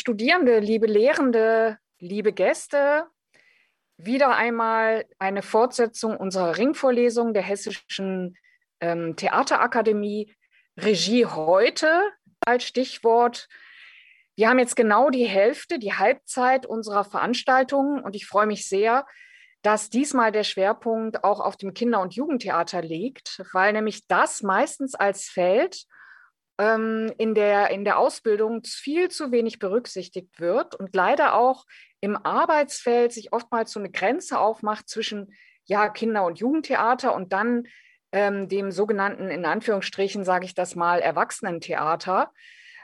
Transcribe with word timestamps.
Studierende, 0.00 0.60
liebe 0.60 0.86
Lehrende, 0.86 1.76
liebe 1.98 2.32
Gäste, 2.32 3.04
wieder 3.98 4.34
einmal 4.34 5.04
eine 5.18 5.42
Fortsetzung 5.42 6.16
unserer 6.16 6.56
Ringvorlesung 6.56 7.34
der 7.34 7.42
Hessischen 7.42 8.34
ähm, 8.80 9.14
Theaterakademie. 9.16 10.34
Regie 10.78 11.26
heute 11.26 12.00
als 12.46 12.64
Stichwort. 12.64 13.46
Wir 14.36 14.48
haben 14.48 14.58
jetzt 14.58 14.74
genau 14.74 15.10
die 15.10 15.26
Hälfte, 15.26 15.78
die 15.78 15.92
Halbzeit 15.92 16.64
unserer 16.64 17.04
Veranstaltung 17.04 18.02
und 18.02 18.16
ich 18.16 18.26
freue 18.26 18.46
mich 18.46 18.66
sehr, 18.66 19.04
dass 19.60 19.90
diesmal 19.90 20.32
der 20.32 20.44
Schwerpunkt 20.44 21.24
auch 21.24 21.40
auf 21.40 21.58
dem 21.58 21.74
Kinder- 21.74 22.00
und 22.00 22.14
Jugendtheater 22.14 22.80
liegt, 22.80 23.42
weil 23.52 23.74
nämlich 23.74 24.06
das 24.06 24.42
meistens 24.42 24.94
als 24.94 25.28
Feld 25.28 25.84
ähm, 26.60 27.10
in, 27.16 27.34
der, 27.34 27.70
in 27.70 27.84
der 27.84 27.98
Ausbildung 27.98 28.62
viel 28.64 29.08
zu 29.08 29.32
wenig 29.32 29.58
berücksichtigt 29.58 30.38
wird 30.40 30.74
und 30.74 30.94
leider 30.94 31.34
auch 31.34 31.64
im 32.00 32.16
Arbeitsfeld 32.16 33.12
sich 33.12 33.32
oftmals 33.32 33.72
so 33.72 33.80
eine 33.80 33.90
Grenze 33.90 34.38
aufmacht 34.38 34.88
zwischen 34.88 35.32
ja, 35.64 35.88
Kinder- 35.88 36.26
und 36.26 36.38
Jugendtheater 36.38 37.14
und 37.14 37.32
dann 37.32 37.64
ähm, 38.12 38.48
dem 38.48 38.72
sogenannten, 38.72 39.30
in 39.30 39.46
Anführungsstrichen 39.46 40.24
sage 40.24 40.44
ich 40.44 40.54
das 40.54 40.74
mal, 40.74 41.00
Erwachsenentheater. 41.00 42.30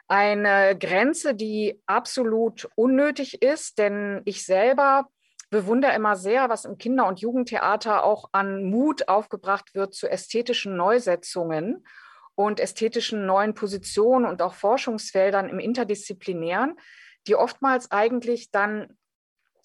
Eine 0.09 0.77
Grenze, 0.79 1.35
die 1.35 1.83
absolut 1.85 2.69
unnötig 2.77 3.43
ist, 3.43 3.79
denn 3.79 4.23
ich 4.25 4.47
selber 4.47 5.09
bewundere 5.51 5.95
immer 5.95 6.17
sehr, 6.17 6.49
was 6.49 6.65
im 6.65 6.79
Kinder- 6.79 7.07
und 7.07 7.21
Jugendtheater 7.21 8.05
auch 8.05 8.31
an 8.33 8.65
Mut 8.65 9.09
aufgebracht 9.09 9.75
wird 9.75 9.95
zu 9.95 10.09
ästhetischen 10.09 10.77
Neusetzungen 10.77 11.85
und 12.37 12.61
ästhetischen 12.61 13.27
neuen 13.27 13.55
Positionen 13.55 14.27
und 14.27 14.41
auch 14.43 14.55
Forschungsfeldern 14.55 15.49
im 15.49 15.59
Interdisziplinären, 15.59 16.79
die 17.27 17.35
oftmals 17.35 17.91
eigentlich 17.91 18.53
dann 18.53 18.97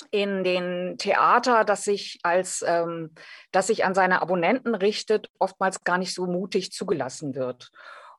in 0.09 0.43
den 0.43 0.97
Theater, 0.97 1.63
das 1.63 1.83
sich 1.83 2.19
als 2.23 2.63
ähm, 2.67 3.13
das 3.51 3.67
sich 3.67 3.85
an 3.85 3.93
seine 3.93 4.21
Abonnenten 4.23 4.73
richtet, 4.73 5.29
oftmals 5.37 5.83
gar 5.83 5.99
nicht 5.99 6.15
so 6.15 6.25
mutig 6.25 6.71
zugelassen 6.71 7.35
wird. 7.35 7.71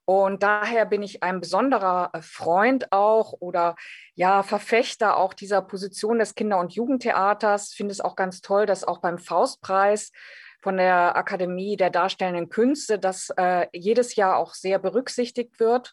Und 0.04 0.42
daher 0.42 0.84
bin 0.84 1.02
ich 1.02 1.22
ein 1.22 1.40
besonderer 1.40 2.10
äh, 2.12 2.22
Freund 2.22 2.92
auch 2.92 3.34
oder 3.40 3.76
ja, 4.14 4.42
Verfechter 4.42 5.16
auch 5.16 5.32
dieser 5.34 5.62
Position 5.62 6.18
des 6.18 6.34
Kinder- 6.34 6.58
und 6.58 6.74
Jugendtheaters. 6.74 7.72
Finde 7.72 7.92
es 7.92 8.00
auch 8.00 8.16
ganz 8.16 8.40
toll, 8.40 8.66
dass 8.66 8.84
auch 8.84 8.98
beim 8.98 9.18
Faustpreis 9.18 10.12
von 10.62 10.76
der 10.76 11.16
Akademie 11.16 11.76
der 11.76 11.90
Darstellenden 11.90 12.48
Künste, 12.48 12.98
das 12.98 13.30
äh, 13.36 13.66
jedes 13.72 14.14
Jahr 14.14 14.36
auch 14.36 14.54
sehr 14.54 14.78
berücksichtigt 14.78 15.58
wird. 15.58 15.92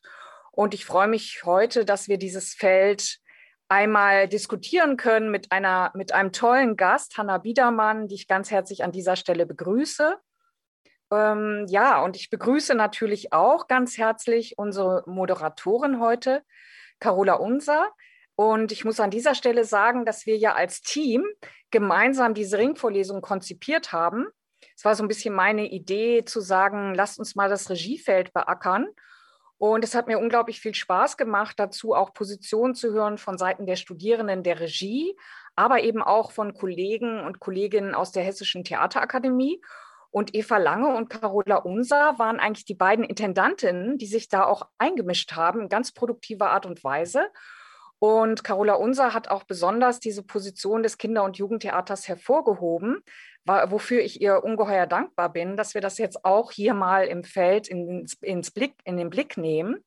Und 0.51 0.73
ich 0.73 0.85
freue 0.85 1.07
mich 1.07 1.41
heute, 1.43 1.85
dass 1.85 2.07
wir 2.07 2.17
dieses 2.17 2.53
Feld 2.53 3.19
einmal 3.67 4.27
diskutieren 4.27 4.95
können 4.95 5.31
mit, 5.31 5.51
einer, 5.51 5.91
mit 5.95 6.11
einem 6.11 6.31
tollen 6.31 6.75
Gast, 6.75 7.17
Hanna 7.17 7.39
Biedermann, 7.39 8.07
die 8.07 8.15
ich 8.15 8.27
ganz 8.27 8.51
herzlich 8.51 8.83
an 8.83 8.91
dieser 8.91 9.15
Stelle 9.15 9.45
begrüße. 9.45 10.17
Ähm, 11.11 11.65
ja, 11.67 12.01
und 12.03 12.15
ich 12.15 12.29
begrüße 12.29 12.75
natürlich 12.75 13.33
auch 13.33 13.67
ganz 13.67 13.97
herzlich 13.97 14.57
unsere 14.57 15.03
Moderatorin 15.07 15.99
heute, 15.99 16.43
Carola 16.99 17.33
Unser. 17.33 17.91
Und 18.35 18.71
ich 18.71 18.85
muss 18.85 18.99
an 18.99 19.11
dieser 19.11 19.35
Stelle 19.35 19.65
sagen, 19.65 20.05
dass 20.05 20.25
wir 20.25 20.37
ja 20.37 20.53
als 20.53 20.81
Team 20.81 21.25
gemeinsam 21.71 22.33
diese 22.33 22.57
Ringvorlesung 22.57 23.21
konzipiert 23.21 23.91
haben. 23.91 24.27
Es 24.79 24.85
war 24.85 24.95
so 24.95 25.03
ein 25.03 25.09
bisschen 25.09 25.35
meine 25.35 25.69
Idee 25.69 26.23
zu 26.23 26.39
sagen, 26.39 26.95
lasst 26.95 27.19
uns 27.19 27.35
mal 27.35 27.49
das 27.49 27.69
Regiefeld 27.69 28.31
beackern. 28.31 28.87
Und 29.57 29.83
es 29.83 29.93
hat 29.93 30.07
mir 30.07 30.17
unglaublich 30.17 30.61
viel 30.61 30.73
Spaß 30.73 31.17
gemacht, 31.17 31.59
dazu 31.59 31.93
auch 31.93 32.13
Positionen 32.13 32.75
zu 32.75 32.93
hören 32.93 33.17
von 33.17 33.37
Seiten 33.37 33.65
der 33.65 33.75
Studierenden 33.75 34.41
der 34.41 34.61
Regie, 34.61 35.17
aber 35.57 35.83
eben 35.83 36.01
auch 36.01 36.31
von 36.31 36.53
Kollegen 36.53 37.19
und 37.25 37.41
Kolleginnen 37.41 37.93
aus 37.93 38.13
der 38.13 38.23
Hessischen 38.23 38.63
Theaterakademie. 38.63 39.61
Und 40.11 40.33
Eva 40.33 40.55
Lange 40.55 40.95
und 40.95 41.09
Carola 41.09 41.57
Unser 41.57 42.17
waren 42.17 42.39
eigentlich 42.39 42.63
die 42.63 42.73
beiden 42.73 43.03
Intendantinnen, 43.03 43.97
die 43.97 44.07
sich 44.07 44.29
da 44.29 44.45
auch 44.45 44.69
eingemischt 44.77 45.33
haben, 45.33 45.59
in 45.59 45.67
ganz 45.67 45.91
produktiver 45.91 46.51
Art 46.51 46.65
und 46.65 46.85
Weise. 46.85 47.27
Und 47.99 48.45
Carola 48.45 48.75
Unser 48.75 49.13
hat 49.13 49.27
auch 49.27 49.43
besonders 49.43 49.99
diese 49.99 50.23
Position 50.23 50.83
des 50.83 50.97
Kinder- 50.97 51.25
und 51.25 51.37
Jugendtheaters 51.37 52.07
hervorgehoben, 52.07 53.03
wofür 53.45 54.01
ich 54.01 54.21
ihr 54.21 54.43
ungeheuer 54.43 54.87
dankbar 54.87 55.31
bin, 55.31 55.57
dass 55.57 55.73
wir 55.73 55.81
das 55.81 55.97
jetzt 55.97 56.23
auch 56.23 56.51
hier 56.51 56.73
mal 56.73 57.07
im 57.07 57.23
Feld 57.23 57.67
ins, 57.67 58.13
ins 58.21 58.51
Blick, 58.51 58.75
in 58.85 58.95
den 58.95 59.09
Blick 59.09 59.37
nehmen. 59.37 59.83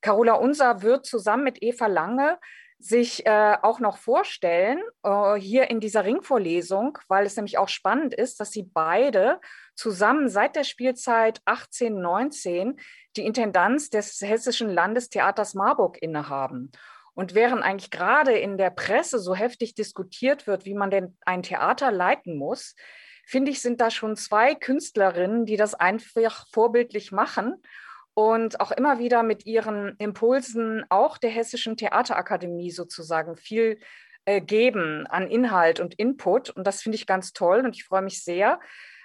Carola 0.00 0.34
Unser 0.34 0.82
wird 0.82 1.06
zusammen 1.06 1.44
mit 1.44 1.62
Eva 1.62 1.86
Lange 1.86 2.38
sich 2.82 3.24
äh, 3.26 3.56
auch 3.62 3.78
noch 3.78 3.96
vorstellen, 3.96 4.82
äh, 5.04 5.34
hier 5.34 5.70
in 5.70 5.78
dieser 5.78 6.04
Ringvorlesung, 6.04 6.98
weil 7.06 7.24
es 7.24 7.36
nämlich 7.36 7.56
auch 7.58 7.68
spannend 7.68 8.12
ist, 8.12 8.40
dass 8.40 8.50
sie 8.50 8.64
beide 8.64 9.40
zusammen 9.76 10.28
seit 10.28 10.56
der 10.56 10.64
Spielzeit 10.64 11.40
18, 11.44 12.00
19 12.00 12.80
die 13.16 13.24
Intendanz 13.24 13.88
des 13.88 14.20
Hessischen 14.20 14.68
Landestheaters 14.68 15.54
Marburg 15.54 16.02
innehaben. 16.02 16.72
Und 17.14 17.34
während 17.34 17.62
eigentlich 17.62 17.90
gerade 17.90 18.32
in 18.32 18.56
der 18.56 18.70
Presse 18.70 19.18
so 19.18 19.34
heftig 19.34 19.74
diskutiert 19.74 20.46
wird, 20.46 20.64
wie 20.64 20.74
man 20.74 20.90
denn 20.90 21.16
ein 21.26 21.42
Theater 21.42 21.90
leiten 21.90 22.36
muss, 22.36 22.74
finde 23.26 23.50
ich, 23.50 23.60
sind 23.60 23.80
da 23.80 23.90
schon 23.90 24.16
zwei 24.16 24.54
Künstlerinnen, 24.54 25.44
die 25.44 25.56
das 25.56 25.74
einfach 25.74 26.46
vorbildlich 26.52 27.12
machen 27.12 27.62
und 28.14 28.60
auch 28.60 28.72
immer 28.72 28.98
wieder 28.98 29.22
mit 29.22 29.46
ihren 29.46 29.96
Impulsen 29.98 30.84
auch 30.88 31.18
der 31.18 31.30
Hessischen 31.30 31.76
Theaterakademie 31.76 32.70
sozusagen 32.70 33.36
viel 33.36 33.78
äh, 34.24 34.40
geben 34.40 35.06
an 35.06 35.28
Inhalt 35.28 35.80
und 35.80 35.94
Input. 35.94 36.50
Und 36.50 36.66
das 36.66 36.82
finde 36.82 36.96
ich 36.96 37.06
ganz 37.06 37.32
toll 37.32 37.60
und 37.60 37.74
ich 37.76 37.84
freue 37.84 38.02
mich 38.02 38.22
sehr, 38.22 38.60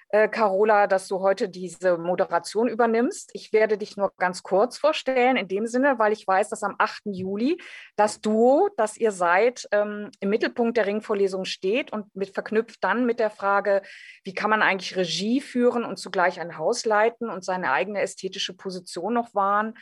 äh, 0.09 0.28
Carola, 0.29 0.88
dass 0.88 1.07
du 1.07 1.19
heute 1.19 1.50
diese 1.50 1.97
Moderation 1.97 2.68
übernimmst. 2.68 3.31
Ich 3.34 3.51
werde 3.51 3.78
dich 3.78 3.97
nur 3.97 4.13
ganz 4.18 4.41
kurz 4.44 4.78
vorstellen, 4.78 5.35
in 5.35 5.47
dem 5.47 5.68
Sinne, 5.68 6.00
weil 6.00 6.13
ich 6.13 6.25
weiß, 6.25 6.50
dass 6.50 6.63
am 6.63 6.75
8. 6.78 7.03
Juli 7.06 7.62
das 7.95 8.22
Duo, 8.22 8.69
das 8.78 8.97
ihr 8.97 9.12
seid, 9.12 9.68
ähm, 9.72 10.09
im 10.19 10.29
Mittelpunkt 10.29 10.78
der 10.78 10.85
Ringvorlesung 10.85 11.45
steht 11.45 11.91
und 11.91 12.16
mit 12.16 12.34
verknüpft 12.34 12.84
dann 12.84 13.06
mit 13.06 13.19
der 13.19 13.29
Frage, 13.29 13.81
wie 14.23 14.34
kann 14.34 14.50
man 14.50 14.62
eigentlich 14.62 14.95
Regie 14.95 15.41
führen 15.41 15.84
und 15.84 15.97
zugleich 15.97 16.39
ein 16.39 16.57
Haus 16.57 16.85
leiten 16.85 17.29
und 17.29 17.44
seine 17.44 17.72
eigene 17.72 18.01
ästhetische 18.01 18.53
Position 18.53 19.13
noch 19.13 19.35
wahren. 19.35 19.74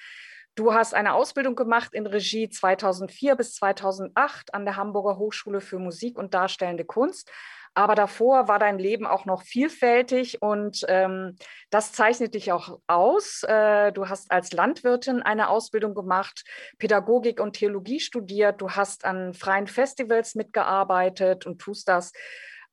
Du 0.56 0.74
hast 0.74 0.94
eine 0.94 1.14
Ausbildung 1.14 1.56
gemacht 1.56 1.94
in 1.94 2.08
Regie 2.08 2.50
2004 2.50 3.36
bis 3.36 3.56
2008 3.56 4.54
an 4.54 4.64
der 4.64 4.78
Hamburger 4.78 5.18
Hochschule 5.18 5.60
für 5.60 5.80
Musik 5.80 6.18
und 6.18 6.34
Darstellende 6.34 6.86
Kunst, 6.86 7.30
aber 7.76 7.94
davor 7.94 8.48
war 8.48 8.58
dein 8.58 8.80
Leben 8.80 9.06
auch 9.06 9.26
noch 9.26 9.44
vielfältig 9.44 10.42
und 10.42 10.86
ähm, 10.88 11.36
das 11.70 11.92
zeichnet 11.92 12.34
dich 12.34 12.54
auch 12.54 12.80
aus. 12.88 13.44
Äh, 13.44 13.92
du 13.92 14.08
hast 14.08 14.32
als 14.32 14.54
Landwirtin 14.54 15.22
eine 15.22 15.50
Ausbildung 15.50 15.94
gemacht, 15.94 16.46
Pädagogik 16.80 17.42
und 17.42 17.54
Theologie 17.54 18.00
studiert. 18.00 18.62
Du 18.62 18.72
hast 18.72 19.04
an 19.04 19.34
freien 19.34 19.68
Festivals 19.68 20.36
mitgearbeitet 20.36 21.46
und 21.46 21.60
tust 21.60 21.90
das 21.90 22.14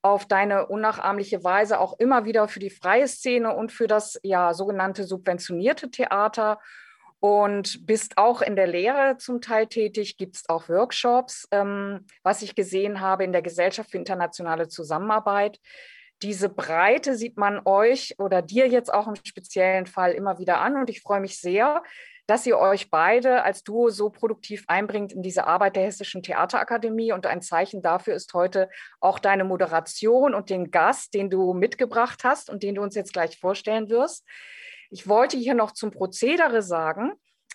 auf 0.02 0.26
deine 0.26 0.66
unnachahmliche 0.66 1.42
Weise 1.42 1.80
auch 1.80 1.98
immer 1.98 2.24
wieder 2.24 2.46
für 2.46 2.60
die 2.60 2.70
freie 2.70 3.08
Szene 3.08 3.54
und 3.54 3.72
für 3.72 3.88
das 3.88 4.20
ja 4.22 4.54
sogenannte 4.54 5.04
subventionierte 5.04 5.90
Theater 5.90 6.60
und 7.22 7.86
bist 7.86 8.18
auch 8.18 8.42
in 8.42 8.56
der 8.56 8.66
Lehre 8.66 9.16
zum 9.16 9.40
Teil 9.40 9.68
tätig, 9.68 10.16
gibt 10.16 10.34
es 10.34 10.48
auch 10.48 10.68
Workshops, 10.68 11.46
ähm, 11.52 12.04
was 12.24 12.42
ich 12.42 12.56
gesehen 12.56 13.00
habe 13.00 13.22
in 13.22 13.30
der 13.30 13.42
Gesellschaft 13.42 13.92
für 13.92 13.98
internationale 13.98 14.66
Zusammenarbeit. 14.66 15.60
Diese 16.22 16.48
Breite 16.48 17.16
sieht 17.16 17.36
man 17.36 17.60
euch 17.64 18.16
oder 18.18 18.42
dir 18.42 18.66
jetzt 18.66 18.92
auch 18.92 19.06
im 19.06 19.14
speziellen 19.14 19.86
Fall 19.86 20.14
immer 20.14 20.40
wieder 20.40 20.60
an 20.60 20.76
und 20.76 20.90
ich 20.90 21.00
freue 21.00 21.20
mich 21.20 21.38
sehr, 21.38 21.84
dass 22.26 22.44
ihr 22.44 22.58
euch 22.58 22.90
beide 22.90 23.44
als 23.44 23.62
Duo 23.62 23.90
so 23.90 24.10
produktiv 24.10 24.64
einbringt 24.66 25.12
in 25.12 25.22
diese 25.22 25.46
Arbeit 25.46 25.76
der 25.76 25.84
Hessischen 25.84 26.24
Theaterakademie. 26.24 27.12
Und 27.12 27.26
ein 27.26 27.40
Zeichen 27.40 27.82
dafür 27.82 28.14
ist 28.14 28.34
heute 28.34 28.68
auch 28.98 29.20
deine 29.20 29.44
Moderation 29.44 30.34
und 30.34 30.50
den 30.50 30.72
Gast, 30.72 31.14
den 31.14 31.30
du 31.30 31.54
mitgebracht 31.54 32.24
hast 32.24 32.50
und 32.50 32.64
den 32.64 32.74
du 32.74 32.82
uns 32.82 32.96
jetzt 32.96 33.12
gleich 33.12 33.38
vorstellen 33.38 33.90
wirst. 33.90 34.24
Ich 34.92 35.08
wollte 35.08 35.38
hier 35.38 35.54
noch 35.54 35.70
zum 35.70 35.90
Prozedere 35.90 36.60
sagen, 36.60 37.14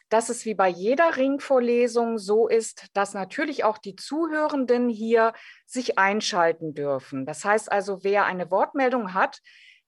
dass 0.10 0.30
es 0.30 0.44
wie 0.46 0.56
bei 0.56 0.70
jeder 0.70 1.18
Ringvorlesung 1.18 2.18
so 2.18 2.48
ist, 2.48 2.88
dass 2.94 3.14
natürlich 3.14 3.64
auch 3.64 3.78
die 3.78 3.96
Zuhörenden 3.96 4.90
hier 4.90 5.34
sich 5.68 6.00
einschalten 6.00 6.74
dürfen. 6.74 7.28
Das 7.28 7.46
heißt 7.46 7.72
also, 7.72 8.04
wer 8.04 8.26
eine 8.26 8.50
Wortmeldung 8.50 9.14
hat, 9.14 9.40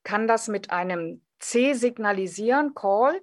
kann 0.04 0.28
das 0.28 0.48
mit 0.48 0.70
einem 0.70 1.26
C 1.40 1.74
signalisieren, 1.74 2.76
Call. 2.76 3.20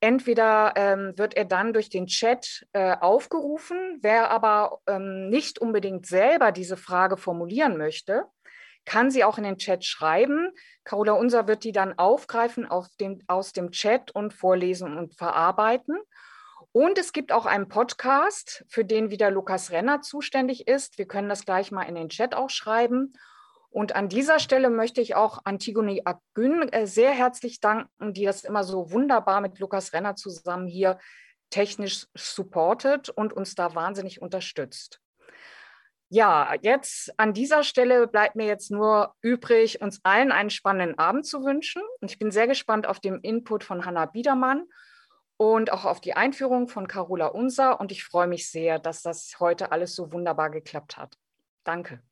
Entweder 0.00 0.72
ähm, 0.74 1.12
wird 1.16 1.36
er 1.36 1.44
dann 1.44 1.72
durch 1.72 1.88
den 1.88 2.08
Chat 2.08 2.66
äh, 2.72 2.96
aufgerufen, 2.96 4.00
wer 4.00 4.30
aber 4.30 4.80
ähm, 4.88 5.28
nicht 5.28 5.60
unbedingt 5.60 6.06
selber 6.06 6.50
diese 6.50 6.76
Frage 6.76 7.16
formulieren 7.16 7.76
möchte, 7.76 8.24
kann 8.84 9.10
sie 9.10 9.24
auch 9.24 9.38
in 9.38 9.44
den 9.44 9.58
Chat 9.58 9.84
schreiben. 9.84 10.50
Carola 10.84 11.12
Unser 11.12 11.46
wird 11.46 11.64
die 11.64 11.72
dann 11.72 11.98
aufgreifen 11.98 12.68
dem, 13.00 13.20
aus 13.26 13.52
dem 13.52 13.70
Chat 13.70 14.10
und 14.10 14.32
vorlesen 14.32 14.96
und 14.96 15.14
verarbeiten. 15.14 15.96
Und 16.72 16.98
es 16.98 17.12
gibt 17.12 17.32
auch 17.32 17.44
einen 17.44 17.68
Podcast, 17.68 18.64
für 18.68 18.84
den 18.84 19.10
wieder 19.10 19.30
Lukas 19.30 19.70
Renner 19.72 20.00
zuständig 20.00 20.66
ist. 20.66 20.96
Wir 20.98 21.06
können 21.06 21.28
das 21.28 21.44
gleich 21.44 21.70
mal 21.70 21.82
in 21.82 21.94
den 21.94 22.08
Chat 22.08 22.34
auch 22.34 22.50
schreiben. 22.50 23.12
Und 23.68 23.94
an 23.94 24.08
dieser 24.08 24.38
Stelle 24.38 24.70
möchte 24.70 25.00
ich 25.00 25.14
auch 25.14 25.40
Antigone 25.44 26.00
Agün 26.04 26.68
äh, 26.70 26.86
sehr 26.86 27.10
herzlich 27.10 27.60
danken, 27.60 28.12
die 28.12 28.24
das 28.24 28.44
immer 28.44 28.64
so 28.64 28.90
wunderbar 28.90 29.40
mit 29.40 29.58
Lukas 29.58 29.92
Renner 29.92 30.14
zusammen 30.16 30.66
hier 30.66 30.98
technisch 31.50 32.06
supportet 32.14 33.10
und 33.10 33.32
uns 33.34 33.54
da 33.54 33.74
wahnsinnig 33.74 34.22
unterstützt. 34.22 35.01
Ja, 36.14 36.54
jetzt 36.60 37.18
an 37.18 37.32
dieser 37.32 37.64
Stelle 37.64 38.06
bleibt 38.06 38.36
mir 38.36 38.44
jetzt 38.44 38.70
nur 38.70 39.14
übrig, 39.22 39.80
uns 39.80 40.00
allen 40.02 40.30
einen 40.30 40.50
spannenden 40.50 40.98
Abend 40.98 41.24
zu 41.24 41.42
wünschen. 41.42 41.80
Und 42.02 42.10
ich 42.10 42.18
bin 42.18 42.30
sehr 42.30 42.46
gespannt 42.46 42.86
auf 42.86 43.00
den 43.00 43.20
Input 43.20 43.64
von 43.64 43.86
Hanna 43.86 44.04
Biedermann 44.04 44.66
und 45.38 45.72
auch 45.72 45.86
auf 45.86 46.02
die 46.02 46.12
Einführung 46.12 46.68
von 46.68 46.86
Carola 46.86 47.28
Unser. 47.28 47.80
Und 47.80 47.92
ich 47.92 48.04
freue 48.04 48.26
mich 48.26 48.50
sehr, 48.50 48.78
dass 48.78 49.00
das 49.00 49.36
heute 49.40 49.72
alles 49.72 49.94
so 49.94 50.12
wunderbar 50.12 50.50
geklappt 50.50 50.98
hat. 50.98 51.16
Danke. 51.64 52.02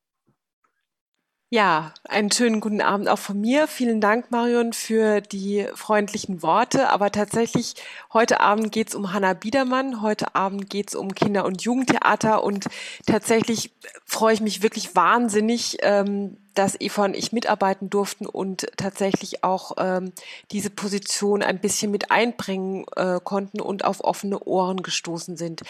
Ja, 1.52 1.93
einen 2.05 2.31
schönen 2.31 2.61
guten 2.61 2.81
Abend 2.81 3.08
auch 3.08 3.19
von 3.19 3.41
mir. 3.41 3.67
Vielen 3.67 4.00
Dank, 4.00 4.31
Marion, 4.31 4.73
für 4.73 5.20
die 5.20 5.67
freundlichen 5.75 6.44
Worte. 6.44 6.91
Aber 6.91 7.11
tatsächlich, 7.11 7.75
heute 8.12 8.38
Abend 8.38 8.70
geht's 8.70 8.94
um 8.94 9.12
Hanna 9.12 9.32
Biedermann. 9.32 10.00
Heute 10.00 10.37
Abend 10.37 10.70
geht's 10.70 10.94
um 10.94 11.12
Kinder- 11.12 11.44
und 11.44 11.62
Jugendtheater. 11.62 12.44
Und 12.44 12.67
tatsächlich 13.05 13.73
freue 14.05 14.35
ich 14.35 14.41
mich 14.41 14.62
wirklich 14.62 14.94
wahnsinnig, 14.94 15.79
ähm, 15.82 16.37
dass 16.55 16.81
Eva 16.81 17.06
und 17.06 17.17
ich 17.17 17.32
mitarbeiten 17.32 17.91
durften 17.91 18.26
und 18.26 18.69
tatsächlich 18.76 19.43
auch 19.43 19.73
ähm, 19.79 20.12
diese 20.52 20.70
Position 20.70 21.43
ein 21.43 21.61
bisschen 21.61 21.91
mit 21.91 22.12
einbringen 22.12 22.85
äh, 22.94 23.19
konnten 23.25 23.61
und 23.61 23.85
auf 23.85 24.05
offene 24.05 24.38
Ohren 24.38 24.85
gestoßen 24.85 25.37
sind. 25.37 25.62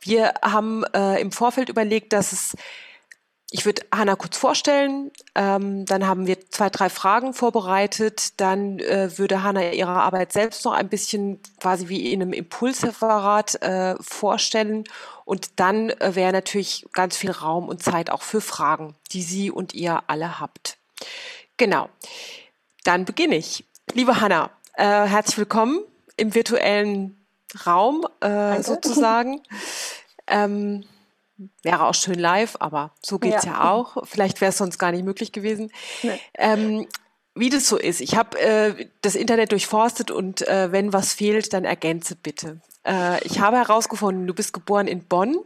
Wir 0.00 0.34
haben 0.42 0.82
äh, 0.94 1.20
im 1.20 1.30
Vorfeld 1.30 1.68
überlegt, 1.68 2.12
dass 2.12 2.32
es 2.32 2.56
ich 3.50 3.64
würde 3.64 3.82
Hanna 3.90 4.14
kurz 4.14 4.36
vorstellen, 4.36 5.10
ähm, 5.34 5.86
dann 5.86 6.06
haben 6.06 6.26
wir 6.26 6.50
zwei, 6.50 6.68
drei 6.68 6.90
Fragen 6.90 7.32
vorbereitet, 7.32 8.38
dann 8.40 8.78
äh, 8.78 9.16
würde 9.16 9.42
Hanna 9.42 9.72
ihre 9.72 9.90
Arbeit 9.90 10.32
selbst 10.34 10.66
noch 10.66 10.72
ein 10.72 10.88
bisschen 10.88 11.40
quasi 11.58 11.88
wie 11.88 12.12
in 12.12 12.20
einem 12.20 12.34
Impulsreferat 12.34 13.62
äh, 13.62 13.94
vorstellen 14.02 14.84
und 15.24 15.60
dann 15.60 15.88
äh, 15.88 16.14
wäre 16.14 16.32
natürlich 16.32 16.86
ganz 16.92 17.16
viel 17.16 17.30
Raum 17.30 17.68
und 17.68 17.82
Zeit 17.82 18.10
auch 18.10 18.22
für 18.22 18.42
Fragen, 18.42 18.94
die 19.12 19.22
Sie 19.22 19.50
und 19.50 19.72
ihr 19.72 20.02
alle 20.08 20.40
habt. 20.40 20.76
Genau, 21.56 21.88
dann 22.84 23.06
beginne 23.06 23.36
ich. 23.36 23.64
Liebe 23.94 24.20
Hanna, 24.20 24.50
äh, 24.74 24.84
herzlich 24.84 25.38
willkommen 25.38 25.80
im 26.18 26.34
virtuellen 26.34 27.16
Raum 27.66 28.06
äh, 28.20 28.62
sozusagen. 28.62 29.40
Ähm, 30.30 30.84
Wäre 31.62 31.86
auch 31.86 31.94
schön 31.94 32.18
live, 32.18 32.56
aber 32.60 32.92
so 33.00 33.18
geht's 33.18 33.44
ja, 33.44 33.52
ja 33.52 33.70
auch. 33.70 33.98
Vielleicht 34.04 34.40
wäre 34.40 34.50
es 34.50 34.58
sonst 34.58 34.78
gar 34.78 34.92
nicht 34.92 35.04
möglich 35.04 35.32
gewesen. 35.32 35.70
Nee. 36.02 36.20
Ähm, 36.34 36.86
wie 37.34 37.50
das 37.50 37.68
so 37.68 37.76
ist, 37.76 38.00
ich 38.00 38.16
habe 38.16 38.38
äh, 38.40 38.88
das 39.00 39.14
Internet 39.14 39.52
durchforstet 39.52 40.10
und 40.10 40.46
äh, 40.48 40.72
wenn 40.72 40.92
was 40.92 41.12
fehlt, 41.12 41.52
dann 41.52 41.64
ergänze 41.64 42.16
bitte. 42.16 42.60
Äh, 42.84 43.24
ich 43.24 43.38
habe 43.38 43.58
herausgefunden, 43.58 44.26
du 44.26 44.34
bist 44.34 44.52
geboren 44.52 44.88
in 44.88 45.04
Bonn 45.04 45.36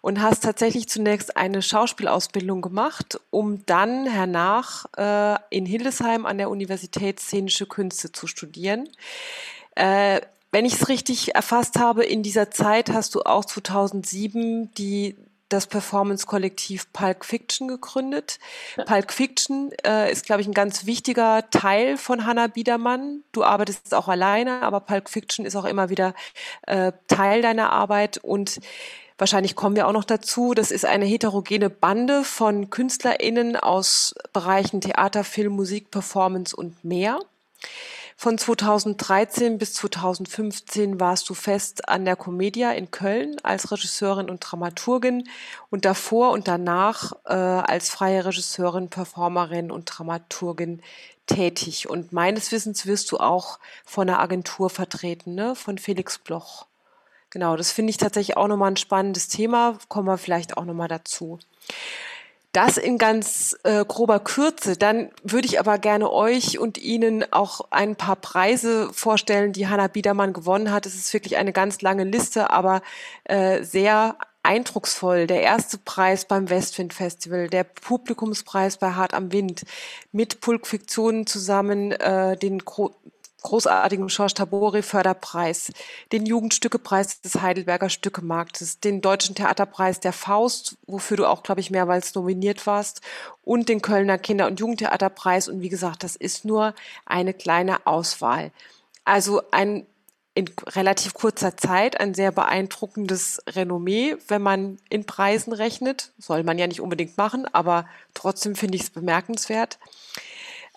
und 0.00 0.22
hast 0.22 0.44
tatsächlich 0.44 0.88
zunächst 0.88 1.36
eine 1.36 1.62
Schauspielausbildung 1.62 2.60
gemacht, 2.60 3.20
um 3.30 3.66
dann 3.66 4.06
hernach 4.06 4.86
äh, 4.96 5.36
in 5.50 5.66
Hildesheim 5.66 6.26
an 6.26 6.38
der 6.38 6.50
Universität 6.50 7.18
Szenische 7.18 7.66
Künste 7.66 8.12
zu 8.12 8.28
studieren. 8.28 8.88
Äh, 9.74 10.20
wenn 10.52 10.64
ich 10.64 10.74
es 10.74 10.88
richtig 10.88 11.34
erfasst 11.34 11.78
habe, 11.78 12.04
in 12.04 12.22
dieser 12.22 12.50
Zeit 12.50 12.90
hast 12.90 13.14
du 13.14 13.22
auch 13.22 13.44
2007 13.44 14.74
die 14.74 15.16
das 15.50 15.66
Performance-Kollektiv 15.66 16.92
Pulp 16.92 17.24
Fiction 17.24 17.68
gegründet. 17.68 18.38
Ja. 18.76 18.84
Pulp 18.84 19.12
Fiction 19.12 19.70
äh, 19.84 20.10
ist, 20.10 20.24
glaube 20.24 20.40
ich, 20.40 20.48
ein 20.48 20.54
ganz 20.54 20.86
wichtiger 20.86 21.50
Teil 21.50 21.98
von 21.98 22.24
Hannah 22.24 22.46
Biedermann. 22.46 23.22
Du 23.32 23.44
arbeitest 23.44 23.94
auch 23.94 24.08
alleine, 24.08 24.62
aber 24.62 24.80
Pulp 24.80 25.08
Fiction 25.08 25.44
ist 25.44 25.56
auch 25.56 25.66
immer 25.66 25.90
wieder 25.90 26.14
äh, 26.66 26.92
Teil 27.08 27.42
deiner 27.42 27.70
Arbeit 27.70 28.18
und 28.18 28.60
Wahrscheinlich 29.18 29.54
kommen 29.54 29.76
wir 29.76 29.86
auch 29.86 29.92
noch 29.92 30.04
dazu. 30.04 30.54
Das 30.54 30.70
ist 30.70 30.86
eine 30.86 31.04
heterogene 31.04 31.68
Bande 31.68 32.24
von 32.24 32.70
KünstlerInnen 32.70 33.54
aus 33.54 34.14
Bereichen 34.32 34.80
Theater, 34.80 35.24
Film, 35.24 35.52
Musik, 35.52 35.90
Performance 35.90 36.56
und 36.56 36.82
mehr. 36.84 37.20
Von 38.22 38.36
2013 38.36 39.56
bis 39.56 39.72
2015 39.72 41.00
warst 41.00 41.26
du 41.30 41.32
fest 41.32 41.88
an 41.88 42.04
der 42.04 42.16
Comedia 42.16 42.70
in 42.70 42.90
Köln 42.90 43.36
als 43.42 43.72
Regisseurin 43.72 44.28
und 44.28 44.40
Dramaturgin 44.40 45.26
und 45.70 45.86
davor 45.86 46.32
und 46.32 46.46
danach 46.46 47.12
äh, 47.24 47.32
als 47.32 47.88
freie 47.88 48.26
Regisseurin, 48.26 48.90
Performerin 48.90 49.70
und 49.70 49.86
Dramaturgin 49.86 50.82
tätig. 51.24 51.88
Und 51.88 52.12
meines 52.12 52.52
Wissens 52.52 52.84
wirst 52.84 53.10
du 53.10 53.16
auch 53.16 53.58
von 53.86 54.06
einer 54.06 54.20
Agentur 54.20 54.68
vertreten, 54.68 55.34
ne? 55.34 55.54
von 55.54 55.78
Felix 55.78 56.18
Bloch. 56.18 56.66
Genau, 57.30 57.56
das 57.56 57.72
finde 57.72 57.88
ich 57.88 57.96
tatsächlich 57.96 58.36
auch 58.36 58.48
nochmal 58.48 58.72
ein 58.72 58.76
spannendes 58.76 59.28
Thema. 59.28 59.78
Kommen 59.88 60.08
wir 60.08 60.18
vielleicht 60.18 60.58
auch 60.58 60.66
nochmal 60.66 60.88
dazu. 60.88 61.38
Das 62.52 62.78
in 62.78 62.98
ganz 62.98 63.56
äh, 63.62 63.84
grober 63.84 64.18
Kürze. 64.18 64.76
Dann 64.76 65.10
würde 65.22 65.46
ich 65.46 65.60
aber 65.60 65.78
gerne 65.78 66.10
euch 66.10 66.58
und 66.58 66.78
Ihnen 66.78 67.24
auch 67.32 67.60
ein 67.70 67.94
paar 67.94 68.16
Preise 68.16 68.92
vorstellen, 68.92 69.52
die 69.52 69.68
Hanna 69.68 69.86
Biedermann 69.86 70.32
gewonnen 70.32 70.72
hat. 70.72 70.84
Es 70.84 70.96
ist 70.96 71.12
wirklich 71.12 71.36
eine 71.36 71.52
ganz 71.52 71.80
lange 71.80 72.02
Liste, 72.02 72.50
aber 72.50 72.82
äh, 73.24 73.62
sehr 73.62 74.16
eindrucksvoll. 74.42 75.28
Der 75.28 75.42
erste 75.42 75.78
Preis 75.78 76.24
beim 76.24 76.50
Westwind 76.50 76.92
Festival, 76.92 77.48
der 77.48 77.62
Publikumspreis 77.64 78.78
bei 78.78 78.92
Hart 78.92 79.14
am 79.14 79.32
Wind, 79.32 79.64
mit 80.10 80.40
Pulk 80.40 80.66
Fiktionen 80.66 81.26
zusammen 81.26 81.92
äh, 81.92 82.36
den 82.36 82.64
großartigen 83.42 84.08
Georges 84.08 84.34
Tabori 84.34 84.82
Förderpreis, 84.82 85.72
den 86.12 86.26
Jugendstückepreis 86.26 87.20
des 87.20 87.40
Heidelberger 87.40 87.90
Stückemarktes, 87.90 88.80
den 88.80 89.00
Deutschen 89.00 89.34
Theaterpreis 89.34 90.00
der 90.00 90.12
Faust, 90.12 90.76
wofür 90.86 91.16
du 91.16 91.26
auch, 91.26 91.42
glaube 91.42 91.60
ich, 91.60 91.70
mehrmals 91.70 92.14
nominiert 92.14 92.66
warst, 92.66 93.00
und 93.42 93.68
den 93.68 93.82
Kölner 93.82 94.18
Kinder- 94.18 94.46
und 94.46 94.60
Jugendtheaterpreis. 94.60 95.48
Und 95.48 95.60
wie 95.60 95.68
gesagt, 95.68 96.04
das 96.04 96.16
ist 96.16 96.44
nur 96.44 96.74
eine 97.06 97.34
kleine 97.34 97.86
Auswahl. 97.86 98.52
Also 99.04 99.42
ein 99.50 99.86
in 100.34 100.48
relativ 100.68 101.14
kurzer 101.14 101.56
Zeit 101.56 101.98
ein 101.98 102.14
sehr 102.14 102.30
beeindruckendes 102.30 103.42
Renommee, 103.48 104.16
wenn 104.28 104.42
man 104.42 104.78
in 104.88 105.04
Preisen 105.04 105.52
rechnet. 105.52 106.12
Soll 106.18 106.44
man 106.44 106.58
ja 106.58 106.66
nicht 106.66 106.80
unbedingt 106.80 107.16
machen, 107.18 107.46
aber 107.52 107.86
trotzdem 108.14 108.54
finde 108.54 108.76
ich 108.76 108.82
es 108.84 108.90
bemerkenswert. 108.90 109.78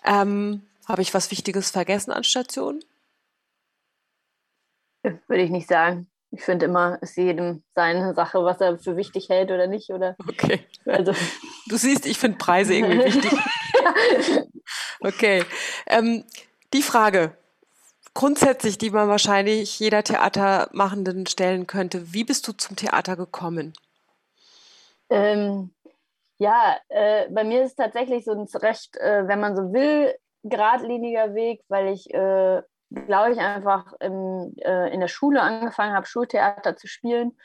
Ähm, 0.04 0.62
habe 0.86 1.02
ich 1.02 1.14
was 1.14 1.30
Wichtiges 1.30 1.70
vergessen 1.70 2.10
an 2.10 2.24
Stationen? 2.24 2.84
Würde 5.02 5.42
ich 5.42 5.50
nicht 5.50 5.68
sagen. 5.68 6.08
Ich 6.30 6.42
finde 6.42 6.66
immer, 6.66 7.00
ist 7.00 7.16
jedem 7.16 7.62
seine 7.74 8.14
Sache, 8.14 8.42
was 8.42 8.60
er 8.60 8.78
für 8.78 8.96
wichtig 8.96 9.28
hält 9.28 9.50
oder 9.50 9.66
nicht. 9.66 9.90
Oder 9.90 10.16
okay. 10.28 10.66
Also. 10.84 11.14
Du 11.66 11.78
siehst, 11.78 12.04
ich 12.04 12.18
finde 12.18 12.36
Preise 12.36 12.74
irgendwie 12.74 13.04
wichtig. 13.04 13.32
okay. 15.00 15.42
Ähm, 15.86 16.24
die 16.74 16.82
Frage, 16.82 17.38
grundsätzlich, 18.12 18.76
die 18.76 18.90
man 18.90 19.08
wahrscheinlich 19.08 19.78
jeder 19.78 20.04
Theatermachenden 20.04 21.26
stellen 21.26 21.66
könnte. 21.66 22.12
Wie 22.12 22.24
bist 22.24 22.46
du 22.46 22.52
zum 22.52 22.76
Theater 22.76 23.16
gekommen? 23.16 23.72
Ähm, 25.08 25.70
ja, 26.38 26.76
äh, 26.88 27.28
bei 27.30 27.44
mir 27.44 27.62
ist 27.62 27.70
es 27.70 27.76
tatsächlich 27.76 28.24
so 28.24 28.32
ein 28.32 28.46
recht, 28.60 28.96
äh, 28.96 29.26
wenn 29.26 29.40
man 29.40 29.56
so 29.56 29.72
will, 29.72 30.14
geradliniger 30.44 31.34
Weg, 31.34 31.62
weil 31.68 31.88
ich, 31.88 32.12
äh, 32.12 32.62
glaube 32.90 33.32
ich, 33.32 33.38
einfach 33.38 33.92
im, 34.00 34.54
äh, 34.58 34.92
in 34.92 35.00
der 35.00 35.08
Schule 35.08 35.40
angefangen 35.40 35.94
habe, 35.94 36.06
Schultheater 36.06 36.76
zu 36.76 36.86
spielen. 36.86 37.36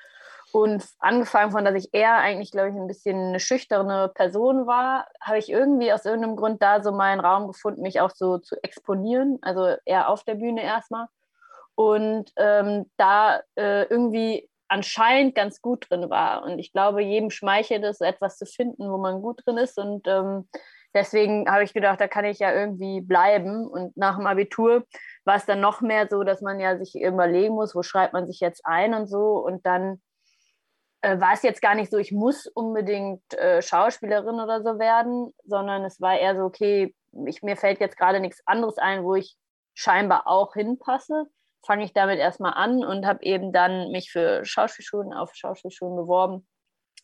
Und 0.51 0.83
angefangen 0.97 1.51
von, 1.51 1.63
dass 1.63 1.75
ich 1.75 1.93
eher 1.93 2.17
eigentlich, 2.17 2.51
glaube 2.51 2.69
ich, 2.69 2.75
ein 2.75 2.87
bisschen 2.87 3.29
eine 3.29 3.39
schüchterne 3.39 4.09
Person 4.09 4.65
war, 4.65 5.07
habe 5.21 5.37
ich 5.37 5.49
irgendwie 5.49 5.93
aus 5.93 6.05
irgendeinem 6.05 6.35
Grund 6.35 6.61
da 6.63 6.81
so 6.81 6.91
meinen 6.91 7.19
Raum 7.19 7.47
gefunden, 7.47 7.81
mich 7.81 8.01
auch 8.01 8.09
so 8.09 8.39
zu 8.39 8.55
exponieren, 8.63 9.37
also 9.41 9.75
eher 9.85 10.09
auf 10.09 10.23
der 10.23 10.35
Bühne 10.35 10.63
erstmal. 10.63 11.05
Und 11.75 12.31
ähm, 12.35 12.89
da 12.97 13.41
äh, 13.55 13.83
irgendwie 13.83 14.49
anscheinend 14.67 15.35
ganz 15.35 15.61
gut 15.61 15.87
drin 15.89 16.09
war. 16.09 16.43
Und 16.43 16.59
ich 16.59 16.71
glaube, 16.71 17.01
jedem 17.01 17.29
schmeichelt 17.29 17.83
es, 17.83 18.01
etwas 18.01 18.37
zu 18.37 18.45
finden, 18.45 18.91
wo 18.91 18.97
man 18.97 19.21
gut 19.21 19.45
drin 19.45 19.57
ist. 19.57 19.77
Und 19.77 20.07
ähm, 20.07 20.47
deswegen 20.93 21.50
habe 21.50 21.63
ich 21.63 21.74
gedacht, 21.74 22.00
da 22.00 22.08
kann 22.08 22.25
ich 22.25 22.39
ja 22.39 22.53
irgendwie 22.53 23.01
bleiben. 23.01 23.67
Und 23.67 23.96
nach 23.98 24.17
dem 24.17 24.27
Abitur 24.27 24.86
war 25.25 25.36
es 25.36 25.46
dann 25.46 25.60
noch 25.60 25.81
mehr 25.81 26.08
so, 26.10 26.24
dass 26.24 26.41
man 26.41 26.60
ja 26.60 26.77
sich 26.77 26.96
überlegen 27.01 27.55
muss, 27.55 27.75
wo 27.75 27.84
schreibt 27.84 28.13
man 28.13 28.27
sich 28.27 28.39
jetzt 28.39 28.65
ein 28.65 28.93
und 28.93 29.08
so. 29.08 29.38
Und 29.38 29.65
dann 29.65 30.01
äh, 31.01 31.19
war 31.19 31.34
es 31.34 31.43
jetzt 31.43 31.62
gar 31.62 31.75
nicht 31.75 31.91
so, 31.91 31.98
ich 31.98 32.12
muss 32.12 32.46
unbedingt 32.48 33.34
äh, 33.36 33.62
Schauspielerin 33.62 34.39
oder 34.39 34.62
so 34.62 34.79
werden, 34.79 35.34
sondern 35.46 35.86
es 35.86 36.01
war 36.01 36.17
eher 36.19 36.36
so, 36.36 36.43
okay, 36.43 36.96
ich, 37.25 37.41
mir 37.41 37.58
fällt 37.58 37.79
jetzt 37.79 37.98
gerade 37.98 38.19
nichts 38.19 38.41
anderes 38.46 38.77
ein, 38.77 39.03
wo 39.03 39.15
ich 39.15 39.38
scheinbar 39.74 40.27
auch 40.27 40.53
hinpasse. 40.53 41.25
fange 41.65 41.84
ich 41.84 41.93
damit 41.93 42.19
erstmal 42.19 42.53
an 42.53 42.84
und 42.84 43.05
habe 43.05 43.24
eben 43.24 43.51
dann 43.51 43.91
mich 43.91 44.12
für 44.12 44.46
Schauspielschulen 44.46 45.13
auf 45.13 45.34
Schauspielschulen 45.34 45.96
beworben, 45.96 46.48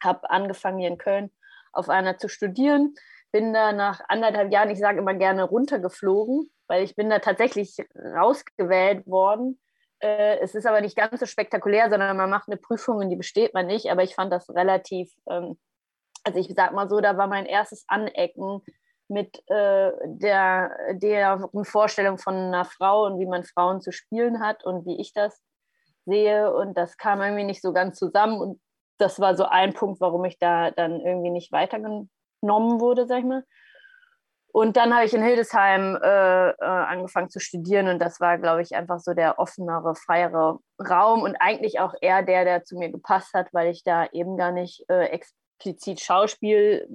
habe 0.04 0.30
angefangen 0.30 0.80
hier 0.80 0.90
in 0.90 0.98
Köln 0.98 1.32
auf 1.72 1.90
einer 1.90 2.18
zu 2.18 2.30
studieren, 2.30 2.96
bin 3.36 3.52
da 3.52 3.74
nach 3.74 4.00
anderthalb 4.08 4.50
Jahren, 4.54 4.70
ich 4.70 4.80
sage 4.80 5.00
immer 5.00 5.14
gerne, 5.14 5.44
runtergeflogen, 5.44 6.50
weil 6.68 6.84
ich 6.84 6.96
bin 6.96 7.10
da 7.10 7.20
tatsächlich 7.20 7.76
rausgewählt 7.94 9.06
worden. 9.08 9.60
Äh, 10.00 10.40
es 10.40 10.56
ist 10.56 10.66
aber 10.66 10.80
nicht 10.80 10.96
ganz 10.96 11.20
so 11.20 11.26
spektakulär, 11.26 11.90
sondern 11.90 12.16
man 12.16 12.30
macht 12.30 12.48
eine 12.48 12.56
Prüfung 12.56 12.96
und 12.96 13.10
die 13.10 13.18
besteht 13.18 13.54
man 13.54 13.68
nicht. 13.68 13.92
Aber 13.92 14.04
ich 14.04 14.16
fand 14.16 14.32
das 14.32 14.50
relativ, 14.50 15.12
ähm, 15.30 15.60
also 16.24 16.40
ich 16.40 16.48
sag 16.56 16.72
mal 16.72 16.88
so, 16.88 17.02
da 17.02 17.18
war 17.18 17.28
mein 17.28 17.46
erstes 17.46 17.84
Anecken 17.90 18.62
mit 19.10 19.38
äh, 19.50 19.92
der, 20.06 20.72
der 20.94 21.50
Vorstellung 21.64 22.18
von 22.18 22.36
einer 22.36 22.64
Frau 22.64 23.06
und 23.06 23.20
wie 23.20 23.28
man 23.28 23.44
Frauen 23.44 23.82
zu 23.82 23.92
spielen 23.92 24.40
hat 24.40 24.64
und 24.64 24.86
wie 24.86 25.02
ich 25.02 25.12
das 25.12 25.44
sehe. 26.06 26.56
Und 26.56 26.78
das 26.78 26.96
kam 26.96 27.22
irgendwie 27.22 27.44
nicht 27.44 27.62
so 27.62 27.74
ganz 27.74 28.00
zusammen. 28.00 28.40
Und 28.40 28.62
das 28.98 29.20
war 29.20 29.36
so 29.36 29.44
ein 29.44 29.74
Punkt, 29.74 30.00
warum 30.00 30.24
ich 30.24 30.40
da 30.40 30.72
dann 30.72 31.02
irgendwie 31.02 31.32
nicht 31.32 31.52
weitergenommen 32.42 32.80
wurde, 32.80 33.08
sag 33.08 33.20
ich 33.20 33.26
mal. 33.26 33.44
Und 34.48 34.78
dann 34.78 34.94
habe 34.94 35.06
ich 35.06 35.14
in 35.14 35.22
Hildesheim 35.22 35.98
äh, 36.02 36.50
äh, 36.50 36.56
angefangen 36.62 37.30
zu 37.30 37.42
studieren 37.42 37.90
und 37.90 38.00
das 38.00 38.22
war, 38.22 38.38
glaube 38.38 38.62
ich, 38.62 38.74
einfach 38.74 39.00
so 39.00 39.14
der 39.14 39.38
offenere, 39.38 39.96
freiere 39.96 40.60
Raum 40.80 41.24
und 41.24 41.36
eigentlich 41.36 41.82
auch 41.82 41.94
eher 42.00 42.24
der, 42.24 42.46
der 42.46 42.64
zu 42.64 42.78
mir 42.78 42.90
gepasst 42.90 43.34
hat, 43.34 43.54
weil 43.54 43.70
ich 43.70 43.84
da 43.84 44.06
eben 44.14 44.38
gar 44.38 44.54
nicht 44.54 44.86
äh, 44.88 45.08
explizit 45.08 46.00
Schauspiel 46.00 46.88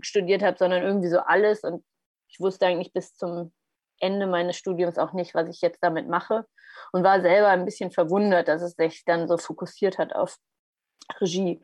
studiert 0.00 0.42
habe, 0.42 0.58
sondern 0.58 0.82
irgendwie 0.82 1.08
so 1.08 1.20
alles. 1.20 1.62
Und 1.62 1.84
ich 2.28 2.40
wusste 2.40 2.66
eigentlich 2.66 2.92
bis 2.92 3.14
zum 3.14 3.52
Ende 4.00 4.26
meines 4.26 4.56
Studiums 4.56 4.98
auch 4.98 5.12
nicht, 5.12 5.36
was 5.36 5.48
ich 5.48 5.60
jetzt 5.60 5.78
damit 5.82 6.08
mache. 6.08 6.44
Und 6.90 7.04
war 7.04 7.20
selber 7.20 7.48
ein 7.50 7.64
bisschen 7.64 7.92
verwundert, 7.92 8.48
dass 8.48 8.60
es 8.60 8.72
sich 8.72 9.04
dann 9.04 9.28
so 9.28 9.38
fokussiert 9.38 9.98
hat 9.98 10.12
auf 10.16 10.36
Regie. 11.20 11.62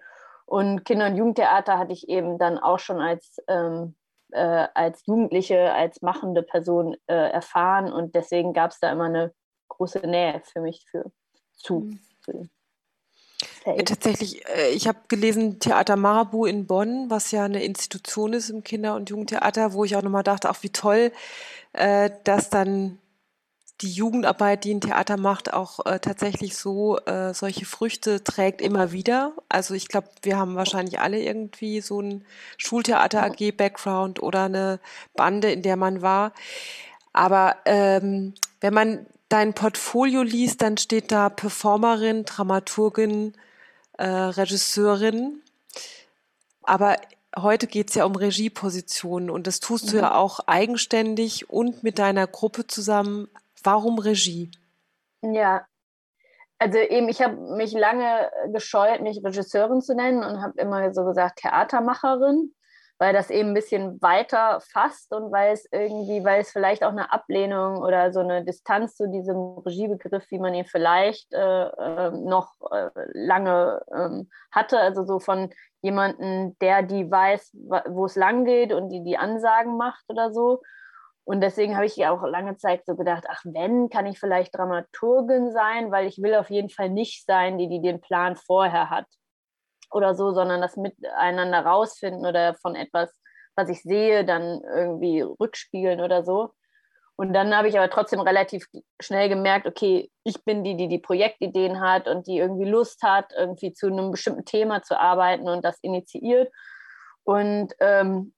Und 0.50 0.84
Kinder- 0.84 1.06
und 1.06 1.16
Jugendtheater 1.16 1.78
hatte 1.78 1.92
ich 1.92 2.08
eben 2.08 2.36
dann 2.36 2.58
auch 2.58 2.80
schon 2.80 3.00
als, 3.00 3.36
ähm, 3.46 3.94
äh, 4.32 4.66
als 4.74 5.06
Jugendliche, 5.06 5.72
als 5.72 6.02
machende 6.02 6.42
Person 6.42 6.96
äh, 7.06 7.30
erfahren. 7.30 7.92
Und 7.92 8.16
deswegen 8.16 8.52
gab 8.52 8.72
es 8.72 8.80
da 8.80 8.90
immer 8.90 9.04
eine 9.04 9.32
große 9.68 10.00
Nähe 10.00 10.42
für 10.44 10.60
mich 10.60 10.84
für, 10.90 11.12
zu. 11.52 11.82
Mhm. 11.82 12.00
zu 12.24 12.48
ja, 13.64 13.76
tatsächlich, 13.84 14.44
äh, 14.48 14.70
ich 14.70 14.88
habe 14.88 14.98
gelesen 15.06 15.60
Theater 15.60 15.94
Marabu 15.94 16.46
in 16.46 16.66
Bonn, 16.66 17.08
was 17.10 17.30
ja 17.30 17.44
eine 17.44 17.62
Institution 17.62 18.32
ist 18.32 18.50
im 18.50 18.64
Kinder- 18.64 18.96
und 18.96 19.08
Jugendtheater, 19.08 19.72
wo 19.72 19.84
ich 19.84 19.94
auch 19.94 20.02
nochmal 20.02 20.24
dachte, 20.24 20.50
ach 20.50 20.64
wie 20.64 20.70
toll, 20.70 21.12
äh, 21.74 22.10
dass 22.24 22.50
dann 22.50 22.98
die 23.80 23.90
Jugendarbeit, 23.90 24.64
die 24.64 24.74
ein 24.74 24.80
Theater 24.80 25.16
macht, 25.16 25.52
auch 25.52 25.84
äh, 25.86 25.98
tatsächlich 26.00 26.56
so 26.56 26.98
äh, 26.98 27.32
solche 27.32 27.64
Früchte 27.64 28.22
trägt 28.22 28.60
immer 28.60 28.92
wieder. 28.92 29.32
Also 29.48 29.74
ich 29.74 29.88
glaube, 29.88 30.08
wir 30.22 30.36
haben 30.36 30.54
wahrscheinlich 30.54 31.00
alle 31.00 31.20
irgendwie 31.20 31.80
so 31.80 32.00
ein 32.00 32.24
Schultheater 32.58 33.22
AG 33.22 33.52
Background 33.56 34.22
oder 34.22 34.44
eine 34.44 34.80
Bande, 35.14 35.50
in 35.50 35.62
der 35.62 35.76
man 35.76 36.02
war. 36.02 36.32
Aber 37.12 37.56
ähm, 37.64 38.34
wenn 38.60 38.74
man 38.74 39.06
dein 39.28 39.54
Portfolio 39.54 40.22
liest, 40.22 40.60
dann 40.62 40.76
steht 40.76 41.10
da 41.10 41.28
Performerin, 41.28 42.24
Dramaturgin, 42.24 43.34
äh, 43.96 44.06
Regisseurin. 44.06 45.40
Aber 46.62 46.96
heute 47.36 47.66
geht 47.66 47.90
es 47.90 47.96
ja 47.96 48.04
um 48.04 48.16
Regiepositionen 48.16 49.30
und 49.30 49.46
das 49.46 49.60
tust 49.60 49.86
mhm. 49.86 49.90
du 49.90 49.96
ja 49.98 50.10
mhm. 50.10 50.16
auch 50.16 50.40
eigenständig 50.46 51.48
und 51.48 51.82
mit 51.82 51.98
deiner 51.98 52.26
Gruppe 52.26 52.66
zusammen. 52.66 53.28
Warum 53.62 53.98
Regie? 53.98 54.50
Ja, 55.22 55.66
also 56.58 56.78
eben, 56.78 57.08
ich 57.08 57.22
habe 57.22 57.36
mich 57.56 57.72
lange 57.72 58.30
gescheut, 58.52 59.00
mich 59.00 59.24
Regisseurin 59.24 59.80
zu 59.80 59.94
nennen 59.94 60.22
und 60.22 60.42
habe 60.42 60.60
immer 60.60 60.92
so 60.92 61.04
gesagt 61.04 61.40
Theatermacherin 61.40 62.54
weil 63.00 63.14
das 63.14 63.30
eben 63.30 63.48
ein 63.48 63.54
bisschen 63.54 64.00
weiter 64.02 64.60
fasst 64.60 65.14
und 65.14 65.32
weil 65.32 65.54
es 65.54 65.66
irgendwie, 65.72 66.22
weil 66.22 66.42
es 66.42 66.50
vielleicht 66.50 66.84
auch 66.84 66.90
eine 66.90 67.10
Ablehnung 67.10 67.78
oder 67.78 68.12
so 68.12 68.20
eine 68.20 68.44
Distanz 68.44 68.94
zu 68.94 69.08
diesem 69.08 69.38
Regiebegriff, 69.64 70.30
wie 70.30 70.38
man 70.38 70.52
ihn 70.52 70.66
vielleicht 70.66 71.32
äh, 71.32 71.38
äh, 71.38 72.10
noch 72.10 72.52
äh, 72.70 72.90
lange 73.14 73.80
ähm, 73.90 74.28
hatte, 74.52 74.78
also 74.78 75.06
so 75.06 75.18
von 75.18 75.48
jemandem, 75.80 76.58
der 76.60 76.82
die 76.82 77.10
weiß, 77.10 77.56
wo 77.88 78.04
es 78.04 78.16
lang 78.16 78.44
geht 78.44 78.70
und 78.70 78.90
die 78.90 79.02
die 79.02 79.16
Ansagen 79.16 79.78
macht 79.78 80.04
oder 80.08 80.30
so. 80.30 80.60
Und 81.24 81.40
deswegen 81.42 81.76
habe 81.76 81.86
ich 81.86 81.96
ja 81.96 82.10
auch 82.10 82.22
lange 82.26 82.56
Zeit 82.56 82.84
so 82.86 82.96
gedacht, 82.96 83.24
ach 83.28 83.42
wenn, 83.44 83.88
kann 83.88 84.06
ich 84.06 84.18
vielleicht 84.18 84.56
Dramaturgin 84.56 85.52
sein, 85.52 85.90
weil 85.90 86.06
ich 86.06 86.20
will 86.22 86.34
auf 86.34 86.50
jeden 86.50 86.70
Fall 86.70 86.90
nicht 86.90 87.24
sein, 87.26 87.58
die, 87.58 87.68
die 87.68 87.82
den 87.82 88.00
Plan 88.00 88.36
vorher 88.36 88.90
hat 88.90 89.06
oder 89.92 90.14
so, 90.14 90.32
sondern 90.32 90.60
das 90.60 90.76
miteinander 90.76 91.64
rausfinden 91.64 92.26
oder 92.26 92.54
von 92.54 92.74
etwas, 92.74 93.12
was 93.54 93.68
ich 93.68 93.82
sehe, 93.82 94.24
dann 94.24 94.62
irgendwie 94.62 95.20
rückspiegeln 95.20 96.00
oder 96.00 96.24
so. 96.24 96.52
Und 97.16 97.34
dann 97.34 97.54
habe 97.54 97.68
ich 97.68 97.76
aber 97.76 97.90
trotzdem 97.90 98.20
relativ 98.20 98.66
schnell 98.98 99.28
gemerkt, 99.28 99.66
okay, 99.66 100.10
ich 100.24 100.42
bin 100.44 100.64
die, 100.64 100.74
die 100.74 100.88
die 100.88 100.98
Projektideen 100.98 101.78
hat 101.80 102.08
und 102.08 102.26
die 102.26 102.38
irgendwie 102.38 102.64
Lust 102.64 103.02
hat, 103.02 103.32
irgendwie 103.36 103.74
zu 103.74 103.88
einem 103.88 104.10
bestimmten 104.10 104.46
Thema 104.46 104.82
zu 104.82 104.98
arbeiten 104.98 105.46
und 105.46 105.62
das 105.62 105.78
initiiert. 105.82 106.50
Und 107.24 107.74
ähm, 107.80 108.32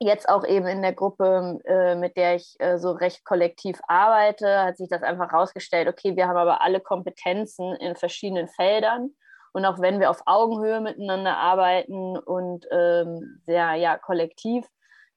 jetzt 0.00 0.28
auch 0.28 0.44
eben 0.44 0.66
in 0.66 0.82
der 0.82 0.92
Gruppe, 0.92 1.58
äh, 1.64 1.94
mit 1.94 2.16
der 2.16 2.36
ich 2.36 2.54
äh, 2.58 2.78
so 2.78 2.92
recht 2.92 3.24
kollektiv 3.24 3.80
arbeite, 3.88 4.64
hat 4.64 4.76
sich 4.76 4.88
das 4.88 5.02
einfach 5.02 5.32
herausgestellt, 5.32 5.88
okay, 5.88 6.16
wir 6.16 6.28
haben 6.28 6.36
aber 6.36 6.62
alle 6.62 6.80
Kompetenzen 6.80 7.74
in 7.76 7.96
verschiedenen 7.96 8.48
Feldern. 8.48 9.10
Und 9.52 9.64
auch 9.64 9.80
wenn 9.80 9.98
wir 9.98 10.10
auf 10.10 10.22
Augenhöhe 10.26 10.80
miteinander 10.80 11.36
arbeiten 11.36 12.16
und 12.16 12.66
ähm, 12.70 13.40
sehr 13.44 13.74
ja, 13.74 13.98
kollektiv, 13.98 14.66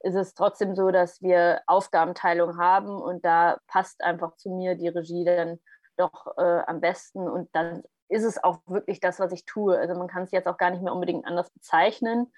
ist 0.00 0.16
es 0.16 0.34
trotzdem 0.34 0.74
so, 0.74 0.90
dass 0.90 1.22
wir 1.22 1.60
Aufgabenteilung 1.66 2.58
haben 2.58 2.88
und 2.88 3.24
da 3.24 3.58
passt 3.68 4.02
einfach 4.02 4.34
zu 4.36 4.50
mir 4.50 4.74
die 4.74 4.88
Regie 4.88 5.24
dann 5.24 5.60
doch 5.96 6.26
äh, 6.38 6.62
am 6.66 6.80
besten. 6.80 7.28
Und 7.28 7.54
dann 7.54 7.84
ist 8.08 8.24
es 8.24 8.42
auch 8.42 8.58
wirklich 8.66 9.00
das, 9.00 9.20
was 9.20 9.32
ich 9.32 9.44
tue. 9.44 9.78
Also 9.78 9.94
man 9.94 10.08
kann 10.08 10.24
es 10.24 10.32
jetzt 10.32 10.48
auch 10.48 10.56
gar 10.56 10.70
nicht 10.70 10.82
mehr 10.82 10.92
unbedingt 10.92 11.26
anders 11.26 11.50
bezeichnen, 11.50 12.32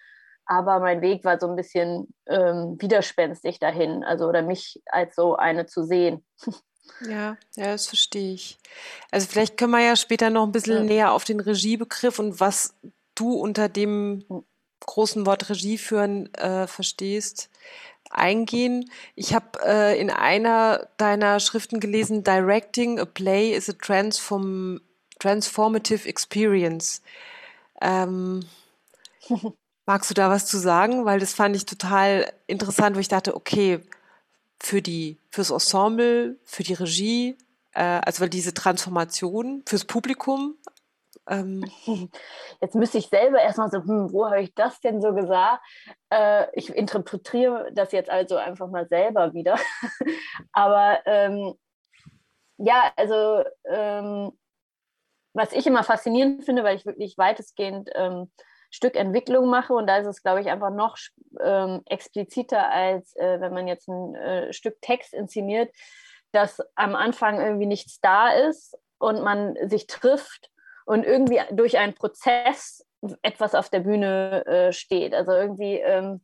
aber 0.46 0.80
mein 0.80 1.00
Weg 1.00 1.24
war 1.24 1.40
so 1.40 1.48
ein 1.48 1.56
bisschen 1.56 2.14
ähm, 2.26 2.76
widerspenstig 2.78 3.58
dahin, 3.58 4.04
also 4.04 4.26
oder 4.26 4.42
mich 4.42 4.82
als 4.86 5.14
so 5.16 5.36
eine 5.36 5.66
zu 5.66 5.84
sehen. 5.84 6.24
Ja, 7.00 7.36
ja, 7.56 7.72
das 7.72 7.86
verstehe 7.86 8.34
ich. 8.34 8.58
Also 9.10 9.26
vielleicht 9.26 9.56
können 9.56 9.72
wir 9.72 9.82
ja 9.82 9.96
später 9.96 10.30
noch 10.30 10.44
ein 10.44 10.52
bisschen 10.52 10.76
ja. 10.76 10.82
näher 10.82 11.12
auf 11.12 11.24
den 11.24 11.40
Regiebegriff 11.40 12.18
und 12.18 12.40
was 12.40 12.74
du 13.14 13.32
unter 13.32 13.68
dem 13.68 14.24
großen 14.80 15.24
Wort 15.24 15.48
Regie 15.48 15.78
führen 15.78 16.32
äh, 16.34 16.66
verstehst, 16.66 17.48
eingehen. 18.10 18.90
Ich 19.14 19.34
habe 19.34 19.58
äh, 19.64 19.98
in 19.98 20.10
einer 20.10 20.88
deiner 20.98 21.40
Schriften 21.40 21.80
gelesen, 21.80 22.22
Directing 22.22 22.98
a 22.98 23.04
play 23.04 23.52
is 23.52 23.68
a 23.68 23.72
transform 23.72 24.80
transformative 25.18 26.06
experience. 26.06 27.00
Ähm, 27.80 28.44
magst 29.86 30.10
du 30.10 30.14
da 30.14 30.30
was 30.30 30.46
zu 30.46 30.58
sagen? 30.58 31.04
Weil 31.04 31.20
das 31.20 31.34
fand 31.34 31.56
ich 31.56 31.66
total 31.66 32.32
interessant, 32.46 32.96
wo 32.96 33.00
ich 33.00 33.08
dachte, 33.08 33.34
okay, 33.34 33.80
für 34.60 34.82
die, 34.82 35.18
fürs 35.30 35.50
Ensemble, 35.50 36.38
für 36.44 36.62
die 36.62 36.74
Regie, 36.74 37.36
äh, 37.74 38.00
also 38.04 38.22
weil 38.22 38.30
diese 38.30 38.54
Transformation 38.54 39.62
fürs 39.66 39.84
Publikum. 39.84 40.56
Ähm 41.28 41.64
Jetzt 42.60 42.74
müsste 42.74 42.98
ich 42.98 43.08
selber 43.08 43.40
erstmal 43.40 43.70
so, 43.70 43.78
hm, 43.78 44.12
wo 44.12 44.26
habe 44.26 44.42
ich 44.42 44.54
das 44.54 44.80
denn 44.80 45.02
so 45.02 45.12
gesagt? 45.12 45.62
Äh, 46.10 46.46
ich 46.54 46.70
interpretiere 46.70 47.70
das 47.72 47.92
jetzt 47.92 48.10
also 48.10 48.36
einfach 48.36 48.68
mal 48.68 48.88
selber 48.88 49.34
wieder. 49.34 49.58
Aber 50.52 51.00
ähm, 51.06 51.54
ja, 52.56 52.92
also 52.96 53.42
ähm, 53.64 54.32
was 55.34 55.52
ich 55.52 55.66
immer 55.66 55.82
faszinierend 55.82 56.44
finde, 56.44 56.62
weil 56.62 56.76
ich 56.76 56.86
wirklich 56.86 57.18
weitestgehend 57.18 57.90
ähm, 58.74 58.76
Stückentwicklung 58.76 59.48
mache. 59.48 59.72
Und 59.72 59.86
da 59.86 59.98
ist 59.98 60.06
es, 60.06 60.22
glaube 60.22 60.40
ich, 60.40 60.48
einfach 60.48 60.70
noch 60.70 60.96
ähm, 61.40 61.82
expliziter, 61.86 62.70
als 62.70 63.14
äh, 63.16 63.40
wenn 63.40 63.52
man 63.52 63.68
jetzt 63.68 63.88
ein 63.88 64.14
äh, 64.14 64.52
Stück 64.52 64.80
Text 64.80 65.14
inszeniert, 65.14 65.74
dass 66.32 66.60
am 66.74 66.94
Anfang 66.94 67.40
irgendwie 67.40 67.66
nichts 67.66 68.00
da 68.00 68.32
ist 68.32 68.76
und 68.98 69.22
man 69.22 69.56
sich 69.68 69.86
trifft 69.86 70.50
und 70.86 71.04
irgendwie 71.04 71.40
durch 71.52 71.78
einen 71.78 71.94
Prozess 71.94 72.86
etwas 73.22 73.54
auf 73.54 73.68
der 73.68 73.80
Bühne 73.80 74.44
äh, 74.46 74.72
steht. 74.72 75.14
Also 75.14 75.32
irgendwie 75.32 75.76
ähm, 75.76 76.22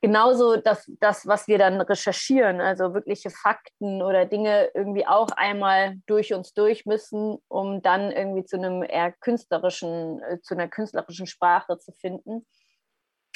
genauso 0.00 0.56
das, 0.56 0.90
das, 1.00 1.26
was 1.26 1.46
wir 1.48 1.58
dann 1.58 1.80
recherchieren, 1.80 2.60
also 2.60 2.94
wirkliche 2.94 3.30
Fakten 3.30 4.02
oder 4.02 4.26
Dinge 4.26 4.70
irgendwie 4.74 5.06
auch 5.06 5.28
einmal 5.36 5.96
durch 6.06 6.32
uns 6.32 6.54
durch 6.54 6.86
müssen, 6.86 7.38
um 7.48 7.82
dann 7.82 8.10
irgendwie 8.10 8.44
zu 8.44 8.56
einem 8.56 8.82
eher 8.82 9.12
künstlerischen, 9.12 10.20
äh, 10.22 10.40
zu 10.40 10.54
einer 10.54 10.68
künstlerischen 10.68 11.26
Sprache 11.26 11.78
zu 11.78 11.92
finden. 11.92 12.46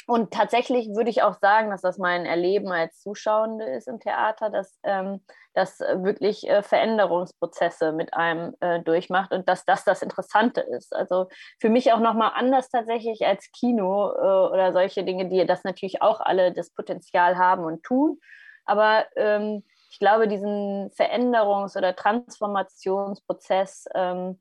Und 0.07 0.31
tatsächlich 0.31 0.89
würde 0.89 1.09
ich 1.09 1.23
auch 1.23 1.33
sagen, 1.33 1.71
dass 1.71 1.81
das 1.81 1.97
mein 1.97 2.25
Erleben 2.25 2.71
als 2.71 2.99
Zuschauende 2.99 3.65
ist 3.65 3.87
im 3.87 3.99
Theater, 3.99 4.51
dass 4.51 4.79
ähm, 4.83 5.21
das 5.55 5.79
wirklich 5.79 6.47
äh, 6.47 6.61
Veränderungsprozesse 6.61 7.91
mit 7.91 8.13
einem 8.13 8.55
äh, 8.59 8.81
durchmacht 8.81 9.31
und 9.31 9.49
dass 9.49 9.65
das 9.65 9.83
das 9.83 10.03
Interessante 10.03 10.61
ist. 10.61 10.95
Also 10.95 11.27
für 11.59 11.69
mich 11.69 11.91
auch 11.91 11.99
nochmal 11.99 12.33
anders 12.35 12.69
tatsächlich 12.69 13.25
als 13.25 13.51
Kino 13.51 14.11
äh, 14.11 14.53
oder 14.53 14.73
solche 14.73 15.03
Dinge, 15.03 15.27
die 15.27 15.43
das 15.45 15.63
natürlich 15.63 16.03
auch 16.03 16.19
alle 16.19 16.53
das 16.53 16.69
Potenzial 16.69 17.37
haben 17.37 17.63
und 17.63 17.81
tun. 17.81 18.19
Aber 18.65 19.05
ähm, 19.15 19.63
ich 19.89 19.99
glaube, 19.99 20.27
diesen 20.27 20.91
Veränderungs- 20.91 21.77
oder 21.77 21.95
Transformationsprozess, 21.95 23.85
ähm, 23.95 24.39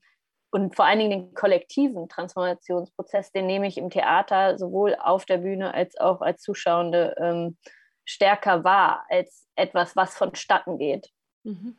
und 0.55 0.77
vor 0.77 0.85
allen 0.85 1.01
Dingen 1.01 1.11
den 1.11 1.35
kollektiven 1.35 2.09
Transformationsprozess, 2.09 3.33
den 3.33 3.47
nehme 3.47 3.67
ich 3.67 3.77
im 3.77 3.91
Theater 3.91 4.57
sowohl 4.57 4.95
auf 4.95 5.25
der 5.25 5.39
Bühne 5.39 5.75
als 5.75 5.99
auch 5.99 6.21
als 6.21 6.43
Zuschauende 6.43 7.17
ähm, 7.19 7.57
stärker 8.05 8.63
wahr 8.63 9.05
als 9.09 9.49
etwas, 9.57 9.97
was 9.97 10.17
vonstatten 10.17 10.79
geht. 10.79 11.11
Mhm. 11.43 11.77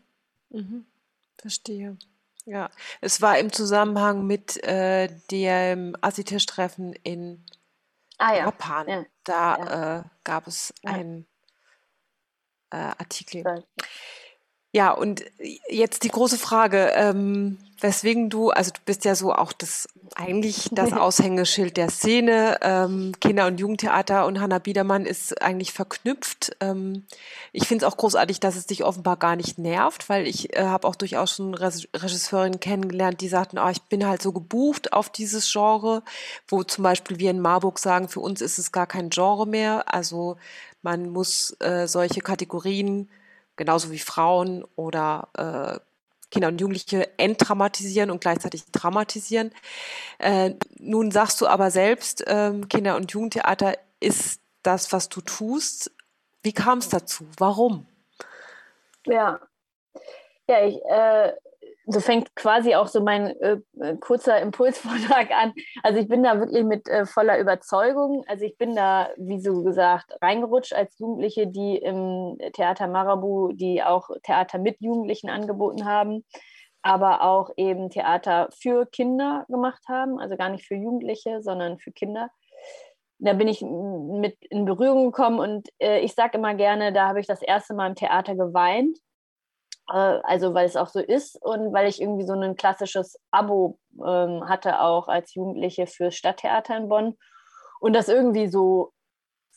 Mhm. 0.50 0.86
Verstehe. 1.38 1.98
Ja, 2.44 2.70
es 3.00 3.22
war 3.22 3.40
im 3.40 3.54
Zusammenhang 3.54 4.28
mit 4.28 4.62
äh, 4.66 5.08
dem 5.32 5.96
Asitisch-Treffen 6.02 6.92
in 7.02 7.46
ah, 8.18 8.36
ja. 8.36 8.44
Japan. 8.44 8.90
Ja. 8.90 9.06
Da 9.24 9.58
ja. 9.58 10.00
Äh, 10.00 10.04
gab 10.26 10.48
es 10.48 10.74
einen 10.84 11.26
äh, 12.72 12.76
Artikel. 12.76 13.64
Ja, 14.76 14.92
und 14.92 15.24
jetzt 15.70 16.04
die 16.04 16.10
große 16.10 16.38
Frage, 16.38 16.92
ähm, 16.96 17.60
weswegen 17.80 18.30
du, 18.30 18.50
also 18.50 18.72
du 18.72 18.82
bist 18.84 19.06
ja 19.06 19.16
so 19.16 19.32
auch 19.32 19.54
das 19.54 19.88
eigentlich 20.18 20.68
das 20.70 20.92
Aushängeschild 20.94 21.78
der 21.78 21.90
Szene. 21.90 22.58
Ähm, 22.62 23.14
Kinder- 23.22 23.48
und 23.48 23.58
Jugendtheater 23.58 24.26
und 24.26 24.42
Hanna 24.42 24.60
Biedermann 24.60 25.06
ist 25.06 25.42
eigentlich 25.42 25.72
verknüpft. 25.72 26.58
Ähm, 26.60 27.06
ich 27.54 27.70
finde 27.70 27.86
es 27.86 27.90
auch 27.90 27.96
großartig, 27.96 28.42
dass 28.42 28.58
es 28.58 28.66
dich 28.66 28.84
offenbar 28.84 29.16
gar 29.16 29.38
nicht 29.38 29.58
nervt, 29.58 30.10
weil 30.10 30.28
ich 30.28 30.54
äh, 30.58 30.66
habe 30.66 30.90
auch 30.90 30.96
durchaus 30.98 31.32
schon 31.32 31.54
Regisseurinnen 31.54 32.60
kennengelernt, 32.60 33.22
die 33.22 33.30
sagten, 33.30 33.58
oh, 33.58 33.70
ich 33.70 33.82
bin 33.84 34.06
halt 34.06 34.22
so 34.22 34.34
gebucht 34.34 34.92
auf 34.92 35.10
dieses 35.10 35.50
Genre, 35.50 36.04
wo 36.50 36.64
zum 36.64 36.84
Beispiel 36.84 37.18
wir 37.18 37.32
in 37.32 37.40
Marburg 37.40 37.80
sagen, 37.80 38.10
für 38.10 38.20
uns 38.20 38.42
ist 38.42 38.60
es 38.60 38.74
gar 38.74 38.88
kein 38.88 39.10
Genre 39.10 39.48
mehr. 39.48 39.86
Also 39.94 40.36
man 40.82 41.12
muss 41.12 41.56
äh, 41.62 41.88
solche 41.88 42.20
Kategorien 42.20 43.08
genauso 43.56 43.92
wie 43.92 44.00
Frauen 44.00 44.64
oder 44.76 45.30
äh, 45.38 45.80
Kinder 46.32 46.50
und 46.50 46.60
Jugendliche 46.60 47.18
enttraumatisieren 47.18 48.12
und 48.12 48.22
gleichzeitig 48.22 48.66
traumatisieren. 48.72 49.52
Äh, 50.18 50.56
nun 50.80 51.12
sagst 51.12 51.40
du 51.42 51.48
aber 51.48 51.72
selbst, 51.72 52.24
ähm, 52.28 52.68
Kinder- 52.68 52.96
und 52.96 53.12
Jugendtheater 53.12 53.78
ist 54.00 54.42
das, 54.64 54.92
was 54.92 55.10
du 55.10 55.22
tust. 55.22 55.92
Wie 56.42 56.54
kam 56.54 56.80
es 56.80 56.90
dazu? 56.90 57.26
Warum? 57.38 57.86
Ja, 59.06 59.40
ja, 60.48 60.66
ich, 60.66 60.84
äh, 60.86 61.34
so 61.88 62.00
fängt 62.00 62.36
quasi 62.36 62.76
auch 62.76 62.88
so 62.88 63.02
mein 63.02 63.28
äh, 63.40 63.58
äh, 63.80 63.96
kurzer 63.98 64.40
Impulsvortrag 64.42 65.32
an. 65.32 65.54
Also 65.84 66.00
ich 66.00 66.08
bin 66.08 66.24
da 66.24 66.40
wirklich 66.40 66.64
mit 66.64 66.88
äh, 66.88 67.06
voller 67.06 67.40
Überzeugung. 67.40 68.24
Also 68.28 68.46
ich 68.46 68.58
bin 68.58 68.76
da, 68.76 69.10
wie 69.18 69.40
so 69.40 69.64
gesagt, 69.64 70.14
reingerutscht 70.22 70.74
als 70.74 70.98
Jugendliche, 70.98 71.48
die 71.48 71.78
im 71.78 72.38
Theater 72.54 72.88
Marabu, 72.88 73.52
die 73.54 73.84
auch 73.84 74.10
Theater 74.24 74.58
mit 74.58 74.78
Jugendlichen 74.82 75.30
angeboten 75.30 75.86
haben, 75.86 76.26
aber 76.82 77.22
auch 77.24 77.52
eben 77.56 77.90
Theater 77.90 78.50
für 78.58 78.86
Kinder 78.88 79.46
gemacht 79.48 79.84
haben. 79.88 80.20
Also 80.20 80.38
gar 80.38 80.50
nicht 80.50 80.66
für 80.66 80.76
Jugendliche, 80.76 81.42
sondern 81.42 81.78
für 81.78 81.92
Kinder. 81.92 82.30
Da 83.20 83.34
bin 83.34 83.48
ich 83.48 83.62
mit 83.62 84.38
in 84.50 84.66
Berührung 84.66 85.06
gekommen 85.06 85.40
und 85.40 85.70
äh, 85.80 86.00
ich 86.00 86.14
sage 86.16 86.38
immer 86.38 86.54
gerne, 86.56 86.92
da 86.92 87.08
habe 87.08 87.20
ich 87.20 87.28
das 87.28 87.42
erste 87.42 87.74
Mal 87.74 87.88
im 87.88 87.96
Theater 87.96 88.36
geweint 88.36 88.98
also 89.88 90.54
weil 90.54 90.66
es 90.66 90.76
auch 90.76 90.88
so 90.88 91.00
ist 91.00 91.42
und 91.42 91.72
weil 91.72 91.88
ich 91.88 92.02
irgendwie 92.02 92.26
so 92.26 92.34
ein 92.34 92.56
klassisches 92.56 93.20
Abo 93.32 93.78
ähm, 93.94 94.48
hatte, 94.48 94.82
auch 94.82 95.08
als 95.08 95.34
Jugendliche 95.36 95.88
fürs 95.88 96.16
Stadttheater 96.16 96.76
in 96.76 96.90
Bonn. 96.90 97.18
Und 97.80 97.94
das 97.94 98.10
irgendwie 98.10 98.48
so, 98.48 98.94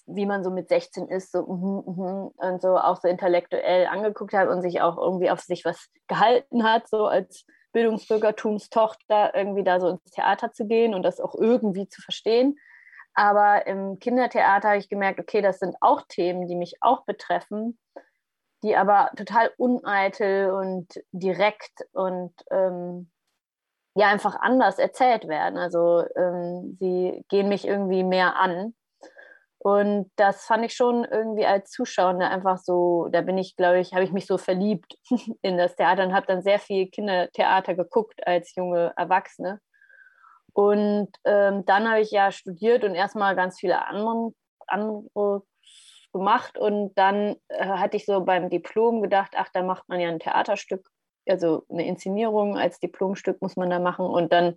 wie 0.06 0.26
man 0.26 0.44
so 0.44 0.50
mit 0.50 0.68
16 0.68 1.08
ist, 1.08 1.32
so 1.32 1.42
mm, 1.42 1.82
mm, 1.86 2.30
und 2.36 2.62
so 2.62 2.76
auch 2.76 3.00
so 3.00 3.08
intellektuell 3.08 3.86
angeguckt 3.86 4.34
hat 4.34 4.48
und 4.48 4.60
sich 4.60 4.82
auch 4.82 4.98
irgendwie 4.98 5.30
auf 5.30 5.40
sich 5.40 5.64
was 5.64 5.88
gehalten 6.08 6.62
hat, 6.64 6.88
so 6.88 7.06
als 7.06 7.46
Bildungsbürgertumstochter 7.72 9.34
irgendwie 9.34 9.64
da 9.64 9.80
so 9.80 9.88
ins 9.88 10.04
Theater 10.10 10.52
zu 10.52 10.66
gehen 10.66 10.94
und 10.94 11.02
das 11.02 11.20
auch 11.20 11.34
irgendwie 11.34 11.88
zu 11.88 12.02
verstehen. 12.02 12.58
Aber 13.14 13.66
im 13.66 13.98
Kindertheater 13.98 14.68
habe 14.68 14.78
ich 14.78 14.88
gemerkt, 14.88 15.20
okay, 15.20 15.40
das 15.40 15.58
sind 15.58 15.74
auch 15.80 16.02
Themen, 16.08 16.46
die 16.46 16.54
mich 16.54 16.76
auch 16.80 17.04
betreffen 17.04 17.78
die 18.62 18.76
aber 18.76 19.10
total 19.16 19.50
uneitel 19.56 20.50
und 20.50 20.88
direkt 21.12 21.86
und 21.92 22.32
ähm, 22.50 23.10
ja 23.94 24.08
einfach 24.08 24.36
anders 24.40 24.78
erzählt 24.78 25.28
werden. 25.28 25.58
Also 25.58 26.04
ähm, 26.16 26.76
sie 26.80 27.24
gehen 27.28 27.48
mich 27.48 27.66
irgendwie 27.66 28.04
mehr 28.04 28.36
an. 28.36 28.74
Und 29.60 30.10
das 30.16 30.44
fand 30.44 30.64
ich 30.64 30.74
schon 30.74 31.04
irgendwie 31.04 31.44
als 31.44 31.70
Zuschauer 31.70 32.20
einfach 32.20 32.58
so, 32.58 33.08
da 33.10 33.22
bin 33.22 33.36
ich, 33.38 33.56
glaube 33.56 33.80
ich, 33.80 33.92
habe 33.92 34.04
ich 34.04 34.12
mich 34.12 34.26
so 34.26 34.38
verliebt 34.38 34.96
in 35.42 35.58
das 35.58 35.74
Theater 35.74 36.04
und 36.04 36.14
habe 36.14 36.26
dann 36.26 36.42
sehr 36.42 36.60
viel 36.60 36.88
Kindertheater 36.88 37.74
geguckt 37.74 38.26
als 38.26 38.54
junge 38.54 38.92
Erwachsene. 38.96 39.60
Und 40.52 41.10
ähm, 41.24 41.64
dann 41.66 41.88
habe 41.88 42.00
ich 42.00 42.10
ja 42.10 42.30
studiert 42.30 42.84
und 42.84 42.94
erstmal 42.94 43.34
ganz 43.36 43.58
viele 43.58 43.84
andere, 43.86 44.32
andere 44.68 45.42
gemacht 46.18 46.58
und 46.58 46.94
dann 46.96 47.36
äh, 47.48 47.66
hatte 47.66 47.96
ich 47.96 48.06
so 48.06 48.20
beim 48.24 48.50
Diplom 48.50 49.02
gedacht, 49.02 49.32
ach, 49.36 49.48
da 49.52 49.62
macht 49.62 49.88
man 49.88 50.00
ja 50.00 50.08
ein 50.08 50.18
Theaterstück, 50.18 50.86
also 51.28 51.64
eine 51.70 51.86
Inszenierung 51.86 52.56
als 52.56 52.80
Diplomstück 52.80 53.40
muss 53.42 53.56
man 53.56 53.70
da 53.70 53.78
machen 53.78 54.06
und 54.06 54.32
dann 54.32 54.56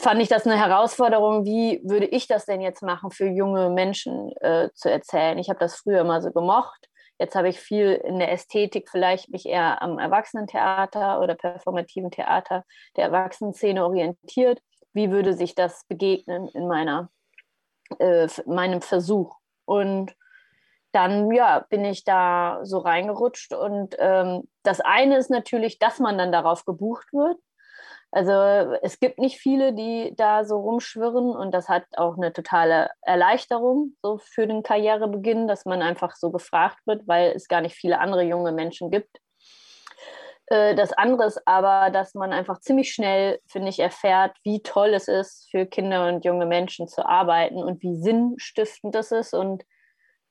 fand 0.00 0.20
ich 0.20 0.28
das 0.28 0.46
eine 0.46 0.58
Herausforderung, 0.58 1.44
wie 1.44 1.80
würde 1.84 2.06
ich 2.06 2.26
das 2.26 2.46
denn 2.46 2.60
jetzt 2.60 2.82
machen, 2.82 3.10
für 3.10 3.26
junge 3.26 3.70
Menschen 3.70 4.32
äh, 4.40 4.70
zu 4.74 4.90
erzählen. 4.90 5.38
Ich 5.38 5.48
habe 5.48 5.58
das 5.58 5.76
früher 5.76 6.00
immer 6.00 6.20
so 6.20 6.32
gemocht. 6.32 6.88
Jetzt 7.18 7.36
habe 7.36 7.48
ich 7.48 7.60
viel 7.60 7.92
in 7.92 8.18
der 8.18 8.32
Ästhetik 8.32 8.90
vielleicht 8.90 9.30
mich 9.30 9.46
eher 9.46 9.80
am 9.82 9.98
Erwachsenentheater 9.98 11.20
oder 11.20 11.36
performativen 11.36 12.10
Theater 12.10 12.64
der 12.96 13.04
Erwachsenenszene 13.04 13.84
orientiert. 13.84 14.60
Wie 14.92 15.10
würde 15.10 15.34
sich 15.34 15.54
das 15.54 15.84
begegnen 15.86 16.48
in 16.48 16.66
meiner, 16.66 17.10
äh, 18.00 18.26
meinem 18.46 18.82
Versuch? 18.82 19.36
Und 19.64 20.14
dann 20.94 21.30
ja, 21.32 21.66
bin 21.68 21.84
ich 21.84 22.04
da 22.04 22.60
so 22.62 22.78
reingerutscht. 22.78 23.52
Und 23.52 23.96
ähm, 23.98 24.48
das 24.62 24.80
eine 24.80 25.16
ist 25.16 25.30
natürlich, 25.30 25.78
dass 25.78 25.98
man 25.98 26.18
dann 26.18 26.32
darauf 26.32 26.64
gebucht 26.64 27.12
wird. 27.12 27.38
Also 28.12 28.30
es 28.82 29.00
gibt 29.00 29.18
nicht 29.18 29.38
viele, 29.38 29.72
die 29.72 30.14
da 30.16 30.44
so 30.44 30.56
rumschwirren 30.60 31.34
und 31.34 31.50
das 31.50 31.68
hat 31.68 31.82
auch 31.96 32.16
eine 32.16 32.32
totale 32.32 32.90
Erleichterung 33.02 33.96
so 34.02 34.18
für 34.18 34.46
den 34.46 34.62
Karrierebeginn, 34.62 35.48
dass 35.48 35.64
man 35.64 35.82
einfach 35.82 36.14
so 36.14 36.30
gefragt 36.30 36.78
wird, 36.86 37.08
weil 37.08 37.32
es 37.32 37.48
gar 37.48 37.60
nicht 37.60 37.74
viele 37.74 37.98
andere 37.98 38.22
junge 38.22 38.52
Menschen 38.52 38.92
gibt. 38.92 39.18
Äh, 40.46 40.76
das 40.76 40.92
andere 40.92 41.26
ist 41.26 41.42
aber, 41.44 41.90
dass 41.90 42.14
man 42.14 42.32
einfach 42.32 42.60
ziemlich 42.60 42.92
schnell, 42.92 43.40
finde 43.46 43.70
ich, 43.70 43.80
erfährt, 43.80 44.36
wie 44.44 44.62
toll 44.62 44.94
es 44.94 45.08
ist, 45.08 45.48
für 45.50 45.66
Kinder 45.66 46.06
und 46.06 46.24
junge 46.24 46.46
Menschen 46.46 46.86
zu 46.86 47.04
arbeiten 47.04 47.56
und 47.56 47.82
wie 47.82 47.96
sinnstiftend 47.96 48.94
das 48.94 49.10
ist 49.10 49.34
und 49.34 49.64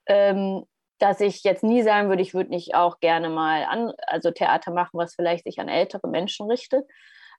ähm, 0.08 0.66
dass 1.00 1.20
ich 1.20 1.44
jetzt 1.44 1.64
nie 1.64 1.84
sagen 1.84 2.10
würde, 2.10 2.22
ich 2.22 2.34
würde 2.34 2.52
nicht 2.52 2.76
auch 2.76 3.00
gerne 3.00 3.30
mal 3.30 3.66
an, 3.66 3.92
also 4.08 4.32
Theater 4.32 4.72
machen, 4.72 4.98
was 4.98 5.16
vielleicht 5.16 5.44
sich 5.44 5.60
an 5.60 5.68
ältere 5.68 6.08
Menschen 6.08 6.50
richtet. 6.50 6.86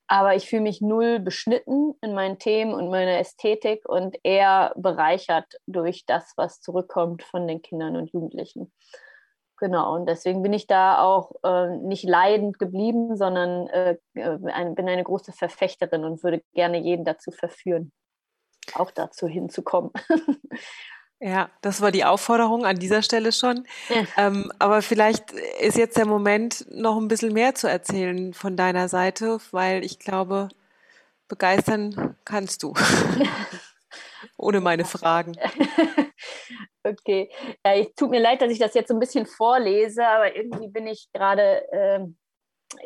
Aber 0.07 0.35
ich 0.35 0.49
fühle 0.49 0.63
mich 0.63 0.83
null 0.83 1.19
beschnitten 1.19 1.95
in 2.03 2.13
meinen 2.13 2.39
Themen 2.39 2.75
und 2.75 2.91
meiner 2.91 3.19
Ästhetik 3.19 3.89
und 3.89 4.19
eher 4.23 4.75
bereichert 4.77 5.47
durch 5.67 6.05
das, 6.05 6.35
was 6.37 6.61
zurückkommt 6.61 7.23
von 7.23 7.49
den 7.49 7.63
Kindern 7.63 7.97
und 7.97 8.13
Jugendlichen. 8.13 8.71
Genau, 9.57 9.95
und 9.95 10.07
deswegen 10.07 10.43
bin 10.43 10.53
ich 10.53 10.67
da 10.67 11.01
auch 11.01 11.33
äh, 11.43 11.77
nicht 11.79 12.05
leidend 12.05 12.59
geblieben, 12.59 13.17
sondern 13.17 13.69
äh, 13.69 13.97
ein, 14.15 14.75
bin 14.75 14.89
eine 14.89 15.05
große 15.05 15.33
Verfechterin 15.33 16.05
und 16.05 16.23
würde 16.23 16.43
gerne 16.53 16.79
jeden 16.79 17.05
dazu 17.05 17.31
verführen, 17.31 17.93
auch 18.75 18.91
dazu 18.91 19.27
hinzukommen. 19.27 19.93
Ja, 21.25 21.49
das 21.63 21.81
war 21.81 21.91
die 21.91 22.05
Aufforderung 22.05 22.67
an 22.67 22.77
dieser 22.77 23.01
Stelle 23.01 23.33
schon. 23.33 23.67
Ja. 23.89 24.27
Ähm, 24.27 24.53
aber 24.59 24.83
vielleicht 24.83 25.33
ist 25.33 25.79
jetzt 25.79 25.97
der 25.97 26.05
Moment, 26.05 26.67
noch 26.71 26.99
ein 26.99 27.09
bisschen 27.09 27.33
mehr 27.33 27.55
zu 27.55 27.67
erzählen 27.67 28.35
von 28.35 28.59
deiner 28.59 28.89
Seite, 28.91 29.39
weil 29.51 29.83
ich 29.87 29.99
glaube, 29.99 30.51
begeistern 31.27 32.15
kannst 32.27 32.63
du. 32.63 32.75
Ohne 34.37 34.61
meine 34.61 34.85
Fragen. 34.85 35.33
okay. 36.85 37.31
Ja, 37.65 37.75
ich 37.75 37.95
tut 37.95 38.11
mir 38.11 38.21
leid, 38.21 38.43
dass 38.43 38.53
ich 38.53 38.59
das 38.59 38.75
jetzt 38.75 38.89
so 38.89 38.95
ein 38.95 39.01
bisschen 39.01 39.25
vorlese, 39.25 40.07
aber 40.07 40.37
irgendwie 40.37 40.69
bin 40.69 40.87
ich 40.87 41.09
gerade 41.15 41.73
äh, 41.73 42.01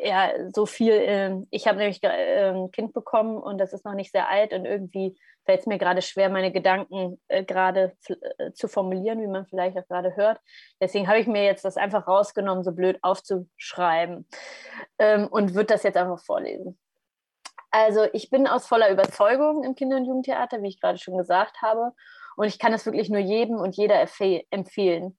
ja, 0.01 0.31
so 0.53 0.65
viel, 0.65 0.93
äh, 0.93 1.35
ich 1.51 1.67
habe 1.67 1.79
nämlich 1.79 2.01
äh, 2.03 2.51
ein 2.51 2.71
Kind 2.71 2.93
bekommen 2.93 3.37
und 3.37 3.57
das 3.57 3.73
ist 3.73 3.83
noch 3.83 3.95
nicht 3.95 4.13
sehr 4.13 4.29
alt 4.29 4.53
und 4.53 4.63
irgendwie 4.63 5.17
fällt 5.49 5.61
es 5.61 5.65
mir 5.65 5.79
gerade 5.79 6.03
schwer, 6.03 6.29
meine 6.29 6.51
Gedanken 6.51 7.19
äh, 7.27 7.43
gerade 7.43 7.97
äh, 8.37 8.51
zu 8.51 8.67
formulieren, 8.67 9.19
wie 9.19 9.25
man 9.25 9.47
vielleicht 9.47 9.75
auch 9.79 9.87
gerade 9.87 10.15
hört. 10.15 10.39
Deswegen 10.79 11.07
habe 11.07 11.17
ich 11.17 11.25
mir 11.25 11.43
jetzt 11.43 11.65
das 11.65 11.75
einfach 11.75 12.07
rausgenommen, 12.07 12.63
so 12.63 12.71
blöd 12.71 12.99
aufzuschreiben 13.01 14.27
ähm, 14.99 15.27
und 15.27 15.55
würde 15.55 15.73
das 15.73 15.81
jetzt 15.81 15.97
einfach 15.97 16.23
vorlesen. 16.23 16.77
Also 17.71 18.05
ich 18.13 18.29
bin 18.29 18.45
aus 18.45 18.67
voller 18.67 18.91
Überzeugung 18.91 19.63
im 19.63 19.73
Kinder- 19.73 19.97
und 19.97 20.05
Jugendtheater, 20.05 20.61
wie 20.61 20.67
ich 20.67 20.79
gerade 20.79 20.99
schon 20.99 21.17
gesagt 21.17 21.63
habe. 21.63 21.93
Und 22.35 22.45
ich 22.45 22.59
kann 22.59 22.73
es 22.73 22.85
wirklich 22.85 23.09
nur 23.09 23.19
jedem 23.19 23.55
und 23.57 23.75
jeder 23.75 23.99
empfehlen. 24.51 25.17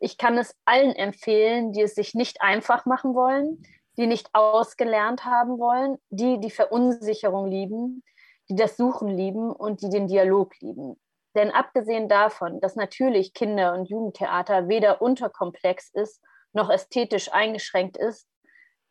Ich 0.00 0.18
kann 0.18 0.38
es 0.38 0.56
allen 0.64 0.96
empfehlen, 0.96 1.70
die 1.70 1.82
es 1.82 1.94
sich 1.94 2.14
nicht 2.14 2.42
einfach 2.42 2.84
machen 2.84 3.14
wollen, 3.14 3.62
die 3.96 4.08
nicht 4.08 4.30
ausgelernt 4.32 5.24
haben 5.24 5.60
wollen, 5.60 5.98
die 6.10 6.40
die 6.40 6.50
Verunsicherung 6.50 7.46
lieben, 7.46 8.02
die 8.48 8.54
das 8.54 8.76
Suchen 8.76 9.08
lieben 9.08 9.50
und 9.50 9.82
die 9.82 9.90
den 9.90 10.06
Dialog 10.06 10.58
lieben. 10.60 11.00
Denn 11.34 11.50
abgesehen 11.50 12.08
davon, 12.08 12.60
dass 12.60 12.76
natürlich 12.76 13.34
Kinder- 13.34 13.74
und 13.74 13.88
Jugendtheater 13.88 14.68
weder 14.68 15.02
unterkomplex 15.02 15.90
ist 15.92 16.22
noch 16.52 16.70
ästhetisch 16.70 17.32
eingeschränkt 17.32 17.96
ist, 17.96 18.26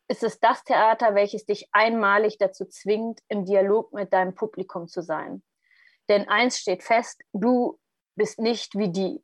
ist 0.08 0.22
es 0.22 0.40
das 0.40 0.64
Theater, 0.64 1.14
welches 1.14 1.44
dich 1.44 1.68
einmalig 1.72 2.38
dazu 2.38 2.64
zwingt, 2.64 3.20
im 3.28 3.44
Dialog 3.44 3.92
mit 3.92 4.12
deinem 4.12 4.34
Publikum 4.34 4.86
zu 4.88 5.02
sein. 5.02 5.42
Denn 6.08 6.28
eins 6.28 6.58
steht 6.58 6.82
fest, 6.82 7.20
du 7.32 7.78
bist 8.14 8.38
nicht 8.38 8.74
wie 8.78 8.90
die, 8.90 9.22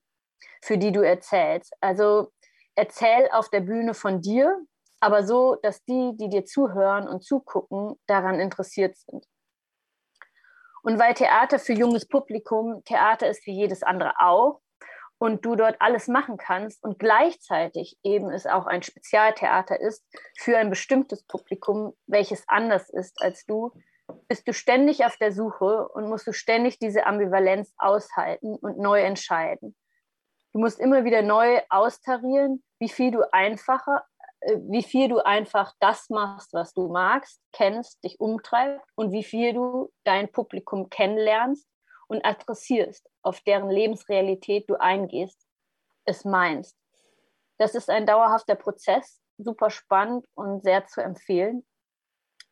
für 0.61 0.77
die 0.77 0.93
du 0.93 1.01
erzählst. 1.01 1.73
Also 1.81 2.33
erzähl 2.75 3.31
auf 3.33 3.49
der 3.49 3.61
Bühne 3.61 3.95
von 3.95 4.21
dir 4.21 4.67
aber 5.05 5.23
so, 5.23 5.57
dass 5.57 5.85
die, 5.85 6.17
die 6.17 6.31
dir 6.31 6.47
zuhören 6.47 7.07
und 7.07 7.23
zugucken, 7.23 7.97
daran 8.07 8.41
interessiert 8.41 8.97
sind. 8.97 9.27
Und 10.85 10.99
weil 10.99 11.15
Theater 11.15 11.59
für 11.59 11.73
junges 11.73 12.07
Publikum 12.07 12.85
Theater 12.85 13.27
ist 13.31 13.47
wie 13.47 13.59
jedes 13.59 13.83
andere 13.83 14.13
auch 14.19 14.61
und 15.17 15.43
du 15.43 15.57
dort 15.57 15.77
alles 15.81 16.09
machen 16.09 16.37
kannst 16.37 16.85
und 16.85 16.99
gleichzeitig 16.99 17.97
eben 18.03 18.31
es 18.31 18.47
auch 18.47 18.67
ein 18.67 18.83
Spezialtheater 18.83 19.81
ist 19.81 20.05
für 20.37 20.59
ein 20.59 20.69
bestimmtes 20.69 21.25
Publikum, 21.25 21.95
welches 22.07 22.45
anders 22.49 22.91
ist 22.91 23.23
als 23.23 23.47
du, 23.47 23.73
bist 24.29 24.47
du 24.47 24.53
ständig 24.53 25.07
auf 25.07 25.17
der 25.17 25.33
Suche 25.33 25.89
und 25.89 26.11
musst 26.11 26.27
du 26.27 26.35
ständig 26.35 26.79
diese 26.79 27.07
Ambivalenz 27.07 27.73
aushalten 27.79 28.57
und 28.57 28.77
neu 28.77 29.01
entscheiden. 29.01 29.75
Du 30.53 30.59
musst 30.59 30.79
immer 30.79 31.05
wieder 31.05 31.23
neu 31.23 31.63
austarieren, 31.71 32.63
wie 32.79 32.91
viel 32.91 33.11
du 33.11 33.23
einfacher 33.33 34.05
wie 34.69 34.83
viel 34.83 35.09
du 35.09 35.25
einfach 35.25 35.75
das 35.81 36.11
machst, 36.11 36.53
was 36.53 36.75
du 36.75 36.89
magst, 36.89 37.41
kennst, 37.53 38.03
dich 38.05 38.21
umtreibt 38.21 38.85
und 38.95 39.13
wie 39.13 39.25
viel 39.25 39.55
du 39.55 39.93
dein 40.05 40.31
Publikum 40.31 40.91
kennenlernst 40.91 41.67
und 42.09 42.25
adressierst, 42.25 43.09
auf 43.23 43.41
deren 43.41 43.71
Lebensrealität 43.71 44.69
du 44.69 44.75
eingehst, 44.75 45.47
es 46.05 46.25
meinst. 46.25 46.77
Das 47.59 47.75
ist 47.75 47.89
ein 47.89 48.07
dauerhafter 48.07 48.55
Prozess, 48.55 49.21
super 49.39 49.71
spannend 49.71 50.27
und 50.35 50.63
sehr 50.63 50.87
zu 50.87 51.01
empfehlen. 51.01 51.65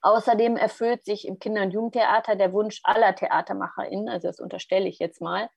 Außerdem 0.00 0.56
erfüllt 0.56 1.04
sich 1.04 1.28
im 1.28 1.38
Kinder- 1.38 1.62
und 1.62 1.72
Jugendtheater 1.72 2.34
der 2.36 2.52
Wunsch 2.52 2.80
aller 2.82 3.14
TheatermacherInnen, 3.14 4.08
also 4.08 4.28
das 4.28 4.40
unterstelle 4.40 4.88
ich 4.88 4.98
jetzt 4.98 5.20
mal, 5.20 5.48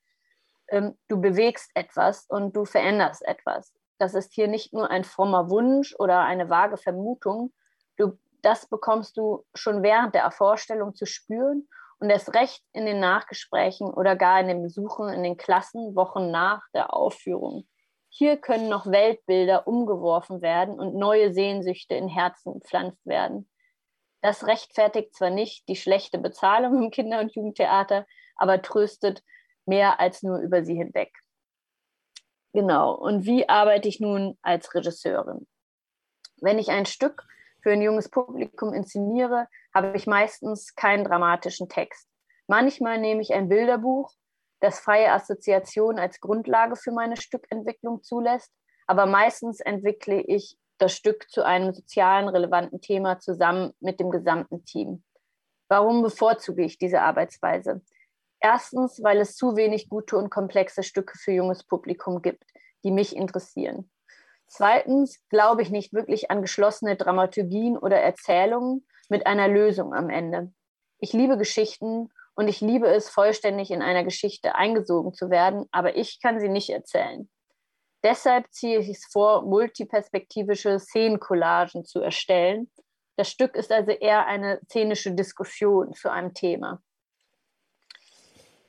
ähm, 0.67 0.97
du 1.07 1.19
bewegst 1.19 1.71
etwas 1.73 2.25
und 2.27 2.55
du 2.55 2.65
veränderst 2.65 3.23
etwas 3.25 3.73
das 3.97 4.13
ist 4.13 4.33
hier 4.33 4.47
nicht 4.47 4.73
nur 4.73 4.89
ein 4.89 5.03
frommer 5.03 5.49
Wunsch 5.49 5.95
oder 5.97 6.21
eine 6.21 6.49
vage 6.49 6.77
Vermutung. 6.77 7.53
Du, 7.97 8.17
das 8.41 8.67
bekommst 8.67 9.17
du 9.17 9.45
schon 9.53 9.83
während 9.83 10.15
der 10.15 10.29
Vorstellung 10.31 10.95
zu 10.95 11.05
spüren 11.05 11.67
und 11.99 12.09
erst 12.09 12.33
recht 12.33 12.63
in 12.73 12.85
den 12.85 12.99
Nachgesprächen 12.99 13.87
oder 13.93 14.15
gar 14.15 14.39
in 14.39 14.47
den 14.47 14.61
Besuchen 14.61 15.09
in 15.09 15.23
den 15.23 15.37
Klassen 15.37 15.95
Wochen 15.95 16.29
nach 16.29 16.61
der 16.73 16.93
Aufführung. 16.93 17.67
Hier 18.09 18.37
können 18.37 18.69
noch 18.69 18.85
Weltbilder 18.85 19.67
umgeworfen 19.67 20.41
werden 20.41 20.79
und 20.79 20.95
neue 20.95 21.33
Sehnsüchte 21.33 21.95
in 21.95 22.07
Herzen 22.07 22.53
gepflanzt 22.53 23.05
werden. 23.05 23.49
Das 24.21 24.47
rechtfertigt 24.47 25.15
zwar 25.15 25.29
nicht 25.29 25.67
die 25.67 25.75
schlechte 25.75 26.17
Bezahlung 26.17 26.81
im 26.81 26.91
Kinder- 26.91 27.19
und 27.19 27.35
Jugendtheater, 27.35 28.05
aber 28.37 28.61
tröstet 28.61 29.23
mehr 29.65 29.99
als 29.99 30.23
nur 30.23 30.39
über 30.39 30.63
sie 30.63 30.75
hinweg. 30.75 31.11
Genau. 32.55 32.93
Und 32.93 33.25
wie 33.25 33.49
arbeite 33.49 33.89
ich 33.89 33.99
nun 33.99 34.37
als 34.41 34.73
Regisseurin? 34.73 35.45
Wenn 36.39 36.57
ich 36.57 36.69
ein 36.69 36.85
Stück 36.85 37.23
für 37.61 37.71
ein 37.71 37.81
junges 37.81 38.07
Publikum 38.07 38.73
inszeniere, 38.73 39.49
habe 39.73 39.97
ich 39.97 40.07
meistens 40.07 40.73
keinen 40.73 41.03
dramatischen 41.03 41.67
Text. 41.67 42.07
Manchmal 42.47 42.97
nehme 42.97 43.21
ich 43.21 43.33
ein 43.33 43.49
Bilderbuch, 43.49 44.13
das 44.61 44.79
freie 44.79 45.11
Assoziation 45.11 45.99
als 45.99 46.21
Grundlage 46.21 46.77
für 46.77 46.93
meine 46.93 47.17
Stückentwicklung 47.17 48.03
zulässt, 48.03 48.53
aber 48.87 49.05
meistens 49.05 49.59
entwickle 49.59 50.21
ich 50.21 50.57
das 50.77 50.93
Stück 50.93 51.29
zu 51.29 51.43
einem 51.43 51.73
sozialen 51.73 52.29
relevanten 52.29 52.79
Thema 52.79 53.19
zusammen 53.19 53.73
mit 53.81 53.99
dem 53.99 54.11
gesamten 54.11 54.63
Team. 54.63 55.03
Warum 55.67 56.03
bevorzuge 56.03 56.63
ich 56.63 56.77
diese 56.77 57.01
Arbeitsweise? 57.01 57.81
Erstens, 58.47 59.01
weil 59.01 59.21
es 59.21 59.35
zu 59.35 59.55
wenig 59.55 59.89
gute 59.89 60.17
und 60.17 60.29
komplexe 60.29 60.83
Stücke 60.83 61.17
für 61.17 61.31
junges 61.31 61.63
Publikum 61.63 62.21
gibt, 62.21 62.43
die 62.83 62.91
mich 62.91 63.15
interessieren. 63.15 63.89
Zweitens 64.45 65.19
glaube 65.29 65.63
ich 65.63 65.71
nicht 65.71 65.93
wirklich 65.93 66.29
an 66.29 66.43
geschlossene 66.43 66.95
Dramaturgien 66.95 67.75
oder 67.75 67.99
Erzählungen 67.99 68.85
mit 69.09 69.25
einer 69.25 69.47
Lösung 69.47 69.95
am 69.95 70.11
Ende. 70.11 70.53
Ich 70.99 71.11
liebe 71.11 71.39
Geschichten 71.39 72.11
und 72.35 72.47
ich 72.47 72.61
liebe 72.61 72.85
es, 72.87 73.09
vollständig 73.09 73.71
in 73.71 73.81
einer 73.81 74.03
Geschichte 74.03 74.53
eingesogen 74.53 75.15
zu 75.15 75.31
werden, 75.31 75.65
aber 75.71 75.95
ich 75.95 76.21
kann 76.21 76.39
sie 76.39 76.49
nicht 76.49 76.69
erzählen. 76.69 77.27
Deshalb 78.03 78.45
ziehe 78.51 78.77
ich 78.77 78.89
es 78.89 79.07
vor, 79.11 79.41
multiperspektivische 79.41 80.77
Szenencollagen 80.77 81.83
zu 81.83 81.99
erstellen. 81.99 82.71
Das 83.15 83.27
Stück 83.27 83.55
ist 83.55 83.71
also 83.71 83.89
eher 83.89 84.27
eine 84.27 84.59
szenische 84.65 85.15
Diskussion 85.15 85.93
zu 85.95 86.11
einem 86.11 86.35
Thema. 86.35 86.83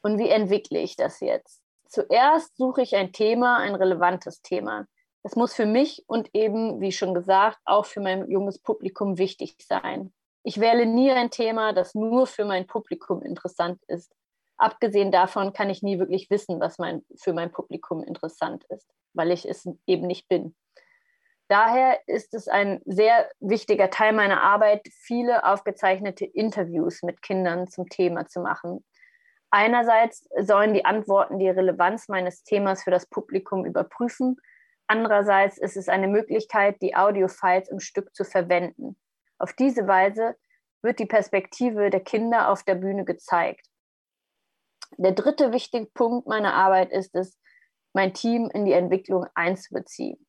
Und 0.07 0.21
wie 0.21 0.29
entwickle 0.29 0.79
ich 0.79 0.95
das 0.95 1.19
jetzt? 1.19 1.65
Zuerst 1.89 2.57
suche 2.57 2.81
ich 2.81 2.95
ein 2.95 3.11
Thema, 3.11 3.57
ein 3.57 3.75
relevantes 3.75 4.41
Thema. 4.41 4.87
Es 5.25 5.35
muss 5.35 5.53
für 5.53 5.67
mich 5.67 6.05
und 6.07 6.33
eben, 6.33 6.81
wie 6.81 6.93
schon 6.93 7.13
gesagt, 7.13 7.59
auch 7.65 7.87
für 7.87 8.01
mein 8.01 8.31
junges 8.31 8.61
Publikum 8.61 9.19
wichtig 9.19 9.57
sein. 9.59 10.15
Ich 10.45 10.61
wähle 10.61 10.87
nie 10.87 11.11
ein 11.11 11.33
Thema, 11.33 11.73
das 11.73 11.97
nur 11.97 12.29
für 12.29 12.45
mein 12.45 12.69
Publikum 12.69 13.21
interessant 13.21 13.83
ist. 13.89 14.15
Abgesehen 14.57 15.11
davon 15.11 15.53
kann 15.53 15.71
ich 15.71 15.83
nie 15.83 15.99
wirklich 15.99 16.31
wissen, 16.31 16.61
was 16.61 16.79
mein, 16.79 17.05
für 17.17 17.33
mein 17.33 17.51
Publikum 17.51 18.05
interessant 18.05 18.63
ist, 18.69 18.89
weil 19.13 19.33
ich 19.33 19.45
es 19.45 19.69
eben 19.89 20.07
nicht 20.07 20.29
bin. 20.29 20.55
Daher 21.49 21.99
ist 22.07 22.33
es 22.33 22.47
ein 22.47 22.81
sehr 22.85 23.29
wichtiger 23.41 23.91
Teil 23.91 24.13
meiner 24.13 24.41
Arbeit, 24.41 24.87
viele 24.89 25.45
aufgezeichnete 25.45 26.27
Interviews 26.27 27.03
mit 27.03 27.23
Kindern 27.23 27.67
zum 27.67 27.89
Thema 27.89 28.29
zu 28.29 28.39
machen, 28.39 28.85
Einerseits 29.51 30.29
sollen 30.41 30.75
die 30.75 30.85
Antworten 30.85 31.39
die 31.39 31.49
Relevanz 31.49 32.09
meines 32.09 32.43
Themas 32.43 32.83
für 32.83 32.91
das 32.91 33.07
Publikum 33.07 33.65
überprüfen. 33.65 34.37
Andererseits 34.87 35.59
ist 35.59 35.77
es 35.77 35.89
eine 35.89 36.09
Möglichkeit, 36.09 36.81
die 36.83 36.95
Audiofiles 36.95 37.69
im 37.69 37.81
Stück 37.81 38.15
zu 38.15 38.25
verwenden. 38.25 38.97
Auf 39.39 39.53
diese 39.53 39.87
Weise 39.87 40.37
wird 40.83 40.99
die 40.99 41.07
Perspektive 41.07 41.91
der 41.91 42.01
Kinder 42.01 42.49
auf 42.49 42.63
der 42.63 42.77
Bühne 42.77 43.05
gezeigt. 43.05 43.67
Der 44.99 45.13
dritte 45.13 45.53
wichtige 45.53 45.87
Punkt 45.87 46.27
meiner 46.27 46.55
Arbeit 46.55 46.93
ist 46.93 47.15
es, 47.15 47.39
mein 47.93 48.15
Team 48.15 48.51
in 48.53 48.65
die 48.65 48.73
Entwicklung 48.73 49.27
einzubeziehen. 49.35 50.27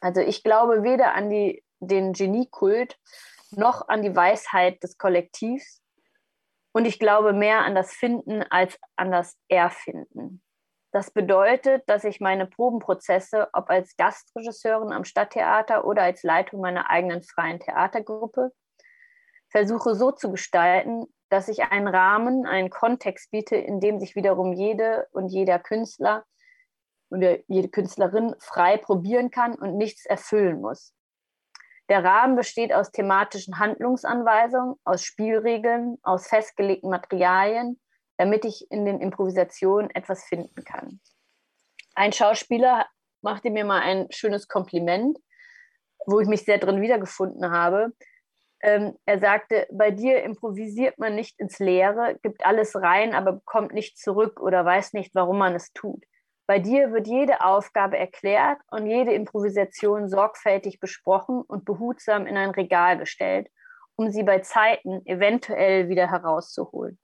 Also 0.00 0.20
ich 0.20 0.42
glaube 0.42 0.82
weder 0.82 1.14
an 1.14 1.30
die, 1.30 1.64
den 1.80 2.12
Geniekult 2.12 2.98
noch 3.50 3.88
an 3.88 4.02
die 4.02 4.14
Weisheit 4.14 4.82
des 4.82 4.98
Kollektivs, 4.98 5.82
und 6.78 6.84
ich 6.84 7.00
glaube 7.00 7.32
mehr 7.32 7.62
an 7.62 7.74
das 7.74 7.92
Finden 7.92 8.44
als 8.50 8.78
an 8.94 9.10
das 9.10 9.36
Erfinden. 9.48 10.44
Das 10.92 11.10
bedeutet, 11.10 11.82
dass 11.88 12.04
ich 12.04 12.20
meine 12.20 12.46
Probenprozesse, 12.46 13.48
ob 13.52 13.68
als 13.68 13.96
Gastregisseurin 13.96 14.92
am 14.92 15.02
Stadttheater 15.02 15.84
oder 15.84 16.04
als 16.04 16.22
Leitung 16.22 16.60
meiner 16.60 16.88
eigenen 16.88 17.24
freien 17.24 17.58
Theatergruppe, 17.58 18.52
versuche 19.50 19.96
so 19.96 20.12
zu 20.12 20.30
gestalten, 20.30 21.12
dass 21.30 21.48
ich 21.48 21.64
einen 21.64 21.88
Rahmen, 21.88 22.46
einen 22.46 22.70
Kontext 22.70 23.32
biete, 23.32 23.56
in 23.56 23.80
dem 23.80 23.98
sich 23.98 24.14
wiederum 24.14 24.52
jede 24.52 25.08
und 25.10 25.30
jeder 25.30 25.58
Künstler 25.58 26.24
oder 27.10 27.38
jede 27.48 27.70
Künstlerin 27.70 28.36
frei 28.38 28.76
probieren 28.76 29.32
kann 29.32 29.56
und 29.56 29.76
nichts 29.76 30.06
erfüllen 30.06 30.60
muss. 30.60 30.94
Der 31.88 32.04
Rahmen 32.04 32.36
besteht 32.36 32.72
aus 32.72 32.90
thematischen 32.92 33.58
Handlungsanweisungen, 33.58 34.76
aus 34.84 35.02
Spielregeln, 35.04 35.98
aus 36.02 36.26
festgelegten 36.28 36.90
Materialien, 36.90 37.80
damit 38.18 38.44
ich 38.44 38.66
in 38.70 38.84
den 38.84 39.00
Improvisationen 39.00 39.90
etwas 39.90 40.24
finden 40.24 40.64
kann. 40.64 41.00
Ein 41.94 42.12
Schauspieler 42.12 42.86
machte 43.22 43.50
mir 43.50 43.64
mal 43.64 43.80
ein 43.80 44.06
schönes 44.10 44.48
Kompliment. 44.48 45.18
wo 46.06 46.20
ich 46.20 46.28
mich 46.28 46.44
sehr 46.44 46.58
drin 46.58 46.80
wiedergefunden 46.80 47.50
habe. 47.50 47.92
Ähm, 48.60 48.96
er 49.04 49.18
sagte, 49.18 49.66
bei 49.70 49.90
dir 49.90 50.22
improvisiert 50.22 50.98
man 50.98 51.14
nicht 51.14 51.38
ins 51.38 51.58
Leere, 51.58 52.18
gibt 52.22 52.44
alles 52.44 52.74
rein, 52.76 53.14
aber 53.14 53.32
bekommt 53.32 53.72
nichts 53.72 54.00
zurück 54.00 54.40
oder 54.40 54.64
weiß 54.64 54.94
nicht, 54.94 55.14
warum 55.14 55.38
man 55.38 55.54
es 55.54 55.72
tut. 55.72 56.04
Bei 56.48 56.58
dir 56.58 56.92
wird 56.92 57.06
jede 57.06 57.42
Aufgabe 57.42 57.98
erklärt 57.98 58.58
und 58.70 58.86
jede 58.86 59.12
Improvisation 59.12 60.08
sorgfältig 60.08 60.80
besprochen 60.80 61.42
und 61.42 61.66
behutsam 61.66 62.26
in 62.26 62.38
ein 62.38 62.48
Regal 62.48 62.96
gestellt, 62.96 63.50
um 63.96 64.10
sie 64.10 64.22
bei 64.22 64.38
Zeiten 64.38 65.04
eventuell 65.04 65.90
wieder 65.90 66.10
herauszuholen. 66.10 66.98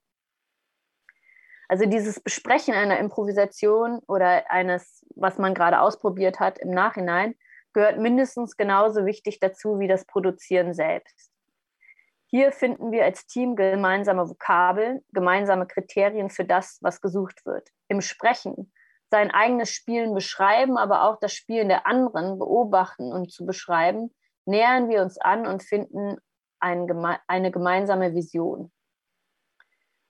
Also 1.67 1.85
dieses 1.85 2.19
Besprechen 2.19 2.73
einer 2.73 2.97
Improvisation 2.97 3.99
oder 4.07 4.49
eines, 4.49 5.05
was 5.15 5.37
man 5.37 5.53
gerade 5.53 5.79
ausprobiert 5.79 6.39
hat 6.39 6.57
im 6.57 6.71
Nachhinein, 6.71 7.35
gehört 7.73 7.99
mindestens 7.99 8.57
genauso 8.57 9.05
wichtig 9.05 9.39
dazu 9.39 9.77
wie 9.77 9.87
das 9.87 10.05
Produzieren 10.05 10.73
selbst. 10.73 11.31
Hier 12.25 12.51
finden 12.51 12.91
wir 12.91 13.03
als 13.03 13.27
Team 13.27 13.55
gemeinsame 13.55 14.27
Vokabeln, 14.27 15.05
gemeinsame 15.13 15.67
Kriterien 15.67 16.31
für 16.31 16.45
das, 16.45 16.79
was 16.81 16.99
gesucht 16.99 17.45
wird. 17.45 17.69
Im 17.89 18.01
Sprechen 18.01 18.71
sein 19.11 19.31
eigenes 19.31 19.69
Spielen 19.69 20.13
beschreiben, 20.13 20.77
aber 20.77 21.03
auch 21.03 21.19
das 21.19 21.33
Spielen 21.33 21.69
der 21.69 21.85
anderen 21.85 22.39
beobachten 22.39 23.11
und 23.11 23.31
zu 23.31 23.45
beschreiben, 23.45 24.13
nähern 24.45 24.89
wir 24.89 25.01
uns 25.01 25.17
an 25.17 25.47
und 25.47 25.63
finden 25.63 26.17
ein, 26.59 26.87
eine 27.27 27.51
gemeinsame 27.51 28.13
Vision. 28.13 28.71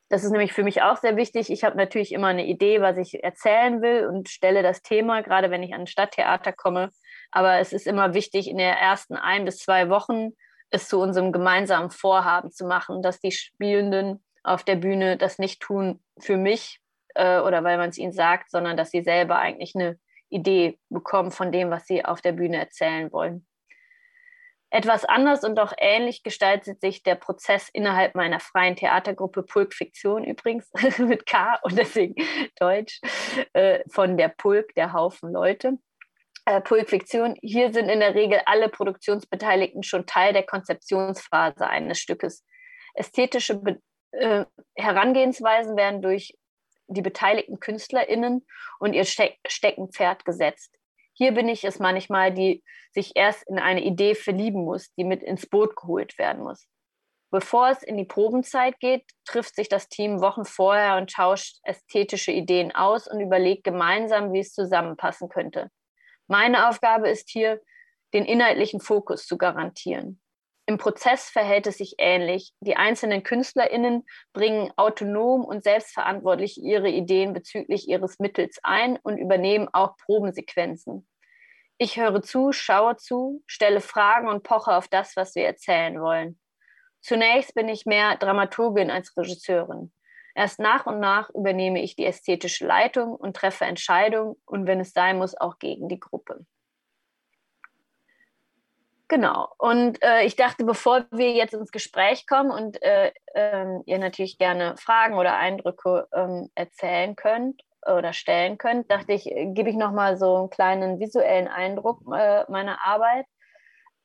Das 0.10 0.23
ist 0.23 0.31
nämlich 0.31 0.53
für 0.53 0.63
mich 0.63 0.81
auch 0.84 0.97
sehr 0.97 1.17
wichtig. 1.17 1.49
Ich 1.49 1.63
habe 1.63 1.77
natürlich 1.77 2.12
immer 2.12 2.27
eine 2.27 2.45
Idee, 2.45 2.79
was 2.79 2.97
ich 2.97 3.23
erzählen 3.23 3.81
will 3.81 4.05
und 4.05 4.29
stelle 4.29 4.62
das 4.62 4.81
Thema, 4.81 5.21
gerade 5.21 5.49
wenn 5.49 5.63
ich 5.63 5.73
an 5.73 5.81
ein 5.81 5.88
Stadttheater 5.88 6.53
komme. 6.53 6.91
Aber 7.31 7.58
es 7.58 7.73
ist 7.73 7.88
immer 7.88 8.13
wichtig, 8.13 8.47
in 8.47 8.58
der 8.58 8.77
ersten 8.77 9.15
ein 9.15 9.45
bis 9.45 9.58
zwei 9.58 9.89
Wochen 9.89 10.29
es 10.69 10.88
zu 10.88 10.99
unserem 10.99 11.31
gemeinsamen 11.31 11.89
Vorhaben 11.89 12.51
zu 12.51 12.65
machen, 12.65 13.01
dass 13.01 13.19
die 13.19 13.31
Spielenden 13.31 14.23
auf 14.43 14.63
der 14.63 14.75
Bühne 14.75 15.17
das 15.17 15.39
nicht 15.39 15.60
tun 15.62 16.03
für 16.19 16.38
mich 16.38 16.79
äh, 17.15 17.39
oder 17.39 17.63
weil 17.63 17.78
man 17.78 17.89
es 17.89 17.97
ihnen 17.97 18.13
sagt, 18.13 18.51
sondern 18.51 18.78
dass 18.78 18.91
sie 18.91 19.04
selber 19.04 19.38
eigentlich 19.38 19.75
eine 19.75 19.99
Idee 20.30 20.80
bekommen 20.89 21.32
von 21.32 21.51
dem, 21.51 21.71
was 21.71 21.86
sie 21.88 22.04
auf 22.06 22.21
der 22.21 22.34
Bühne 22.34 22.58
erzählen 22.58 23.12
wollen. 23.12 23.47
Etwas 24.71 25.06
anders 25.06 25.43
und 25.43 25.60
auch 25.60 25.71
ähnlich 25.78 26.23
gestaltet 26.23 26.82
sich 26.82 27.01
der 27.04 27.15
Prozess 27.15 27.69
innerhalb 27.69 28.15
meiner 28.15 28.39
freien 28.39 28.75
Theatergruppe 28.75 29.43
Pulk 29.43 29.73
Fiktion 29.73 30.23
übrigens 30.25 30.69
mit 30.97 31.25
K 31.25 31.58
und 31.63 31.78
deswegen 31.78 32.15
Deutsch 32.60 32.99
äh, 33.54 33.84
von 33.89 34.17
der 34.17 34.30
Pulk, 34.30 34.73
der 34.75 34.91
Haufen 34.91 35.32
Leute. 35.32 35.78
Äh, 36.45 36.62
Pulk 36.62 36.89
Fiktion, 36.89 37.38
hier 37.41 37.71
sind 37.71 37.89
in 37.89 38.01
der 38.01 38.15
Regel 38.15 38.41
alle 38.45 38.67
Produktionsbeteiligten 38.67 39.84
schon 39.84 40.06
Teil 40.08 40.34
der 40.34 40.43
Konzeptionsphase 40.43 41.67
eines 41.67 41.99
Stückes. 41.99 42.43
Ästhetische 42.95 43.60
Be 43.62 43.80
äh, 44.12 44.45
Herangehensweisen 44.75 45.78
werden 45.78 46.01
durch 46.01 46.36
die 46.88 47.02
beteiligten 47.02 47.60
KünstlerInnen 47.60 48.45
und 48.80 48.93
ihr 48.93 49.06
Ste 49.06 49.34
Steckenpferd 49.48 50.26
gesetzt. 50.26 50.76
Hier 51.13 51.32
bin 51.32 51.48
ich 51.48 51.63
es 51.63 51.80
manchmal, 51.80 52.34
die 52.34 52.63
sich 52.91 53.15
erst 53.15 53.48
in 53.48 53.60
eine 53.60 53.84
Idee 53.84 54.15
verlieben 54.15 54.65
muss, 54.65 54.93
die 54.95 55.04
mit 55.04 55.24
ins 55.24 55.48
Boot 55.48 55.76
geholt 55.76 56.17
werden 56.17 56.43
muss. 56.43 56.67
Bevor 57.32 57.69
es 57.69 57.84
in 57.84 57.98
die 57.98 58.06
Probenzeit 58.06 58.80
geht, 58.80 59.04
trifft 59.26 59.56
sich 59.56 59.67
das 59.67 59.89
Team 59.89 60.21
Wochen 60.21 60.45
vorher 60.45 60.98
und 60.98 61.12
tauscht 61.12 61.60
ästhetische 61.63 62.32
Ideen 62.32 62.74
aus 62.74 63.08
und 63.08 63.19
überlegt 63.19 63.63
gemeinsam, 63.63 64.32
wie 64.32 64.39
es 64.39 64.54
zusammenpassen 64.54 65.30
könnte. 65.30 65.69
Meine 66.28 66.69
Aufgabe 66.69 67.10
ist 67.10 67.30
hier, 67.30 67.62
den 68.13 68.26
inhaltlichen 68.26 68.80
Fokus 68.80 69.26
zu 69.26 69.38
garantieren. 69.38 70.21
Im 70.67 70.80
Prozess 70.80 71.30
verhält 71.30 71.67
es 71.67 71.78
sich 71.78 71.95
ähnlich. 71.99 72.54
Die 72.60 72.75
einzelnen 72.75 73.21
KünstlerInnen 73.21 74.04
bringen 74.34 74.73
autonom 74.78 75.45
und 75.45 75.63
selbstverantwortlich 75.63 76.58
ihre 76.58 76.89
Ideen 76.89 77.34
bezüglich 77.34 77.88
ihres 77.88 78.17
Mittels 78.17 78.60
ein 78.63 78.97
und 79.04 79.17
übernehmen 79.17 79.69
auch 79.73 79.95
Probensequenzen. 79.97 81.08
Ich 81.78 81.99
höre 81.99 82.21
zu, 82.23 82.51
schaue 82.51 82.95
zu, 82.95 83.43
stelle 83.45 83.82
Fragen 83.82 84.28
und 84.28 84.43
poche 84.43 84.75
auf 84.75 84.88
das, 84.88 85.15
was 85.15 85.36
wir 85.36 85.45
erzählen 85.45 86.01
wollen. 86.01 86.39
Zunächst 87.01 87.54
bin 87.54 87.67
ich 87.69 87.86
mehr 87.86 88.15
Dramaturgin 88.15 88.89
als 88.89 89.15
Regisseurin. 89.15 89.93
Erst 90.34 90.60
nach 90.60 90.88
und 90.88 90.99
nach 90.99 91.30
übernehme 91.30 91.84
ich 91.84 91.95
die 91.95 92.06
ästhetische 92.06 92.65
Leitung 92.65 93.15
und 93.15 93.36
treffe 93.36 93.65
Entscheidungen 93.65 94.36
und 94.45 94.65
wenn 94.65 94.80
es 94.80 94.93
sein 94.93 95.17
muss, 95.17 95.36
auch 95.39 95.60
gegen 95.60 95.88
die 95.89 95.99
Gruppe. 95.99 96.45
Genau. 99.08 99.50
Und 99.60 100.02
äh, 100.04 100.24
ich 100.24 100.36
dachte, 100.36 100.65
bevor 100.65 101.06
wir 101.12 101.32
jetzt 101.34 101.54
ins 101.54 101.72
Gespräch 101.72 102.26
kommen 102.26 102.50
und 102.50 102.82
äh, 102.82 103.12
äh, 103.36 103.80
ihr 103.86 104.00
natürlich 104.00 104.39
gerne 104.39 104.76
Fragen 104.78 105.15
oder 105.15 105.38
Eindrücke 105.38 106.08
ähm, 106.12 106.50
erzählen 106.56 107.15
könnt 107.15 107.62
oder 107.86 108.13
stellen 108.13 108.58
könnt, 108.58 108.89
dachte 108.89 109.13
ich, 109.13 109.30
äh, 109.30 109.46
gebe 109.54 109.70
ich 109.70 109.76
nochmal 109.76 110.18
so 110.18 110.36
einen 110.38 110.50
kleinen 110.50 111.00
visuellen 111.00 111.48
Eindruck 111.48 112.02
äh, 112.15 112.46
meiner 112.50 112.84
Arbeit, 112.84 113.28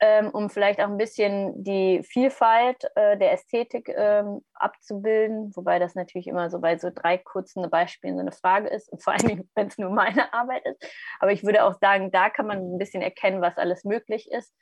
ähm, 0.01 0.29
um 0.31 0.51
vielleicht 0.51 0.81
auch 0.81 0.89
ein 0.89 0.99
bisschen 0.99 1.65
die 1.65 2.03
Vielfalt 2.03 2.85
äh, 2.95 3.17
der 3.17 3.33
Ästhetik 3.33 3.89
ähm, 3.89 4.43
abzubilden, 4.53 5.51
wobei 5.57 5.79
das 5.79 5.95
natürlich 5.95 6.27
immer 6.27 6.51
so 6.51 6.61
bei 6.61 6.77
so 6.77 6.91
drei 6.95 7.17
kurzen 7.17 7.71
Beispielen 7.71 8.17
so 8.17 8.21
eine 8.21 8.33
Frage 8.33 8.69
ist 8.69 8.93
und 8.93 9.03
vor 9.03 9.15
allem, 9.15 9.49
wenn 9.55 9.69
es 9.69 9.79
nur 9.79 9.91
meine 9.91 10.31
Arbeit 10.35 10.67
ist. 10.67 10.85
Aber 11.21 11.33
ich 11.33 11.43
würde 11.43 11.65
auch 11.65 11.79
sagen, 11.81 12.11
da 12.11 12.29
kann 12.29 12.47
man 12.47 12.59
ein 12.75 12.79
bisschen 12.79 13.01
erkennen, 13.01 13.41
was 13.41 13.57
alles 13.57 13.85
möglich 13.85 14.31
ist 14.31 14.55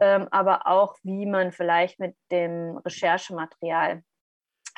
ähm, 0.00 0.28
aber 0.30 0.66
auch, 0.66 0.96
wie 1.02 1.26
man 1.26 1.52
vielleicht 1.52 1.98
mit 1.98 2.16
dem 2.30 2.78
Recherchematerial 2.78 4.02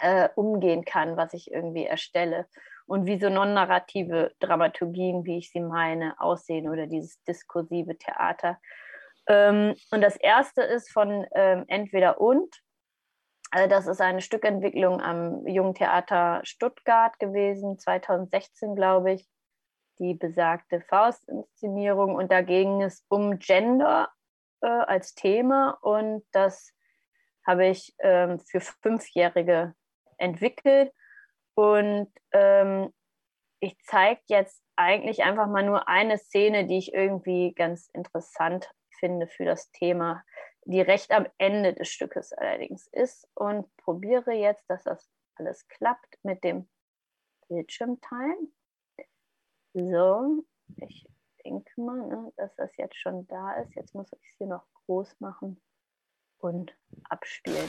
äh, 0.01 0.29
umgehen 0.35 0.85
kann, 0.85 1.17
was 1.17 1.35
ich 1.35 1.51
irgendwie 1.51 1.85
erstelle 1.85 2.47
und 2.87 3.07
wie 3.07 3.21
so 3.21 3.29
non-narrative 3.29 4.33
Dramaturgien, 4.41 5.25
wie 5.25 5.39
ich 5.39 5.53
sie 5.53 5.61
meine, 5.61 6.21
aussehen 6.21 6.69
oder 6.69 6.87
dieses 6.87 7.23
diskursive 7.23 7.97
Theater. 7.97 8.59
Ähm, 9.29 9.77
und 9.93 10.01
das 10.01 10.17
erste 10.17 10.63
ist 10.63 10.91
von 10.91 11.27
ähm, 11.35 11.65
Entweder 11.69 12.21
und. 12.21 12.63
Also 13.53 13.69
das 13.69 13.87
ist 13.87 14.01
eine 14.01 14.21
Stückentwicklung 14.21 15.01
am 15.01 15.47
Jungen 15.47 15.75
Theater 15.75 16.41
Stuttgart 16.45 17.19
gewesen, 17.19 17.79
2016, 17.79 18.75
glaube 18.75 19.13
ich, 19.13 19.29
die 19.99 20.15
besagte 20.15 20.81
Faustinszenierung. 20.81 22.15
Und 22.15 22.33
da 22.33 22.43
ging 22.43 22.83
es 22.83 23.05
um 23.09 23.39
Gender 23.39 24.09
äh, 24.63 24.67
als 24.67 25.15
Thema 25.15 25.79
und 25.83 26.25
das 26.33 26.73
habe 27.47 27.67
ich 27.67 27.95
ähm, 28.01 28.39
für 28.41 28.61
Fünfjährige 28.61 29.75
entwickelt. 30.19 30.93
Und 31.55 32.13
ähm, 32.33 32.93
ich 33.61 33.77
zeige 33.85 34.21
jetzt 34.29 34.63
eigentlich 34.77 35.23
einfach 35.23 35.47
mal 35.47 35.65
nur 35.65 35.89
eine 35.89 36.19
Szene, 36.19 36.67
die 36.67 36.79
ich 36.79 36.95
irgendwie 36.95 37.53
ganz 37.55 37.89
interessant 37.93 38.71
finde 38.99 39.27
für 39.27 39.45
das 39.45 39.71
Thema, 39.73 40.23
die 40.65 40.81
recht 40.81 41.11
am 41.11 41.27
Ende 41.39 41.75
des 41.75 41.89
Stückes 41.89 42.33
allerdings 42.33 42.87
ist 42.89 43.29
und 43.35 43.75
probiere 43.77 44.33
jetzt, 44.33 44.65
dass 44.69 44.85
das 44.85 45.11
alles 45.37 45.67
klappt 45.69 46.19
mit 46.23 46.45
dem 46.45 46.69
Bildschirmteilen. 47.49 48.55
So, 49.73 50.45
ich 50.77 51.07
denke 51.45 51.81
mal, 51.81 52.07
ne, 52.07 52.33
dass 52.37 52.55
das 52.57 52.77
jetzt 52.77 52.97
schon 52.97 53.27
da 53.29 53.55
ist. 53.55 53.75
Jetzt 53.75 53.95
muss 53.95 54.13
ich 54.13 54.21
es 54.31 54.37
hier 54.39 54.47
noch 54.47 54.67
groß 54.87 55.21
machen 55.21 55.61
und 56.39 56.77
abspielen. 57.09 57.69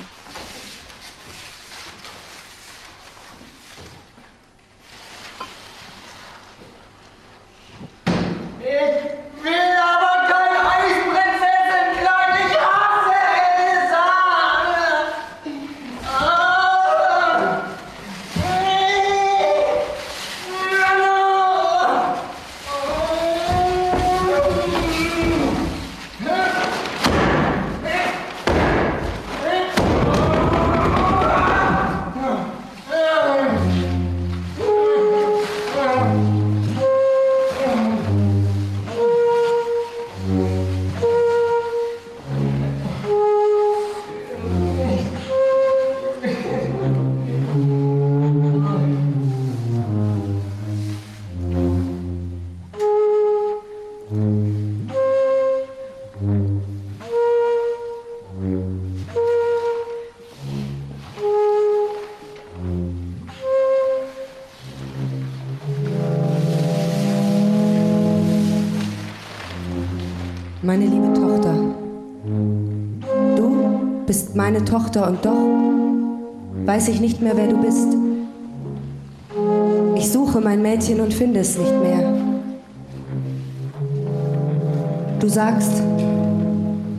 Bist 74.11 74.35
meine 74.35 74.65
Tochter 74.65 75.07
und 75.07 75.23
doch 75.23 75.37
weiß 76.65 76.89
ich 76.89 76.99
nicht 76.99 77.21
mehr, 77.21 77.31
wer 77.37 77.47
du 77.47 77.55
bist. 77.61 77.87
Ich 79.95 80.11
suche 80.11 80.41
mein 80.41 80.61
Mädchen 80.61 80.99
und 80.99 81.13
finde 81.13 81.39
es 81.39 81.57
nicht 81.57 81.73
mehr. 81.81 82.13
Du 85.17 85.29
sagst, 85.29 85.81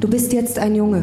du 0.01 0.09
bist 0.09 0.33
jetzt 0.33 0.59
ein 0.59 0.75
Junge. 0.75 1.03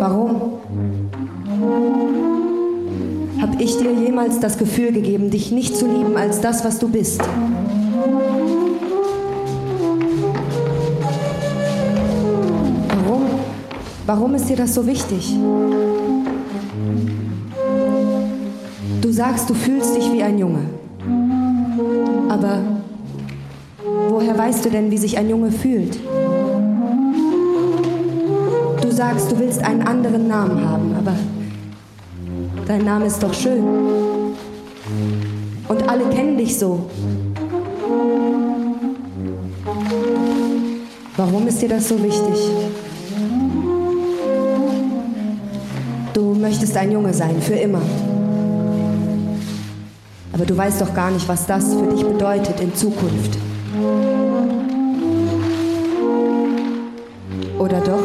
Warum? 0.00 0.54
Hab 3.40 3.60
ich 3.60 3.78
dir 3.78 3.92
jemals 3.92 4.40
das 4.40 4.58
Gefühl 4.58 4.90
gegeben, 4.90 5.30
dich 5.30 5.52
nicht 5.52 5.76
zu 5.76 5.86
lieben 5.86 6.16
als 6.16 6.40
das, 6.40 6.64
was 6.64 6.80
du 6.80 6.88
bist? 6.88 7.22
Warum 14.06 14.34
ist 14.34 14.50
dir 14.50 14.56
das 14.56 14.74
so 14.74 14.86
wichtig? 14.86 15.34
Du 19.00 19.10
sagst, 19.10 19.48
du 19.48 19.54
fühlst 19.54 19.96
dich 19.96 20.12
wie 20.12 20.22
ein 20.22 20.38
Junge. 20.38 20.60
Aber 22.28 22.58
woher 24.10 24.36
weißt 24.36 24.64
du 24.64 24.70
denn, 24.70 24.90
wie 24.90 24.98
sich 24.98 25.16
ein 25.16 25.30
Junge 25.30 25.50
fühlt? 25.50 25.98
Du 28.82 28.90
sagst, 28.90 29.32
du 29.32 29.38
willst 29.38 29.64
einen 29.64 29.82
anderen 29.82 30.28
Namen 30.28 30.68
haben, 30.68 30.94
aber 30.98 31.14
dein 32.66 32.84
Name 32.84 33.06
ist 33.06 33.22
doch 33.22 33.32
schön. 33.32 33.64
Und 35.66 35.88
alle 35.88 36.04
kennen 36.10 36.36
dich 36.36 36.58
so. 36.58 36.90
Warum 41.16 41.46
ist 41.46 41.62
dir 41.62 41.68
das 41.70 41.88
so 41.88 42.02
wichtig? 42.02 42.50
Möchtest 46.44 46.76
ein 46.76 46.92
Junge 46.92 47.14
sein, 47.14 47.40
für 47.40 47.54
immer. 47.54 47.80
Aber 50.30 50.44
du 50.44 50.54
weißt 50.54 50.82
doch 50.82 50.94
gar 50.94 51.10
nicht, 51.10 51.26
was 51.26 51.46
das 51.46 51.72
für 51.72 51.86
dich 51.86 52.04
bedeutet 52.04 52.60
in 52.60 52.74
Zukunft. 52.74 53.38
Oder 57.58 57.80
doch? 57.80 58.04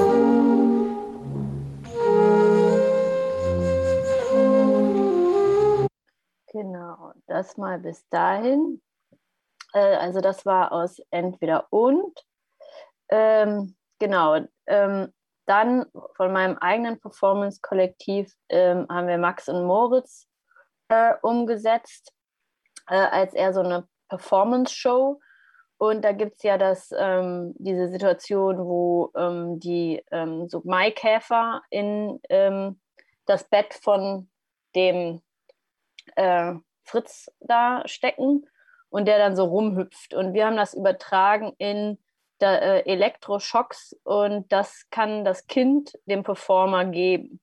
Genau, 6.53 7.11
das 7.27 7.57
mal 7.57 7.77
bis 7.79 8.07
dahin. 8.09 8.81
Äh, 9.73 9.97
also 9.97 10.21
das 10.21 10.45
war 10.45 10.71
aus 10.71 11.01
Entweder 11.11 11.67
und. 11.71 12.25
Ähm, 13.09 13.75
genau, 13.99 14.37
ähm, 14.65 15.11
dann 15.49 15.87
von 16.15 16.31
meinem 16.31 16.57
eigenen 16.59 16.99
Performance-Kollektiv 16.99 18.31
ähm, 18.49 18.85
haben 18.87 19.07
wir 19.07 19.17
Max 19.17 19.49
und 19.49 19.65
Moritz 19.65 20.27
äh, 20.89 21.15
umgesetzt 21.23 22.13
äh, 22.87 22.95
als 22.95 23.33
eher 23.33 23.51
so 23.53 23.61
eine 23.61 23.87
Performance-Show. 24.09 25.19
Und 25.79 26.03
da 26.03 26.11
gibt 26.11 26.35
es 26.37 26.43
ja 26.43 26.57
das, 26.57 26.93
ähm, 26.95 27.55
diese 27.57 27.87
Situation, 27.87 28.59
wo 28.59 29.11
ähm, 29.15 29.59
die 29.59 30.03
ähm, 30.11 30.47
so 30.49 30.61
Maikäfer 30.65 31.63
in 31.71 32.19
ähm, 32.29 32.79
das 33.25 33.45
Bett 33.45 33.73
von 33.73 34.29
dem 34.75 35.21
äh, 36.15 36.53
Fritz 36.83 37.31
da 37.39 37.81
stecken 37.85 38.45
und 38.89 39.07
der 39.07 39.17
dann 39.17 39.35
so 39.35 39.45
rumhüpft. 39.45 40.13
Und 40.13 40.33
wir 40.33 40.45
haben 40.45 40.57
das 40.57 40.75
übertragen 40.75 41.53
in 41.57 41.97
der, 42.41 42.61
äh, 42.61 42.91
Elektroschocks 42.91 43.95
und 44.03 44.51
das 44.51 44.89
kann 44.89 45.25
das 45.25 45.47
Kind 45.47 45.93
dem 46.05 46.23
Performer 46.23 46.85
geben. 46.85 47.39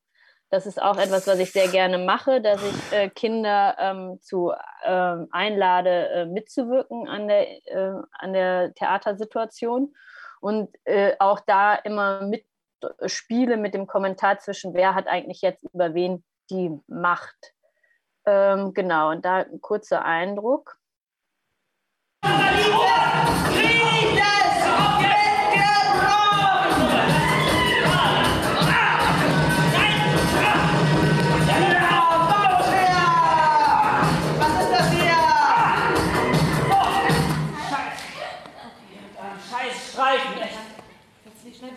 Das 0.49 0.65
ist 0.65 0.81
auch 0.81 0.97
etwas, 0.97 1.27
was 1.27 1.39
ich 1.39 1.51
sehr 1.51 1.67
gerne 1.67 1.97
mache, 1.97 2.39
dass 2.41 2.63
ich 2.63 2.93
äh, 2.93 3.09
Kinder 3.09 3.75
ähm, 3.79 4.19
zu 4.21 4.53
ähm, 4.85 5.27
einlade, 5.31 6.09
äh, 6.09 6.25
mitzuwirken 6.25 7.07
an 7.07 7.27
der, 7.27 7.67
äh, 7.67 7.93
an 8.13 8.31
der 8.31 8.73
Theatersituation 8.73 9.93
und 10.39 10.69
äh, 10.85 11.15
auch 11.19 11.41
da 11.41 11.75
immer 11.75 12.21
mitspiele 12.21 13.57
mit 13.57 13.73
dem 13.73 13.87
Kommentar 13.87 14.39
zwischen, 14.39 14.73
wer 14.73 14.95
hat 14.95 15.07
eigentlich 15.07 15.41
jetzt 15.41 15.65
über 15.73 15.93
wen 15.93 16.23
die 16.49 16.79
Macht. 16.87 17.53
Ähm, 18.25 18.73
genau, 18.73 19.11
und 19.11 19.25
da 19.25 19.39
ein 19.39 19.59
kurzer 19.59 20.05
Eindruck. 20.05 20.77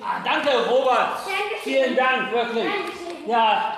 Ah, 0.03 0.21
danke, 0.23 0.51
Robert. 0.69 1.21
Vielen 1.63 1.97
Dank, 1.97 2.33
wirklich. 2.33 2.67
Ja, 3.27 3.77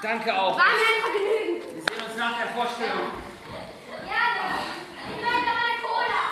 danke 0.00 0.32
auch. 0.32 0.56
War 0.56 0.64
mir 0.64 0.88
ein 0.88 1.02
Vergnügen. 1.02 1.74
Wir 1.74 1.82
sehen 1.82 2.06
uns 2.08 2.16
nach 2.18 2.38
der 2.38 2.48
Vorstellung. 2.48 3.12
Gerne. 4.00 4.42
Ich 5.10 5.20
möchte 5.20 5.52
eine 5.52 5.76
Cola. 5.82 6.22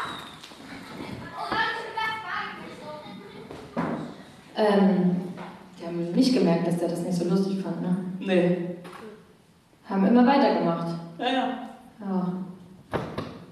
Orange 1.37 1.85
Ähm, 4.57 5.35
die 5.79 5.87
haben 5.87 6.13
nicht 6.13 6.33
gemerkt, 6.33 6.67
dass 6.67 6.79
der 6.79 6.89
das 6.89 7.01
nicht 7.01 7.19
so 7.19 7.25
lustig 7.29 7.63
fand, 7.63 7.83
ne? 7.83 7.97
Nee. 8.21 8.77
Haben 9.89 10.07
immer 10.07 10.27
weitergemacht. 10.27 10.95
Ja, 11.19 11.27
ja. 11.27 11.49
Ja. 12.01 12.33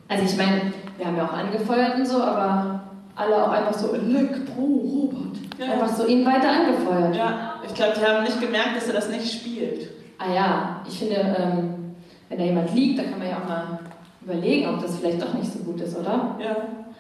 Also 0.08 0.24
ich 0.24 0.36
meine, 0.36 0.72
wir 0.96 1.06
haben 1.06 1.16
ja 1.16 1.26
auch 1.26 1.32
angefeuert 1.32 1.96
und 1.96 2.06
so, 2.06 2.22
aber 2.22 2.80
alle 3.14 3.44
auch 3.44 3.50
einfach 3.50 3.74
so 3.74 3.92
Elektro, 3.92 4.62
Robert. 4.62 5.47
Ja. 5.58 5.72
Einfach 5.72 5.88
so 5.88 6.06
ihn 6.06 6.24
weiter 6.24 6.48
angefeuert. 6.50 7.14
Ja, 7.16 7.54
ich 7.66 7.74
glaube, 7.74 7.92
die 7.98 8.06
haben 8.06 8.22
nicht 8.24 8.40
gemerkt, 8.40 8.76
dass 8.76 8.86
er 8.86 8.94
das 8.94 9.08
nicht 9.08 9.32
spielt. 9.32 9.90
Ah 10.18 10.32
ja, 10.32 10.80
ich 10.88 10.98
finde, 10.98 11.16
ähm, 11.16 11.94
wenn 12.28 12.38
da 12.38 12.44
jemand 12.44 12.74
liegt, 12.74 12.98
dann 12.98 13.10
kann 13.10 13.18
man 13.18 13.28
ja 13.28 13.36
auch 13.36 13.48
mal 13.48 13.78
überlegen, 14.22 14.68
ob 14.68 14.80
das 14.82 14.96
vielleicht 14.98 15.20
doch 15.22 15.34
nicht 15.34 15.52
so 15.52 15.60
gut 15.60 15.80
ist, 15.80 15.96
oder? 15.98 16.36
Ja. 16.38 16.56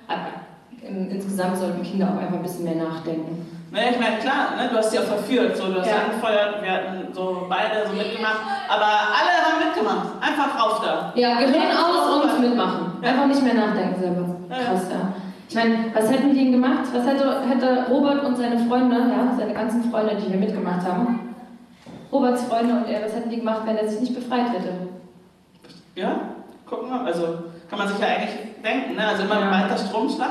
Aber 0.08 0.86
in, 0.86 1.10
insgesamt 1.10 1.56
sollten 1.58 1.82
Kinder 1.82 2.08
auch 2.12 2.20
einfach 2.20 2.36
ein 2.36 2.42
bisschen 2.42 2.64
mehr 2.64 2.76
nachdenken. 2.76 3.46
Naja, 3.70 3.88
ich 3.90 4.00
meine, 4.00 4.16
klar, 4.16 4.56
ne, 4.56 4.68
du 4.70 4.78
hast 4.78 4.90
sie 4.90 4.98
auch 4.98 5.02
verführt, 5.04 5.54
so, 5.56 5.66
du 5.66 5.78
hast 5.80 5.90
Ja. 5.90 5.96
angefeuert, 6.08 6.62
wir 6.62 6.70
hatten 6.72 7.12
so 7.12 7.46
beide 7.50 7.86
so 7.86 7.92
mitgemacht, 7.92 8.40
aber 8.68 8.86
alle 8.86 9.34
haben 9.44 9.66
mitgemacht. 9.66 10.08
Einfach 10.22 10.58
rauf 10.58 10.80
da. 10.82 11.12
Ja, 11.14 11.38
Gehirn 11.38 11.70
aus 11.76 12.24
und 12.24 12.40
mitmachen. 12.40 13.04
Einfach 13.04 13.26
nicht 13.26 13.42
mehr 13.42 13.54
nachdenken 13.54 14.00
selber. 14.00 14.24
Krass, 14.48 14.86
ja. 14.90 15.07
Ich 15.48 15.54
meine, 15.54 15.86
was 15.94 16.10
hätten 16.10 16.30
die 16.34 16.44
denn 16.44 16.52
gemacht? 16.52 16.84
Was 16.92 17.06
hätte, 17.06 17.40
hätte 17.48 17.86
Robert 17.88 18.22
und 18.24 18.36
seine 18.36 18.58
Freunde, 18.68 18.96
ja, 18.96 19.34
seine 19.36 19.54
ganzen 19.54 19.90
Freunde, 19.90 20.16
die 20.16 20.26
hier 20.28 20.36
mitgemacht 20.36 20.86
haben, 20.86 21.34
Roberts 22.12 22.42
Freunde 22.44 22.74
und 22.74 22.84
er, 22.86 23.04
was 23.04 23.14
hätten 23.14 23.30
die 23.30 23.36
gemacht, 23.38 23.62
wenn 23.64 23.76
er 23.76 23.88
sich 23.88 24.00
nicht 24.00 24.14
befreit 24.14 24.50
hätte? 24.52 24.72
Ja, 25.94 26.20
gucken 26.66 26.90
wir. 26.90 27.00
Also 27.00 27.38
kann 27.70 27.78
man 27.78 27.88
sich 27.88 27.98
ja 27.98 28.06
eigentlich 28.08 28.30
denken, 28.62 28.94
ne? 28.94 29.06
Also 29.06 29.22
immer 29.24 29.40
Ja. 29.40 29.50
weiter 29.50 29.78
Stromschlag. 29.78 30.30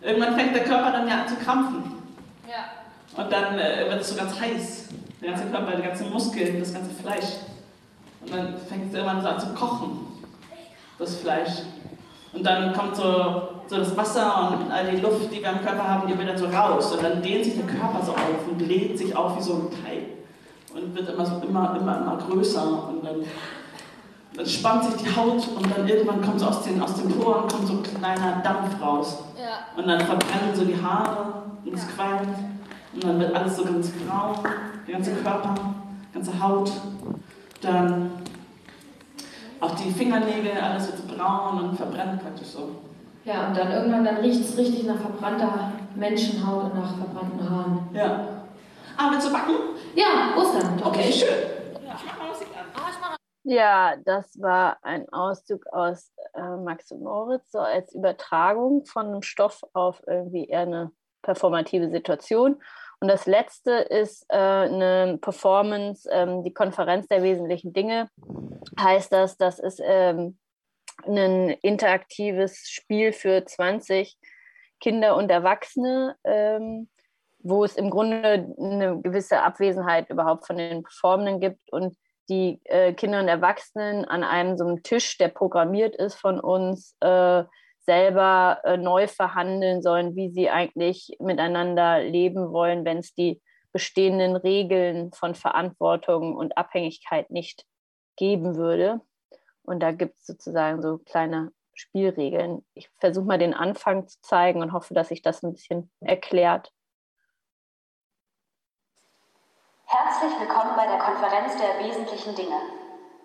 Irgendwann 0.00 0.34
fängt 0.36 0.54
der 0.54 0.64
Körper 0.64 0.92
dann 0.92 1.08
ja 1.08 1.22
an 1.22 1.28
zu 1.28 1.34
krampfen. 1.36 1.82
Ja. 2.46 3.20
Und 3.22 3.32
dann 3.32 3.58
äh, 3.58 3.86
wird 3.90 4.00
es 4.00 4.10
so 4.10 4.16
ganz 4.16 4.40
heiß. 4.40 4.88
Der 5.20 5.30
ganze 5.30 5.46
Körper, 5.46 5.76
die 5.76 5.82
ganzen 5.82 6.10
Muskeln, 6.12 6.60
das 6.60 6.72
ganze 6.72 6.90
Fleisch. 6.90 7.38
Und 8.22 8.32
dann 8.32 8.54
fängt 8.68 8.88
es 8.88 8.94
irgendwann 8.94 9.20
so 9.20 9.28
an 9.28 9.40
zu 9.40 9.48
kochen, 9.54 10.06
das 10.98 11.16
Fleisch. 11.16 11.62
Und 12.32 12.46
dann 12.46 12.72
kommt 12.72 12.94
so, 12.94 13.48
so 13.68 13.76
das 13.76 13.96
Wasser 13.96 14.58
und 14.58 14.72
all 14.72 14.90
die 14.90 15.00
Luft, 15.00 15.30
die 15.30 15.42
wir 15.42 15.50
im 15.50 15.60
Körper 15.60 15.86
haben, 15.86 16.08
die 16.08 16.18
wird 16.18 16.28
dann 16.28 16.38
so 16.38 16.46
raus. 16.46 16.92
Und 16.92 17.02
dann 17.02 17.22
dehnt 17.22 17.44
sich 17.44 17.54
der 17.54 17.66
Körper 17.66 18.04
so 18.04 18.12
auf 18.12 18.48
und 18.48 18.58
bläht 18.58 18.96
sich 18.98 19.14
auf 19.14 19.36
wie 19.36 19.42
so 19.42 19.54
ein 19.54 19.68
Teig. 19.70 20.04
Und 20.74 20.94
wird 20.94 21.08
immer 21.08 21.26
so 21.26 21.36
immer, 21.46 21.76
immer, 21.78 21.98
immer 21.98 22.16
größer. 22.16 22.88
Und 22.88 23.04
dann, 23.04 23.16
dann 24.34 24.46
spannt 24.46 24.84
sich 24.84 24.94
die 25.02 25.14
Haut 25.14 25.46
und 25.54 25.76
dann 25.76 25.86
irgendwann 25.86 26.22
kommt 26.22 26.40
so 26.40 26.46
aus 26.46 26.62
den, 26.62 26.80
aus 26.82 26.94
den 26.94 27.10
Poren 27.10 27.46
kommt 27.48 27.66
so 27.66 27.74
ein 27.74 27.82
kleiner 27.82 28.40
Dampf 28.42 28.80
raus. 28.80 29.18
Ja. 29.36 29.80
Und 29.80 29.86
dann 29.86 30.00
verbrennen 30.00 30.54
so 30.54 30.64
die 30.64 30.80
Haare 30.80 31.42
und 31.64 31.74
es 31.74 31.86
qualmt. 31.94 32.38
Und 32.94 33.04
dann 33.04 33.20
wird 33.20 33.34
alles 33.34 33.56
so 33.56 33.64
ganz 33.64 33.92
grau, 34.06 34.34
der 34.86 34.94
ganze 34.94 35.12
Körper, 35.12 35.54
die 36.08 36.14
ganze 36.14 36.42
Haut. 36.42 36.72
Dann 37.60 38.12
auch 39.60 39.74
die 39.74 39.90
Fingernägel, 39.90 40.52
alles 40.52 40.86
wird 40.86 40.98
so 40.98 41.14
braun 41.14 41.64
und 41.64 41.76
verbrennt 41.76 42.22
praktisch 42.22 42.48
so. 42.48 42.70
Ja, 43.28 43.48
und 43.48 43.56
dann 43.58 43.70
irgendwann 43.70 44.04
dann 44.06 44.16
riecht 44.16 44.40
es 44.40 44.56
richtig 44.56 44.84
nach 44.84 44.98
verbrannter 44.98 45.72
Menschenhaut 45.94 46.72
und 46.72 46.74
nach 46.76 46.96
verbrannten 46.96 47.50
Haaren. 47.50 47.90
Ja. 47.92 48.26
Ah, 48.96 49.10
willst 49.10 49.28
du 49.28 49.32
backen? 49.32 49.52
Ja, 49.94 50.34
Ostern. 50.34 50.80
Okay, 50.82 51.12
schön. 51.12 51.28
Ja, 53.44 53.96
das 54.02 54.40
war 54.40 54.78
ein 54.82 55.06
Auszug 55.10 55.66
aus 55.72 56.10
äh, 56.34 56.56
Max 56.56 56.90
und 56.90 57.02
Moritz, 57.02 57.50
so 57.50 57.58
als 57.58 57.94
Übertragung 57.94 58.86
von 58.86 59.06
einem 59.06 59.22
Stoff 59.22 59.60
auf 59.74 60.00
irgendwie 60.06 60.46
eher 60.46 60.60
eine 60.60 60.90
performative 61.20 61.90
Situation. 61.90 62.62
Und 63.00 63.08
das 63.08 63.26
letzte 63.26 63.72
ist 63.72 64.24
äh, 64.30 64.36
eine 64.36 65.18
Performance, 65.20 66.08
ähm, 66.10 66.44
die 66.44 66.54
Konferenz 66.54 67.06
der 67.08 67.22
wesentlichen 67.22 67.74
Dinge. 67.74 68.08
Heißt 68.80 69.12
das, 69.12 69.36
das 69.36 69.58
ist 69.58 69.82
ähm, 69.84 70.38
ein 71.06 71.50
interaktives 71.62 72.68
Spiel 72.68 73.12
für 73.12 73.44
20 73.44 74.16
Kinder 74.80 75.16
und 75.16 75.30
Erwachsene, 75.30 76.16
ähm, 76.24 76.88
wo 77.40 77.64
es 77.64 77.76
im 77.76 77.90
Grunde 77.90 78.54
eine 78.58 79.00
gewisse 79.00 79.42
Abwesenheit 79.42 80.10
überhaupt 80.10 80.46
von 80.46 80.56
den 80.56 80.82
Performenden 80.82 81.40
gibt 81.40 81.72
und 81.72 81.96
die 82.28 82.60
äh, 82.64 82.92
Kinder 82.92 83.20
und 83.20 83.28
Erwachsenen 83.28 84.04
an 84.04 84.22
einem 84.22 84.56
so 84.56 84.66
einem 84.66 84.82
Tisch, 84.82 85.16
der 85.18 85.28
programmiert 85.28 85.96
ist 85.96 86.16
von 86.16 86.40
uns, 86.40 86.94
äh, 87.00 87.44
selber 87.80 88.60
äh, 88.64 88.76
neu 88.76 89.06
verhandeln 89.06 89.80
sollen, 89.80 90.14
wie 90.14 90.28
sie 90.28 90.50
eigentlich 90.50 91.16
miteinander 91.20 92.00
leben 92.02 92.52
wollen, 92.52 92.84
wenn 92.84 92.98
es 92.98 93.14
die 93.14 93.40
bestehenden 93.72 94.36
Regeln 94.36 95.10
von 95.12 95.34
Verantwortung 95.34 96.36
und 96.36 96.58
Abhängigkeit 96.58 97.30
nicht 97.30 97.64
geben 98.16 98.56
würde. 98.56 99.00
Und 99.68 99.80
da 99.80 99.92
gibt 99.92 100.18
es 100.18 100.26
sozusagen 100.26 100.80
so 100.80 100.96
kleine 100.96 101.52
Spielregeln. 101.74 102.64
Ich 102.72 102.88
versuche 103.00 103.26
mal 103.26 103.38
den 103.38 103.52
Anfang 103.52 104.08
zu 104.08 104.18
zeigen 104.22 104.62
und 104.62 104.72
hoffe, 104.72 104.94
dass 104.94 105.08
sich 105.08 105.20
das 105.20 105.42
ein 105.42 105.52
bisschen 105.52 105.90
erklärt. 106.00 106.72
Herzlich 109.84 110.32
willkommen 110.40 110.74
bei 110.74 110.86
der 110.86 110.98
Konferenz 110.98 111.52
der 111.58 111.84
wesentlichen 111.84 112.34
Dinge. 112.34 112.58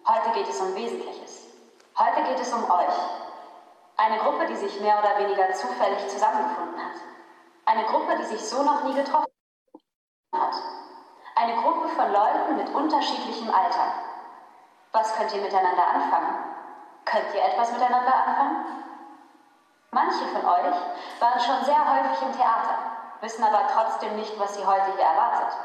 Heute 0.06 0.38
geht 0.38 0.50
es 0.50 0.60
um 0.60 0.76
Wesentliches. 0.76 1.48
Heute 1.98 2.28
geht 2.28 2.40
es 2.42 2.52
um 2.52 2.64
euch, 2.66 2.98
eine 3.96 4.18
Gruppe, 4.18 4.46
die 4.48 4.58
sich 4.58 4.82
mehr 4.82 5.00
oder 5.00 5.24
weniger 5.24 5.54
zufällig 5.54 6.10
zusammengefunden 6.10 6.78
hat. 6.78 6.98
Eine 7.64 7.86
Gruppe, 7.86 8.18
die 8.20 8.26
sich 8.26 8.42
so 8.42 8.64
noch 8.64 8.84
nie 8.84 8.96
getroffen 8.96 9.32
hat. 10.36 10.56
Eine 11.36 11.62
Gruppe 11.62 11.88
von 11.88 12.12
Leuten 12.12 12.58
mit 12.58 12.68
unterschiedlichem 12.70 13.50
Alter. 13.50 14.13
Was 14.94 15.16
könnt 15.16 15.34
ihr 15.34 15.42
miteinander 15.42 15.88
anfangen? 15.88 16.38
Könnt 17.04 17.34
ihr 17.34 17.44
etwas 17.44 17.72
miteinander 17.72 18.14
anfangen? 18.14 18.66
Manche 19.90 20.26
von 20.26 20.46
euch 20.46 20.76
waren 21.20 21.40
schon 21.40 21.66
sehr 21.66 21.82
häufig 21.82 22.22
im 22.22 22.32
Theater, 22.32 22.78
wissen 23.22 23.44
aber 23.44 23.68
trotzdem 23.74 24.16
nicht, 24.16 24.40
was 24.40 24.56
sie 24.56 24.66
heute 24.66 24.94
hier 24.96 25.04
erwartet. 25.04 25.58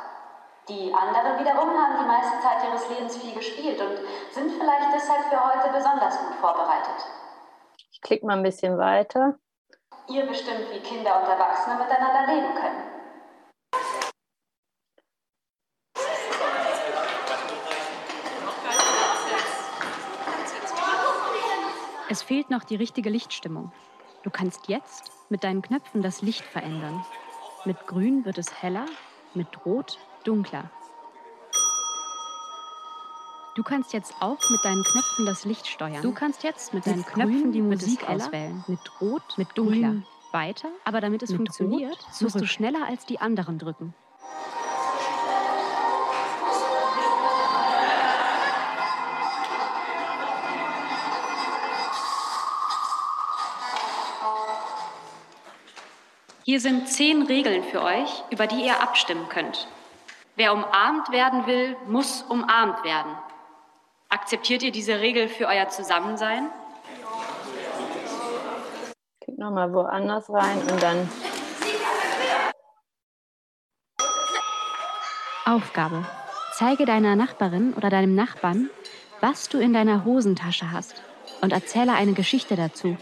Die 0.68 0.94
anderen 0.94 1.38
wiederum 1.38 1.70
haben 1.70 1.98
die 1.98 2.06
meiste 2.06 2.40
Zeit 2.40 2.64
ihres 2.64 2.88
Lebens 2.88 3.16
viel 3.18 3.34
gespielt 3.34 3.80
und 3.80 3.98
sind 4.32 4.50
vielleicht 4.52 4.94
deshalb 4.94 5.24
für 5.24 5.44
heute 5.44 5.72
besonders 5.74 6.18
gut 6.18 6.34
vorbereitet. 6.36 7.06
Ich 7.90 8.00
klicke 8.00 8.26
mal 8.26 8.36
ein 8.36 8.42
bisschen 8.42 8.78
weiter. 8.78 9.34
Ihr 10.08 10.26
bestimmt, 10.26 10.70
wie 10.72 10.80
Kinder 10.80 11.20
und 11.20 11.28
Erwachsene 11.28 11.76
miteinander 11.76 12.32
leben 12.32 12.54
können. 12.54 12.87
Es 22.10 22.22
fehlt 22.22 22.48
noch 22.50 22.64
die 22.64 22.76
richtige 22.76 23.10
Lichtstimmung. 23.10 23.70
Du 24.22 24.30
kannst 24.30 24.68
jetzt 24.68 25.12
mit 25.28 25.44
deinen 25.44 25.60
Knöpfen 25.60 26.00
das 26.00 26.22
Licht 26.22 26.42
verändern. 26.42 27.04
Mit 27.66 27.86
Grün 27.86 28.24
wird 28.24 28.38
es 28.38 28.62
heller, 28.62 28.86
mit 29.34 29.66
Rot 29.66 29.98
dunkler. 30.24 30.70
Du 33.56 33.62
kannst 33.62 33.92
jetzt 33.92 34.14
auch 34.20 34.38
mit 34.50 34.64
deinen 34.64 34.84
Knöpfen 34.84 35.26
das 35.26 35.44
Licht 35.44 35.66
steuern. 35.66 36.00
Du 36.00 36.12
kannst 36.12 36.44
jetzt 36.44 36.72
mit, 36.72 36.86
mit 36.86 36.94
deinen 36.94 37.04
Knöpfen 37.04 37.52
die 37.52 37.60
Musik 37.60 38.08
auswählen. 38.08 38.64
Mit 38.68 39.00
Rot, 39.00 39.36
mit 39.36 39.48
dunkler. 39.54 39.88
Grün 39.88 40.06
weiter. 40.32 40.68
Aber 40.84 41.00
damit 41.00 41.22
es 41.22 41.34
funktioniert, 41.34 41.98
Rot, 41.98 42.20
musst 42.22 42.40
du 42.40 42.46
schneller 42.46 42.86
als 42.86 43.06
die 43.06 43.20
anderen 43.20 43.58
drücken. 43.58 43.94
Hier 56.48 56.60
sind 56.60 56.88
zehn 56.88 57.24
Regeln 57.24 57.62
für 57.62 57.82
euch, 57.82 58.24
über 58.30 58.46
die 58.46 58.64
ihr 58.64 58.80
abstimmen 58.80 59.28
könnt. 59.28 59.68
Wer 60.34 60.54
umarmt 60.54 61.10
werden 61.10 61.46
will, 61.46 61.76
muss 61.86 62.22
umarmt 62.22 62.84
werden. 62.84 63.12
Akzeptiert 64.08 64.62
ihr 64.62 64.72
diese 64.72 64.98
Regel 64.98 65.28
für 65.28 65.46
euer 65.46 65.68
Zusammensein? 65.68 66.48
Klick 69.20 69.36
nochmal 69.36 69.74
woanders 69.74 70.30
rein 70.30 70.58
und 70.72 70.82
dann. 70.82 71.10
Aufgabe. 75.44 76.06
Zeige 76.54 76.86
deiner 76.86 77.14
Nachbarin 77.14 77.74
oder 77.74 77.90
deinem 77.90 78.14
Nachbarn, 78.14 78.70
was 79.20 79.50
du 79.50 79.58
in 79.58 79.74
deiner 79.74 80.06
Hosentasche 80.06 80.72
hast 80.72 81.02
und 81.42 81.52
erzähle 81.52 81.92
eine 81.92 82.14
Geschichte 82.14 82.56
dazu. 82.56 82.96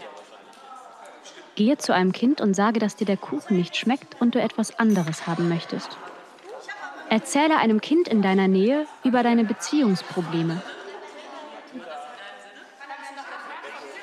Gehe 1.57 1.77
zu 1.77 1.93
einem 1.93 2.13
Kind 2.13 2.39
und 2.39 2.53
sage, 2.53 2.79
dass 2.79 2.95
dir 2.95 3.05
der 3.05 3.17
Kuchen 3.17 3.57
nicht 3.57 3.75
schmeckt 3.75 4.21
und 4.21 4.35
du 4.35 4.39
etwas 4.39 4.79
anderes 4.79 5.27
haben 5.27 5.49
möchtest. 5.49 5.89
Erzähle 7.09 7.57
einem 7.57 7.81
Kind 7.81 8.07
in 8.07 8.21
deiner 8.21 8.47
Nähe 8.47 8.85
über 9.03 9.23
deine 9.23 9.43
Beziehungsprobleme 9.43 10.61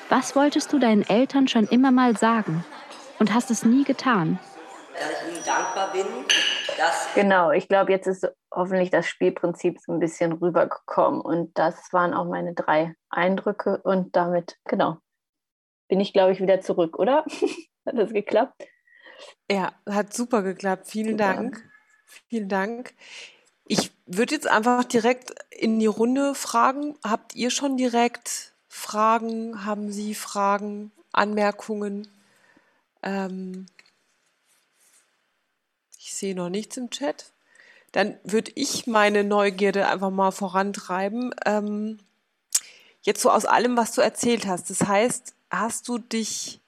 Was 0.09 0.35
wolltest 0.35 0.71
du 0.71 0.79
deinen 0.79 1.01
Eltern 1.01 1.47
schon 1.47 1.65
immer 1.67 1.91
mal 1.91 2.15
sagen 2.15 2.63
und 3.19 3.33
hast 3.33 3.49
es 3.49 3.65
nie 3.65 3.83
getan? 3.83 4.37
Dass 4.93 5.21
ich 5.21 5.35
ihnen 5.35 5.45
dankbar 5.45 5.91
bin, 5.91 6.05
dass. 6.77 7.07
Genau, 7.15 7.51
ich 7.51 7.67
glaube, 7.67 7.91
jetzt 7.91 8.05
ist 8.05 8.27
hoffentlich 8.53 8.91
das 8.91 9.07
Spielprinzip 9.07 9.79
so 9.79 9.91
ein 9.91 9.99
bisschen 9.99 10.33
rübergekommen. 10.33 11.21
Und 11.21 11.57
das 11.57 11.91
waren 11.91 12.13
auch 12.13 12.25
meine 12.25 12.53
drei 12.53 12.93
Eindrücke. 13.09 13.81
Und 13.83 14.15
damit, 14.15 14.57
genau, 14.65 14.97
bin 15.87 15.99
ich, 15.99 16.13
glaube 16.13 16.33
ich, 16.33 16.41
wieder 16.41 16.61
zurück, 16.61 16.97
oder? 16.99 17.25
hat 17.85 17.97
das 17.97 18.11
geklappt? 18.11 18.67
Ja, 19.49 19.73
hat 19.87 20.13
super 20.13 20.41
geklappt. 20.41 20.87
Vielen 20.87 21.17
super. 21.17 21.33
Dank. 21.33 21.71
Vielen 22.29 22.49
Dank. 22.49 22.93
Ich 23.67 23.91
würde 24.05 24.35
jetzt 24.35 24.47
einfach 24.47 24.83
direkt 24.83 25.33
in 25.51 25.79
die 25.79 25.85
Runde 25.85 26.35
fragen. 26.35 26.95
Habt 27.03 27.35
ihr 27.35 27.49
schon 27.49 27.77
direkt 27.77 28.53
Fragen? 28.67 29.65
Haben 29.65 29.91
Sie 29.91 30.13
Fragen, 30.13 30.91
Anmerkungen? 31.11 32.07
Ähm, 33.01 33.67
ich 35.97 36.13
sehe 36.13 36.35
noch 36.35 36.49
nichts 36.49 36.77
im 36.77 36.89
Chat. 36.89 37.31
Dann 37.91 38.17
würde 38.23 38.51
ich 38.55 38.87
meine 38.87 39.23
Neugierde 39.23 39.87
einfach 39.87 40.09
mal 40.11 40.31
vorantreiben. 40.31 41.33
Ähm, 41.45 41.99
jetzt 43.01 43.21
so 43.21 43.31
aus 43.31 43.45
allem, 43.45 43.77
was 43.77 43.93
du 43.93 44.01
erzählt 44.01 44.45
hast. 44.45 44.69
Das 44.69 44.81
heißt, 44.81 45.34
hast 45.51 45.87
du 45.87 45.97
dich, 45.97 46.61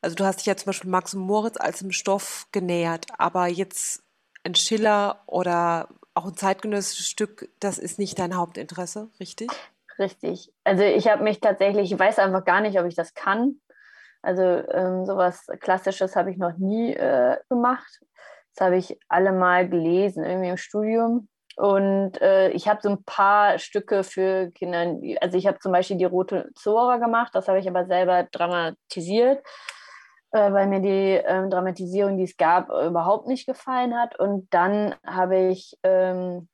also 0.00 0.16
du 0.16 0.24
hast 0.24 0.38
dich 0.38 0.46
ja 0.46 0.56
zum 0.56 0.66
Beispiel 0.66 0.90
Max 0.90 1.14
und 1.14 1.20
Moritz 1.20 1.56
als 1.58 1.82
im 1.82 1.92
Stoff 1.92 2.46
genähert, 2.52 3.06
aber 3.18 3.46
jetzt 3.46 4.02
ein 4.44 4.54
Schiller 4.54 5.22
oder 5.26 5.88
auch 6.14 6.26
ein 6.26 6.36
zeitgenössisches 6.36 7.08
Stück, 7.08 7.48
das 7.60 7.78
ist 7.78 7.98
nicht 7.98 8.18
dein 8.18 8.36
Hauptinteresse, 8.36 9.10
richtig? 9.20 9.50
Richtig. 9.98 10.52
Also 10.64 10.82
ich 10.84 11.08
habe 11.08 11.22
mich 11.22 11.40
tatsächlich, 11.40 11.92
ich 11.92 11.98
weiß 11.98 12.18
einfach 12.18 12.44
gar 12.44 12.60
nicht, 12.60 12.78
ob 12.78 12.86
ich 12.86 12.94
das 12.94 13.14
kann. 13.14 13.60
Also 14.22 14.42
ähm, 14.42 15.06
sowas 15.06 15.46
Klassisches 15.60 16.16
habe 16.16 16.30
ich 16.30 16.38
noch 16.38 16.56
nie 16.56 16.92
äh, 16.92 17.36
gemacht. 17.48 18.00
Das 18.54 18.66
habe 18.66 18.76
ich 18.76 18.98
alle 19.08 19.32
mal 19.32 19.68
gelesen, 19.68 20.24
irgendwie 20.24 20.48
im 20.48 20.56
Studium. 20.56 21.28
Und 21.58 22.22
äh, 22.22 22.50
ich 22.50 22.68
habe 22.68 22.78
so 22.80 22.88
ein 22.88 23.02
paar 23.02 23.58
Stücke 23.58 24.04
für 24.04 24.52
Kinder, 24.52 24.94
also 25.20 25.36
ich 25.36 25.48
habe 25.48 25.58
zum 25.58 25.72
Beispiel 25.72 25.96
die 25.96 26.04
Rote 26.04 26.50
Zora 26.54 26.98
gemacht, 26.98 27.34
das 27.34 27.48
habe 27.48 27.58
ich 27.58 27.68
aber 27.68 27.84
selber 27.86 28.28
dramatisiert, 28.30 29.44
äh, 30.30 30.52
weil 30.52 30.68
mir 30.68 30.78
die 30.78 31.20
ähm, 31.26 31.50
Dramatisierung, 31.50 32.16
die 32.16 32.22
es 32.22 32.36
gab, 32.36 32.68
überhaupt 32.68 33.26
nicht 33.26 33.44
gefallen 33.44 33.98
hat. 33.98 34.16
Und 34.20 34.46
dann 34.54 34.94
habe 35.04 35.48
ich 35.48 35.76
ähm, 35.82 36.48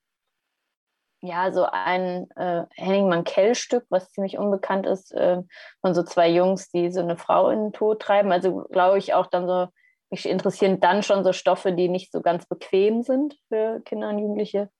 ja, 1.20 1.52
so 1.52 1.66
ein 1.70 2.30
äh, 2.36 2.62
Henning 2.74 3.11
Mankell-Stück, 3.11 3.84
was 3.90 4.11
ziemlich 4.11 4.38
unbekannt 4.38 4.86
ist, 4.86 5.12
äh, 5.12 5.42
von 5.82 5.92
so 5.92 6.02
zwei 6.02 6.30
Jungs, 6.30 6.70
die 6.70 6.90
so 6.90 7.00
eine 7.00 7.18
Frau 7.18 7.50
in 7.50 7.64
den 7.64 7.72
Tod 7.74 8.00
treiben. 8.00 8.32
Also 8.32 8.64
glaube 8.70 8.96
ich 8.96 9.12
auch 9.12 9.26
dann 9.26 9.46
so, 9.46 9.68
mich 10.09 10.26
interessieren 10.26 10.80
dann 10.80 11.02
schon 11.02 11.24
so 11.24 11.34
Stoffe, 11.34 11.72
die 11.74 11.90
nicht 11.90 12.11
so 12.11 12.22
ganz 12.22 12.46
bequem 12.46 13.02
sind 13.02 13.36
für 13.48 13.82
Kinder 13.84 14.09
und 14.09 14.18
Jugendliche. 14.18 14.70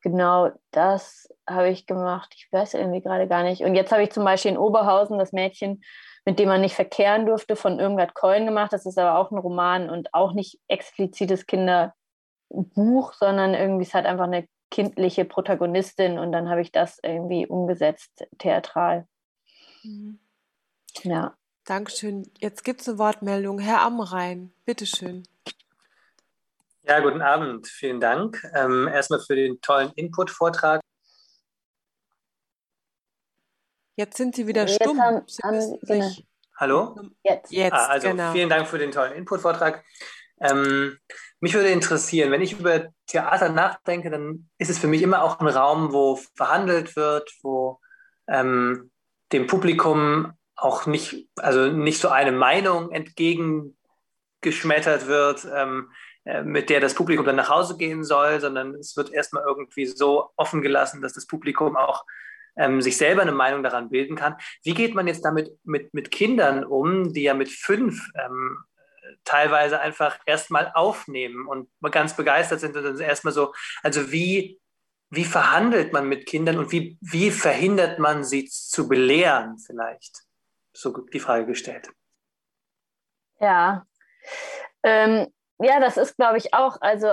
Genau 0.00 0.50
das 0.70 1.28
habe 1.48 1.70
ich 1.70 1.86
gemacht. 1.86 2.34
Ich 2.36 2.48
weiß 2.52 2.74
irgendwie 2.74 3.00
gerade 3.00 3.26
gar 3.26 3.42
nicht. 3.42 3.62
Und 3.62 3.74
jetzt 3.74 3.90
habe 3.90 4.02
ich 4.02 4.10
zum 4.10 4.24
Beispiel 4.24 4.50
in 4.52 4.58
Oberhausen 4.58 5.18
das 5.18 5.32
Mädchen, 5.32 5.82
mit 6.26 6.38
dem 6.38 6.48
man 6.48 6.60
nicht 6.60 6.74
verkehren 6.74 7.26
durfte, 7.26 7.56
von 7.56 7.80
Irmgard 7.80 8.14
Keulen 8.14 8.44
gemacht. 8.44 8.72
Das 8.72 8.86
ist 8.86 8.98
aber 8.98 9.18
auch 9.18 9.30
ein 9.30 9.38
Roman 9.38 9.88
und 9.88 10.12
auch 10.12 10.32
nicht 10.32 10.58
explizites 10.68 11.46
Kinderbuch, 11.46 13.14
sondern 13.14 13.54
irgendwie 13.54 13.84
es 13.84 13.94
hat 13.94 14.06
einfach 14.06 14.24
eine 14.24 14.46
kindliche 14.70 15.24
Protagonistin 15.24 16.18
und 16.18 16.32
dann 16.32 16.48
habe 16.48 16.60
ich 16.60 16.72
das 16.72 16.98
irgendwie 17.02 17.46
umgesetzt, 17.46 18.26
theatral. 18.38 19.06
Mhm. 19.84 20.18
Ja. 21.02 21.34
Dankeschön. 21.64 22.30
Jetzt 22.40 22.64
gibt 22.64 22.82
es 22.82 22.88
eine 22.88 22.98
Wortmeldung. 22.98 23.58
Herr 23.58 23.82
Amrein, 23.82 24.52
bitteschön. 24.66 25.22
Ja, 26.86 27.00
guten 27.00 27.22
Abend. 27.22 27.66
Vielen 27.66 27.98
Dank. 28.00 28.46
Ähm, 28.54 28.88
erstmal 28.88 29.20
für 29.20 29.34
den 29.36 29.58
tollen 29.62 29.90
Input-Vortrag. 29.96 30.80
Jetzt 33.96 34.16
sind 34.18 34.34
Sie 34.36 34.46
wieder 34.46 34.66
Jetzt 34.66 34.82
stumm. 34.82 35.00
haben- 35.00 35.22
Sie 35.26 35.42
haben 35.42 35.58
Sie- 35.60 35.78
genau. 35.86 36.10
Hallo? 36.56 36.96
Jetzt. 37.22 37.50
jetzt, 37.52 37.72
Ah, 37.72 37.86
also 37.86 38.08
genau. 38.08 38.32
vielen 38.32 38.48
Dank 38.50 38.68
für 38.68 38.76
den 38.78 38.90
tollen 38.92 39.12
Input-Vortrag. 39.14 39.82
Ähm, 40.40 40.98
mich 41.40 41.54
würde 41.54 41.70
interessieren, 41.70 42.30
wenn 42.32 42.42
ich 42.42 42.58
über 42.58 42.88
Theater 43.06 43.48
nachdenke, 43.48 44.10
dann 44.10 44.50
ist 44.58 44.68
es 44.70 44.78
für 44.78 44.86
mich 44.88 45.00
immer 45.02 45.22
auch 45.22 45.38
ein 45.40 45.46
Raum, 45.48 45.92
wo 45.92 46.16
verhandelt 46.34 46.96
wird, 46.96 47.32
wo 47.42 47.80
ähm, 48.28 48.90
dem 49.32 49.46
Publikum 49.46 50.32
auch 50.56 50.86
nicht, 50.86 51.28
also 51.36 51.66
nicht 51.70 52.00
so 52.00 52.08
eine 52.08 52.32
Meinung 52.32 52.90
entgegengeschmettert 52.90 55.06
wird, 55.06 55.46
ähm, 55.54 55.90
äh, 55.90 55.94
mit 56.42 56.70
der 56.70 56.80
das 56.80 56.94
Publikum 56.94 57.24
dann 57.24 57.36
nach 57.36 57.50
Hause 57.50 57.76
gehen 57.76 58.04
soll, 58.04 58.40
sondern 58.40 58.74
es 58.74 58.96
wird 58.96 59.12
erstmal 59.12 59.44
irgendwie 59.46 59.86
so 59.86 60.30
offen 60.36 60.62
gelassen, 60.62 61.02
dass 61.02 61.12
das 61.12 61.26
Publikum 61.26 61.76
auch 61.76 62.04
ähm, 62.56 62.80
sich 62.80 62.96
selber 62.96 63.22
eine 63.22 63.32
Meinung 63.32 63.62
daran 63.62 63.90
bilden 63.90 64.16
kann. 64.16 64.36
Wie 64.62 64.74
geht 64.74 64.94
man 64.94 65.06
jetzt 65.06 65.24
damit 65.24 65.50
mit, 65.64 65.92
mit 65.92 66.10
Kindern 66.10 66.64
um, 66.64 67.12
die 67.12 67.22
ja 67.22 67.34
mit 67.34 67.50
fünf 67.50 68.08
ähm, 68.14 68.58
teilweise 69.24 69.80
einfach 69.80 70.18
erstmal 70.26 70.70
aufnehmen 70.74 71.46
und 71.46 71.68
ganz 71.90 72.16
begeistert 72.16 72.60
sind 72.60 72.76
und 72.76 72.84
dann 72.84 73.00
erstmal 73.00 73.32
so, 73.32 73.52
also 73.82 74.12
wie, 74.12 74.60
wie 75.10 75.24
verhandelt 75.24 75.92
man 75.92 76.08
mit 76.08 76.26
Kindern 76.26 76.58
und 76.58 76.72
wie, 76.72 76.98
wie 77.00 77.30
verhindert 77.30 77.98
man 77.98 78.24
sie 78.24 78.46
zu 78.46 78.88
belehren 78.88 79.58
vielleicht? 79.58 80.22
So 80.72 80.92
die 81.12 81.20
Frage 81.20 81.46
gestellt. 81.46 81.88
Ja. 83.40 83.86
Ähm, 84.82 85.28
ja, 85.58 85.80
das 85.80 85.96
ist, 85.96 86.16
glaube 86.16 86.38
ich, 86.38 86.54
auch, 86.54 86.78
also 86.80 87.08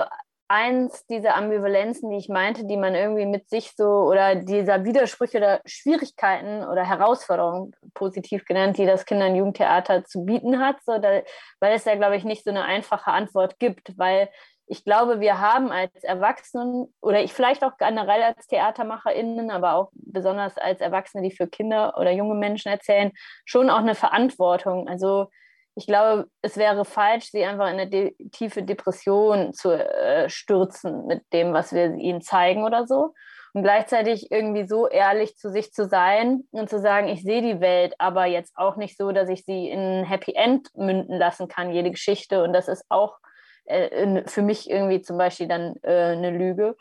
eins 0.52 1.06
dieser 1.06 1.34
Ambivalenzen, 1.36 2.10
die 2.10 2.18
ich 2.18 2.28
meinte, 2.28 2.66
die 2.66 2.76
man 2.76 2.94
irgendwie 2.94 3.24
mit 3.24 3.48
sich 3.48 3.72
so 3.74 3.84
oder 3.84 4.34
dieser 4.34 4.84
Widersprüche 4.84 5.38
oder 5.38 5.60
Schwierigkeiten 5.64 6.64
oder 6.64 6.84
Herausforderungen 6.86 7.74
positiv 7.94 8.44
genannt, 8.44 8.76
die 8.76 8.84
das 8.84 9.06
Kinder- 9.06 9.28
und 9.28 9.36
Jugendtheater 9.36 10.04
zu 10.04 10.26
bieten 10.26 10.60
hat, 10.60 10.76
so 10.84 10.98
da, 10.98 11.22
weil 11.60 11.74
es 11.74 11.86
ja, 11.86 11.94
glaube 11.94 12.16
ich, 12.16 12.24
nicht 12.24 12.44
so 12.44 12.50
eine 12.50 12.64
einfache 12.64 13.10
Antwort 13.10 13.58
gibt, 13.58 13.96
weil 13.96 14.28
ich 14.66 14.84
glaube, 14.84 15.20
wir 15.20 15.40
haben 15.40 15.72
als 15.72 16.04
Erwachsenen 16.04 16.92
oder 17.00 17.22
ich 17.22 17.32
vielleicht 17.32 17.64
auch 17.64 17.78
generell 17.78 18.22
als 18.22 18.46
TheatermacherInnen, 18.46 19.50
aber 19.50 19.74
auch 19.74 19.90
besonders 19.94 20.58
als 20.58 20.80
Erwachsene, 20.80 21.22
die 21.22 21.34
für 21.34 21.46
Kinder 21.46 21.96
oder 21.98 22.10
junge 22.10 22.34
Menschen 22.34 22.70
erzählen, 22.70 23.12
schon 23.44 23.70
auch 23.70 23.78
eine 23.78 23.94
Verantwortung. 23.94 24.86
Also 24.88 25.28
ich 25.74 25.86
glaube, 25.86 26.26
es 26.42 26.56
wäre 26.56 26.84
falsch, 26.84 27.30
sie 27.30 27.44
einfach 27.44 27.66
in 27.66 27.80
eine 27.80 27.88
de 27.88 28.14
tiefe 28.30 28.62
Depression 28.62 29.52
zu 29.52 29.70
äh, 29.70 30.28
stürzen 30.28 31.06
mit 31.06 31.22
dem, 31.32 31.52
was 31.52 31.72
wir 31.72 31.94
ihnen 31.94 32.20
zeigen 32.20 32.64
oder 32.64 32.86
so. 32.86 33.14
Und 33.54 33.62
gleichzeitig 33.62 34.30
irgendwie 34.30 34.66
so 34.66 34.88
ehrlich 34.88 35.36
zu 35.36 35.50
sich 35.50 35.72
zu 35.72 35.86
sein 35.86 36.44
und 36.52 36.70
zu 36.70 36.78
sagen, 36.80 37.08
ich 37.08 37.22
sehe 37.22 37.42
die 37.42 37.60
Welt, 37.60 37.94
aber 37.98 38.24
jetzt 38.24 38.52
auch 38.56 38.76
nicht 38.76 38.96
so, 38.96 39.12
dass 39.12 39.28
ich 39.28 39.44
sie 39.44 39.68
in 39.68 39.80
ein 39.80 40.04
Happy 40.04 40.32
End 40.34 40.68
münden 40.74 41.18
lassen 41.18 41.48
kann, 41.48 41.72
jede 41.72 41.90
Geschichte. 41.90 42.42
Und 42.42 42.54
das 42.54 42.68
ist 42.68 42.84
auch 42.88 43.18
äh, 43.64 44.22
für 44.26 44.42
mich 44.42 44.70
irgendwie 44.70 45.02
zum 45.02 45.18
Beispiel 45.18 45.48
dann 45.48 45.76
äh, 45.82 46.12
eine 46.12 46.30
Lüge. 46.30 46.76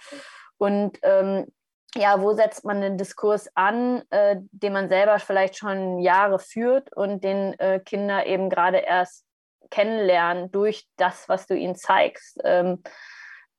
Und 0.57 0.97
ähm, 1.03 1.47
ja, 1.95 2.21
wo 2.21 2.33
setzt 2.33 2.63
man 2.63 2.81
den 2.81 2.97
Diskurs 2.97 3.49
an, 3.55 4.03
äh, 4.11 4.37
den 4.51 4.73
man 4.73 4.87
selber 4.87 5.19
vielleicht 5.19 5.57
schon 5.57 5.99
Jahre 5.99 6.39
führt 6.39 6.95
und 6.95 7.23
den 7.23 7.59
äh, 7.59 7.79
Kinder 7.79 8.25
eben 8.25 8.49
gerade 8.49 8.77
erst 8.77 9.25
kennenlernen 9.69 10.51
durch 10.51 10.87
das, 10.97 11.27
was 11.27 11.47
du 11.47 11.55
ihnen 11.55 11.75
zeigst. 11.75 12.39
Ähm, 12.43 12.81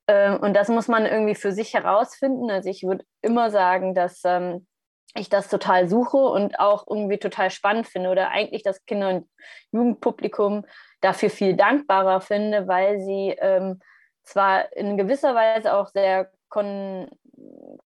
ähm, 0.08 0.38
und 0.40 0.54
das 0.54 0.68
muss 0.68 0.88
man 0.88 1.04
irgendwie 1.04 1.34
für 1.34 1.52
sich 1.52 1.74
herausfinden. 1.74 2.50
Also 2.50 2.70
ich 2.70 2.82
würde 2.84 3.04
immer 3.20 3.50
sagen, 3.50 3.94
dass 3.94 4.22
ähm, 4.24 4.66
ich 5.14 5.28
das 5.28 5.48
total 5.48 5.88
suche 5.88 6.16
und 6.16 6.58
auch 6.58 6.86
irgendwie 6.88 7.18
total 7.18 7.50
spannend 7.50 7.86
finde 7.86 8.10
oder 8.10 8.30
eigentlich 8.30 8.62
das 8.62 8.84
Kinder- 8.86 9.10
und 9.10 9.28
Jugendpublikum 9.72 10.64
dafür 11.02 11.28
viel 11.28 11.54
dankbarer 11.54 12.20
finde, 12.20 12.66
weil 12.66 12.98
sie 13.00 13.36
ähm, 13.38 13.80
zwar 14.22 14.72
in 14.74 14.96
gewisser 14.96 15.34
Weise 15.34 15.74
auch 15.74 15.88
sehr 15.88 16.30
kon 16.48 17.10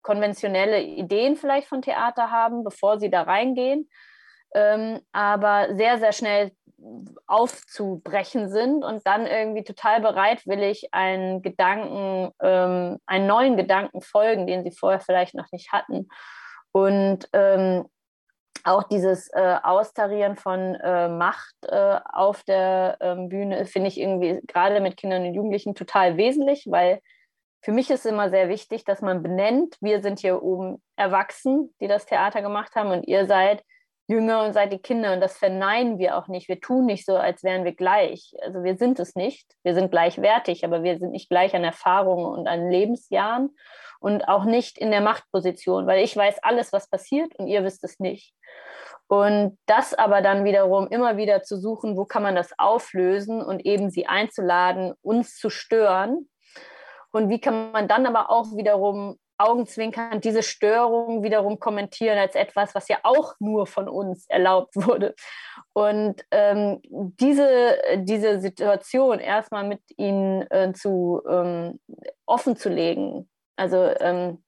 konventionelle 0.05 0.81
Ideen 0.81 1.35
vielleicht 1.35 1.67
von 1.67 1.83
Theater 1.83 2.31
haben, 2.31 2.63
bevor 2.63 3.01
sie 3.01 3.11
da 3.11 3.23
reingehen, 3.23 3.91
ähm, 4.55 5.01
aber 5.11 5.75
sehr, 5.75 5.99
sehr 5.99 6.13
schnell 6.13 6.53
aufzubrechen 7.27 8.51
sind 8.51 8.85
und 8.85 9.07
dann 9.07 9.27
irgendwie 9.27 9.65
total 9.65 10.01
bereitwillig 10.01 10.93
einen 10.93 11.43
Gedanken, 11.43 12.31
ähm, 12.41 12.99
einen 13.07 13.27
neuen 13.27 13.57
Gedanken 13.57 14.03
folgen, 14.03 14.47
den 14.47 14.63
sie 14.63 14.71
vorher 14.71 15.01
vielleicht 15.01 15.35
noch 15.35 15.51
nicht 15.51 15.73
hatten. 15.73 16.09
Und 16.73 17.29
ähm, 17.33 17.87
auch 18.65 18.83
dieses 18.85 19.29
äh, 19.33 19.57
Austarieren 19.63 20.37
von 20.37 20.75
äh, 20.75 21.09
Macht 21.09 21.55
äh, 21.63 22.01
auf 22.13 22.43
der 22.45 22.99
ähm, 23.01 23.29
Bühne 23.29 23.65
finde 23.67 23.89
ich 23.89 24.01
irgendwie 24.01 24.41
gerade 24.47 24.81
mit 24.81 24.97
Kindern 24.97 25.25
und 25.25 25.35
Jugendlichen 25.35 25.75
total 25.75 26.17
wesentlich, 26.17 26.67
weil 26.69 27.01
für 27.65 27.73
mich 27.73 27.91
ist 27.91 28.05
immer 28.05 28.29
sehr 28.29 28.51
wichtig, 28.51 28.85
dass 28.85 29.01
man 29.01 29.23
benennt, 29.23 29.79
wir 29.81 30.03
sind 30.03 30.19
hier 30.19 30.43
oben 30.43 30.83
erwachsen, 30.97 31.75
die 31.81 31.89
das 31.89 32.05
Theater 32.05 32.43
gemacht 32.43 32.75
haben 32.75 32.91
und 32.91 33.09
ihr 33.09 33.25
seid 33.25 33.65
jünger 34.07 34.45
und 34.45 34.53
seid 34.53 34.71
die 34.71 34.79
Kinder 34.79 35.15
und 35.15 35.23
das 35.23 35.39
verneinen 35.39 35.99
wir 35.99 36.19
auch 36.19 36.29
nicht. 36.29 36.47
Wir 36.47 36.61
tun 36.61 36.85
nicht 36.85 37.07
so, 37.07 37.17
als 37.17 37.43
wären 37.43 37.65
wir 37.65 37.75
gleich. 37.75 38.35
Also 38.43 38.65
wir 38.65 38.77
sind 38.77 39.01
es 39.01 39.15
nicht. 39.15 39.51
Wir 39.63 39.73
sind 39.73 39.91
gleichwertig, 39.91 40.67
aber 40.67 40.83
wir 40.83 40.99
sind 40.99 41.13
nicht 41.13 41.31
gleich 41.31 41.55
an 41.55 41.65
Erfahrungen 41.65 42.27
und 42.27 42.47
an 42.47 42.71
Lebensjahren 42.71 43.57
und 43.99 44.29
auch 44.29 44.45
nicht 44.45 44.77
in 44.77 44.91
der 44.91 45.01
Machtposition, 45.01 45.87
weil 45.87 46.05
ich 46.05 46.15
weiß 46.15 46.43
alles, 46.43 46.71
was 46.71 46.91
passiert 46.91 47.35
und 47.37 47.47
ihr 47.47 47.65
wisst 47.65 47.83
es 47.83 47.99
nicht. 47.99 48.35
Und 49.07 49.57
das 49.65 49.95
aber 49.95 50.21
dann 50.21 50.45
wiederum 50.45 50.89
immer 50.89 51.17
wieder 51.17 51.43
zu 51.43 51.57
suchen, 51.57 51.97
wo 51.97 52.05
kann 52.05 52.23
man 52.23 52.35
das 52.35 52.51
auflösen 52.59 53.43
und 53.43 53.65
eben 53.65 53.89
sie 53.89 54.07
einzuladen, 54.07 54.93
uns 55.01 55.39
zu 55.39 55.49
stören. 55.49 56.29
Und 57.15 57.29
wie 57.29 57.41
kann 57.41 57.71
man 57.71 57.87
dann 57.87 58.07
aber 58.07 58.31
auch 58.31 58.57
wiederum 58.57 59.17
augenzwinkernd 59.39 60.25
diese 60.25 60.43
Störung 60.43 61.23
wiederum 61.23 61.59
kommentieren 61.59 62.19
als 62.19 62.35
etwas, 62.35 62.75
was 62.75 62.89
ja 62.89 62.99
auch 63.03 63.35
nur 63.39 63.67
von 63.67 63.89
uns 63.89 64.27
erlaubt 64.29 64.75
wurde. 64.75 65.15
Und 65.73 66.25
ähm, 66.31 66.81
diese, 66.83 67.77
diese 67.99 68.41
Situation 68.41 69.19
erstmal 69.19 69.67
mit 69.67 69.81
ihnen 69.97 70.43
äh, 70.51 70.73
zu 70.73 71.23
ähm, 71.29 71.81
offen 72.27 72.57
zu 72.57 72.69
legen, 72.69 73.29
also 73.57 73.91
ähm, 74.01 74.43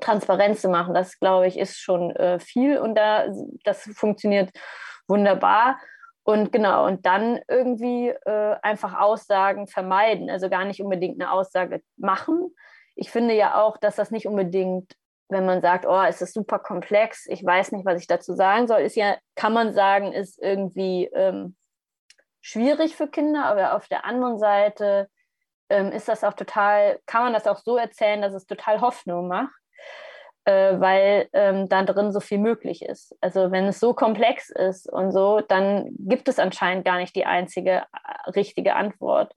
Transparenz 0.00 0.60
zu 0.60 0.68
machen, 0.68 0.94
das 0.94 1.18
glaube 1.18 1.46
ich 1.46 1.58
ist 1.58 1.78
schon 1.78 2.14
äh, 2.16 2.40
viel 2.40 2.78
und 2.78 2.96
da 2.96 3.26
das 3.64 3.82
funktioniert 3.94 4.50
wunderbar. 5.06 5.78
Und 6.24 6.52
genau, 6.52 6.86
und 6.86 7.04
dann 7.04 7.40
irgendwie 7.48 8.08
äh, 8.08 8.56
einfach 8.62 8.98
Aussagen 8.98 9.66
vermeiden, 9.66 10.30
also 10.30 10.48
gar 10.48 10.64
nicht 10.64 10.80
unbedingt 10.82 11.20
eine 11.20 11.30
Aussage 11.30 11.82
machen. 11.96 12.54
Ich 12.94 13.10
finde 13.10 13.34
ja 13.34 13.60
auch, 13.62 13.76
dass 13.76 13.96
das 13.96 14.10
nicht 14.10 14.26
unbedingt, 14.26 14.96
wenn 15.28 15.44
man 15.44 15.60
sagt, 15.60 15.84
oh, 15.86 16.02
es 16.02 16.22
ist 16.22 16.32
super 16.32 16.58
komplex, 16.58 17.26
ich 17.26 17.44
weiß 17.44 17.72
nicht, 17.72 17.84
was 17.84 18.00
ich 18.00 18.06
dazu 18.06 18.32
sagen 18.32 18.66
soll, 18.66 18.80
ist 18.80 18.96
ja, 18.96 19.18
kann 19.34 19.52
man 19.52 19.74
sagen, 19.74 20.12
ist 20.12 20.40
irgendwie 20.40 21.10
ähm, 21.12 21.56
schwierig 22.40 22.96
für 22.96 23.08
Kinder, 23.08 23.44
aber 23.44 23.74
auf 23.74 23.86
der 23.88 24.06
anderen 24.06 24.38
Seite 24.38 25.08
ähm, 25.68 25.92
ist 25.92 26.08
das 26.08 26.24
auch 26.24 26.34
total, 26.34 27.00
kann 27.04 27.24
man 27.24 27.32
das 27.34 27.46
auch 27.46 27.58
so 27.58 27.76
erzählen, 27.76 28.22
dass 28.22 28.32
es 28.32 28.46
total 28.46 28.80
Hoffnung 28.80 29.28
macht 29.28 29.52
äh, 30.44 30.78
weil 30.78 31.28
ähm, 31.32 31.68
da 31.68 31.82
drin 31.84 32.12
so 32.12 32.20
viel 32.20 32.38
möglich 32.38 32.82
ist. 32.82 33.16
Also 33.20 33.50
wenn 33.50 33.64
es 33.66 33.80
so 33.80 33.94
komplex 33.94 34.50
ist 34.50 34.90
und 34.90 35.10
so, 35.12 35.40
dann 35.40 35.88
gibt 35.98 36.28
es 36.28 36.38
anscheinend 36.38 36.84
gar 36.84 36.98
nicht 36.98 37.16
die 37.16 37.26
einzige 37.26 37.84
äh, 37.92 38.30
richtige 38.30 38.74
Antwort. 38.74 39.34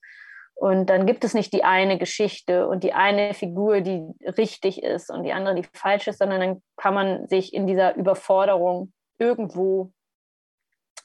Und 0.56 0.90
dann 0.90 1.06
gibt 1.06 1.24
es 1.24 1.36
nicht 1.36 1.54
die 1.54 1.64
eine 1.64 2.00
Geschichte 2.00 2.68
und 2.68 2.84
die 2.84 2.94
eine 2.94 3.36
Figur, 3.36 3.82
die 3.82 4.12
richtig 4.38 4.82
ist 4.82 5.12
und 5.12 5.24
die 5.24 5.32
andere, 5.32 5.54
die 5.54 5.68
falsch 5.72 6.08
ist, 6.08 6.18
sondern 6.18 6.42
dann 6.42 6.64
kann 6.78 6.96
man 6.96 7.28
sich 7.28 7.54
in 7.54 7.68
dieser 7.68 7.96
Überforderung 7.96 8.92
irgendwo 9.20 9.92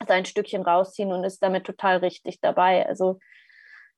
sein 0.06 0.24
Stückchen 0.24 0.62
rausziehen 0.62 1.12
und 1.12 1.22
ist 1.22 1.42
damit 1.42 1.64
total 1.64 1.98
richtig 1.98 2.40
dabei. 2.40 2.86
Also 2.86 3.18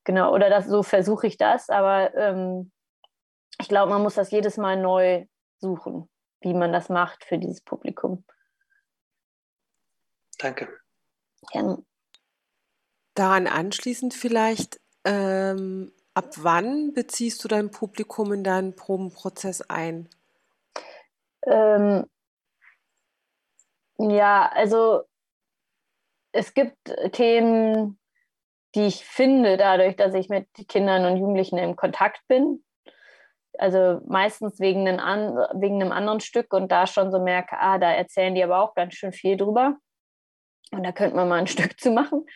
genau, 0.03 0.35
oder 0.35 0.51
das, 0.51 0.67
so 0.67 0.83
versuche 0.83 1.29
ich 1.29 1.39
das, 1.39 1.71
aber 1.71 2.15
ähm, 2.15 2.73
ich 3.61 3.69
glaube, 3.69 3.91
man 3.91 4.03
muss 4.03 4.17
das 4.17 4.33
jedes 4.33 4.57
Mal 4.57 4.77
neu 4.77 5.25
suchen, 5.59 6.09
wie 6.41 6.55
man 6.55 6.73
das 6.73 6.89
macht 6.89 7.25
für 7.25 7.39
dieses 7.39 7.61
Publikum. 7.61 8.25
Danke. 10.39 10.69
Ja. 11.53 11.79
Daran 13.15 13.47
anschließend 13.47 14.15
vielleicht, 14.15 14.81
ähm, 15.05 15.93
ab 16.15 16.31
wann 16.39 16.93
beziehst 16.93 17.43
du 17.45 17.49
dein 17.49 17.71
Publikum 17.71 18.33
in 18.33 18.45
deinen 18.45 18.75
Probenprozess 18.75 19.63
ein? 19.63 20.09
Ähm, 21.47 22.07
ja, 23.99 24.49
also 24.49 25.05
es 26.33 26.55
gibt 26.55 26.77
Themen, 27.13 27.99
die 28.75 28.87
ich 28.87 29.05
finde, 29.05 29.57
dadurch, 29.57 29.95
dass 29.97 30.15
ich 30.15 30.29
mit 30.29 30.49
Kindern 30.69 31.05
und 31.05 31.19
Jugendlichen 31.19 31.59
in 31.59 31.77
Kontakt 31.77 32.27
bin. 32.27 32.64
Also 33.59 34.01
meistens 34.07 34.61
wegen 34.61 34.87
einem, 34.89 35.37
wegen 35.55 35.81
einem 35.81 35.93
anderen 35.93 36.21
Stück 36.21 36.53
und 36.53 36.71
da 36.73 36.87
schon 36.87 37.11
so 37.11 37.21
merke, 37.21 37.57
ah, 37.59 37.79
da 37.79 37.93
erzählen 37.93 38.35
die 38.35 38.43
aber 38.43 38.61
auch 38.61 38.75
ganz 38.75 38.95
schön 38.95 39.13
viel 39.13 39.37
drüber. 39.37 39.77
Und 40.73 40.85
da 40.85 40.93
könnte 40.93 41.17
man 41.17 41.29
mal 41.29 41.41
ein 41.41 41.47
Stück 41.47 41.79
zu 41.79 41.91
machen. 41.91 42.27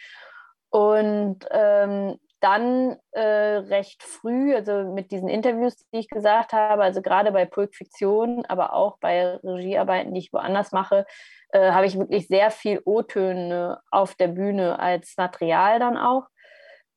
Und 0.70 1.46
ähm, 1.50 2.18
dann 2.40 2.96
äh, 3.12 3.20
recht 3.20 4.02
früh, 4.02 4.54
also 4.54 4.92
mit 4.92 5.10
diesen 5.10 5.28
Interviews, 5.28 5.76
die 5.92 5.98
ich 5.98 6.08
gesagt 6.08 6.52
habe, 6.52 6.84
also 6.84 7.02
gerade 7.02 7.32
bei 7.32 7.44
Pulp 7.46 7.74
Fiktion, 7.74 8.44
aber 8.46 8.74
auch 8.74 8.98
bei 9.00 9.36
Regiearbeiten, 9.42 10.14
die 10.14 10.20
ich 10.20 10.32
woanders 10.32 10.70
mache, 10.70 11.04
äh, 11.50 11.72
habe 11.72 11.86
ich 11.86 11.98
wirklich 11.98 12.28
sehr 12.28 12.50
viel 12.50 12.80
O-Töne 12.84 13.80
auf 13.90 14.14
der 14.14 14.28
Bühne 14.28 14.78
als 14.78 15.14
Material 15.16 15.80
dann 15.80 15.96
auch. 15.96 16.26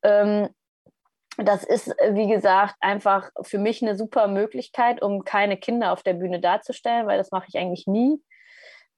Ähm, 0.03 0.49
das 1.44 1.64
ist, 1.64 1.88
wie 2.12 2.28
gesagt, 2.28 2.76
einfach 2.80 3.30
für 3.42 3.58
mich 3.58 3.82
eine 3.82 3.96
super 3.96 4.28
Möglichkeit, 4.28 5.02
um 5.02 5.24
keine 5.24 5.58
Kinder 5.58 5.92
auf 5.92 6.04
der 6.04 6.14
Bühne 6.14 6.39
darzustellen, 6.39 7.08
weil 7.08 7.18
das 7.18 7.32
mache 7.32 7.46
ich 7.48 7.58
eigentlich 7.58 7.88
nie. 7.88 8.22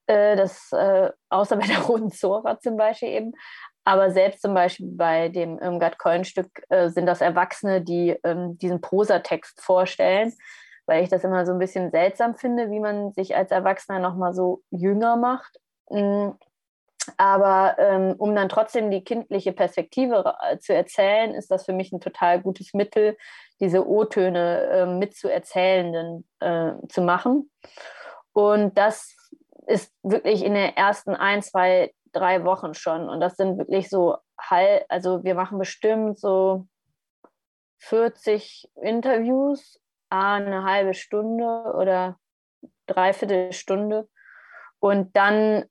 Äh, 0.08 0.36
das, 0.36 0.72
äh, 0.72 1.12
außer 1.30 1.58
bei 1.58 1.68
der 1.68 1.80
Roten 1.88 2.12
Zora 2.12 2.60
zum 2.60 2.78
Beispiel 2.78 3.10
eben. 3.10 3.32
Aber 3.86 4.12
selbst 4.12 4.42
zum 4.42 4.54
Beispiel 4.54 4.88
bei 4.92 5.30
dem 5.30 5.60
Irmgard 5.60 5.98
Kollen-Stück 5.98 6.64
äh, 6.70 6.90
sind 6.90 7.06
das 7.06 7.22
Erwachsene, 7.22 7.82
die 7.82 8.18
ähm, 8.24 8.58
diesen 8.58 8.82
Prosatext 8.82 9.62
vorstellen, 9.62 10.34
weil 10.86 11.04
ich 11.04 11.10
das 11.10 11.24
immer 11.24 11.46
so 11.46 11.52
ein 11.52 11.60
bisschen 11.60 11.92
seltsam 11.92 12.36
finde, 12.36 12.72
wie 12.72 12.80
man 12.80 13.12
sich 13.14 13.36
als 13.36 13.52
Erwachsener 13.52 14.00
nochmal 14.00 14.34
so 14.34 14.62
jünger 14.72 15.18
macht. 15.18 15.60
Aber 17.18 17.76
ähm, 17.80 18.16
um 18.18 18.36
dann 18.36 18.50
trotzdem 18.50 18.92
die 18.92 19.04
kindliche 19.04 19.52
Perspektive 19.52 20.36
zu 20.60 20.74
erzählen, 20.74 21.34
ist 21.34 21.52
das 21.52 21.66
für 21.66 21.74
mich 21.74 21.92
ein 21.92 22.00
total 22.00 22.42
gutes 22.42 22.74
Mittel, 22.74 23.18
diese 23.60 23.88
O-Töne 23.88 24.62
äh, 24.70 24.86
mitzuerzählenden 24.86 26.28
äh, 26.40 26.72
zu 26.90 27.02
machen. 27.02 27.52
Und 28.32 28.78
das 28.78 29.16
ist 29.68 29.94
wirklich 30.04 30.44
in 30.44 30.54
den 30.54 30.76
ersten 30.76 31.16
ein, 31.16 31.42
zwei 31.42 31.94
drei 32.14 32.46
Wochen 32.46 32.74
schon. 32.74 33.10
Und 33.10 33.20
das 33.20 33.36
sind 33.36 33.58
wirklich 33.58 33.90
so 33.90 34.18
halb, 34.40 34.86
also 34.88 35.24
wir 35.24 35.36
machen 35.36 35.60
bestimmt 35.60 36.20
so 36.20 36.68
40 37.80 38.70
Interviews, 38.82 39.80
eine 40.10 40.64
halbe 40.64 40.94
Stunde 40.94 41.74
oder 41.76 42.18
dreiviertel 42.86 43.52
Stunde. 43.52 44.08
Und 44.84 45.16
dann 45.16 45.64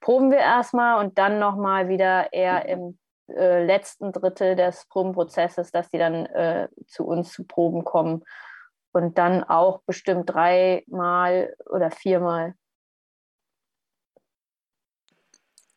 proben 0.00 0.32
wir 0.32 0.38
erstmal 0.38 0.98
und 0.98 1.16
dann 1.16 1.38
nochmal 1.38 1.88
wieder 1.88 2.32
eher 2.32 2.66
im 2.66 2.98
äh, 3.28 3.64
letzten 3.64 4.10
Drittel 4.10 4.56
des 4.56 4.84
Probenprozesses, 4.88 5.70
dass 5.70 5.90
die 5.90 5.98
dann 5.98 6.26
äh, 6.26 6.66
zu 6.88 7.06
uns 7.06 7.30
zu 7.32 7.44
Proben 7.44 7.84
kommen. 7.84 8.24
Und 8.90 9.16
dann 9.16 9.44
auch 9.44 9.82
bestimmt 9.82 10.34
dreimal 10.34 11.54
oder 11.66 11.92
viermal 11.92 12.54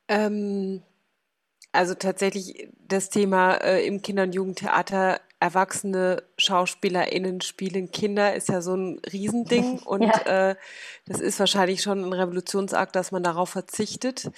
Ähm, 0.07 0.81
also 1.71 1.93
tatsächlich 1.93 2.67
das 2.79 3.11
Thema 3.11 3.57
äh, 3.57 3.85
im 3.85 4.01
Kinder- 4.01 4.23
und 4.23 4.33
Jugendtheater 4.33 5.21
erwachsene 5.41 6.23
SchauspielerInnen 6.37 7.41
spielen 7.41 7.91
Kinder 7.91 8.35
ist 8.35 8.47
ja 8.47 8.61
so 8.61 8.75
ein 8.75 9.01
Riesending 9.11 9.79
und 9.85 10.03
ja. 10.03 10.51
äh, 10.51 10.55
das 11.07 11.19
ist 11.19 11.39
wahrscheinlich 11.39 11.81
schon 11.81 12.05
ein 12.05 12.13
Revolutionsakt, 12.13 12.95
dass 12.95 13.11
man 13.11 13.23
darauf 13.23 13.49
verzichtet. 13.49 14.31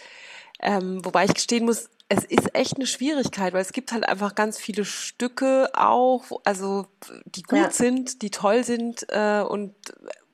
Ähm, 0.61 1.03
wobei 1.03 1.25
ich 1.25 1.33
gestehen 1.33 1.65
muss, 1.65 1.89
es 2.07 2.23
ist 2.23 2.55
echt 2.55 2.77
eine 2.77 2.87
Schwierigkeit, 2.87 3.53
weil 3.53 3.61
es 3.61 3.73
gibt 3.73 3.91
halt 3.91 4.07
einfach 4.07 4.33
ganz 4.33 4.57
viele 4.57 4.85
Stücke 4.85 5.69
auch, 5.73 6.23
also 6.45 6.85
die 7.25 7.43
gut 7.43 7.59
ja. 7.59 7.69
sind, 7.69 8.21
die 8.21 8.31
toll 8.31 8.63
sind 8.63 9.05
äh, 9.09 9.41
und 9.41 9.75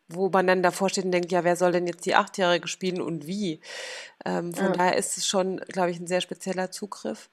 wo 0.08 0.30
man 0.30 0.48
dann 0.48 0.64
davor 0.64 0.90
steht 0.90 1.06
und 1.06 1.12
denkt, 1.12 1.32
ja, 1.32 1.44
wer 1.44 1.56
soll 1.56 1.72
denn 1.72 1.88
jetzt 1.88 2.06
die 2.06 2.16
Achtjährige 2.16 2.68
spielen 2.68 3.02
und 3.02 3.28
wie? 3.28 3.62
Ähm, 4.26 4.54
von 4.54 4.68
ja. 4.68 4.72
daher 4.74 4.98
ist 4.98 5.18
es 5.18 5.28
schon, 5.28 5.58
glaube 5.68 5.92
ich, 5.92 6.00
ein 6.00 6.08
sehr 6.08 6.22
spezieller 6.22 6.72
Zugriff. 6.72 7.30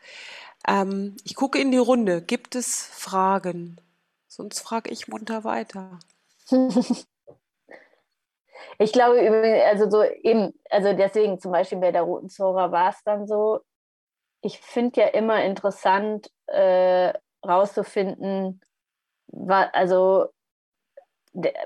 Ähm, 0.66 1.16
ich 1.24 1.34
gucke 1.34 1.60
in 1.60 1.70
die 1.70 1.78
Runde. 1.78 2.22
Gibt 2.22 2.54
es 2.54 2.86
Fragen? 2.86 3.80
Sonst 4.28 4.60
frage 4.60 4.90
ich 4.90 5.08
munter 5.08 5.44
weiter. 5.44 5.98
ich 8.78 8.92
glaube, 8.92 9.64
also 9.66 9.90
so 9.90 10.02
eben, 10.02 10.52
also 10.70 10.92
deswegen 10.92 11.40
zum 11.40 11.52
Beispiel 11.52 11.78
bei 11.78 11.92
der 11.92 12.02
Roten 12.02 12.28
Zora 12.28 12.70
war 12.72 12.90
es 12.90 13.02
dann 13.04 13.26
so, 13.26 13.60
ich 14.42 14.60
finde 14.60 15.00
ja 15.00 15.06
immer 15.08 15.42
interessant, 15.44 16.30
äh, 16.46 17.12
rauszufinden, 17.44 18.60
also 19.72 20.26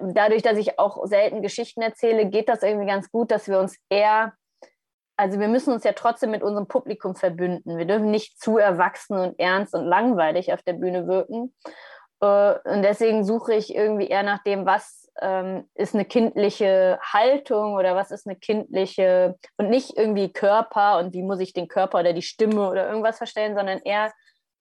dadurch, 0.01 0.43
dass 0.43 0.59
ich 0.59 0.79
auch 0.79 1.07
selten 1.07 1.43
Geschichten 1.43 1.83
erzähle, 1.83 2.27
geht 2.27 2.49
das 2.49 2.63
irgendwie 2.63 2.87
ganz 2.87 3.11
gut, 3.11 3.31
dass 3.31 3.49
wir 3.49 3.59
uns 3.59 3.77
eher, 3.89 4.35
also 5.21 5.39
wir 5.39 5.49
müssen 5.49 5.75
uns 5.75 5.85
ja 5.85 5.93
trotzdem 5.93 6.31
mit 6.31 6.43
unserem 6.43 6.67
Publikum 6.67 7.15
verbünden. 7.15 7.77
Wir 7.77 7.85
dürfen 7.85 8.11
nicht 8.11 8.41
zu 8.41 8.57
erwachsen 8.57 9.19
und 9.19 9.39
ernst 9.39 9.75
und 9.75 9.85
langweilig 9.85 10.51
auf 10.55 10.63
der 10.63 10.73
Bühne 10.73 11.07
wirken. 11.07 11.55
Äh, 12.23 12.55
und 12.65 12.83
deswegen 12.83 13.23
suche 13.23 13.53
ich 13.53 13.75
irgendwie 13.75 14.07
eher 14.07 14.23
nach 14.23 14.43
dem, 14.43 14.65
was 14.65 15.11
ähm, 15.21 15.69
ist 15.75 15.95
eine 15.95 16.07
kindliche 16.07 16.99
Haltung 17.03 17.75
oder 17.75 17.95
was 17.95 18.11
ist 18.11 18.27
eine 18.27 18.37
kindliche 18.37 19.37
und 19.59 19.69
nicht 19.69 19.95
irgendwie 19.95 20.33
Körper 20.33 20.99
und 20.99 21.13
wie 21.13 21.23
muss 21.23 21.41
ich 21.41 21.53
den 21.53 21.69
Körper 21.69 22.01
oder 22.01 22.15
die 22.15 22.23
Stimme 22.23 22.71
oder 22.71 22.89
irgendwas 22.89 23.19
verstellen, 23.19 23.55
sondern 23.55 23.81
eher, 23.81 24.11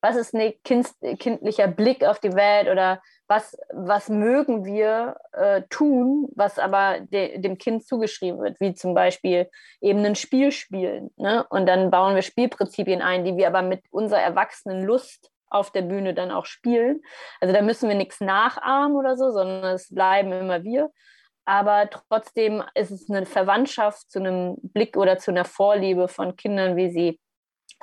was 0.02 0.18
ist 0.18 0.34
ein 0.36 0.54
kind, 0.66 0.90
kindlicher 1.20 1.70
Blick 1.70 2.04
auf 2.04 2.20
die 2.20 2.34
Welt 2.34 2.68
oder 2.68 3.02
was, 3.30 3.56
was 3.72 4.10
mögen 4.10 4.66
wir 4.66 5.18
äh, 5.34 5.62
tun, 5.70 6.28
was 6.36 6.58
aber 6.58 7.00
de, 7.00 7.38
dem 7.38 7.60
Kind 7.60 7.86
zugeschrieben 7.86 8.42
wird, 8.42 8.60
wie 8.60 8.74
zum 8.74 8.96
Beispiel 8.96 9.50
eben 9.82 10.04
ein 10.04 10.16
Spiel 10.16 10.52
spielen. 10.52 11.12
Ne? 11.16 11.46
Und 11.50 11.68
dann 11.68 11.92
bauen 11.92 12.16
wir 12.16 12.24
Spielprinzipien 12.24 13.04
ein, 13.04 13.24
die 13.24 13.38
wir 13.38 13.48
aber 13.48 13.62
mit 13.62 13.84
unserer 13.92 14.22
erwachsenen 14.22 14.84
Lust 14.84 15.30
auf 15.48 15.72
der 15.72 15.84
Bühne 15.84 16.16
dann 16.16 16.32
auch 16.32 16.46
spielen. 16.46 17.02
Also 17.40 17.54
da 17.54 17.62
müssen 17.62 17.88
wir 17.88 17.96
nichts 17.96 18.20
nachahmen 18.20 18.98
oder 18.98 19.16
so, 19.16 19.32
sondern 19.32 19.76
es 19.76 19.94
bleiben 19.94 20.32
immer 20.32 20.64
wir. 20.64 20.90
Aber 21.46 21.88
trotzdem 21.90 22.64
ist 22.74 22.92
es 22.92 23.10
eine 23.10 23.28
Verwandtschaft 23.28 24.10
zu 24.12 24.20
einem 24.20 24.58
Blick 24.62 24.98
oder 24.98 25.20
zu 25.20 25.30
einer 25.30 25.46
Vorliebe 25.46 26.08
von 26.08 26.36
Kindern, 26.36 26.76
wie 26.76 26.90
sie 26.90 27.20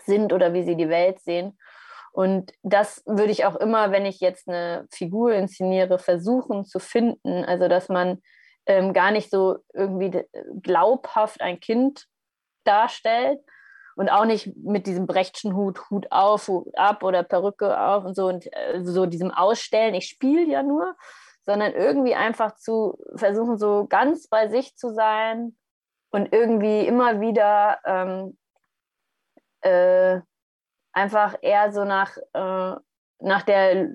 sind 0.02 0.32
oder 0.32 0.52
wie 0.54 0.64
sie 0.64 0.76
die 0.76 0.88
Welt 0.88 1.20
sehen. 1.20 1.56
Und 2.16 2.54
das 2.62 3.02
würde 3.04 3.30
ich 3.30 3.44
auch 3.44 3.56
immer, 3.56 3.92
wenn 3.92 4.06
ich 4.06 4.20
jetzt 4.20 4.48
eine 4.48 4.86
Figur 4.90 5.34
inszeniere, 5.34 5.98
versuchen 5.98 6.64
zu 6.64 6.78
finden. 6.78 7.44
Also, 7.44 7.68
dass 7.68 7.90
man 7.90 8.22
ähm, 8.64 8.94
gar 8.94 9.10
nicht 9.10 9.30
so 9.30 9.58
irgendwie 9.74 10.24
glaubhaft 10.62 11.42
ein 11.42 11.60
Kind 11.60 12.06
darstellt 12.64 13.38
und 13.96 14.08
auch 14.08 14.24
nicht 14.24 14.56
mit 14.56 14.86
diesem 14.86 15.06
Brechtschen 15.06 15.54
Hut, 15.54 15.90
Hut 15.90 16.06
auf, 16.10 16.48
Hut 16.48 16.74
ab 16.78 17.02
oder 17.02 17.22
Perücke 17.22 17.78
auf 17.78 18.06
und 18.06 18.16
so 18.16 18.28
und 18.28 18.46
äh, 18.50 18.80
so 18.82 19.04
diesem 19.04 19.30
Ausstellen, 19.30 19.94
ich 19.94 20.06
spiele 20.06 20.50
ja 20.50 20.62
nur, 20.62 20.96
sondern 21.42 21.74
irgendwie 21.74 22.14
einfach 22.14 22.56
zu 22.56 22.98
versuchen, 23.16 23.58
so 23.58 23.86
ganz 23.88 24.26
bei 24.28 24.48
sich 24.48 24.74
zu 24.74 24.94
sein 24.94 25.54
und 26.08 26.32
irgendwie 26.32 26.86
immer 26.86 27.20
wieder 27.20 27.78
ähm, 27.84 28.38
äh, 29.60 30.22
einfach 30.96 31.36
eher 31.42 31.72
so 31.72 31.84
nach, 31.84 32.16
äh, 32.32 32.74
nach, 33.20 33.42
der, 33.42 33.90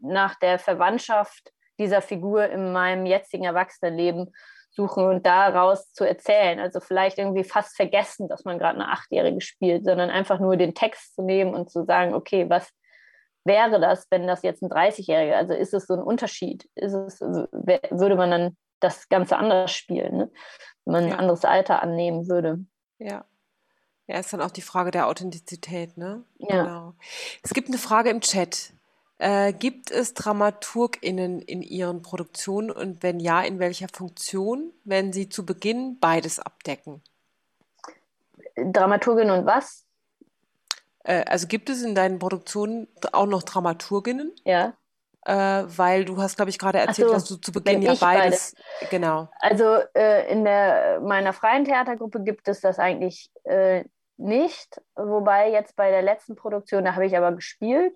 nach 0.00 0.36
der 0.36 0.58
Verwandtschaft 0.58 1.52
dieser 1.78 2.00
Figur 2.00 2.48
in 2.48 2.72
meinem 2.72 3.06
jetzigen 3.06 3.44
Erwachsenenleben 3.44 4.32
suchen 4.70 5.04
und 5.04 5.26
daraus 5.26 5.92
zu 5.92 6.04
erzählen. 6.04 6.60
Also 6.60 6.80
vielleicht 6.80 7.18
irgendwie 7.18 7.44
fast 7.44 7.76
vergessen, 7.76 8.28
dass 8.28 8.44
man 8.44 8.58
gerade 8.58 8.76
eine 8.76 8.90
Achtjährige 8.90 9.40
spielt, 9.40 9.84
sondern 9.84 10.10
einfach 10.10 10.38
nur 10.38 10.56
den 10.56 10.74
Text 10.74 11.16
zu 11.16 11.22
nehmen 11.22 11.54
und 11.54 11.70
zu 11.70 11.84
sagen, 11.84 12.14
okay, 12.14 12.48
was 12.48 12.70
wäre 13.44 13.80
das, 13.80 14.06
wenn 14.10 14.26
das 14.28 14.42
jetzt 14.42 14.62
ein 14.62 14.70
30-Jähriger, 14.70 15.34
also 15.34 15.52
ist 15.54 15.74
es 15.74 15.86
so 15.86 15.94
ein 15.94 16.02
Unterschied? 16.02 16.70
Ist 16.76 16.94
es, 16.94 17.20
würde 17.20 18.16
man 18.16 18.30
dann 18.30 18.56
das 18.78 19.08
Ganze 19.08 19.36
anders 19.36 19.72
spielen, 19.72 20.16
ne? 20.16 20.30
wenn 20.84 20.92
man 20.92 21.08
ja. 21.08 21.14
ein 21.14 21.20
anderes 21.20 21.44
Alter 21.44 21.82
annehmen 21.82 22.28
würde? 22.28 22.64
Ja. 22.98 23.24
Ja, 24.06 24.18
ist 24.18 24.32
dann 24.32 24.40
auch 24.40 24.50
die 24.50 24.62
Frage 24.62 24.90
der 24.90 25.06
Authentizität, 25.06 25.96
ne? 25.96 26.24
Ja. 26.38 26.62
Genau. 26.62 26.94
Es 27.42 27.54
gibt 27.54 27.68
eine 27.68 27.78
Frage 27.78 28.10
im 28.10 28.20
Chat. 28.20 28.72
Äh, 29.18 29.52
gibt 29.52 29.90
es 29.92 30.14
DramaturgInnen 30.14 31.42
in 31.42 31.62
Ihren 31.62 32.02
Produktionen 32.02 32.70
und 32.70 33.04
wenn 33.04 33.20
ja, 33.20 33.40
in 33.42 33.60
welcher 33.60 33.86
Funktion, 33.88 34.72
wenn 34.84 35.12
Sie 35.12 35.28
zu 35.28 35.46
Beginn 35.46 35.98
beides 36.00 36.40
abdecken? 36.40 37.00
Dramaturgin 38.56 39.30
und 39.30 39.46
was? 39.46 39.84
Äh, 41.04 41.24
also 41.24 41.46
gibt 41.46 41.70
es 41.70 41.82
in 41.82 41.94
deinen 41.94 42.18
Produktionen 42.18 42.88
auch 43.12 43.26
noch 43.26 43.44
Dramaturginnen? 43.44 44.32
Ja. 44.44 44.74
Äh, 45.24 45.34
weil 45.66 46.04
du 46.04 46.20
hast, 46.20 46.36
glaube 46.36 46.50
ich, 46.50 46.58
gerade 46.58 46.78
erzählt, 46.78 47.08
so, 47.08 47.14
dass 47.14 47.24
du 47.24 47.36
zu 47.36 47.52
Beginn 47.52 47.82
ja 47.82 47.94
beides, 47.94 48.54
beides, 48.80 48.90
genau. 48.90 49.28
Also 49.40 49.78
äh, 49.94 50.30
in 50.30 50.44
der 50.44 51.00
meiner 51.00 51.32
freien 51.32 51.64
Theatergruppe 51.64 52.22
gibt 52.22 52.48
es 52.48 52.60
das 52.60 52.78
eigentlich 52.78 53.30
äh, 53.44 53.84
nicht, 54.16 54.80
wobei 54.96 55.50
jetzt 55.50 55.76
bei 55.76 55.90
der 55.90 56.02
letzten 56.02 56.36
Produktion, 56.36 56.84
da 56.84 56.94
habe 56.94 57.06
ich 57.06 57.16
aber 57.16 57.32
gespielt. 57.32 57.94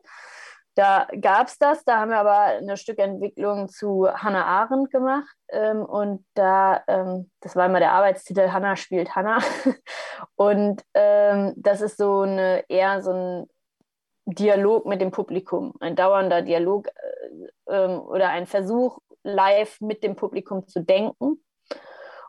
Da 0.74 1.06
gab 1.22 1.48
es 1.48 1.56
das, 1.56 1.84
da 1.84 2.00
haben 2.00 2.10
wir 2.10 2.18
aber 2.18 2.58
eine 2.58 2.76
Stückentwicklung 2.76 3.70
zu 3.70 4.08
Hannah 4.12 4.44
Arendt 4.44 4.90
gemacht 4.90 5.34
ähm, 5.48 5.82
und 5.82 6.26
da, 6.34 6.82
ähm, 6.86 7.30
das 7.40 7.56
war 7.56 7.64
immer 7.64 7.78
der 7.78 7.92
Arbeitstitel, 7.92 8.52
Hannah 8.52 8.76
spielt 8.76 9.16
Hannah 9.16 9.38
und 10.36 10.82
ähm, 10.92 11.54
das 11.56 11.80
ist 11.80 11.96
so 11.96 12.20
eine 12.20 12.62
eher 12.68 13.00
so 13.00 13.10
ein 13.10 13.46
Dialog 14.26 14.86
mit 14.86 15.00
dem 15.00 15.12
Publikum, 15.12 15.74
ein 15.80 15.94
dauernder 15.94 16.42
Dialog 16.42 16.88
äh, 16.88 17.74
äh, 17.74 17.96
oder 17.96 18.28
ein 18.30 18.46
Versuch, 18.46 18.98
live 19.22 19.80
mit 19.80 20.02
dem 20.02 20.16
Publikum 20.16 20.66
zu 20.66 20.82
denken. 20.82 21.42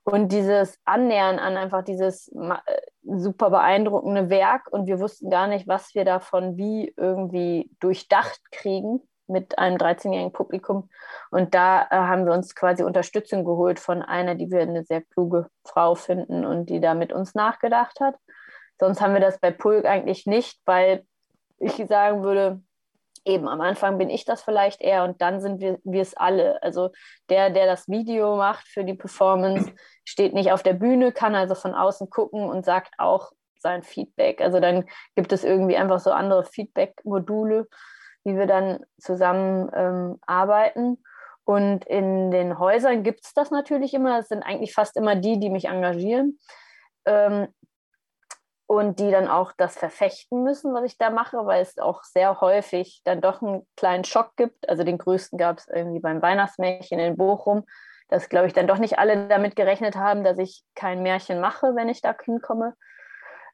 Und 0.03 0.31
dieses 0.31 0.79
Annähern 0.85 1.37
an 1.37 1.57
einfach 1.57 1.83
dieses 1.83 2.29
äh, 2.29 2.57
super 3.03 3.49
beeindruckende 3.49 4.29
Werk 4.29 4.71
und 4.71 4.87
wir 4.87 4.99
wussten 4.99 5.29
gar 5.29 5.47
nicht, 5.47 5.67
was 5.67 5.95
wir 5.95 6.05
davon 6.05 6.55
wie 6.55 6.93
irgendwie 6.95 7.69
durchdacht 7.79 8.39
kriegen 8.51 9.01
mit 9.27 9.57
einem 9.57 9.77
13-jährigen 9.77 10.31
Publikum. 10.31 10.89
Und 11.31 11.55
da 11.55 11.83
äh, 11.83 11.95
haben 11.95 12.25
wir 12.25 12.33
uns 12.33 12.55
quasi 12.55 12.83
Unterstützung 12.83 13.43
geholt 13.43 13.79
von 13.79 14.01
einer, 14.01 14.35
die 14.35 14.49
wir 14.49 14.61
eine 14.61 14.83
sehr 14.83 15.01
kluge 15.01 15.47
Frau 15.65 15.95
finden 15.95 16.45
und 16.45 16.69
die 16.69 16.79
da 16.79 16.93
mit 16.93 17.11
uns 17.11 17.35
nachgedacht 17.35 17.99
hat. 17.99 18.15
Sonst 18.79 19.01
haben 19.01 19.13
wir 19.13 19.21
das 19.21 19.39
bei 19.39 19.51
Pulk 19.51 19.85
eigentlich 19.85 20.25
nicht, 20.27 20.61
weil 20.65 21.03
ich 21.59 21.73
sagen 21.87 22.23
würde, 22.23 22.61
eben 23.25 23.47
am 23.47 23.61
Anfang 23.61 23.97
bin 23.97 24.09
ich 24.09 24.25
das 24.25 24.41
vielleicht 24.41 24.81
eher 24.81 25.03
und 25.03 25.21
dann 25.21 25.41
sind 25.41 25.59
wir 25.59 25.79
wir 25.83 26.01
es 26.01 26.15
alle. 26.15 26.61
Also 26.63 26.91
der, 27.29 27.49
der 27.49 27.65
das 27.65 27.87
Video 27.87 28.37
macht 28.37 28.67
für 28.67 28.83
die 28.83 28.93
Performance, 28.93 29.71
steht 30.05 30.33
nicht 30.33 30.51
auf 30.51 30.63
der 30.63 30.73
Bühne, 30.73 31.11
kann 31.11 31.35
also 31.35 31.53
von 31.53 31.73
außen 31.73 32.09
gucken 32.09 32.49
und 32.49 32.65
sagt 32.65 32.93
auch 32.97 33.31
sein 33.59 33.83
Feedback. 33.83 34.41
Also 34.41 34.59
dann 34.59 34.85
gibt 35.15 35.33
es 35.33 35.43
irgendwie 35.43 35.77
einfach 35.77 35.99
so 35.99 36.11
andere 36.11 36.45
Feedback-Module, 36.45 37.67
wie 38.23 38.37
wir 38.37 38.47
dann 38.47 38.85
zusammen 38.97 39.69
ähm, 39.73 40.19
arbeiten. 40.25 41.03
Und 41.43 41.85
in 41.85 42.29
den 42.31 42.59
Häusern 42.59 43.03
gibt 43.03 43.25
es 43.25 43.33
das 43.33 43.51
natürlich 43.51 43.93
immer. 43.93 44.19
Es 44.19 44.27
sind 44.27 44.43
eigentlich 44.43 44.73
fast 44.73 44.97
immer 44.97 45.15
die, 45.15 45.39
die 45.39 45.49
mich 45.49 45.65
engagieren. 45.65 46.39
Ähm, 47.05 47.47
und 48.67 48.99
die 48.99 49.09
dann 49.11 49.29
auch 49.29 49.53
das 49.57 49.77
verfechten 49.77 50.43
müssen, 50.43 50.73
was 50.73 50.83
ich 50.83 50.97
da 50.97 51.09
mache, 51.09 51.37
weil 51.45 51.61
es 51.61 51.77
auch 51.77 52.03
sehr 52.03 52.41
häufig 52.41 53.01
dann 53.05 53.21
doch 53.21 53.41
einen 53.41 53.65
kleinen 53.77 54.03
Schock 54.03 54.35
gibt. 54.35 54.67
Also 54.69 54.83
den 54.83 54.97
größten 54.97 55.39
gab 55.39 55.57
es 55.57 55.67
irgendwie 55.69 56.01
beim 56.01 56.21
Weihnachtsmärchen 56.21 56.99
in 56.99 57.15
Bochum, 57.15 57.63
dass, 58.09 58.27
glaube 58.27 58.47
ich, 58.47 58.53
dann 58.53 58.67
doch 58.67 58.77
nicht 58.77 58.99
alle 58.99 59.29
damit 59.29 59.55
gerechnet 59.55 59.95
haben, 59.95 60.25
dass 60.25 60.37
ich 60.37 60.63
kein 60.75 61.01
Märchen 61.01 61.39
mache, 61.39 61.75
wenn 61.75 61.87
ich 61.87 62.01
da 62.01 62.13
hinkomme. 62.21 62.75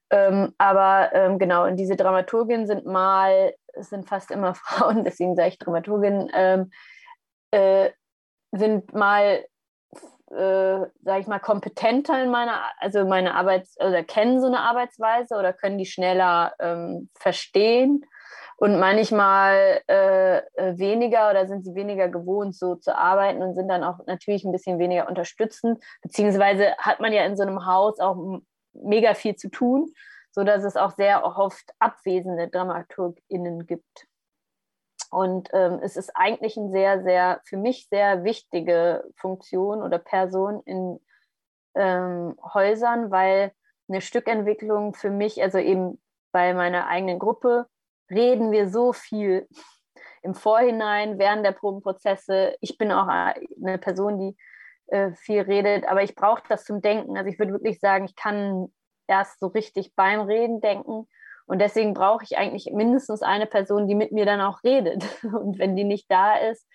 Ähm, 0.10 0.54
aber 0.58 1.12
ähm, 1.14 1.38
genau, 1.38 1.66
und 1.66 1.78
diese 1.78 1.96
Dramaturgien 1.96 2.66
sind 2.66 2.86
mal, 2.86 3.54
es 3.74 3.90
sind 3.90 4.08
fast 4.08 4.32
immer 4.32 4.56
Frauen, 4.56 5.04
deswegen 5.04 5.36
sage 5.36 5.50
ich 5.50 5.60
Dramaturgin, 5.60 6.32
ähm, 6.34 6.72
äh, 7.52 7.92
sind 8.52 8.94
mal 8.96 9.46
äh, 10.34 10.88
sage 11.04 11.22
ich 11.22 11.28
mal, 11.28 11.40
kompetenter 11.40 12.22
in 12.24 12.32
meiner, 12.32 12.60
also 12.80 13.06
meine 13.06 13.36
Arbeits- 13.36 13.78
oder 13.80 14.04
kennen 14.04 14.42
so 14.42 14.48
eine 14.48 14.60
Arbeitsweise 14.60 15.36
oder 15.36 15.54
können 15.54 15.78
die 15.78 15.86
schneller 15.86 16.54
ähm, 16.60 17.10
verstehen 17.16 18.06
und 18.58 18.80
manchmal 18.80 19.82
äh, 19.88 20.42
weniger 20.78 21.30
oder 21.30 21.48
sind 21.48 21.66
sie 21.66 21.76
weniger 21.76 22.10
gewohnt, 22.10 22.56
so 22.56 22.76
zu 22.76 22.96
arbeiten 22.96 23.42
und 23.42 23.56
sind 23.56 23.68
dann 23.68 23.84
auch 23.84 24.00
natürlich 24.06 24.44
ein 24.44 24.52
bisschen 24.52 24.80
weniger 24.80 25.08
unterstützend, 25.10 25.84
beziehungsweise 26.02 26.76
hat 26.78 27.00
man 27.00 27.14
ja 27.14 27.26
in 27.26 27.36
so 27.36 27.44
einem 27.44 27.66
Haus 27.66 28.00
auch 28.00 28.42
mega 28.74 29.14
viel 29.14 29.36
zu 29.36 29.50
tun, 29.50 29.94
sodass 30.32 30.64
es 30.64 30.78
auch 30.78 30.92
sehr 30.92 31.26
oft 31.26 31.74
abwesende 31.80 32.48
DramaturgInnen 32.48 33.66
gibt. 33.66 34.08
Und 35.14 35.50
ähm, 35.54 35.80
es 35.84 35.96
ist 35.96 36.12
eigentlich 36.16 36.58
eine 36.58 36.72
sehr, 36.72 37.04
sehr, 37.04 37.42
für 37.46 37.58
mich 37.58 37.88
sehr 37.88 38.24
wichtige 38.24 39.04
Funktion 39.16 39.84
oder 39.84 40.00
Person 40.00 40.64
in 40.66 41.00
ähm, 41.76 42.36
Häusern, 42.54 43.12
weil 43.12 43.52
eine 43.88 44.02
Stückentwicklung 44.02 44.96
für 44.96 45.12
mich, 45.12 45.42
also 45.44 45.60
eben 45.60 46.02
bei 46.32 46.56
meiner 46.56 46.88
eigenen 46.88 47.20
Gruppe, 47.20 47.68
reden 48.10 48.52
wir 48.52 48.70
so 48.70 48.92
viel 48.92 49.48
im 50.24 50.34
Vorhinein, 50.34 51.20
während 51.20 51.46
der 51.46 51.52
Probenprozesse. 51.52 52.56
Ich 52.60 52.80
bin 52.80 52.92
auch 52.92 53.08
eine 53.08 53.78
Person, 53.78 54.18
die 54.18 54.38
äh, 54.88 55.12
viel 55.12 55.42
redet, 55.42 55.88
aber 55.88 56.02
ich 56.02 56.16
brauche 56.16 56.42
das 56.50 56.66
zum 56.66 56.82
Denken. 56.82 57.18
Also 57.18 57.30
ich 57.30 57.38
würde 57.38 57.54
wirklich 57.54 57.80
sagen, 57.80 58.06
ich 58.06 58.16
kann 58.16 58.74
erst 59.06 59.40
so 59.40 59.48
richtig 59.48 59.94
beim 59.96 60.22
Reden 60.22 60.60
denken 60.60 61.08
und 61.46 61.60
deswegen 61.60 61.94
brauche 61.94 62.24
ich 62.24 62.38
eigentlich 62.38 62.72
mindestens 62.72 63.22
eine 63.22 63.46
Person, 63.46 63.88
die 63.88 63.96
mit 63.96 64.12
mir 64.12 64.26
dann 64.26 64.42
auch 64.42 64.64
redet. 64.64 65.04
Und 65.24 65.60
wenn 65.60 65.76
die 65.76 65.84
nicht 65.84 66.10
da 66.10 66.36
ist, 66.36 66.66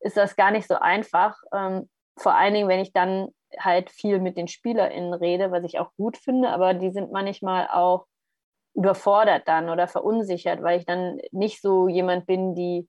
ist 0.00 0.16
das 0.16 0.36
gar 0.36 0.50
nicht 0.50 0.68
so 0.68 0.76
einfach. 0.76 1.36
Ähm, 1.52 1.88
vor 2.16 2.34
allen 2.34 2.54
Dingen, 2.54 2.68
wenn 2.68 2.80
ich 2.80 2.92
dann 2.92 3.28
halt 3.58 3.90
viel 3.90 4.20
mit 4.20 4.36
den 4.36 4.48
SpielerInnen 4.48 5.14
rede, 5.14 5.50
was 5.50 5.64
ich 5.64 5.78
auch 5.78 5.90
gut 5.96 6.16
finde, 6.16 6.50
aber 6.50 6.74
die 6.74 6.90
sind 6.90 7.12
manchmal 7.12 7.68
auch 7.68 8.06
überfordert 8.74 9.46
dann 9.46 9.68
oder 9.68 9.88
verunsichert, 9.88 10.62
weil 10.62 10.78
ich 10.78 10.86
dann 10.86 11.18
nicht 11.30 11.60
so 11.60 11.88
jemand 11.88 12.26
bin, 12.26 12.54
die 12.54 12.88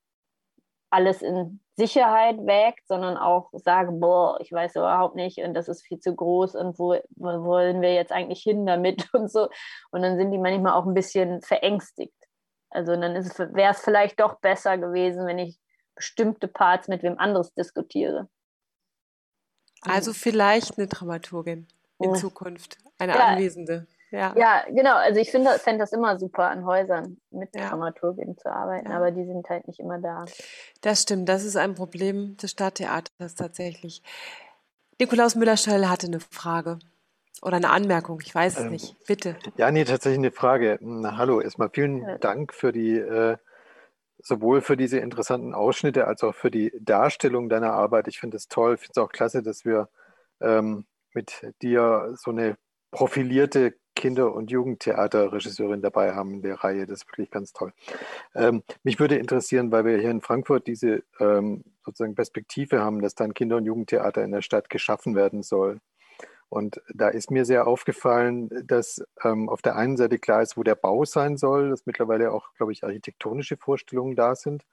alles 0.94 1.22
in 1.22 1.60
Sicherheit 1.76 2.36
wägt, 2.46 2.86
sondern 2.86 3.16
auch 3.16 3.50
sage, 3.52 3.90
boah, 3.90 4.38
ich 4.40 4.52
weiß 4.52 4.76
überhaupt 4.76 5.16
nicht 5.16 5.38
und 5.38 5.54
das 5.54 5.68
ist 5.68 5.82
viel 5.82 5.98
zu 5.98 6.14
groß 6.14 6.54
und 6.54 6.78
wo, 6.78 6.96
wo 7.16 7.44
wollen 7.44 7.80
wir 7.80 7.92
jetzt 7.94 8.12
eigentlich 8.12 8.42
hin 8.42 8.64
damit 8.64 9.08
und 9.12 9.30
so. 9.30 9.48
Und 9.90 10.02
dann 10.02 10.16
sind 10.16 10.30
die 10.30 10.38
manchmal 10.38 10.74
auch 10.74 10.86
ein 10.86 10.94
bisschen 10.94 11.42
verängstigt. 11.42 12.14
Also 12.70 12.92
dann 12.92 13.14
wäre 13.14 13.72
es 13.72 13.80
vielleicht 13.80 14.20
doch 14.20 14.40
besser 14.40 14.78
gewesen, 14.78 15.26
wenn 15.26 15.38
ich 15.38 15.58
bestimmte 15.94 16.48
Parts 16.48 16.88
mit 16.88 17.02
wem 17.02 17.18
anderes 17.18 17.52
diskutiere. 17.54 18.28
Also 19.82 20.12
vielleicht 20.12 20.78
eine 20.78 20.88
Dramaturgin 20.88 21.68
in. 21.98 22.14
Zukunft, 22.14 22.78
eine 22.98 23.14
ja, 23.14 23.26
Anwesende. 23.26 23.86
Ja. 24.10 24.32
ja, 24.36 24.64
genau. 24.68 24.94
Also 24.96 25.20
ich 25.20 25.30
finde 25.30 25.50
fände 25.58 25.80
das 25.80 25.92
immer 25.92 26.18
super, 26.18 26.48
an 26.48 26.64
Häusern 26.64 27.16
mit 27.30 27.54
ja. 27.54 27.68
Dramaturgien 27.68 28.38
zu 28.38 28.50
arbeiten, 28.50 28.90
ja. 28.90 28.96
aber 28.96 29.10
die 29.10 29.24
sind 29.24 29.48
halt 29.48 29.66
nicht 29.66 29.80
immer 29.80 29.98
da. 29.98 30.24
Das 30.82 31.02
stimmt, 31.02 31.28
das 31.28 31.44
ist 31.44 31.56
ein 31.56 31.74
Problem 31.74 32.36
des 32.36 32.52
Stadttheaters 32.52 33.34
tatsächlich. 33.34 34.02
Nikolaus 35.00 35.34
Müller-Schöll 35.34 35.88
hatte 35.88 36.06
eine 36.06 36.20
Frage 36.20 36.78
oder 37.42 37.56
eine 37.56 37.70
Anmerkung, 37.70 38.20
ich 38.22 38.34
weiß 38.34 38.58
es 38.58 38.64
ähm, 38.64 38.70
nicht. 38.70 38.96
Bitte. 39.06 39.36
Ja, 39.56 39.70
nee, 39.70 39.84
tatsächlich 39.84 40.18
eine 40.18 40.30
Frage. 40.30 40.78
Na, 40.80 41.16
hallo, 41.16 41.40
erstmal 41.40 41.70
vielen 41.70 42.18
Dank 42.20 42.54
für 42.54 42.72
die, 42.72 42.96
äh, 42.96 43.36
sowohl 44.18 44.60
für 44.60 44.76
diese 44.76 44.98
interessanten 44.98 45.54
Ausschnitte 45.54 46.06
als 46.06 46.22
auch 46.22 46.34
für 46.34 46.50
die 46.50 46.72
Darstellung 46.80 47.48
deiner 47.48 47.72
Arbeit. 47.72 48.08
Ich 48.08 48.20
finde 48.20 48.36
es 48.36 48.48
toll, 48.48 48.74
ich 48.74 48.80
finde 48.80 48.92
es 48.92 48.98
auch 48.98 49.12
klasse, 49.12 49.42
dass 49.42 49.64
wir 49.64 49.88
ähm, 50.40 50.86
mit 51.12 51.46
dir 51.62 52.14
so 52.16 52.30
eine 52.30 52.56
profilierte 52.90 53.74
Kinder- 53.94 54.34
und 54.34 54.50
Jugendtheaterregisseurin 54.50 55.82
dabei 55.82 56.14
haben 56.14 56.34
in 56.34 56.42
der 56.42 56.56
Reihe. 56.56 56.86
Das 56.86 57.02
ist 57.02 57.08
wirklich 57.08 57.30
ganz 57.30 57.52
toll. 57.52 57.72
Ähm, 58.34 58.62
mich 58.82 58.98
würde 58.98 59.16
interessieren, 59.16 59.70
weil 59.72 59.84
wir 59.84 59.98
hier 59.98 60.10
in 60.10 60.20
Frankfurt 60.20 60.66
diese 60.66 61.02
ähm, 61.20 61.64
sozusagen 61.84 62.14
Perspektive 62.14 62.80
haben, 62.80 63.00
dass 63.00 63.14
dann 63.14 63.34
Kinder- 63.34 63.56
und 63.56 63.66
Jugendtheater 63.66 64.24
in 64.24 64.32
der 64.32 64.42
Stadt 64.42 64.70
geschaffen 64.70 65.14
werden 65.14 65.42
soll. 65.42 65.80
Und 66.48 66.80
da 66.92 67.08
ist 67.08 67.30
mir 67.30 67.44
sehr 67.44 67.66
aufgefallen, 67.66 68.48
dass 68.66 69.04
ähm, 69.24 69.48
auf 69.48 69.62
der 69.62 69.76
einen 69.76 69.96
Seite 69.96 70.18
klar 70.18 70.42
ist, 70.42 70.56
wo 70.56 70.62
der 70.62 70.76
Bau 70.76 71.04
sein 71.04 71.36
soll, 71.36 71.70
dass 71.70 71.86
mittlerweile 71.86 72.32
auch, 72.32 72.54
glaube 72.54 72.72
ich, 72.72 72.84
architektonische 72.84 73.56
Vorstellungen 73.56 74.14
da 74.14 74.34
sind. 74.36 74.64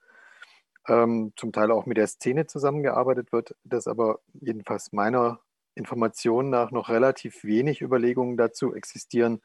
Ähm, 0.88 1.34
zum 1.36 1.52
Teil 1.52 1.72
auch 1.72 1.86
mit 1.86 1.98
der 1.98 2.08
Szene 2.08 2.48
zusammengearbeitet 2.48 3.32
wird, 3.32 3.56
dass 3.64 3.88
aber 3.88 4.20
jedenfalls 4.34 4.92
meiner 4.94 5.40
Informationen 5.76 6.50
nach 6.50 6.72
noch 6.72 6.90
relativ 6.90 7.44
wenig 7.44 7.82
Überlegungen 7.82 8.38
dazu 8.38 8.74
existieren, 8.74 9.42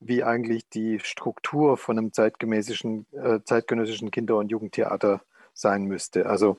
wie 0.00 0.24
eigentlich 0.24 0.68
die 0.68 0.98
Struktur 1.00 1.76
von 1.76 1.98
einem 1.98 2.12
zeitgemäßen, 2.12 3.06
äh, 3.12 3.40
zeitgenössischen 3.44 4.10
Kinder- 4.10 4.36
und 4.36 4.50
Jugendtheater 4.50 5.22
sein 5.54 5.84
müsste. 5.84 6.26
Also 6.26 6.58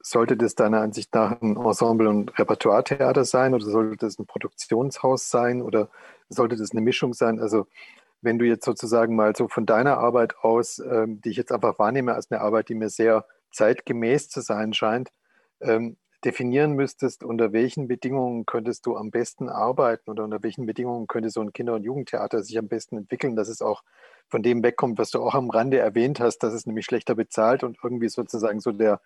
sollte 0.00 0.36
das 0.36 0.54
deiner 0.54 0.80
Ansicht 0.80 1.14
nach 1.14 1.40
ein 1.42 1.56
Ensemble- 1.56 2.08
und 2.08 2.38
Repertoiretheater 2.38 3.24
sein 3.24 3.54
oder 3.54 3.64
sollte 3.64 4.06
das 4.06 4.18
ein 4.18 4.26
Produktionshaus 4.26 5.28
sein 5.28 5.60
oder 5.60 5.90
sollte 6.28 6.56
das 6.56 6.70
eine 6.72 6.80
Mischung 6.80 7.14
sein? 7.14 7.40
Also 7.40 7.66
wenn 8.20 8.38
du 8.38 8.46
jetzt 8.46 8.64
sozusagen 8.64 9.16
mal 9.16 9.36
so 9.36 9.48
von 9.48 9.66
deiner 9.66 9.98
Arbeit 9.98 10.36
aus, 10.38 10.78
ähm, 10.78 11.20
die 11.20 11.30
ich 11.30 11.36
jetzt 11.36 11.52
einfach 11.52 11.78
wahrnehme 11.78 12.14
als 12.14 12.30
eine 12.30 12.40
Arbeit, 12.40 12.68
die 12.68 12.74
mir 12.74 12.88
sehr 12.90 13.26
zeitgemäß 13.52 14.28
zu 14.28 14.40
sein 14.40 14.72
scheint, 14.72 15.10
ähm, 15.60 15.96
definieren 16.24 16.72
müsstest, 16.72 17.22
unter 17.22 17.52
welchen 17.52 17.86
Bedingungen 17.86 18.44
könntest 18.44 18.86
du 18.86 18.96
am 18.96 19.10
besten 19.10 19.48
arbeiten 19.48 20.10
oder 20.10 20.24
unter 20.24 20.42
welchen 20.42 20.66
Bedingungen 20.66 21.06
könnte 21.06 21.30
so 21.30 21.40
ein 21.40 21.52
Kinder- 21.52 21.74
und 21.74 21.84
Jugendtheater 21.84 22.42
sich 22.42 22.58
am 22.58 22.68
besten 22.68 22.96
entwickeln, 22.96 23.36
dass 23.36 23.48
es 23.48 23.62
auch 23.62 23.82
von 24.28 24.42
dem 24.42 24.62
wegkommt, 24.62 24.98
was 24.98 25.10
du 25.10 25.22
auch 25.22 25.34
am 25.34 25.50
Rande 25.50 25.78
erwähnt 25.78 26.20
hast, 26.20 26.38
dass 26.38 26.52
es 26.52 26.66
nämlich 26.66 26.84
schlechter 26.84 27.14
bezahlt 27.14 27.62
und 27.62 27.78
irgendwie 27.82 28.08
sozusagen 28.08 28.60
so 28.60 28.72
der, 28.72 29.00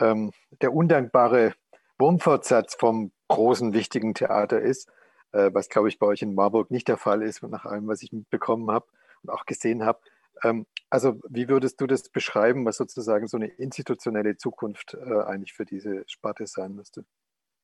ähm, 0.00 0.32
der 0.60 0.74
undankbare 0.74 1.54
Wurmfortsatz 1.98 2.74
vom 2.74 3.12
großen, 3.28 3.72
wichtigen 3.72 4.14
Theater 4.14 4.60
ist, 4.60 4.90
äh, 5.32 5.50
was 5.52 5.68
glaube 5.68 5.88
ich 5.88 5.98
bei 5.98 6.06
euch 6.06 6.22
in 6.22 6.34
Marburg 6.34 6.70
nicht 6.70 6.88
der 6.88 6.96
Fall 6.96 7.22
ist, 7.22 7.42
nach 7.42 7.64
allem, 7.64 7.86
was 7.86 8.02
ich 8.02 8.12
mitbekommen 8.12 8.70
habe 8.70 8.86
und 9.22 9.30
auch 9.30 9.46
gesehen 9.46 9.84
habe. 9.84 10.00
Ähm, 10.42 10.66
also 10.92 11.18
wie 11.26 11.48
würdest 11.48 11.80
du 11.80 11.86
das 11.86 12.10
beschreiben, 12.10 12.66
was 12.66 12.76
sozusagen 12.76 13.26
so 13.26 13.38
eine 13.38 13.46
institutionelle 13.46 14.36
Zukunft 14.36 14.92
äh, 14.92 15.22
eigentlich 15.22 15.54
für 15.54 15.64
diese 15.64 16.04
Sparte 16.06 16.46
sein 16.46 16.74
müsste? 16.74 17.06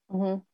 Mhm. 0.08 0.46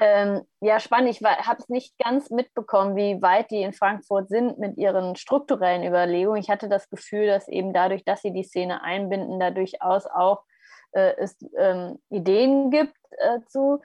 Ähm, 0.00 0.42
ja, 0.60 0.78
spannend. 0.78 1.10
Ich 1.10 1.20
habe 1.20 1.60
es 1.60 1.68
nicht 1.68 1.98
ganz 1.98 2.30
mitbekommen, 2.30 2.94
wie 2.94 3.20
weit 3.20 3.50
die 3.50 3.62
in 3.62 3.72
Frankfurt 3.72 4.28
sind 4.28 4.56
mit 4.60 4.78
ihren 4.78 5.16
strukturellen 5.16 5.82
Überlegungen. 5.82 6.40
Ich 6.40 6.48
hatte 6.48 6.68
das 6.68 6.88
Gefühl, 6.90 7.26
dass 7.26 7.48
eben 7.48 7.72
dadurch, 7.72 8.04
dass 8.04 8.22
sie 8.22 8.32
die 8.32 8.44
Szene 8.44 8.84
einbinden, 8.84 9.40
da 9.40 9.50
durchaus 9.50 10.06
auch 10.06 10.44
äh, 10.92 11.14
es 11.18 11.36
ähm, 11.58 11.98
Ideen 12.08 12.70
gibt 12.70 12.96
äh, 13.18 13.40
zu 13.48 13.82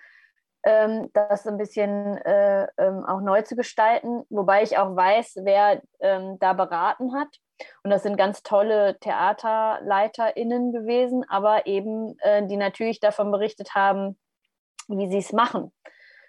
ähm, 0.63 1.09
das 1.13 1.47
ein 1.47 1.57
bisschen 1.57 2.17
äh, 2.17 2.67
ähm, 2.77 3.03
auch 3.03 3.21
neu 3.21 3.41
zu 3.41 3.55
gestalten, 3.55 4.25
wobei 4.29 4.61
ich 4.61 4.77
auch 4.77 4.95
weiß, 4.95 5.39
wer 5.41 5.81
ähm, 6.01 6.37
da 6.37 6.53
beraten 6.53 7.15
hat. 7.15 7.39
Und 7.83 7.91
das 7.91 8.03
sind 8.03 8.17
ganz 8.17 8.43
tolle 8.43 8.99
TheaterleiterInnen 8.99 10.71
gewesen, 10.71 11.23
aber 11.29 11.65
eben, 11.67 12.17
äh, 12.19 12.45
die 12.47 12.57
natürlich 12.57 12.99
davon 12.99 13.31
berichtet 13.31 13.75
haben, 13.75 14.19
wie 14.87 15.09
sie 15.09 15.19
es 15.19 15.31
machen. 15.31 15.71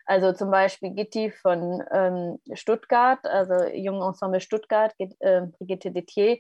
Also 0.05 0.33
zum 0.33 0.51
Beispiel 0.53 0.91
Gitti 0.93 1.31
von 1.31 1.83
ähm, 1.93 2.39
Stuttgart, 2.55 3.27
also 3.27 3.65
Jungen 3.75 4.03
Ensemble 4.03 4.41
Stuttgart, 4.41 4.95
äh, 4.99 5.43
Brigitte 5.59 5.91
Detier, 5.91 6.39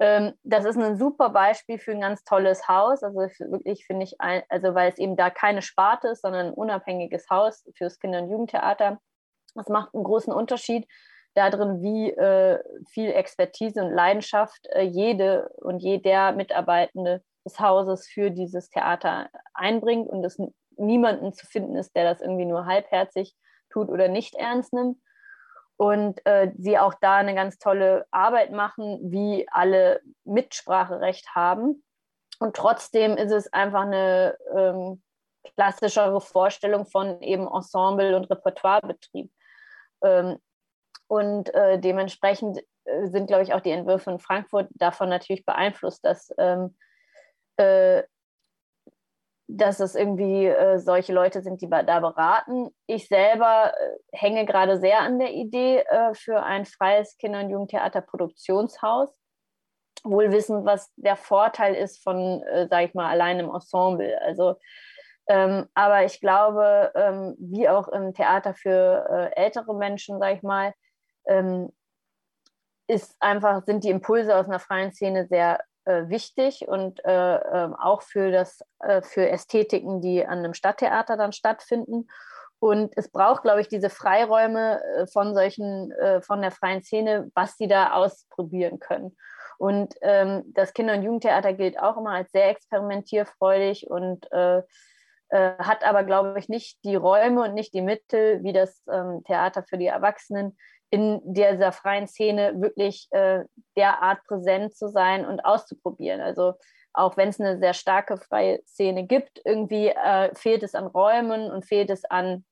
ähm, 0.00 0.32
das 0.42 0.64
ist 0.64 0.76
ein 0.76 0.96
super 0.96 1.30
Beispiel 1.30 1.78
für 1.78 1.92
ein 1.92 2.00
ganz 2.00 2.24
tolles 2.24 2.66
Haus. 2.68 3.02
Also 3.02 3.16
wirklich 3.16 3.86
finde 3.86 4.04
ich, 4.04 4.20
ein, 4.20 4.42
also 4.48 4.74
weil 4.74 4.90
es 4.90 4.98
eben 4.98 5.16
da 5.16 5.30
keine 5.30 5.62
Sparte 5.62 6.08
ist, 6.08 6.22
sondern 6.22 6.48
ein 6.48 6.54
unabhängiges 6.54 7.28
Haus 7.30 7.64
fürs 7.76 7.98
Kinder- 7.98 8.20
und 8.20 8.30
Jugendtheater. 8.30 9.00
Das 9.54 9.68
macht 9.68 9.94
einen 9.94 10.04
großen 10.04 10.32
Unterschied 10.32 10.88
darin, 11.34 11.82
wie 11.82 12.10
äh, 12.10 12.62
viel 12.88 13.10
Expertise 13.10 13.82
und 13.84 13.92
Leidenschaft 13.92 14.66
äh, 14.70 14.82
jede 14.82 15.48
und 15.56 15.80
jeder 15.80 16.32
Mitarbeitende 16.32 17.22
des 17.44 17.60
Hauses 17.60 18.06
für 18.06 18.30
dieses 18.30 18.70
Theater 18.70 19.28
einbringt 19.52 20.08
und 20.08 20.24
es 20.24 20.40
niemanden 20.76 21.32
zu 21.32 21.46
finden 21.46 21.76
ist, 21.76 21.94
der 21.94 22.04
das 22.04 22.20
irgendwie 22.20 22.46
nur 22.46 22.66
halbherzig 22.66 23.34
tut 23.70 23.88
oder 23.88 24.08
nicht 24.08 24.34
ernst 24.34 24.72
nimmt 24.72 24.98
und 25.76 26.24
äh, 26.24 26.52
sie 26.56 26.78
auch 26.78 26.94
da 27.00 27.16
eine 27.16 27.34
ganz 27.34 27.58
tolle 27.58 28.06
Arbeit 28.10 28.52
machen, 28.52 28.98
wie 29.10 29.46
alle 29.50 30.00
Mitspracherecht 30.24 31.34
haben. 31.34 31.82
Und 32.38 32.56
trotzdem 32.56 33.16
ist 33.16 33.32
es 33.32 33.52
einfach 33.52 33.82
eine 33.82 34.36
ähm, 34.56 35.02
klassischere 35.54 36.20
Vorstellung 36.20 36.86
von 36.86 37.20
eben 37.22 37.46
Ensemble- 37.46 38.16
und 38.16 38.30
Repertoirebetrieb. 38.30 39.30
Ähm, 40.02 40.38
und 41.06 41.52
äh, 41.54 41.78
dementsprechend 41.78 42.58
äh, 42.84 43.06
sind, 43.06 43.26
glaube 43.26 43.42
ich, 43.42 43.54
auch 43.54 43.60
die 43.60 43.70
Entwürfe 43.70 44.10
in 44.10 44.18
Frankfurt 44.18 44.68
davon 44.74 45.08
natürlich 45.08 45.44
beeinflusst, 45.44 46.04
dass 46.04 46.32
ähm, 46.38 46.76
äh, 47.56 48.02
dass 49.46 49.78
es 49.80 49.94
irgendwie 49.94 50.46
äh, 50.46 50.78
solche 50.78 51.12
Leute 51.12 51.42
sind, 51.42 51.60
die 51.60 51.68
da 51.68 52.00
beraten. 52.00 52.70
Ich 52.86 53.08
selber 53.08 53.74
äh, 53.76 54.16
hänge 54.16 54.46
gerade 54.46 54.78
sehr 54.80 55.00
an 55.00 55.18
der 55.18 55.32
Idee 55.32 55.80
äh, 55.80 56.14
für 56.14 56.42
ein 56.42 56.64
freies 56.64 57.18
Kinder- 57.18 57.40
und 57.40 57.50
Jugendtheater-Produktionshaus. 57.50 59.10
Wohl 60.02 60.32
wissen, 60.32 60.64
was 60.64 60.92
der 60.96 61.16
Vorteil 61.16 61.74
ist 61.74 62.02
von, 62.02 62.42
sage 62.68 62.86
ich 62.86 62.94
mal, 62.94 63.08
allein 63.08 63.38
im 63.38 63.48
Ensemble. 63.48 64.20
Also, 64.20 64.56
ähm, 65.28 65.66
aber 65.72 66.04
ich 66.04 66.20
glaube, 66.20 66.92
ähm, 66.94 67.34
wie 67.38 67.68
auch 67.70 67.88
im 67.88 68.12
Theater 68.12 68.52
für 68.54 69.06
äh, 69.08 69.42
ältere 69.42 69.74
Menschen, 69.74 70.18
sage 70.18 70.36
ich 70.36 70.42
mal, 70.42 70.74
ähm, 71.26 71.70
ist 72.86 73.16
einfach, 73.20 73.64
sind 73.64 73.84
die 73.84 73.90
Impulse 73.90 74.36
aus 74.36 74.46
einer 74.46 74.58
freien 74.58 74.92
Szene 74.92 75.26
sehr 75.26 75.60
äh, 75.84 76.08
wichtig 76.08 76.66
und 76.66 77.04
äh, 77.04 77.36
ähm, 77.36 77.74
auch 77.74 78.02
für, 78.02 78.30
das, 78.30 78.60
äh, 78.80 79.02
für 79.02 79.28
Ästhetiken, 79.28 80.00
die 80.00 80.26
an 80.26 80.38
einem 80.38 80.54
Stadttheater 80.54 81.16
dann 81.16 81.32
stattfinden. 81.32 82.08
Und 82.58 82.96
es 82.96 83.10
braucht, 83.10 83.42
glaube 83.42 83.60
ich, 83.60 83.68
diese 83.68 83.90
Freiräume 83.90 84.82
äh, 84.82 85.06
von 85.06 85.34
solchen, 85.34 85.92
äh, 85.92 86.22
von 86.22 86.40
der 86.40 86.50
freien 86.50 86.82
Szene, 86.82 87.30
was 87.34 87.56
sie 87.56 87.68
da 87.68 87.92
ausprobieren 87.92 88.78
können. 88.78 89.16
Und 89.58 89.94
ähm, 90.00 90.42
das 90.48 90.72
Kinder- 90.72 90.94
und 90.94 91.02
Jugendtheater 91.02 91.52
gilt 91.52 91.78
auch 91.78 91.96
immer 91.96 92.12
als 92.12 92.32
sehr 92.32 92.48
experimentierfreudig 92.48 93.88
und 93.88 94.30
äh, 94.32 94.62
hat 95.30 95.84
aber, 95.84 96.04
glaube 96.04 96.38
ich, 96.38 96.48
nicht 96.48 96.78
die 96.84 96.96
Räume 96.96 97.42
und 97.42 97.54
nicht 97.54 97.74
die 97.74 97.82
Mittel 97.82 98.42
wie 98.42 98.52
das 98.52 98.82
ähm, 98.90 99.22
Theater 99.24 99.64
für 99.64 99.78
die 99.78 99.86
Erwachsenen, 99.86 100.56
in 100.90 101.20
dieser 101.24 101.72
freien 101.72 102.06
Szene 102.06 102.60
wirklich 102.60 103.08
äh, 103.10 103.44
derart 103.76 104.22
präsent 104.26 104.76
zu 104.76 104.88
sein 104.88 105.26
und 105.26 105.44
auszuprobieren. 105.44 106.20
Also 106.20 106.54
auch 106.92 107.16
wenn 107.16 107.28
es 107.28 107.40
eine 107.40 107.58
sehr 107.58 107.74
starke 107.74 108.16
freie 108.16 108.62
Szene 108.66 109.04
gibt, 109.04 109.40
irgendwie 109.44 109.88
äh, 109.88 110.34
fehlt 110.34 110.62
es 110.62 110.74
an 110.74 110.86
Räumen 110.86 111.50
und 111.50 111.66
fehlt 111.66 111.90
es 111.90 112.04
an 112.04 112.44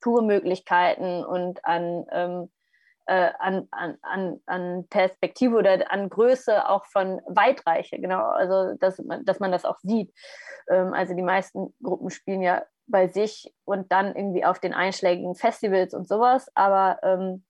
Tourmöglichkeiten 0.00 1.24
und 1.24 1.64
an, 1.64 2.04
ähm, 2.12 2.50
äh, 3.06 3.30
an, 3.38 3.68
an, 3.70 4.40
an 4.46 4.86
Perspektive 4.88 5.56
oder 5.56 5.90
an 5.90 6.08
Größe 6.08 6.68
auch 6.68 6.84
von 6.86 7.20
Weitreiche, 7.26 8.00
genau, 8.00 8.24
also 8.24 8.74
dass 8.78 8.98
man, 8.98 9.24
dass 9.24 9.40
man 9.40 9.52
das 9.52 9.64
auch 9.64 9.78
sieht. 9.78 10.12
Ähm, 10.68 10.92
also 10.92 11.14
die 11.14 11.22
meisten 11.22 11.72
Gruppen 11.82 12.10
spielen 12.10 12.42
ja 12.42 12.64
bei 12.88 13.08
sich 13.08 13.54
und 13.64 13.92
dann 13.92 14.16
irgendwie 14.16 14.44
auf 14.44 14.58
den 14.58 14.74
einschlägigen 14.74 15.34
Festivals 15.34 15.94
und 15.94 16.08
sowas, 16.08 16.50
aber 16.54 16.98
ähm, 17.02 17.44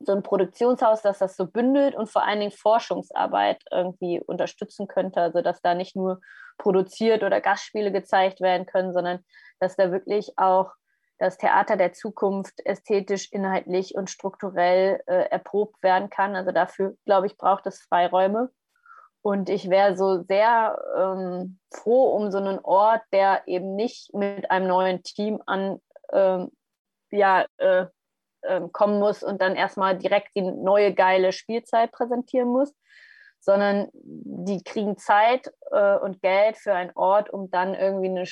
so 0.00 0.12
ein 0.12 0.22
Produktionshaus, 0.22 1.02
dass 1.02 1.18
das 1.18 1.36
so 1.36 1.46
bündelt 1.46 1.94
und 1.94 2.08
vor 2.08 2.24
allen 2.24 2.40
Dingen 2.40 2.52
Forschungsarbeit 2.52 3.62
irgendwie 3.70 4.20
unterstützen 4.20 4.86
könnte. 4.86 5.20
Also 5.20 5.42
dass 5.42 5.60
da 5.60 5.74
nicht 5.74 5.96
nur 5.96 6.20
produziert 6.56 7.22
oder 7.22 7.40
Gastspiele 7.40 7.92
gezeigt 7.92 8.40
werden 8.40 8.66
können, 8.66 8.92
sondern 8.92 9.24
dass 9.60 9.76
da 9.76 9.90
wirklich 9.90 10.38
auch 10.38 10.72
das 11.18 11.36
Theater 11.36 11.76
der 11.76 11.92
Zukunft 11.92 12.64
ästhetisch, 12.64 13.32
inhaltlich 13.32 13.96
und 13.96 14.08
strukturell 14.08 15.02
äh, 15.06 15.28
erprobt 15.30 15.82
werden 15.82 16.10
kann. 16.10 16.36
Also 16.36 16.52
dafür, 16.52 16.96
glaube 17.04 17.26
ich, 17.26 17.36
braucht 17.36 17.66
es 17.66 17.80
Freiräume. 17.80 18.50
Und 19.20 19.50
ich 19.50 19.68
wäre 19.68 19.96
so 19.96 20.22
sehr 20.22 20.78
ähm, 20.96 21.58
froh 21.74 22.12
um 22.14 22.30
so 22.30 22.38
einen 22.38 22.60
Ort, 22.60 23.02
der 23.12 23.42
eben 23.46 23.74
nicht 23.74 24.14
mit 24.14 24.48
einem 24.50 24.68
neuen 24.68 25.02
Team 25.02 25.42
an 25.44 25.80
ähm, 26.12 26.52
ja, 27.10 27.46
äh, 27.56 27.86
ähm, 28.44 28.72
kommen 28.72 28.98
muss 28.98 29.22
und 29.22 29.40
dann 29.40 29.56
erstmal 29.56 29.98
direkt 29.98 30.28
die 30.36 30.42
neue 30.42 30.94
geile 30.94 31.32
Spielzeit 31.32 31.92
präsentieren 31.92 32.48
muss, 32.48 32.74
sondern 33.40 33.88
die 33.92 34.62
kriegen 34.62 34.96
Zeit 34.98 35.52
äh, 35.70 35.96
und 35.96 36.20
Geld 36.22 36.56
für 36.56 36.74
einen 36.74 36.92
Ort, 36.94 37.30
um 37.30 37.50
dann 37.50 37.74
irgendwie 37.74 38.08
eine, 38.08 38.24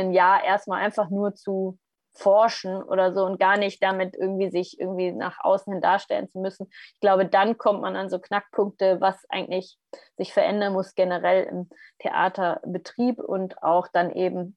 ein 0.00 0.12
Jahr 0.12 0.44
erstmal 0.44 0.82
einfach 0.82 1.10
nur 1.10 1.34
zu 1.34 1.78
forschen 2.12 2.82
oder 2.82 3.14
so 3.14 3.24
und 3.24 3.38
gar 3.38 3.56
nicht 3.56 3.82
damit 3.82 4.16
irgendwie 4.16 4.50
sich 4.50 4.78
irgendwie 4.78 5.12
nach 5.12 5.38
außen 5.40 5.72
hin 5.72 5.82
darstellen 5.82 6.28
zu 6.28 6.38
müssen. 6.40 6.68
Ich 6.70 7.00
glaube, 7.00 7.26
dann 7.26 7.56
kommt 7.56 7.80
man 7.80 7.96
an 7.96 8.10
so 8.10 8.18
Knackpunkte, 8.18 9.00
was 9.00 9.24
eigentlich 9.28 9.78
sich 10.16 10.32
verändern 10.32 10.72
muss 10.72 10.94
generell 10.94 11.44
im 11.44 11.70
Theaterbetrieb 12.00 13.20
und 13.20 13.62
auch 13.62 13.88
dann 13.88 14.10
eben, 14.10 14.56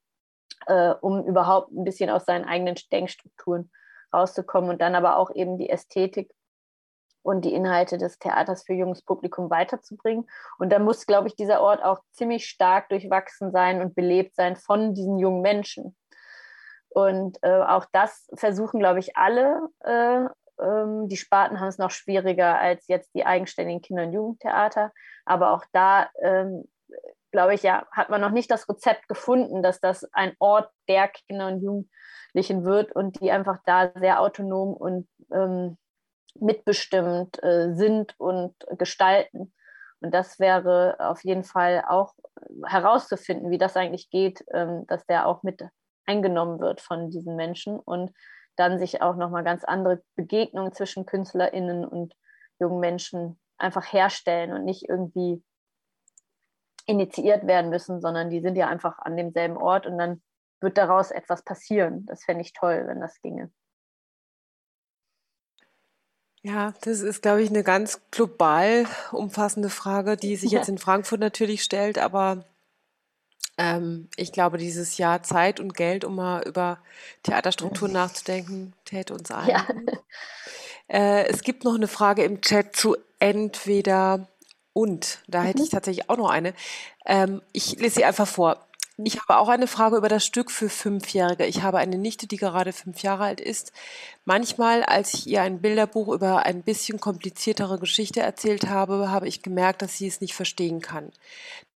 äh, 0.66 0.94
um 1.00 1.24
überhaupt 1.24 1.72
ein 1.72 1.84
bisschen 1.84 2.10
aus 2.10 2.24
seinen 2.24 2.44
eigenen 2.44 2.74
Denkstrukturen 2.92 3.70
rauszukommen 4.14 4.70
und 4.70 4.80
dann 4.80 4.94
aber 4.94 5.16
auch 5.16 5.34
eben 5.34 5.58
die 5.58 5.68
Ästhetik 5.68 6.30
und 7.22 7.44
die 7.44 7.54
Inhalte 7.54 7.98
des 7.98 8.18
Theaters 8.18 8.64
für 8.64 8.74
junges 8.74 9.02
Publikum 9.02 9.50
weiterzubringen. 9.50 10.26
Und 10.58 10.70
da 10.70 10.78
muss, 10.78 11.06
glaube 11.06 11.28
ich, 11.28 11.36
dieser 11.36 11.60
Ort 11.62 11.82
auch 11.82 12.00
ziemlich 12.12 12.46
stark 12.46 12.90
durchwachsen 12.90 13.50
sein 13.50 13.80
und 13.80 13.94
belebt 13.94 14.36
sein 14.36 14.56
von 14.56 14.94
diesen 14.94 15.18
jungen 15.18 15.40
Menschen. 15.40 15.96
Und 16.90 17.38
äh, 17.42 17.62
auch 17.62 17.86
das 17.92 18.28
versuchen, 18.34 18.78
glaube 18.78 19.00
ich, 19.00 19.16
alle. 19.16 19.68
Äh, 19.80 20.26
ähm, 20.62 21.08
die 21.08 21.16
Sparten 21.16 21.58
haben 21.60 21.68
es 21.68 21.78
noch 21.78 21.90
schwieriger 21.90 22.58
als 22.58 22.86
jetzt 22.86 23.14
die 23.14 23.26
eigenständigen 23.26 23.82
Kinder- 23.82 24.04
und 24.04 24.12
Jugendtheater. 24.12 24.92
Aber 25.24 25.52
auch 25.52 25.64
da, 25.72 26.10
ähm, 26.22 26.68
glaube 27.34 27.54
ich, 27.54 27.64
ja, 27.64 27.84
hat 27.90 28.10
man 28.10 28.20
noch 28.20 28.30
nicht 28.30 28.48
das 28.48 28.68
Rezept 28.68 29.08
gefunden, 29.08 29.60
dass 29.60 29.80
das 29.80 30.04
ein 30.12 30.36
Ort 30.38 30.70
der 30.88 31.08
Kinder- 31.08 31.48
und 31.48 31.60
Jugendlichen 31.64 32.64
wird 32.64 32.94
und 32.94 33.20
die 33.20 33.32
einfach 33.32 33.58
da 33.66 33.90
sehr 33.98 34.20
autonom 34.20 34.72
und 34.72 35.08
ähm, 35.32 35.76
mitbestimmt 36.36 37.42
äh, 37.42 37.74
sind 37.74 38.14
und 38.20 38.54
gestalten. 38.78 39.52
Und 40.00 40.14
das 40.14 40.38
wäre 40.38 40.94
auf 41.00 41.24
jeden 41.24 41.42
Fall 41.42 41.82
auch 41.88 42.14
herauszufinden, 42.66 43.50
wie 43.50 43.58
das 43.58 43.76
eigentlich 43.76 44.10
geht, 44.10 44.44
ähm, 44.52 44.86
dass 44.86 45.04
der 45.06 45.26
auch 45.26 45.42
mit 45.42 45.60
eingenommen 46.06 46.60
wird 46.60 46.80
von 46.80 47.10
diesen 47.10 47.34
Menschen 47.34 47.80
und 47.80 48.12
dann 48.54 48.78
sich 48.78 49.02
auch 49.02 49.16
nochmal 49.16 49.42
ganz 49.42 49.64
andere 49.64 50.04
Begegnungen 50.14 50.72
zwischen 50.72 51.04
KünstlerInnen 51.04 51.84
und 51.84 52.14
jungen 52.60 52.78
Menschen 52.78 53.40
einfach 53.58 53.92
herstellen 53.92 54.52
und 54.52 54.64
nicht 54.64 54.88
irgendwie 54.88 55.42
initiiert 56.86 57.46
werden 57.46 57.70
müssen, 57.70 58.00
sondern 58.00 58.30
die 58.30 58.40
sind 58.40 58.56
ja 58.56 58.68
einfach 58.68 58.98
an 58.98 59.16
demselben 59.16 59.56
Ort 59.56 59.86
und 59.86 59.98
dann 59.98 60.22
wird 60.60 60.78
daraus 60.78 61.10
etwas 61.10 61.42
passieren. 61.42 62.06
Das 62.06 62.24
fände 62.24 62.42
ich 62.42 62.52
toll, 62.52 62.84
wenn 62.86 63.00
das 63.00 63.20
ginge. 63.20 63.50
Ja, 66.42 66.74
das 66.82 67.00
ist, 67.00 67.22
glaube 67.22 67.42
ich, 67.42 67.48
eine 67.48 67.62
ganz 67.62 68.02
global 68.10 68.84
umfassende 69.12 69.70
Frage, 69.70 70.16
die 70.16 70.36
sich 70.36 70.50
jetzt 70.50 70.68
in 70.68 70.76
Frankfurt 70.76 71.20
natürlich 71.20 71.62
stellt, 71.62 71.96
aber 71.98 72.44
ähm, 73.56 74.08
ich 74.16 74.30
glaube, 74.30 74.58
dieses 74.58 74.98
Jahr 74.98 75.22
Zeit 75.22 75.58
und 75.58 75.74
Geld, 75.74 76.04
um 76.04 76.16
mal 76.16 76.42
über 76.46 76.78
Theaterstrukturen 77.22 77.92
nachzudenken, 77.92 78.74
täte 78.84 79.14
uns 79.14 79.30
ein. 79.30 79.48
Ja. 79.48 79.66
Äh, 80.86 81.28
es 81.28 81.40
gibt 81.40 81.64
noch 81.64 81.74
eine 81.74 81.88
Frage 81.88 82.24
im 82.24 82.42
Chat 82.42 82.76
zu 82.76 82.94
entweder 83.18 84.28
und. 84.74 85.20
Da 85.26 85.42
hätte 85.42 85.62
ich 85.62 85.70
mhm. 85.70 85.76
tatsächlich 85.76 86.10
auch 86.10 86.18
noch 86.18 86.28
eine. 86.28 86.52
Ähm, 87.06 87.40
ich 87.52 87.78
lese 87.78 87.96
sie 87.96 88.04
einfach 88.04 88.28
vor. 88.28 88.66
Ich 88.96 89.18
habe 89.20 89.38
auch 89.38 89.48
eine 89.48 89.66
Frage 89.66 89.96
über 89.96 90.08
das 90.08 90.24
Stück 90.24 90.52
für 90.52 90.68
Fünfjährige. 90.68 91.46
Ich 91.46 91.62
habe 91.62 91.78
eine 91.78 91.98
Nichte, 91.98 92.28
die 92.28 92.36
gerade 92.36 92.72
fünf 92.72 93.02
Jahre 93.02 93.24
alt 93.24 93.40
ist. 93.40 93.72
Manchmal, 94.24 94.84
als 94.84 95.14
ich 95.14 95.26
ihr 95.26 95.42
ein 95.42 95.60
Bilderbuch 95.60 96.14
über 96.14 96.46
ein 96.46 96.62
bisschen 96.62 97.00
kompliziertere 97.00 97.80
Geschichte 97.80 98.20
erzählt 98.20 98.68
habe, 98.68 99.10
habe 99.10 99.26
ich 99.26 99.42
gemerkt, 99.42 99.82
dass 99.82 99.98
sie 99.98 100.06
es 100.06 100.20
nicht 100.20 100.34
verstehen 100.34 100.80
kann. 100.80 101.10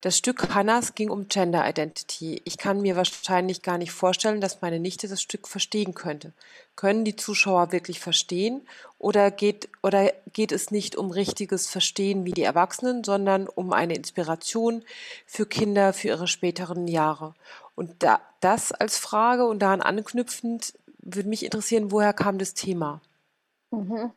Das 0.03 0.19
Stück 0.19 0.55
Hannas 0.55 0.95
ging 0.95 1.09
um 1.09 1.29
Gender 1.29 1.67
Identity. 1.67 2.43
Ich 2.45 2.59
kann 2.59 2.83
mir 2.83 2.97
wahrscheinlich 2.97 3.63
gar 3.63 3.79
nicht 3.79 3.93
vorstellen, 3.93 4.43
dass 4.43 4.61
meine 4.61 4.79
Nichte 4.79 5.09
das 5.09 5.23
Stück 5.23 5.49
verstehen 5.49 5.95
könnte. 5.95 6.33
Können 6.77 7.05
die 7.05 7.17
Zuschauer 7.17 7.73
wirklich 7.73 7.99
verstehen 7.99 8.69
oder 8.99 9.31
geht, 9.31 9.71
oder 9.83 10.13
geht 10.33 10.53
es 10.53 10.71
nicht 10.71 10.97
um 10.97 11.11
richtiges 11.11 11.67
Verstehen 11.67 12.27
wie 12.27 12.33
die 12.33 12.43
Erwachsenen, 12.43 13.05
sondern 13.05 13.49
um 13.49 13.73
eine 13.73 13.95
Inspiration 13.95 14.85
für 15.25 15.47
Kinder 15.47 15.95
für 15.95 16.09
ihre 16.09 16.29
späteren 16.29 16.87
Jahre? 16.87 17.35
Und 17.75 18.03
da, 18.03 18.21
das 18.41 18.73
als 18.73 18.99
Frage 18.99 19.47
und 19.47 19.61
daran 19.61 19.81
anknüpfend 19.81 20.79
würde 20.99 21.29
mich 21.29 21.43
interessieren, 21.43 21.91
woher 21.91 22.13
kam 22.13 22.37
das 22.37 22.53
Thema? 22.53 23.01
Mhm. 23.71 24.13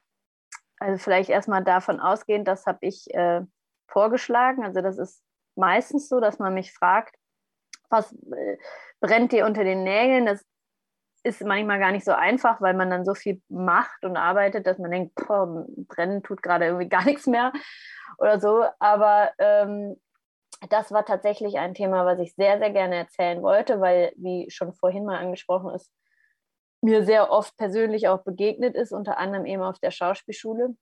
Also 0.77 0.97
vielleicht 0.97 1.29
erstmal 1.29 1.63
davon 1.63 2.01
ausgehend, 2.01 2.47
das 2.47 2.65
habe 2.65 2.79
ich 2.81 3.13
äh, 3.13 3.41
vorgeschlagen. 3.87 4.63
Also 4.63 4.81
das 4.81 4.97
ist 4.97 5.21
meistens 5.59 6.09
so, 6.09 6.19
dass 6.19 6.39
man 6.39 6.53
mich 6.53 6.73
fragt, 6.73 7.15
was 7.89 8.11
äh, 8.13 8.57
brennt 8.99 9.31
dir 9.31 9.45
unter 9.45 9.63
den 9.63 9.83
Nägeln? 9.83 10.25
Das 10.25 10.43
ist 11.23 11.43
manchmal 11.43 11.79
gar 11.79 11.91
nicht 11.91 12.05
so 12.05 12.13
einfach, 12.13 12.61
weil 12.61 12.73
man 12.73 12.89
dann 12.89 13.05
so 13.05 13.13
viel 13.13 13.41
macht 13.49 14.03
und 14.05 14.17
arbeitet, 14.17 14.65
dass 14.65 14.79
man 14.79 14.91
denkt, 14.91 15.15
boah, 15.15 15.65
brennen 15.87 16.23
tut 16.23 16.41
gerade 16.41 16.65
irgendwie 16.65 16.89
gar 16.89 17.03
nichts 17.05 17.27
mehr 17.27 17.51
oder 18.17 18.39
so. 18.39 18.65
Aber 18.79 19.31
ähm, 19.37 19.97
das 20.69 20.91
war 20.91 21.05
tatsächlich 21.05 21.57
ein 21.57 21.73
Thema, 21.73 22.05
was 22.05 22.19
ich 22.19 22.35
sehr, 22.35 22.57
sehr 22.59 22.71
gerne 22.71 22.95
erzählen 22.95 23.41
wollte, 23.41 23.79
weil, 23.79 24.13
wie 24.17 24.49
schon 24.49 24.73
vorhin 24.73 25.05
mal 25.05 25.17
angesprochen 25.17 25.73
ist, 25.73 25.91
mir 26.81 27.03
sehr 27.03 27.31
oft 27.31 27.55
persönlich 27.57 28.07
auch 28.07 28.23
begegnet 28.23 28.75
ist, 28.75 28.93
unter 28.93 29.17
anderem 29.17 29.45
eben 29.45 29.63
auf 29.63 29.79
der 29.79 29.91
Schauspielschule. 29.91 30.75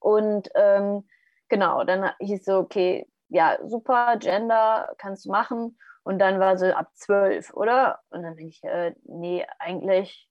Und 0.00 0.48
ähm, 0.54 1.06
genau, 1.48 1.84
dann 1.84 2.10
hieß 2.20 2.40
es 2.40 2.44
so, 2.44 2.58
okay, 2.58 3.06
ja, 3.28 3.58
super, 3.64 4.16
Gender 4.18 4.94
kannst 4.98 5.26
du 5.26 5.30
machen. 5.30 5.78
Und 6.02 6.18
dann 6.18 6.38
war 6.38 6.58
so 6.58 6.66
ab 6.66 6.90
zwölf, 6.94 7.52
oder? 7.54 8.00
Und 8.10 8.22
dann 8.22 8.36
denke 8.36 8.50
ich, 8.50 8.62
äh, 8.64 8.94
nee, 9.04 9.46
eigentlich 9.58 10.28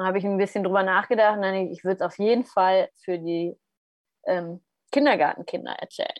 habe 0.00 0.18
ich 0.18 0.24
ein 0.24 0.38
bisschen 0.38 0.64
drüber 0.64 0.82
nachgedacht 0.82 1.36
und 1.36 1.42
dann 1.42 1.54
ich, 1.54 1.70
ich 1.72 1.84
würde 1.84 1.96
es 1.96 2.02
auf 2.02 2.18
jeden 2.18 2.44
Fall 2.44 2.88
für 3.04 3.18
die 3.18 3.58
ähm, 4.26 4.64
Kindergartenkinder 4.92 5.72
erzählen. 5.72 6.14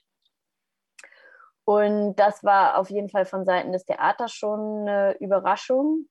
Und 1.65 2.17
das 2.17 2.43
war 2.43 2.79
auf 2.79 2.91
jeden 2.91 3.09
Fall 3.09 3.25
von 3.25 3.45
Seiten 3.45 3.73
des 3.73 3.85
Theaters 3.85 4.33
schon 4.33 4.89
eine 4.89 5.17
Überraschung 5.21 6.09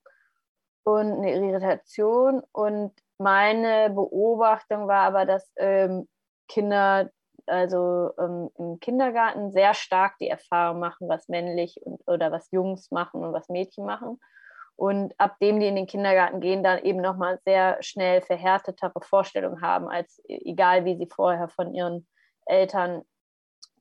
und 0.84 1.12
eine 1.12 1.34
Irritation. 1.34 2.42
Und 2.54 2.94
meine 3.18 3.90
Beobachtung 3.90 4.88
war 4.88 5.04
aber, 5.04 5.26
dass 5.26 5.52
ähm, 5.58 6.08
Kinder 6.48 7.10
also 7.48 8.12
ähm, 8.20 8.50
im 8.58 8.80
Kindergarten 8.80 9.52
sehr 9.52 9.74
stark 9.74 10.18
die 10.20 10.28
Erfahrung 10.28 10.80
machen, 10.80 11.10
was 11.10 11.28
männlich 11.28 11.80
und, 11.84 12.02
oder 12.08 12.32
was 12.32 12.52
Jungs 12.52 12.92
machen 12.92 13.24
und 13.24 13.34
was 13.34 13.50
Mädchen 13.50 13.86
machen. 13.86 14.20
Und 14.76 15.14
ab 15.20 15.38
dem 15.40 15.60
die 15.60 15.68
in 15.68 15.76
den 15.76 15.86
Kindergarten 15.86 16.40
gehen, 16.40 16.64
dann 16.64 16.84
eben 16.84 17.02
nochmal 17.02 17.40
sehr 17.46 17.78
schnell 17.82 18.22
verhärtetere 18.22 19.02
Vorstellungen 19.02 19.62
haben, 19.62 19.88
als 19.90 20.22
egal 20.28 20.86
wie 20.86 20.98
sie 20.98 21.08
vorher 21.08 21.50
von 21.50 21.74
ihren 21.74 22.08
Eltern 22.46 23.04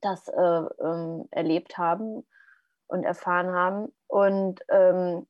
das 0.01 0.27
äh, 0.27 0.63
ähm, 0.83 1.27
erlebt 1.31 1.77
haben 1.77 2.27
und 2.87 3.03
erfahren 3.03 3.51
haben. 3.51 3.87
Und 4.07 4.61
ähm, 4.69 5.27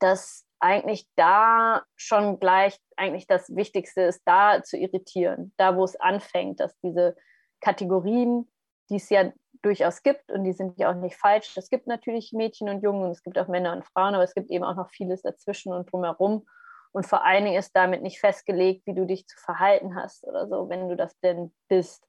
dass 0.00 0.44
eigentlich 0.58 1.06
da 1.16 1.82
schon 1.94 2.40
gleich 2.40 2.78
eigentlich 2.96 3.26
das 3.26 3.54
Wichtigste 3.54 4.02
ist, 4.02 4.22
da 4.24 4.62
zu 4.62 4.76
irritieren, 4.76 5.52
da 5.56 5.76
wo 5.76 5.84
es 5.84 5.96
anfängt, 5.96 6.60
dass 6.60 6.78
diese 6.80 7.16
Kategorien, 7.64 8.46
die 8.90 8.96
es 8.96 9.08
ja 9.08 9.32
durchaus 9.62 10.02
gibt 10.02 10.30
und 10.30 10.44
die 10.44 10.52
sind 10.52 10.78
ja 10.78 10.90
auch 10.90 10.94
nicht 10.94 11.16
falsch. 11.16 11.56
Es 11.56 11.70
gibt 11.70 11.86
natürlich 11.86 12.32
Mädchen 12.32 12.68
und 12.68 12.82
Jungen 12.82 13.04
und 13.04 13.10
es 13.12 13.22
gibt 13.22 13.38
auch 13.38 13.48
Männer 13.48 13.72
und 13.72 13.86
Frauen, 13.86 14.14
aber 14.14 14.22
es 14.22 14.34
gibt 14.34 14.50
eben 14.50 14.64
auch 14.64 14.76
noch 14.76 14.90
vieles 14.90 15.22
dazwischen 15.22 15.72
und 15.72 15.90
drumherum. 15.90 16.46
Und 16.92 17.06
vor 17.06 17.24
allen 17.24 17.44
Dingen 17.44 17.58
ist 17.58 17.74
damit 17.74 18.02
nicht 18.02 18.20
festgelegt, 18.20 18.86
wie 18.86 18.94
du 18.94 19.06
dich 19.06 19.26
zu 19.26 19.36
verhalten 19.38 19.96
hast 19.96 20.24
oder 20.26 20.46
so, 20.46 20.68
wenn 20.68 20.88
du 20.88 20.96
das 20.96 21.18
denn 21.20 21.52
bist. 21.68 22.06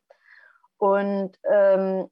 Und 0.77 1.37
ähm, 1.49 2.09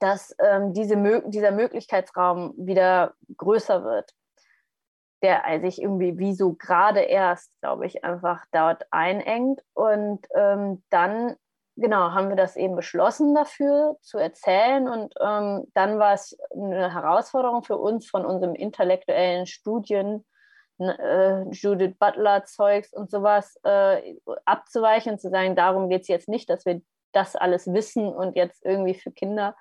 dass 0.00 0.34
ähm, 0.40 0.72
diese, 0.74 0.96
dieser 1.26 1.52
Möglichkeitsraum 1.52 2.54
wieder 2.56 3.14
größer 3.36 3.84
wird, 3.84 4.12
der 5.22 5.60
sich 5.60 5.80
irgendwie 5.80 6.18
wie 6.18 6.34
so 6.34 6.54
gerade 6.54 7.00
erst, 7.00 7.58
glaube 7.60 7.86
ich, 7.86 8.04
einfach 8.04 8.44
dort 8.52 8.84
einengt 8.90 9.62
und 9.74 10.26
ähm, 10.34 10.82
dann 10.90 11.36
genau, 11.80 12.12
haben 12.12 12.28
wir 12.28 12.36
das 12.36 12.56
eben 12.56 12.76
beschlossen 12.76 13.34
dafür 13.34 13.96
zu 14.02 14.18
erzählen. 14.18 14.88
Und 14.88 15.14
ähm, 15.20 15.66
dann 15.74 15.98
war 15.98 16.14
es 16.14 16.36
eine 16.52 16.92
Herausforderung 16.92 17.62
für 17.62 17.76
uns 17.76 18.08
von 18.08 18.24
unserem 18.24 18.54
intellektuellen 18.54 19.46
Studien, 19.46 20.24
äh, 20.78 21.42
Judith 21.50 21.96
Butler 21.98 22.44
Zeugs 22.44 22.92
und 22.92 23.10
sowas 23.10 23.58
äh, 23.64 24.16
abzuweichen 24.44 25.12
und 25.12 25.20
zu 25.20 25.30
sagen, 25.30 25.56
darum 25.56 25.88
geht 25.88 26.02
es 26.02 26.08
jetzt 26.08 26.28
nicht, 26.28 26.48
dass 26.48 26.64
wir 26.64 26.80
das 27.12 27.36
alles 27.36 27.72
wissen 27.72 28.08
und 28.08 28.36
jetzt 28.36 28.64
irgendwie 28.64 28.94
für 28.94 29.10
Kinder 29.10 29.56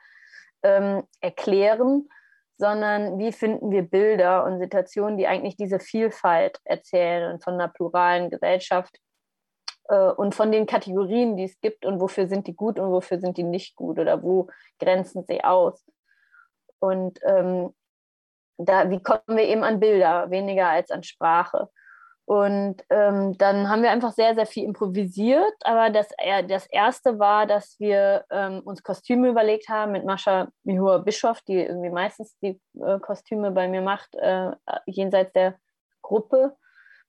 ähm, 0.63 1.03
erklären, 1.19 2.09
sondern 2.57 3.17
wie 3.17 3.31
finden 3.31 3.71
wir 3.71 3.83
Bilder 3.83 4.43
und 4.43 4.59
Situationen, 4.59 5.17
die 5.17 5.27
eigentlich 5.27 5.55
diese 5.57 5.79
Vielfalt 5.79 6.59
erzählen 6.65 7.31
und 7.31 7.43
von 7.43 7.55
einer 7.55 7.69
pluralen 7.69 8.29
Gesellschaft 8.29 8.99
und 9.95 10.35
von 10.35 10.51
den 10.51 10.65
Kategorien, 10.65 11.35
die 11.35 11.45
es 11.45 11.59
gibt 11.61 11.85
und 11.85 11.99
wofür 11.99 12.27
sind 12.27 12.47
die 12.47 12.55
gut 12.55 12.79
und 12.79 12.91
wofür 12.91 13.19
sind 13.19 13.37
die 13.37 13.43
nicht 13.43 13.75
gut 13.75 13.99
oder 13.99 14.21
wo 14.21 14.47
grenzen 14.79 15.23
sie 15.27 15.43
aus. 15.43 15.83
Und 16.79 17.19
ähm, 17.23 17.73
da, 18.57 18.89
wie 18.89 19.01
kommen 19.01 19.37
wir 19.37 19.45
eben 19.45 19.63
an 19.63 19.79
Bilder, 19.79 20.29
weniger 20.29 20.67
als 20.67 20.91
an 20.91 21.03
Sprache. 21.03 21.69
Und 22.25 22.83
ähm, 22.91 23.35
dann 23.39 23.69
haben 23.69 23.81
wir 23.81 23.89
einfach 23.89 24.11
sehr, 24.11 24.35
sehr 24.35 24.45
viel 24.45 24.63
improvisiert. 24.65 25.55
Aber 25.63 25.89
das, 25.89 26.09
äh, 26.19 26.43
das 26.45 26.67
erste 26.67 27.17
war, 27.17 27.47
dass 27.47 27.79
wir 27.79 28.23
ähm, 28.29 28.61
uns 28.63 28.83
Kostüme 28.83 29.29
überlegt 29.29 29.67
haben 29.67 29.93
mit 29.93 30.05
Mascha 30.05 30.49
Mihua 30.63 30.99
Bischoff, 30.99 31.41
die 31.41 31.55
irgendwie 31.55 31.89
meistens 31.89 32.37
die 32.37 32.61
äh, 32.79 32.99
Kostüme 32.99 33.49
bei 33.49 33.67
mir 33.67 33.81
macht, 33.81 34.13
äh, 34.13 34.51
jenseits 34.85 35.33
der 35.33 35.55
Gruppe. 36.03 36.55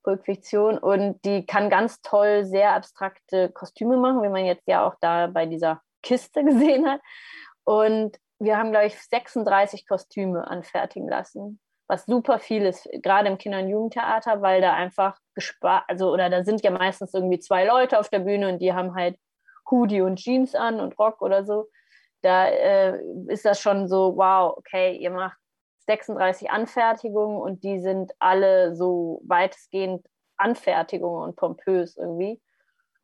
Pulp-Fiktion 0.03 0.78
und 0.78 1.24
die 1.24 1.46
kann 1.46 1.70
ganz 1.70 2.01
toll 2.03 2.44
sehr 2.44 2.72
abstrakte 2.72 3.51
Kostüme 3.51 3.96
machen, 3.96 4.22
wie 4.22 4.28
man 4.28 4.44
jetzt 4.44 4.66
ja 4.66 4.86
auch 4.86 4.94
da 5.01 5.26
bei 5.26 5.46
dieser 5.46 5.80
Kiste 6.03 6.44
gesehen 6.44 6.86
hat. 6.88 7.01
Und 7.64 8.18
wir 8.38 8.57
haben, 8.57 8.70
glaube 8.70 8.86
ich, 8.86 8.98
36 8.98 9.86
Kostüme 9.86 10.48
anfertigen 10.48 11.09
lassen, 11.09 11.61
was 11.88 12.07
super 12.07 12.38
viel 12.38 12.64
ist, 12.64 12.88
gerade 13.03 13.28
im 13.28 13.36
Kinder- 13.36 13.59
und 13.59 13.68
Jugendtheater, 13.68 14.40
weil 14.40 14.61
da 14.61 14.74
einfach 14.74 15.18
gespart, 15.34 15.84
also 15.88 16.11
oder 16.11 16.30
da 16.30 16.44
sind 16.44 16.62
ja 16.62 16.70
meistens 16.70 17.12
irgendwie 17.12 17.38
zwei 17.38 17.64
Leute 17.64 17.98
auf 17.98 18.09
der 18.09 18.20
Bühne 18.20 18.48
und 18.48 18.61
die 18.61 18.72
haben 18.72 18.94
halt 18.94 19.16
Hoodie 19.70 20.01
und 20.01 20.16
Jeans 20.16 20.55
an 20.55 20.80
und 20.80 20.98
Rock 20.98 21.20
oder 21.20 21.44
so. 21.44 21.68
Da 22.22 22.48
äh, 22.48 22.98
ist 23.28 23.44
das 23.44 23.61
schon 23.61 23.88
so, 23.88 24.16
wow, 24.16 24.55
okay, 24.57 24.96
ihr 24.96 25.11
macht 25.11 25.39
36 25.91 26.51
Anfertigungen 26.51 27.41
und 27.41 27.64
die 27.64 27.80
sind 27.80 28.12
alle 28.20 28.76
so 28.76 29.20
weitestgehend 29.24 30.07
Anfertigungen 30.36 31.22
und 31.22 31.36
pompös 31.36 31.97
irgendwie. 31.97 32.41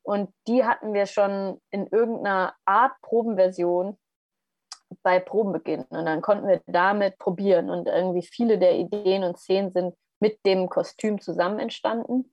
Und 0.03 0.32
die 0.47 0.64
hatten 0.64 0.95
wir 0.95 1.07
schon 1.07 1.61
in 1.70 1.89
irgendeiner 1.89 2.55
Art 2.64 2.93
Probenversion 3.03 3.99
bei 5.03 5.18
Probenbeginn. 5.18 5.82
Und 5.89 6.07
dann 6.07 6.22
konnten 6.22 6.47
wir 6.47 6.62
damit 6.66 7.18
probieren. 7.18 7.70
Und 7.70 7.89
irgendwie 7.89 8.22
viele 8.22 8.57
der 8.57 8.76
Ideen 8.76 9.24
und 9.24 9.37
Szenen 9.37 9.72
sind 9.72 9.97
mit 10.20 10.39
dem 10.47 10.68
Kostüm 10.68 11.20
zusammen 11.20 11.59
entstanden. 11.59 12.32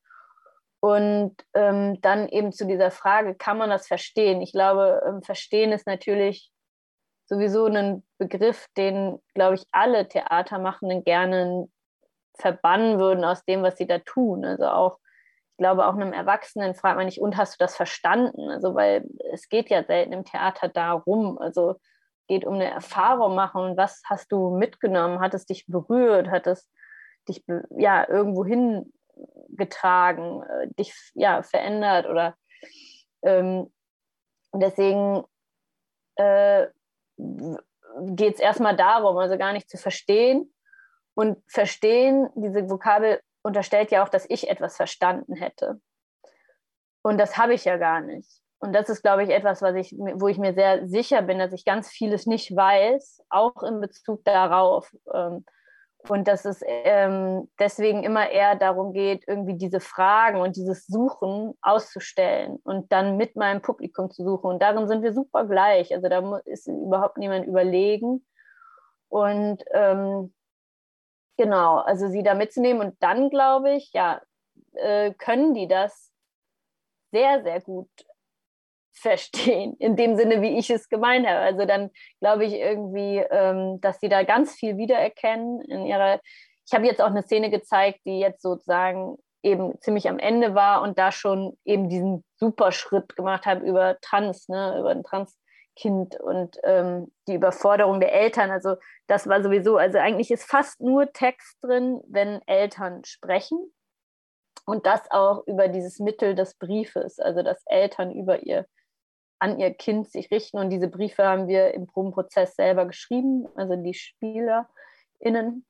Und 0.82 1.36
ähm, 1.56 1.99
dann 2.01 2.28
eben 2.28 2.51
zu 2.51 2.68
dieser 2.68 2.91
Frage, 2.91 3.34
kann 3.34 3.58
man 3.58 3.72
das 3.72 3.88
verstehen? 3.88 4.39
Ich 4.41 4.51
glaube, 4.51 5.01
ähm, 5.08 5.24
verstehen 5.24 5.72
ist 5.72 5.88
natürlich 5.88 6.53
sowieso 7.26 7.65
ein 7.65 8.03
Begriff, 8.17 8.67
den, 8.78 9.19
glaube 9.34 9.55
ich, 9.55 9.65
alle 9.71 10.07
Theatermachenden 10.07 11.03
gerne 11.03 11.67
verbannen 12.36 12.99
würden 12.99 13.24
aus 13.24 13.45
dem, 13.45 13.63
was 13.63 13.78
sie 13.78 13.88
da 13.88 13.99
tun. 13.99 14.43
Also 14.45 14.67
auch, 14.67 14.99
ich 15.51 15.57
glaube, 15.57 15.86
auch 15.88 15.93
einem 15.93 16.13
Erwachsenen 16.13 16.74
fragt 16.74 16.97
man 16.97 17.05
nicht, 17.05 17.21
und 17.21 17.38
hast 17.38 17.53
du 17.53 17.57
das 17.63 17.76
verstanden? 17.76 18.49
Also, 18.49 18.76
weil 18.76 19.07
es 19.32 19.49
geht 19.49 19.69
ja 19.69 19.84
selten 19.84 20.13
im 20.13 20.26
Theater 20.26 20.67
darum. 20.67 21.38
Also 21.38 21.76
geht 22.28 22.45
um 22.45 22.55
eine 22.55 22.69
Erfahrung 22.69 23.36
machen. 23.36 23.61
Und 23.61 23.78
was 23.78 24.01
hast 24.05 24.32
du 24.32 24.57
mitgenommen? 24.57 25.19
Hat 25.19 25.34
es 25.34 25.45
dich 25.45 25.65
berührt? 25.67 26.30
Hat 26.30 26.47
es 26.47 26.67
dich 27.28 27.43
ja 27.78 28.07
irgendwo 28.09 28.45
hin 28.45 28.91
getragen, 29.49 30.43
äh, 30.43 30.67
dich 30.78 30.93
ja 31.13 31.43
verändert 31.43 32.07
oder 32.07 32.36
ähm, 33.21 33.71
deswegen 34.53 35.24
äh, 36.15 36.67
geht 37.18 38.36
es 38.36 38.39
erstmal 38.39 38.76
darum, 38.76 39.18
also 39.18 39.38
gar 39.38 39.53
nicht 39.53 39.70
zu 39.70 39.78
verstehen 39.78 40.53
und 41.16 41.38
verstehen, 41.47 42.30
diese 42.36 42.70
Vokabel 42.70 43.22
unterstellt 43.43 43.91
ja 43.91 44.03
auch, 44.03 44.09
dass 44.09 44.26
ich 44.30 44.49
etwas 44.49 44.76
verstanden 44.76 45.36
hätte. 45.36 45.80
Und 47.03 47.18
das 47.18 47.38
habe 47.38 47.53
ich 47.53 47.66
ja 47.66 47.78
gar 47.78 48.01
nicht. 48.01 48.41
Und 48.59 48.74
das 48.74 48.88
ist, 48.88 49.01
glaube 49.01 49.24
ich, 49.24 49.30
etwas, 49.30 49.61
was 49.61 49.76
ich, 49.76 49.91
wo 49.91 50.30
ich 50.30 50.38
mir 50.38 50.53
sehr 50.53 50.88
sicher 50.88 51.22
bin, 51.22 51.38
dass 51.38 51.51
ich 51.51 51.66
ganz 51.66 51.89
vieles 51.89 52.26
nicht 52.26 52.55
weiß, 52.55 53.26
auch 53.30 53.61
in 53.64 53.82
Bezug 53.82 54.24
darauf. 54.24 54.89
Ähm, 55.14 55.45
und 56.10 56.28
dass 56.28 56.45
es 56.45 56.62
ähm, 56.66 57.49
deswegen 57.60 58.04
immer 58.04 58.30
eher 58.30 58.56
darum 58.56 58.93
geht, 58.93 59.24
irgendwie 59.28 59.56
diese 59.56 59.80
Fragen 59.80 60.41
und 60.41 60.56
dieses 60.56 60.86
Suchen 60.88 61.54
auszustellen 61.62 62.58
und 62.64 62.91
dann 62.91 63.18
mit 63.18 63.36
meinem 63.36 63.62
Publikum 63.62 64.12
zu 64.12 64.24
suchen. 64.24 64.51
Und 64.51 64.62
darin 64.62 64.88
sind 64.88 65.04
wir 65.04 65.14
super 65.14 65.45
gleich. 65.45 65.93
Also 65.93 66.10
da 66.10 66.41
ist 66.45 66.68
überhaupt 66.68 67.18
niemand 67.18 67.45
überlegen. 67.45 68.26
Und 69.08 69.64
ähm, 69.72 70.34
genau, 71.38 71.78
also 71.78 72.10
sie 72.10 72.24
da 72.24 72.34
mitzunehmen. 72.34 72.86
Und 72.88 73.01
dann 73.01 73.30
glaube 73.30 73.74
ich, 73.74 73.91
ja, 73.93 74.22
äh, 74.74 75.14
können 75.14 75.54
die 75.54 75.68
das 75.68 76.12
sehr, 77.12 77.43
sehr 77.43 77.62
gut 77.62 77.89
verstehen, 78.94 79.76
in 79.80 79.96
dem 79.96 80.16
Sinne, 80.16 80.41
wie 80.41 80.58
ich 80.58 80.70
es 80.70 80.89
gemeint 80.89 81.28
habe. 81.28 81.39
Also 81.39 81.66
dann 81.66 81.89
glaube 82.20 82.46
ich 82.46 82.54
irgendwie, 82.54 83.18
ähm, 83.18 83.82
dass 83.82 84.00
sie 84.00 84.10
da 84.10 84.24
ganz 84.24 84.54
viel 84.54 84.78
wiedererkennen 84.78 85.62
in 85.62 85.86
ihrer. 85.86 86.20
Ich 86.66 86.74
habe 86.74 86.86
jetzt 86.86 87.02
auch 87.02 87.08
eine 87.08 87.24
Szene 87.24 87.50
gezeigt, 87.50 88.00
die 88.06 88.20
jetzt 88.20 88.41
sozusagen 88.41 89.18
eben 89.41 89.80
ziemlich 89.82 90.08
am 90.08 90.20
Ende 90.20 90.56
war 90.56 90.82
und 90.82 90.98
da 90.98 91.12
schon 91.12 91.58
eben 91.66 91.89
diesen 91.89 92.24
super 92.38 92.72
Schritt 92.72 93.16
gemacht 93.16 93.46
habe 93.46 93.66
über 93.66 93.98
Trans, 94.00 94.48
ne, 94.48 94.80
über 94.80 94.91
ein 94.91 95.04
Transkind 95.04 96.20
und 96.22 96.58
ähm, 96.64 97.12
die 97.28 97.34
Überforderung 97.34 98.00
der 98.00 98.14
Eltern. 98.14 98.52
Also 98.52 98.76
das 99.08 99.28
war 99.28 99.44
sowieso, 99.44 99.76
also 99.76 99.98
eigentlich 99.98 100.32
ist 100.32 100.46
fast 100.46 100.80
nur 100.80 101.12
Text 101.12 101.58
drin, 101.62 102.00
wenn 102.08 102.41
Eltern 102.48 103.04
sprechen. 103.04 103.74
Und 104.66 104.86
das 104.86 105.02
auch 105.12 105.46
über 105.46 105.68
dieses 105.68 106.00
Mittel 106.00 106.36
des 106.36 106.56
Briefes, 106.56 107.20
also 107.20 107.44
dass 107.44 107.62
Eltern 107.66 108.14
über 108.14 108.44
ihr 108.44 108.66
an 109.44 109.60
ihr 109.60 109.74
Kind 109.74 110.10
sich 110.10 110.32
richten. 110.32 110.58
Und 110.58 110.70
diese 110.70 110.88
Briefe 110.88 111.26
haben 111.26 111.50
wir 111.50 111.74
im 111.74 111.86
Probenprozess 111.86 112.56
selber 112.56 112.86
geschrieben, 112.86 113.46
also 113.56 113.76
die 113.76 113.94
SpielerInnen. 113.94 115.66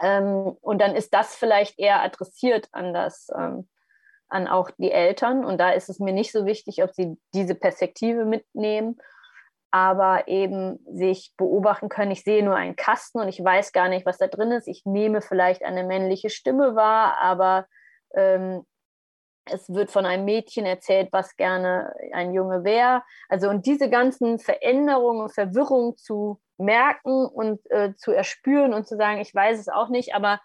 Ähm, 0.00 0.56
und 0.62 0.80
dann 0.80 0.96
ist 0.96 1.12
das 1.12 1.36
vielleicht 1.36 1.78
eher 1.78 2.02
adressiert 2.02 2.66
an 2.72 2.94
das, 2.94 3.28
ähm, 3.36 3.68
an 4.28 4.48
auch 4.48 4.70
die 4.78 4.90
Eltern. 4.90 5.44
Und 5.44 5.58
da 5.58 5.70
ist 5.70 5.90
es 5.90 6.00
mir 6.00 6.14
nicht 6.14 6.32
so 6.32 6.46
wichtig, 6.46 6.82
ob 6.82 6.94
sie 6.94 7.18
diese 7.34 7.54
Perspektive 7.54 8.24
mitnehmen, 8.24 8.96
aber 9.70 10.26
eben 10.26 10.78
sich 10.90 11.34
beobachten 11.36 11.90
können. 11.90 12.10
Ich 12.10 12.24
sehe 12.24 12.42
nur 12.42 12.56
einen 12.56 12.74
Kasten 12.74 13.20
und 13.20 13.28
ich 13.28 13.44
weiß 13.44 13.72
gar 13.72 13.90
nicht, 13.90 14.06
was 14.06 14.16
da 14.16 14.28
drin 14.28 14.50
ist. 14.50 14.66
Ich 14.66 14.86
nehme 14.86 15.20
vielleicht 15.20 15.62
eine 15.62 15.84
männliche 15.84 16.30
Stimme 16.30 16.74
wahr, 16.74 17.18
aber 17.20 17.66
ähm, 18.14 18.64
es 19.46 19.68
wird 19.68 19.90
von 19.90 20.06
einem 20.06 20.24
Mädchen 20.24 20.66
erzählt, 20.66 21.08
was 21.12 21.36
gerne 21.36 21.94
ein 22.12 22.32
Junge 22.32 22.64
wäre. 22.64 23.02
Also 23.28 23.48
und 23.48 23.66
diese 23.66 23.90
ganzen 23.90 24.38
Veränderungen 24.38 25.22
und 25.22 25.34
Verwirrungen 25.34 25.96
zu 25.96 26.40
merken 26.56 27.26
und 27.26 27.60
äh, 27.70 27.94
zu 27.96 28.12
erspüren 28.12 28.72
und 28.72 28.86
zu 28.86 28.96
sagen, 28.96 29.20
ich 29.20 29.34
weiß 29.34 29.58
es 29.58 29.68
auch 29.68 29.88
nicht, 29.88 30.14
aber 30.14 30.40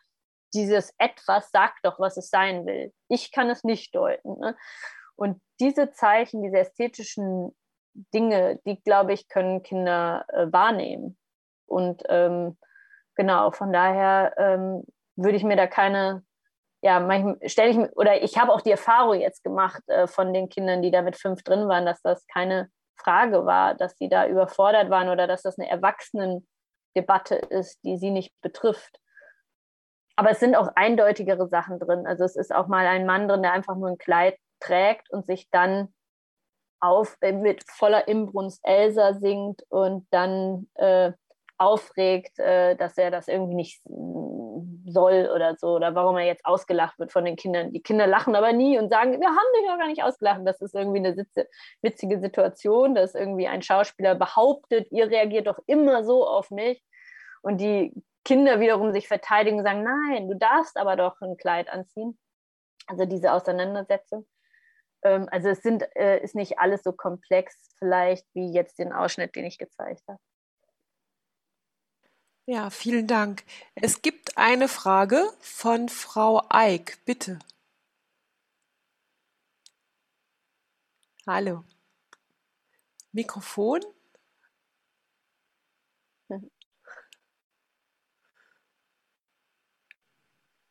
dieses 0.54 0.94
etwas 0.98 1.52
sagt 1.52 1.80
doch, 1.84 2.00
was 2.00 2.18
es 2.18 2.30
sein 2.30 2.66
will. 2.66 2.92
Ich 3.08 3.32
kann 3.32 3.50
es 3.50 3.64
nicht 3.64 3.96
deuten. 3.96 4.40
Ne? 4.40 4.58
Und 5.16 5.42
diese 5.60 5.92
Zeichen, 5.92 6.42
diese 6.42 6.58
ästhetischen 6.58 7.56
Dinge, 8.14 8.60
die, 8.66 8.82
glaube 8.82 9.14
ich, 9.14 9.28
können 9.28 9.64
Kinder 9.64 10.26
äh, 10.30 10.52
wahrnehmen. 10.52 11.18
Und 11.66 12.04
ähm, 12.10 12.58
genau, 13.16 13.52
von 13.52 13.72
daher 13.72 14.34
ähm, 14.38 14.84
würde 15.16 15.38
ich 15.38 15.44
mir 15.44 15.58
da 15.58 15.68
keine 15.68 16.24
ja, 16.82 17.00
manchmal 17.00 17.38
stelle 17.50 17.72
ich 17.72 17.98
oder 17.98 18.22
ich 18.24 18.38
habe 18.38 18.54
auch 18.54 18.62
die 18.62 18.72
Erfahrung 18.72 19.20
jetzt 19.20 19.44
gemacht 19.44 19.82
äh, 19.88 20.08
von 20.08 20.34
den 20.34 20.50
Kindern, 20.50 20.82
die 20.82 20.92
da 20.92 21.02
mit 21.02 21.18
fünf 21.18 21.44
drin 21.44 21.68
waren, 21.68 21.86
dass 21.86 22.02
das 22.02 22.26
keine 22.28 22.70
Frage 22.96 23.46
war, 23.46 23.76
dass 23.76 23.98
sie 23.98 24.10
da 24.10 24.28
überfordert 24.28 24.90
waren 24.90 25.10
oder 25.10 25.28
dass 25.28 25.42
das 25.42 25.58
eine 25.58 25.70
Erwachsenendebatte 25.70 27.36
ist, 27.36 27.84
die 27.84 27.98
sie 27.98 28.12
nicht 28.12 28.34
betrifft. 28.42 29.00
Aber 30.16 30.32
es 30.32 30.40
sind 30.40 30.56
auch 30.56 30.70
eindeutigere 30.76 31.48
Sachen 31.48 31.80
drin. 31.80 32.06
Also 32.06 32.26
es 32.26 32.36
ist 32.36 32.54
auch 32.54 32.68
mal 32.68 32.86
ein 32.86 33.06
Mann 33.06 33.28
drin, 33.28 33.42
der 33.42 33.54
einfach 33.54 33.76
nur 33.76 33.90
ein 33.90 33.98
Kleid 33.98 34.38
trägt 34.60 35.10
und 35.12 35.26
sich 35.26 35.50
dann 35.50 35.94
auf 36.82 37.18
äh, 37.22 37.32
mit 37.32 37.64
voller 37.70 38.08
Imbrunst 38.08 38.62
Elsa 38.64 39.14
singt 39.14 39.64
und 39.70 40.08
dann 40.12 40.70
äh, 40.76 41.12
aufregt, 41.58 42.40
äh, 42.40 42.76
dass 42.76 42.98
er 42.98 43.12
das 43.12 43.28
irgendwie 43.28 43.56
nicht 43.56 43.82
soll 44.92 45.30
oder 45.34 45.56
so, 45.58 45.76
oder 45.76 45.96
warum 45.96 46.18
er 46.18 46.26
jetzt 46.26 46.46
ausgelacht 46.46 46.98
wird 47.00 47.12
von 47.12 47.26
den 47.26 47.36
Kindern. 47.36 47.72
Die 47.72 47.82
Kinder 47.82 48.08
lachen 48.08 48.36
aber 48.36 48.54
nie 48.54 48.78
und 48.78 48.90
sagen, 48.90 49.20
wir 49.20 49.28
haben 49.28 49.54
dich 49.56 49.68
doch 49.68 49.78
gar 49.78 49.88
nicht 49.88 50.04
ausgelacht. 50.04 50.42
Das 50.46 50.62
ist 50.62 50.76
irgendwie 50.76 51.00
eine 51.00 51.16
witzige 51.82 52.20
Situation, 52.20 52.96
dass 52.96 53.16
irgendwie 53.16 53.48
ein 53.48 53.62
Schauspieler 53.62 54.16
behauptet, 54.16 54.92
ihr 54.92 55.10
reagiert 55.10 55.48
doch 55.48 55.60
immer 55.68 56.04
so 56.04 56.28
auf 56.28 56.52
mich. 56.52 56.84
Und 57.42 57.62
die 57.62 57.94
Kinder 58.26 58.60
wiederum 58.60 58.92
sich 58.92 59.08
verteidigen 59.08 59.60
und 59.60 59.64
sagen, 59.64 59.84
nein, 59.84 60.28
du 60.28 60.36
darfst 60.36 60.78
aber 60.78 60.96
doch 60.96 61.20
ein 61.22 61.38
Kleid 61.38 61.70
anziehen. 61.70 62.18
Also 62.88 63.06
diese 63.06 63.34
Auseinandersetzung. 63.34 64.28
Ähm, 65.04 65.28
also 65.32 65.50
es 65.50 65.62
sind, 65.62 65.84
äh, 65.96 66.22
ist 66.22 66.36
nicht 66.36 66.60
alles 66.60 66.84
so 66.84 66.92
komplex 66.92 67.76
vielleicht 67.78 68.26
wie 68.34 68.52
jetzt 68.52 68.80
den 68.80 68.92
Ausschnitt, 68.92 69.36
den 69.36 69.46
ich 69.46 69.58
gezeigt 69.58 70.04
habe. 70.08 70.20
Ja, 72.52 72.72
vielen 72.72 73.06
Dank. 73.06 73.44
Es 73.76 74.02
gibt 74.02 74.36
eine 74.36 74.68
Frage 74.68 75.32
von 75.40 75.88
Frau 75.88 76.42
Eick, 76.50 76.98
bitte. 77.06 77.38
Hallo. 81.28 81.64
Mikrofon? 83.12 83.82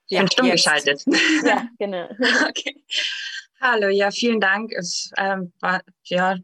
Ja, 0.09 0.27
stumm 0.27 0.47
jetzt. 0.47 0.65
geschaltet. 0.65 1.05
Ja, 1.47 1.69
genau. 1.79 2.09
okay. 2.49 2.83
Hallo, 3.61 3.87
ja, 3.87 4.11
vielen 4.11 4.41
Dank. 4.41 4.73
Es 4.73 5.13
ähm, 5.17 5.53
war 5.61 5.85
ja 6.03 6.39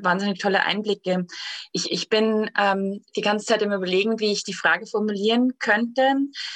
wahnsinnig 0.00 0.40
tolle 0.40 0.62
Einblicke. 0.64 1.26
Ich, 1.72 1.90
ich 1.90 2.08
bin 2.08 2.50
ähm, 2.58 3.04
die 3.16 3.20
ganze 3.20 3.46
Zeit 3.46 3.62
im 3.62 3.72
Überlegen, 3.72 4.20
wie 4.20 4.32
ich 4.32 4.44
die 4.44 4.54
Frage 4.54 4.86
formulieren 4.86 5.58
könnte. 5.58 6.14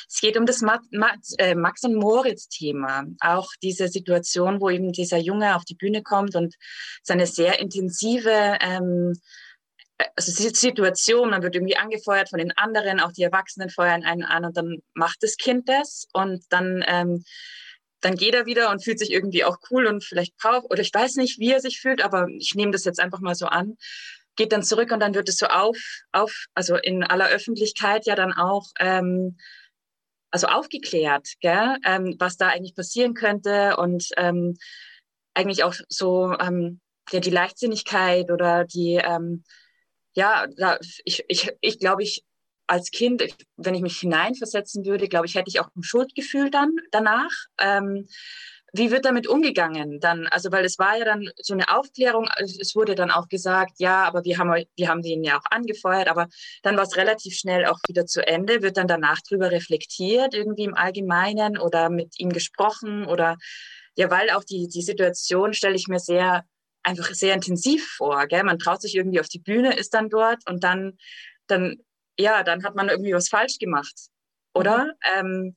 Es 0.09 0.21
geht 0.21 0.37
um 0.37 0.47
das 0.47 0.61
Max, 0.61 0.87
Max, 0.91 1.35
äh, 1.39 1.55
Max 1.55 1.85
und 1.85 1.95
Moritz-Thema. 1.95 3.05
Auch 3.21 3.51
diese 3.63 3.89
Situation, 3.89 4.61
wo 4.61 4.71
eben 4.71 4.93
dieser 4.93 5.19
Junge 5.19 5.57
auf 5.57 5.65
die 5.65 5.75
Bühne 5.75 6.03
kommt 6.03 6.35
und 6.37 6.55
seine 7.03 7.27
sehr 7.27 7.61
intensive 7.61 8.59
ähm, 8.61 9.15
also 10.17 10.33
Situation, 10.33 11.31
man 11.31 11.43
wird 11.43 11.55
irgendwie 11.55 11.77
angefeuert 11.77 12.31
von 12.31 12.39
den 12.39 12.57
anderen, 12.57 13.01
auch 13.01 13.13
die 13.13 13.23
Erwachsenen 13.23 13.71
feuern 13.71 14.03
einen 14.03 14.25
an 14.25 14.45
und 14.45 14.57
dann 14.57 14.79
macht 14.95 15.19
das 15.23 15.37
Kind 15.37 15.69
das 15.69 16.09
und 16.13 16.45
dann 16.51 16.85
ähm, 16.87 17.25
dann 18.03 18.17
geht 18.17 18.35
er 18.35 18.47
wieder 18.47 18.71
und 18.71 18.85
fühlt 18.85 18.99
sich 18.99 19.11
irgendwie 19.11 19.45
auch 19.45 19.57
cool 19.71 19.87
und 19.87 20.05
vielleicht 20.05 20.37
power 20.37 20.65
oder 20.71 20.81
ich 20.81 20.93
weiß 20.93 21.17
nicht, 21.17 21.39
wie 21.39 21.53
er 21.53 21.61
sich 21.61 21.81
fühlt, 21.81 22.03
aber 22.03 22.27
ich 22.29 22.55
nehme 22.55 22.73
das 22.73 22.85
jetzt 22.85 23.01
einfach 23.01 23.21
mal 23.21 23.35
so 23.35 23.47
an, 23.47 23.77
geht 24.37 24.53
dann 24.53 24.63
zurück 24.63 24.91
und 24.93 25.01
dann 25.01 25.15
wird 25.15 25.29
es 25.29 25.37
so 25.39 25.47
auf, 25.47 25.79
auf 26.13 26.47
also 26.55 26.77
in 26.77 27.05
aller 27.05 27.29
Öffentlichkeit 27.29 28.07
ja 28.07 28.15
dann 28.15 28.33
auch 28.33 28.67
ähm, 28.79 29.39
also 30.31 30.47
aufgeklärt, 30.49 31.29
gell? 31.41 31.77
Ähm, 31.85 32.17
was 32.19 32.37
da 32.37 32.49
eigentlich 32.49 32.75
passieren 32.75 33.15
könnte 33.15 33.77
und 33.77 34.09
ähm, 34.17 34.57
eigentlich 35.35 35.65
auch 35.65 35.75
so 35.89 36.35
ähm, 36.39 36.81
ja, 37.11 37.21
die 37.21 37.31
Leichtsinnigkeit 37.31 38.31
oder 38.31 38.65
die 38.65 38.95
ähm, 38.95 39.45
ja, 40.15 40.47
da, 40.57 40.79
ich, 41.05 41.25
ich, 41.29 41.51
ich 41.61 41.79
glaube, 41.79 42.03
ich 42.03 42.25
als 42.67 42.91
Kind, 42.91 43.23
wenn 43.57 43.75
ich 43.75 43.83
mich 43.83 43.99
hineinversetzen 43.99 44.85
würde, 44.85 45.09
glaube 45.09 45.27
ich, 45.27 45.35
hätte 45.35 45.49
ich 45.49 45.61
auch 45.61 45.69
ein 45.77 45.83
Schuldgefühl 45.83 46.51
dann 46.51 46.71
danach. 46.91 47.31
Ähm, 47.59 48.07
wie 48.75 48.91
wird 48.91 49.05
damit 49.05 49.27
umgegangen 49.27 50.01
dann? 50.01 50.27
Also, 50.29 50.51
weil 50.51 50.65
es 50.65 50.79
war 50.79 50.97
ja 50.97 51.05
dann 51.05 51.29
so 51.37 51.53
eine 51.53 51.69
Aufklärung, 51.69 52.29
es 52.39 52.75
wurde 52.75 52.95
dann 52.95 53.11
auch 53.11 53.29
gesagt, 53.29 53.73
ja, 53.79 54.05
aber 54.05 54.25
wir 54.25 54.39
haben, 54.39 54.65
wir 54.77 54.89
haben 54.89 55.03
den 55.03 55.23
ja 55.23 55.39
auch 55.39 55.45
angefeuert, 55.51 56.09
aber 56.09 56.29
dann 56.63 56.77
war 56.77 56.85
es 56.85 56.97
relativ 56.97 57.37
schnell 57.37 57.67
auch 57.67 57.79
wieder 57.87 58.07
zu 58.07 58.27
Ende. 58.27 58.63
Wird 58.63 58.79
dann 58.79 58.89
danach 58.89 59.21
drüber 59.21 59.51
reflektiert, 59.51 60.33
irgendwie 60.33 60.65
im 60.65 60.75
Allgemeinen 60.75 61.59
oder 61.59 61.91
mit 61.91 62.19
ihm 62.19 62.31
gesprochen 62.31 63.05
oder 63.05 63.37
ja, 63.95 64.11
weil 64.11 64.31
auch 64.31 64.45
die, 64.45 64.69
die 64.69 64.83
Situation 64.83 65.53
stelle 65.53 65.77
ich 65.77 65.89
mir 65.89 65.99
sehr, 66.01 66.45
einfach 66.83 67.13
sehr 67.13 67.35
intensiv 67.35 67.87
vor. 67.97 68.27
Gell? 68.27 68.43
Man 68.43 68.59
traut 68.59 68.81
sich 68.81 68.95
irgendwie 68.95 69.21
auf 69.21 69.29
die 69.29 69.39
Bühne, 69.39 69.77
ist 69.77 69.93
dann 69.93 70.09
dort 70.09 70.49
und 70.49 70.65
dann, 70.65 70.97
dann, 71.47 71.77
ja, 72.19 72.43
dann 72.43 72.65
hat 72.65 72.75
man 72.75 72.89
irgendwie 72.89 73.15
was 73.15 73.29
falsch 73.29 73.59
gemacht, 73.59 73.95
oder? 74.55 74.85
Mhm. 74.85 74.93
Ähm, 75.15 75.57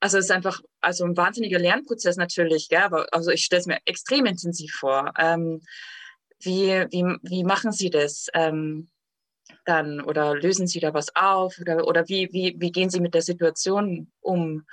also 0.00 0.18
es 0.18 0.26
ist 0.26 0.30
einfach 0.30 0.60
also 0.80 1.04
ein 1.04 1.16
wahnsinniger 1.16 1.58
Lernprozess 1.58 2.16
natürlich, 2.16 2.68
gell? 2.68 2.82
aber 2.82 3.06
also 3.12 3.30
ich 3.30 3.44
stelle 3.44 3.60
es 3.60 3.66
mir 3.66 3.78
extrem 3.86 4.26
intensiv 4.26 4.74
vor. 4.74 5.12
Ähm, 5.18 5.62
wie, 6.40 6.68
wie, 6.90 7.16
wie 7.22 7.44
machen 7.44 7.72
Sie 7.72 7.88
das 7.88 8.26
ähm, 8.34 8.90
dann 9.64 10.00
oder 10.02 10.34
lösen 10.34 10.66
Sie 10.66 10.80
da 10.80 10.92
was 10.92 11.14
auf 11.16 11.58
oder, 11.58 11.86
oder 11.86 12.08
wie, 12.08 12.28
wie, 12.32 12.54
wie 12.58 12.70
gehen 12.70 12.90
Sie 12.90 13.00
mit 13.00 13.14
der 13.14 13.22
Situation 13.22 14.12
um? 14.20 14.66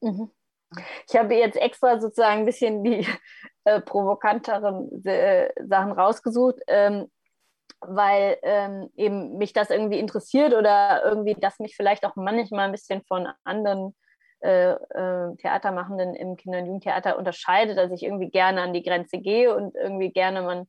Mhm. 0.00 0.30
Ich 1.08 1.16
habe 1.16 1.34
jetzt 1.34 1.56
extra 1.56 2.00
sozusagen 2.00 2.40
ein 2.40 2.46
bisschen 2.46 2.84
die 2.84 3.06
äh, 3.64 3.80
provokanteren 3.80 5.04
äh, 5.04 5.50
Sachen 5.66 5.92
rausgesucht, 5.92 6.60
ähm, 6.66 7.10
weil 7.80 8.38
ähm, 8.42 8.90
eben 8.96 9.36
mich 9.36 9.52
das 9.52 9.70
irgendwie 9.70 9.98
interessiert 9.98 10.54
oder 10.54 11.02
irgendwie 11.04 11.34
das 11.34 11.58
mich 11.58 11.76
vielleicht 11.76 12.04
auch 12.04 12.16
manchmal 12.16 12.66
ein 12.66 12.72
bisschen 12.72 13.02
von 13.02 13.28
anderen 13.44 13.94
äh, 14.40 14.72
äh, 14.72 15.36
Theatermachenden 15.36 16.14
im 16.14 16.36
Kinder- 16.36 16.58
und 16.58 16.66
Jugendtheater 16.66 17.18
unterscheidet, 17.18 17.78
dass 17.78 17.92
ich 17.92 18.02
irgendwie 18.02 18.30
gerne 18.30 18.62
an 18.62 18.72
die 18.72 18.82
Grenze 18.82 19.18
gehe 19.18 19.54
und 19.54 19.74
irgendwie 19.74 20.10
gerne 20.10 20.42
man 20.42 20.66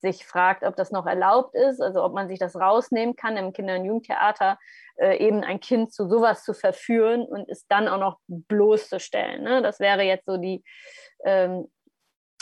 sich 0.00 0.26
fragt, 0.26 0.64
ob 0.64 0.76
das 0.76 0.90
noch 0.90 1.06
erlaubt 1.06 1.54
ist, 1.54 1.80
also 1.80 2.04
ob 2.04 2.12
man 2.12 2.28
sich 2.28 2.38
das 2.38 2.56
rausnehmen 2.56 3.16
kann, 3.16 3.36
im 3.36 3.52
Kinder- 3.52 3.76
und 3.76 3.86
Jugendtheater 3.86 4.58
äh, 4.96 5.16
eben 5.16 5.42
ein 5.42 5.60
Kind 5.60 5.92
zu 5.92 6.08
sowas 6.08 6.44
zu 6.44 6.52
verführen 6.52 7.22
und 7.22 7.48
es 7.48 7.66
dann 7.66 7.88
auch 7.88 7.98
noch 7.98 8.18
bloßzustellen. 8.26 9.42
Ne? 9.42 9.62
Das 9.62 9.80
wäre 9.80 10.02
jetzt 10.02 10.26
so 10.26 10.36
die 10.36 10.62
ähm, 11.24 11.70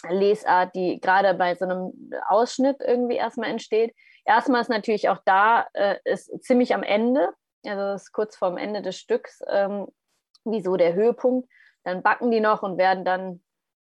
Lesart, 0.08 0.74
die 0.74 1.00
gerade 1.00 1.34
bei 1.34 1.54
so 1.54 1.64
einem 1.64 2.12
Ausschnitt 2.28 2.76
irgendwie 2.80 3.16
erstmal 3.16 3.50
entsteht. 3.50 3.94
Erstmal 4.24 4.60
ist 4.60 4.70
natürlich 4.70 5.08
auch 5.08 5.18
da, 5.24 5.66
äh, 5.74 5.96
ist 6.04 6.30
ziemlich 6.42 6.74
am 6.74 6.82
Ende, 6.82 7.28
also 7.64 7.94
ist 7.94 8.12
kurz 8.12 8.36
vorm 8.36 8.56
Ende 8.56 8.82
des 8.82 8.96
Stücks, 8.96 9.40
ähm, 9.48 9.86
wieso 10.44 10.76
der 10.76 10.94
Höhepunkt. 10.94 11.48
Dann 11.84 12.02
backen 12.02 12.30
die 12.30 12.40
noch 12.40 12.62
und 12.62 12.78
werden 12.78 13.04
dann 13.04 13.42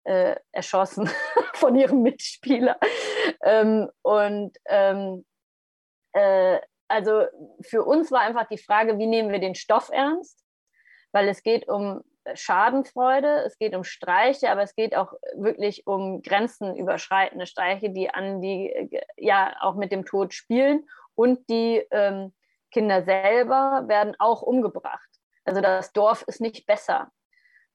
äh, 0.05 0.37
erschossen 0.53 1.11
von 1.55 1.75
ihrem 1.77 2.03
Mitspieler. 2.03 2.79
Ähm, 3.43 3.91
und 4.03 4.57
ähm, 4.67 5.25
äh, 6.13 6.61
also 6.89 7.25
für 7.63 7.85
uns 7.85 8.11
war 8.11 8.21
einfach 8.21 8.49
die 8.49 8.59
Frage, 8.59 8.99
wie 8.99 9.07
nehmen 9.07 9.31
wir 9.31 9.39
den 9.39 9.55
Stoff 9.55 9.91
ernst? 9.93 10.45
Weil 11.13 11.29
es 11.29 11.43
geht 11.43 11.69
um 11.69 12.03
Schadenfreude, 12.35 13.45
es 13.47 13.59
geht 13.59 13.75
um 13.75 13.85
Streiche, 13.85 14.51
aber 14.51 14.63
es 14.63 14.75
geht 14.75 14.95
auch 14.95 15.15
wirklich 15.35 15.87
um 15.87 16.23
grenzenüberschreitende 16.23 17.47
Streiche, 17.47 17.91
die 17.91 18.11
an 18.11 18.41
die 18.41 18.91
ja 19.17 19.55
auch 19.61 19.75
mit 19.75 19.93
dem 19.93 20.05
Tod 20.05 20.35
spielen 20.35 20.89
und 21.15 21.49
die 21.49 21.85
ähm, 21.91 22.33
Kinder 22.71 23.03
selber 23.03 23.85
werden 23.87 24.15
auch 24.19 24.43
umgebracht. 24.43 25.09
Also 25.45 25.61
das 25.61 25.93
Dorf 25.93 26.23
ist 26.27 26.41
nicht 26.41 26.67
besser 26.67 27.11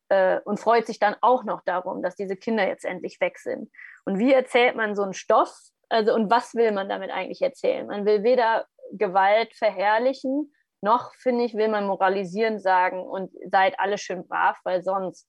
äh, 0.10 0.40
und 0.46 0.60
freut 0.60 0.86
sich 0.86 1.00
dann 1.00 1.16
auch 1.22 1.44
noch 1.44 1.62
darum, 1.64 2.02
dass 2.02 2.16
diese 2.16 2.36
Kinder 2.36 2.68
jetzt 2.68 2.86
endlich 2.86 3.20
weg 3.20 3.40
sind. 3.40 3.72
Und 4.06 4.20
wie 4.20 4.34
erzählt 4.34 4.76
man 4.76 4.96
so 4.96 5.04
einen 5.04 5.14
Stoff? 5.14 5.56
Also 5.90 6.14
und 6.14 6.30
was 6.32 6.56
will 6.56 6.72
man 6.72 6.90
damit 6.90 7.12
eigentlich 7.12 7.42
erzählen? 7.42 7.88
Man 7.88 8.06
will 8.06 8.24
weder 8.24 8.66
Gewalt 8.92 9.56
verherrlichen, 9.56 10.54
noch, 10.86 11.14
finde 11.16 11.44
ich, 11.44 11.56
will 11.56 11.68
man 11.68 11.88
moralisieren 11.88 12.60
sagen 12.60 13.02
und 13.02 13.32
seid 13.52 13.78
alle 13.80 13.98
schön 13.98 14.26
brav, 14.28 14.58
weil 14.64 14.84
sonst. 14.84 15.28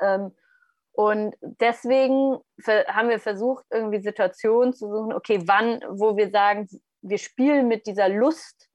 Ähm, 0.00 0.34
und 0.92 1.36
deswegen 1.40 2.38
haben 2.88 3.08
wir 3.08 3.20
versucht, 3.20 3.64
irgendwie 3.70 4.00
Situationen 4.00 4.72
zu 4.72 4.88
suchen, 4.88 5.12
okay, 5.12 5.40
wann, 5.46 5.80
wo 5.88 6.16
wir 6.16 6.30
sagen, 6.30 6.66
wir 7.02 7.18
spielen 7.18 7.68
mit 7.68 7.86
dieser 7.86 8.08
Lust 8.08 8.68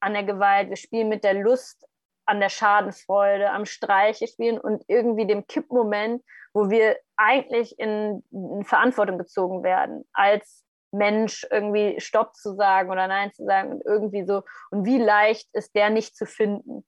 an 0.00 0.14
der 0.14 0.24
Gewalt, 0.24 0.70
wir 0.70 0.76
spielen 0.76 1.10
mit 1.10 1.22
der 1.22 1.34
Lust 1.34 1.86
an 2.26 2.40
der 2.40 2.48
Schadenfreude, 2.48 3.50
am 3.50 3.66
Streiche 3.66 4.26
spielen 4.26 4.58
und 4.58 4.84
irgendwie 4.88 5.26
dem 5.26 5.46
Kippmoment, 5.46 6.22
wo 6.54 6.70
wir 6.70 6.96
eigentlich 7.16 7.78
in, 7.78 8.24
in, 8.30 8.64
Verantwortung 8.64 9.18
gezogen 9.18 9.62
werden, 9.62 10.08
als 10.14 10.63
Mensch 10.94 11.46
irgendwie 11.50 12.00
Stopp 12.00 12.34
zu 12.36 12.54
sagen 12.54 12.90
oder 12.90 13.08
Nein 13.08 13.32
zu 13.32 13.44
sagen 13.44 13.72
und 13.72 13.82
irgendwie 13.84 14.24
so. 14.24 14.42
Und 14.70 14.84
wie 14.84 14.98
leicht 14.98 15.48
ist 15.52 15.74
der 15.74 15.90
nicht 15.90 16.16
zu 16.16 16.26
finden? 16.26 16.86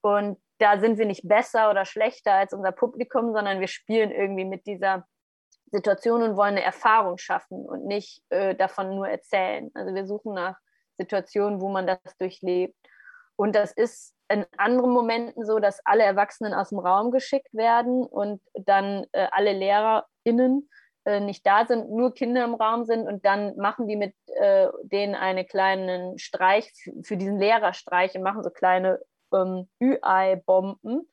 Und 0.00 0.38
da 0.58 0.78
sind 0.78 0.98
wir 0.98 1.06
nicht 1.06 1.26
besser 1.26 1.70
oder 1.70 1.84
schlechter 1.84 2.34
als 2.34 2.52
unser 2.52 2.72
Publikum, 2.72 3.32
sondern 3.32 3.60
wir 3.60 3.68
spielen 3.68 4.10
irgendwie 4.10 4.44
mit 4.44 4.66
dieser 4.66 5.06
Situation 5.72 6.22
und 6.22 6.36
wollen 6.36 6.56
eine 6.56 6.62
Erfahrung 6.62 7.18
schaffen 7.18 7.64
und 7.64 7.86
nicht 7.86 8.22
äh, 8.28 8.54
davon 8.54 8.94
nur 8.94 9.08
erzählen. 9.08 9.70
Also 9.74 9.94
wir 9.94 10.06
suchen 10.06 10.34
nach 10.34 10.56
Situationen, 10.98 11.60
wo 11.60 11.68
man 11.68 11.86
das 11.86 11.98
durchlebt. 12.18 12.76
Und 13.36 13.56
das 13.56 13.72
ist 13.72 14.14
in 14.28 14.46
anderen 14.56 14.90
Momenten 14.90 15.44
so, 15.44 15.58
dass 15.58 15.80
alle 15.84 16.04
Erwachsenen 16.04 16.54
aus 16.54 16.68
dem 16.68 16.78
Raum 16.78 17.10
geschickt 17.10 17.52
werden 17.52 18.04
und 18.04 18.40
dann 18.54 19.06
äh, 19.12 19.28
alle 19.30 19.52
LehrerInnen 19.52 20.68
äh, 21.04 21.20
nicht 21.20 21.46
da 21.46 21.66
sind, 21.66 21.90
nur 21.90 22.14
Kinder 22.14 22.44
im 22.44 22.54
Raum 22.54 22.84
sind 22.84 23.06
und 23.06 23.24
dann 23.24 23.56
machen 23.56 23.88
die 23.88 23.96
mit 23.96 24.14
äh, 24.40 24.68
denen 24.84 25.14
einen 25.14 25.46
kleinen 25.46 26.18
Streich 26.18 26.72
für 27.02 27.16
diesen 27.16 27.38
Lehrerstreich 27.38 28.14
und 28.14 28.22
machen 28.22 28.42
so 28.42 28.50
kleine 28.50 29.00
ähm, 29.34 29.68
Ü-Ei-Bomben. 29.82 31.08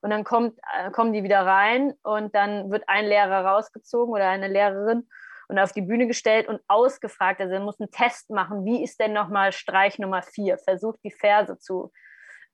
Und 0.00 0.10
dann 0.10 0.24
kommt, 0.24 0.58
äh, 0.76 0.90
kommen 0.90 1.12
die 1.12 1.22
wieder 1.22 1.46
rein 1.46 1.94
und 2.02 2.34
dann 2.34 2.70
wird 2.70 2.84
ein 2.88 3.06
Lehrer 3.06 3.44
rausgezogen 3.44 4.12
oder 4.12 4.28
eine 4.28 4.48
Lehrerin 4.48 5.08
und 5.48 5.58
auf 5.58 5.72
die 5.72 5.82
Bühne 5.82 6.06
gestellt 6.06 6.48
und 6.48 6.60
ausgefragt. 6.66 7.40
Also 7.40 7.54
er 7.54 7.60
muss 7.60 7.80
einen 7.80 7.90
Test 7.90 8.30
machen, 8.30 8.64
wie 8.64 8.82
ist 8.82 8.98
denn 9.00 9.12
nochmal 9.12 9.52
Streich 9.52 9.98
Nummer 9.98 10.22
vier? 10.22 10.58
Versucht 10.58 10.98
die 11.04 11.12
Verse 11.12 11.58
zu 11.58 11.92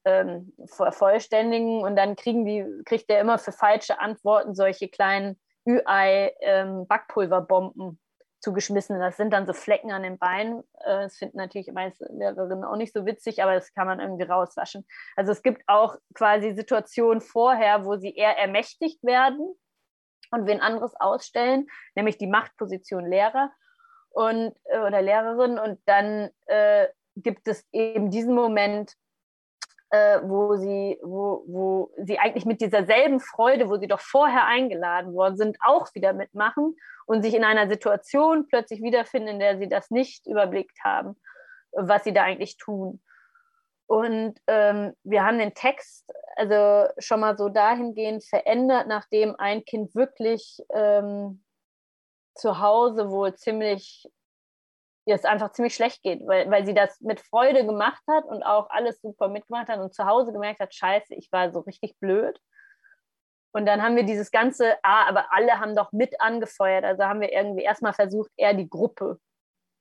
ähm, 0.05 0.53
vervollständigen 0.67 1.83
und 1.83 1.97
dann 1.97 2.17
kriegen 2.17 2.45
die, 2.45 2.67
kriegt 2.85 3.11
er 3.11 3.21
immer 3.21 3.39
für 3.39 3.53
falsche 3.53 4.01
Antworten 4.01 4.55
solche 4.55 4.89
kleinen 4.89 5.39
Ü-Ei-Backpulverbomben 5.69 7.89
ähm, 7.89 7.99
zugeschmissen. 8.41 8.99
Das 9.01 9.17
sind 9.17 9.33
dann 9.33 9.47
so 9.47 9.53
Flecken 9.53 9.93
an 9.93 10.03
den 10.03 10.19
Beinen. 10.19 10.61
Äh, 10.85 11.03
das 11.03 11.17
finden 11.17 11.39
natürlich 11.39 11.71
meiste 11.73 12.09
Lehrerinnen 12.13 12.65
auch 12.65 12.77
nicht 12.77 12.93
so 12.93 13.07
witzig, 13.07 13.43
aber 13.43 13.55
das 13.55 13.73
kann 13.75 13.87
man 13.87 14.01
irgendwie 14.01 14.25
rauswaschen. 14.25 14.87
Also 15.17 15.33
es 15.33 15.43
gibt 15.43 15.63
auch 15.67 15.97
quasi 16.15 16.55
Situationen 16.55 17.21
vorher, 17.21 17.85
wo 17.85 17.97
sie 17.97 18.15
eher 18.15 18.39
ermächtigt 18.39 19.03
werden 19.03 19.55
und 20.31 20.47
wen 20.47 20.61
anderes 20.61 20.95
ausstellen, 20.99 21.67
nämlich 21.95 22.19
die 22.19 22.27
Machtposition 22.27 23.07
Lehrer 23.07 23.51
und, 24.11 24.55
äh, 24.65 24.79
oder 24.79 25.03
Lehrerin. 25.03 25.59
Und 25.59 25.81
dann 25.87 26.31
äh, 26.47 26.89
gibt 27.17 27.49
es 27.49 27.67
eben 27.73 28.11
diesen 28.11 28.35
Moment, 28.35 28.95
äh, 29.91 30.21
wo, 30.23 30.57
sie, 30.57 30.99
wo, 31.03 31.45
wo 31.47 31.91
sie 31.97 32.19
eigentlich 32.19 32.45
mit 32.45 32.61
dieser 32.61 32.85
selben 32.85 33.21
Freude, 33.21 33.69
wo 33.69 33.77
sie 33.77 33.89
doch 33.89 34.01
vorher 34.01 34.47
eingeladen 34.47 35.15
worden 35.15 35.37
sind, 35.37 35.57
auch 35.65 35.95
wieder 35.95 36.13
mitmachen 36.13 36.77
und 37.07 37.23
sich 37.23 37.35
in 37.35 37.45
einer 37.45 37.69
Situation 37.69 38.47
plötzlich 38.49 38.83
wiederfinden, 38.83 39.29
in 39.29 39.39
der 39.39 39.59
sie 39.59 39.69
das 39.69 39.91
nicht 39.91 40.27
überblickt 40.27 40.79
haben, 40.85 41.17
was 41.73 42.05
sie 42.05 42.13
da 42.13 42.25
eigentlich 42.25 42.57
tun. 42.57 43.01
Und 43.87 44.35
ähm, 44.47 44.93
wir 45.03 45.25
haben 45.25 45.39
den 45.39 45.55
Text 45.55 46.13
also 46.37 46.89
schon 46.99 47.21
mal 47.21 47.37
so 47.37 47.49
dahingehend 47.49 48.25
verändert, 48.25 48.87
nachdem 48.87 49.35
ein 49.37 49.65
Kind 49.65 49.95
wirklich 49.95 50.63
ähm, 50.73 51.43
zu 52.35 52.61
Hause 52.61 53.11
wohl 53.11 53.35
ziemlich, 53.35 54.09
ja, 55.09 55.15
es 55.15 55.25
einfach 55.25 55.53
ziemlich 55.53 55.75
schlecht 55.75 56.03
geht, 56.03 56.21
weil, 56.27 56.51
weil 56.51 56.67
sie 56.67 56.75
das 56.75 57.01
mit 57.01 57.21
Freude 57.21 57.65
gemacht 57.65 58.03
hat 58.11 58.27
und 58.27 58.43
auch 58.43 58.69
alles 58.69 59.01
super 59.01 59.29
mitgemacht 59.29 59.69
hat 59.69 59.81
und 59.81 59.95
zu 59.95 60.05
Hause 60.05 60.33
gemerkt 60.35 60.61
hat, 60.61 60.75
scheiße, 60.75 61.15
ich 61.15 61.33
war 61.33 61.51
so 61.51 61.61
richtig 61.61 61.99
blöd. 61.99 62.39
Und 63.53 63.65
dann 63.65 63.83
haben 63.83 63.97
wir 63.97 64.03
dieses 64.03 64.31
ganze, 64.31 64.77
ah, 64.83 65.09
aber 65.09 65.33
alle 65.33 65.59
haben 65.59 65.75
doch 65.75 65.93
mit 65.93 66.21
angefeuert. 66.21 66.85
Also 66.85 67.05
haben 67.05 67.23
wir 67.23 67.33
irgendwie 67.33 67.63
erstmal 67.63 67.95
versucht, 67.95 68.31
eher 68.37 68.53
die 68.53 68.69
Gruppe 68.69 69.19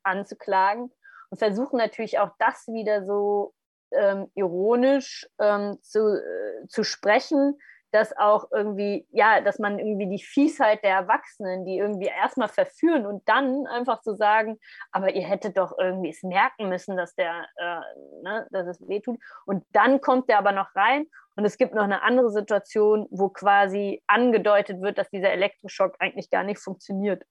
anzuklagen 0.04 0.94
und 1.30 1.38
versuchen 1.38 1.78
natürlich 1.78 2.20
auch 2.20 2.32
das 2.40 2.66
wieder 2.68 3.06
so 3.06 3.54
ähm, 3.91 4.32
ironisch 4.34 5.28
ähm, 5.41 5.78
zu, 5.82 6.24
äh, 6.24 6.68
zu 6.70 6.86
sprechen, 6.86 7.60
dass 7.91 8.15
auch 8.18 8.49
irgendwie, 8.51 9.07
ja, 9.11 9.41
dass 9.41 9.59
man 9.59 9.80
irgendwie 9.80 10.09
die 10.09 10.23
Fiesheit 10.23 10.84
der 10.84 10.91
Erwachsenen, 10.91 11.65
die 11.65 11.77
irgendwie 11.77 12.07
erstmal 12.07 12.49
verführen 12.49 13.05
und 13.05 13.27
dann 13.27 13.65
einfach 13.68 14.01
zu 14.01 14.11
so 14.11 14.18
sagen, 14.18 14.59
aber 14.91 15.14
ihr 15.14 15.26
hättet 15.26 15.57
doch 15.57 15.77
irgendwie 15.77 16.09
es 16.09 16.22
merken 16.23 16.69
müssen, 16.69 16.97
dass 16.97 17.15
der, 17.15 17.45
äh, 17.55 17.80
ne, 18.23 18.47
dass 18.51 18.68
es 18.68 18.88
wehtut. 18.88 19.18
Und 19.45 19.64
dann 19.72 20.01
kommt 20.01 20.30
der 20.30 20.38
aber 20.38 20.51
noch 20.51 20.76
rein 20.76 21.07
und 21.38 21.45
es 21.45 21.57
gibt 21.57 21.73
noch 21.73 21.84
eine 21.84 22.01
andere 22.01 22.30
Situation, 22.31 23.07
wo 23.09 23.30
quasi 23.30 24.03
angedeutet 24.07 24.81
wird, 24.81 24.97
dass 24.97 25.09
dieser 25.09 25.31
Elektroschock 25.31 25.95
eigentlich 25.99 26.30
gar 26.30 26.43
nicht 26.43 26.59
funktioniert. 26.59 27.23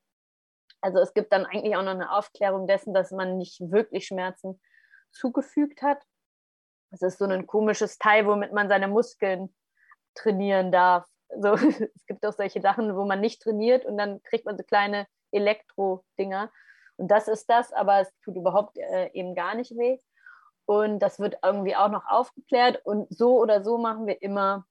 Also 0.81 1.01
es 1.01 1.13
gibt 1.13 1.33
dann 1.33 1.45
eigentlich 1.45 1.77
auch 1.77 1.83
noch 1.83 1.91
eine 1.91 2.13
Aufklärung 2.13 2.67
dessen, 2.67 2.95
dass 2.95 3.11
man 3.11 3.37
nicht 3.37 3.61
wirklich 3.61 4.07
Schmerzen 4.07 4.61
zugefügt 5.11 5.83
hat. 5.83 6.03
Es 6.93 7.03
ist 7.03 7.19
so 7.19 7.25
ein 7.27 7.47
komisches 7.47 7.99
Teil, 7.99 8.27
womit 8.27 8.53
man 8.53 8.69
seine 8.69 8.89
Muskeln 8.89 9.55
trainieren 10.17 10.73
darf. 10.73 11.07
So, 11.41 11.55
es 11.55 12.07
gibt 12.07 12.25
auch 12.27 12.33
solche 12.33 12.61
Sachen, 12.61 12.97
wo 12.97 13.05
man 13.05 13.21
nicht 13.21 13.43
trainiert 13.43 13.85
und 13.85 13.97
dann 13.99 14.23
kriegt 14.23 14.45
man 14.45 14.57
so 14.57 14.65
kleine 14.65 15.07
Elektro-Dinger. 15.33 16.51
Und 16.97 17.09
das 17.11 17.29
ist 17.29 17.49
das, 17.51 17.73
aber 17.73 18.01
es 18.01 18.13
tut 18.25 18.37
überhaupt 18.37 18.79
äh, 18.79 19.11
eben 19.13 19.35
gar 19.35 19.55
nicht 19.55 19.77
weh. 19.77 19.99
Und 20.65 20.99
das 20.99 21.21
wird 21.21 21.39
irgendwie 21.45 21.77
auch 21.77 21.91
noch 21.91 22.07
aufgeklärt. 22.07 22.81
Und 22.85 23.07
so 23.15 23.39
oder 23.39 23.63
so 23.63 23.79
machen 23.79 24.07
wir 24.07 24.21
immer 24.23 24.67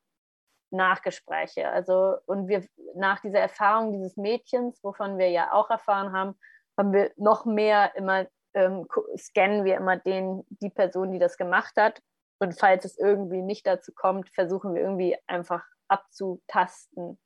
Nachgespräche. 0.71 1.69
Also, 1.69 2.17
und 2.25 2.47
wir 2.47 2.65
nach 2.95 3.21
dieser 3.21 3.39
Erfahrung 3.39 3.93
dieses 3.93 4.17
Mädchens, 4.17 4.83
wovon 4.83 5.17
wir 5.17 5.29
ja 5.29 5.53
auch 5.53 5.69
erfahren 5.69 6.11
haben, 6.11 6.37
haben 6.77 6.91
wir 6.91 7.11
noch 7.15 7.45
mehr 7.45 7.95
immer, 7.95 8.25
ähm, 8.53 8.87
scannen 9.15 9.63
wir 9.63 9.77
immer 9.77 9.97
den, 9.97 10.43
die 10.49 10.69
Person, 10.69 11.11
die 11.11 11.19
das 11.19 11.37
gemacht 11.37 11.75
hat 11.77 12.01
und 12.39 12.59
falls 12.59 12.85
es 12.85 12.97
irgendwie 12.97 13.41
nicht 13.41 13.65
dazu 13.65 13.91
kommt, 13.93 14.29
versuchen 14.29 14.73
wir 14.73 14.81
irgendwie 14.81 15.17
einfach 15.27 15.63
abzutasten, 15.87 17.19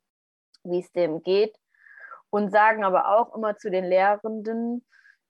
wie 0.64 0.80
es 0.80 0.92
dem 0.92 1.24
geht. 1.24 1.56
Und 2.32 2.52
sagen 2.52 2.84
aber 2.84 3.18
auch 3.18 3.36
immer 3.36 3.58
zu 3.58 3.72
den 3.72 3.86
Lehrenden, 3.86 4.86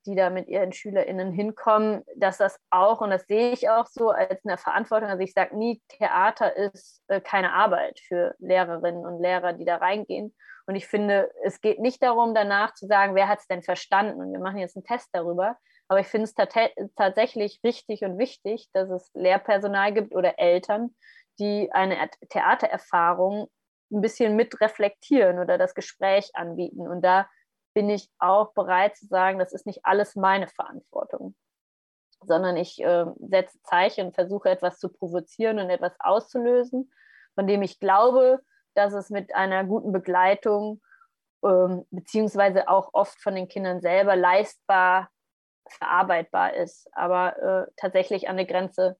die 0.05 0.15
da 0.15 0.29
mit 0.29 0.47
ihren 0.47 0.73
SchülerInnen 0.73 1.31
hinkommen, 1.31 2.03
dass 2.15 2.37
das 2.37 2.59
auch, 2.69 2.99
und 3.01 3.09
das 3.09 3.25
sehe 3.27 3.51
ich 3.51 3.69
auch 3.69 3.85
so 3.85 4.09
als 4.09 4.43
eine 4.45 4.57
Verantwortung, 4.57 5.09
also 5.09 5.21
ich 5.21 5.33
sage 5.33 5.55
nie, 5.55 5.81
Theater 5.87 6.55
ist 6.55 7.01
äh, 7.07 7.21
keine 7.21 7.53
Arbeit 7.53 7.99
für 7.99 8.35
Lehrerinnen 8.39 9.05
und 9.05 9.21
Lehrer, 9.21 9.53
die 9.53 9.65
da 9.65 9.77
reingehen. 9.77 10.35
Und 10.65 10.75
ich 10.75 10.87
finde, 10.87 11.31
es 11.43 11.61
geht 11.61 11.79
nicht 11.79 12.03
darum, 12.03 12.33
danach 12.33 12.73
zu 12.73 12.85
sagen, 12.85 13.15
wer 13.15 13.27
hat 13.27 13.39
es 13.39 13.47
denn 13.47 13.63
verstanden? 13.63 14.19
Und 14.19 14.31
wir 14.31 14.39
machen 14.39 14.57
jetzt 14.57 14.75
einen 14.75 14.83
Test 14.83 15.09
darüber, 15.13 15.57
aber 15.89 15.99
ich 16.01 16.07
finde 16.07 16.25
es 16.25 16.35
tatsächlich 16.95 17.59
richtig 17.63 18.03
und 18.03 18.19
wichtig, 18.19 18.69
dass 18.73 18.89
es 18.91 19.09
Lehrpersonal 19.15 19.91
gibt 19.91 20.13
oder 20.13 20.37
Eltern, 20.37 20.95
die 21.39 21.71
eine 21.71 21.97
Theatererfahrung 22.29 23.49
ein 23.91 24.01
bisschen 24.01 24.35
mit 24.35 24.61
reflektieren 24.61 25.39
oder 25.39 25.57
das 25.57 25.73
Gespräch 25.73 26.29
anbieten. 26.35 26.87
Und 26.87 27.01
da 27.01 27.27
bin 27.73 27.89
ich 27.89 28.07
auch 28.19 28.53
bereit 28.53 28.97
zu 28.97 29.07
sagen, 29.07 29.39
das 29.39 29.51
ist 29.51 29.65
nicht 29.65 29.79
alles 29.83 30.15
meine 30.15 30.47
Verantwortung, 30.47 31.35
sondern 32.21 32.55
ich 32.55 32.79
äh, 32.83 33.05
setze 33.17 33.59
Zeichen 33.63 34.07
und 34.07 34.15
versuche 34.15 34.49
etwas 34.49 34.77
zu 34.77 34.89
provozieren 34.89 35.57
und 35.57 35.71
etwas 35.71 35.93
auszulösen, 35.99 36.91
von 37.33 37.47
dem 37.47 37.63
ich 37.63 37.79
glaube, 37.79 38.41
dass 38.75 38.93
es 38.93 39.09
mit 39.09 39.33
einer 39.33 39.63
guten 39.63 39.91
Begleitung 39.91 40.81
ähm, 41.43 41.87
beziehungsweise 41.89 42.69
auch 42.69 42.89
oft 42.93 43.19
von 43.23 43.33
den 43.33 43.47
Kindern 43.47 43.81
selber 43.81 44.15
leistbar 44.15 45.09
verarbeitbar 45.73 46.53
ist, 46.53 46.87
aber 46.93 47.67
äh, 47.67 47.71
tatsächlich 47.77 48.27
an 48.27 48.37
eine 48.37 48.45
Grenze 48.45 48.97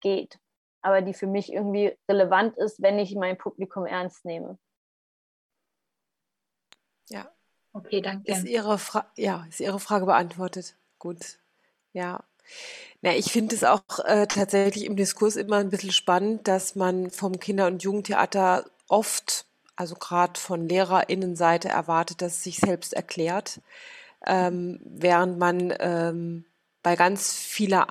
geht, 0.00 0.38
aber 0.82 1.02
die 1.02 1.14
für 1.14 1.26
mich 1.26 1.52
irgendwie 1.52 1.96
relevant 2.08 2.56
ist, 2.56 2.82
wenn 2.82 2.98
ich 2.98 3.14
mein 3.14 3.38
Publikum 3.38 3.86
ernst 3.86 4.24
nehme. 4.24 4.58
Ja. 7.08 7.30
Okay, 7.72 8.00
danke. 8.00 8.30
Ist 8.30 8.44
Ihre, 8.44 8.78
Fra 8.78 9.10
ja, 9.16 9.46
ist 9.48 9.60
Ihre 9.60 9.80
Frage 9.80 10.06
beantwortet? 10.06 10.76
Gut. 10.98 11.38
Ja. 11.92 12.22
Na, 13.02 13.14
ich 13.14 13.32
finde 13.32 13.54
es 13.54 13.64
auch 13.64 13.82
äh, 14.04 14.26
tatsächlich 14.26 14.84
im 14.84 14.96
Diskurs 14.96 15.36
immer 15.36 15.56
ein 15.56 15.70
bisschen 15.70 15.92
spannend, 15.92 16.46
dass 16.46 16.76
man 16.76 17.10
vom 17.10 17.38
Kinder- 17.40 17.66
und 17.66 17.82
Jugendtheater 17.82 18.64
oft, 18.88 19.46
also 19.76 19.94
gerade 19.94 20.38
von 20.38 20.68
LehrerInnenseite 20.68 21.68
erwartet, 21.68 22.22
dass 22.22 22.34
es 22.34 22.44
sich 22.44 22.58
selbst 22.58 22.92
erklärt 22.92 23.60
ähm, 24.26 24.80
während 24.84 25.38
man 25.38 25.72
ähm, 25.78 26.44
bei 26.82 26.96
ganz 26.96 27.32
vieler 27.32 27.86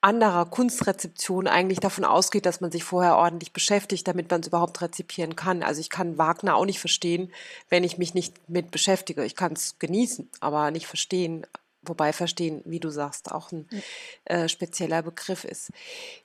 anderer 0.00 0.46
Kunstrezeption 0.46 1.48
eigentlich 1.48 1.80
davon 1.80 2.04
ausgeht, 2.04 2.46
dass 2.46 2.60
man 2.60 2.70
sich 2.70 2.84
vorher 2.84 3.16
ordentlich 3.16 3.52
beschäftigt, 3.52 4.06
damit 4.06 4.30
man 4.30 4.40
es 4.40 4.46
überhaupt 4.46 4.80
rezipieren 4.80 5.34
kann. 5.34 5.62
Also 5.62 5.80
ich 5.80 5.90
kann 5.90 6.18
Wagner 6.18 6.54
auch 6.54 6.64
nicht 6.64 6.78
verstehen, 6.78 7.32
wenn 7.68 7.82
ich 7.82 7.98
mich 7.98 8.14
nicht 8.14 8.48
mit 8.48 8.70
beschäftige. 8.70 9.24
Ich 9.24 9.34
kann 9.34 9.52
es 9.52 9.78
genießen, 9.78 10.30
aber 10.40 10.70
nicht 10.70 10.86
verstehen. 10.86 11.46
Wobei 11.82 12.12
verstehen, 12.12 12.60
wie 12.64 12.80
du 12.80 12.90
sagst, 12.90 13.32
auch 13.32 13.50
ein 13.50 13.68
äh, 14.24 14.48
spezieller 14.48 15.02
Begriff 15.02 15.44
ist. 15.44 15.70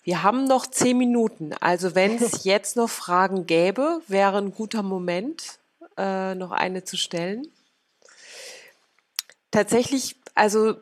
Wir 0.03 0.23
haben 0.23 0.45
noch 0.45 0.68
zehn 0.68 0.98
Minuten. 0.98 1.53
Also 1.60 1.95
wenn 1.95 2.18
es 2.18 2.44
jetzt 2.44 2.76
noch 2.76 2.90
Fragen 2.90 3.48
gäbe, 3.48 4.02
wäre 4.07 4.38
ein 4.38 4.53
guter 4.53 4.84
Moment, 4.84 5.60
äh, 5.98 6.35
noch 6.35 6.52
eine 6.52 6.84
zu 6.84 6.98
stellen. 6.98 7.48
Tatsächlich, 9.53 10.15
also 10.34 10.77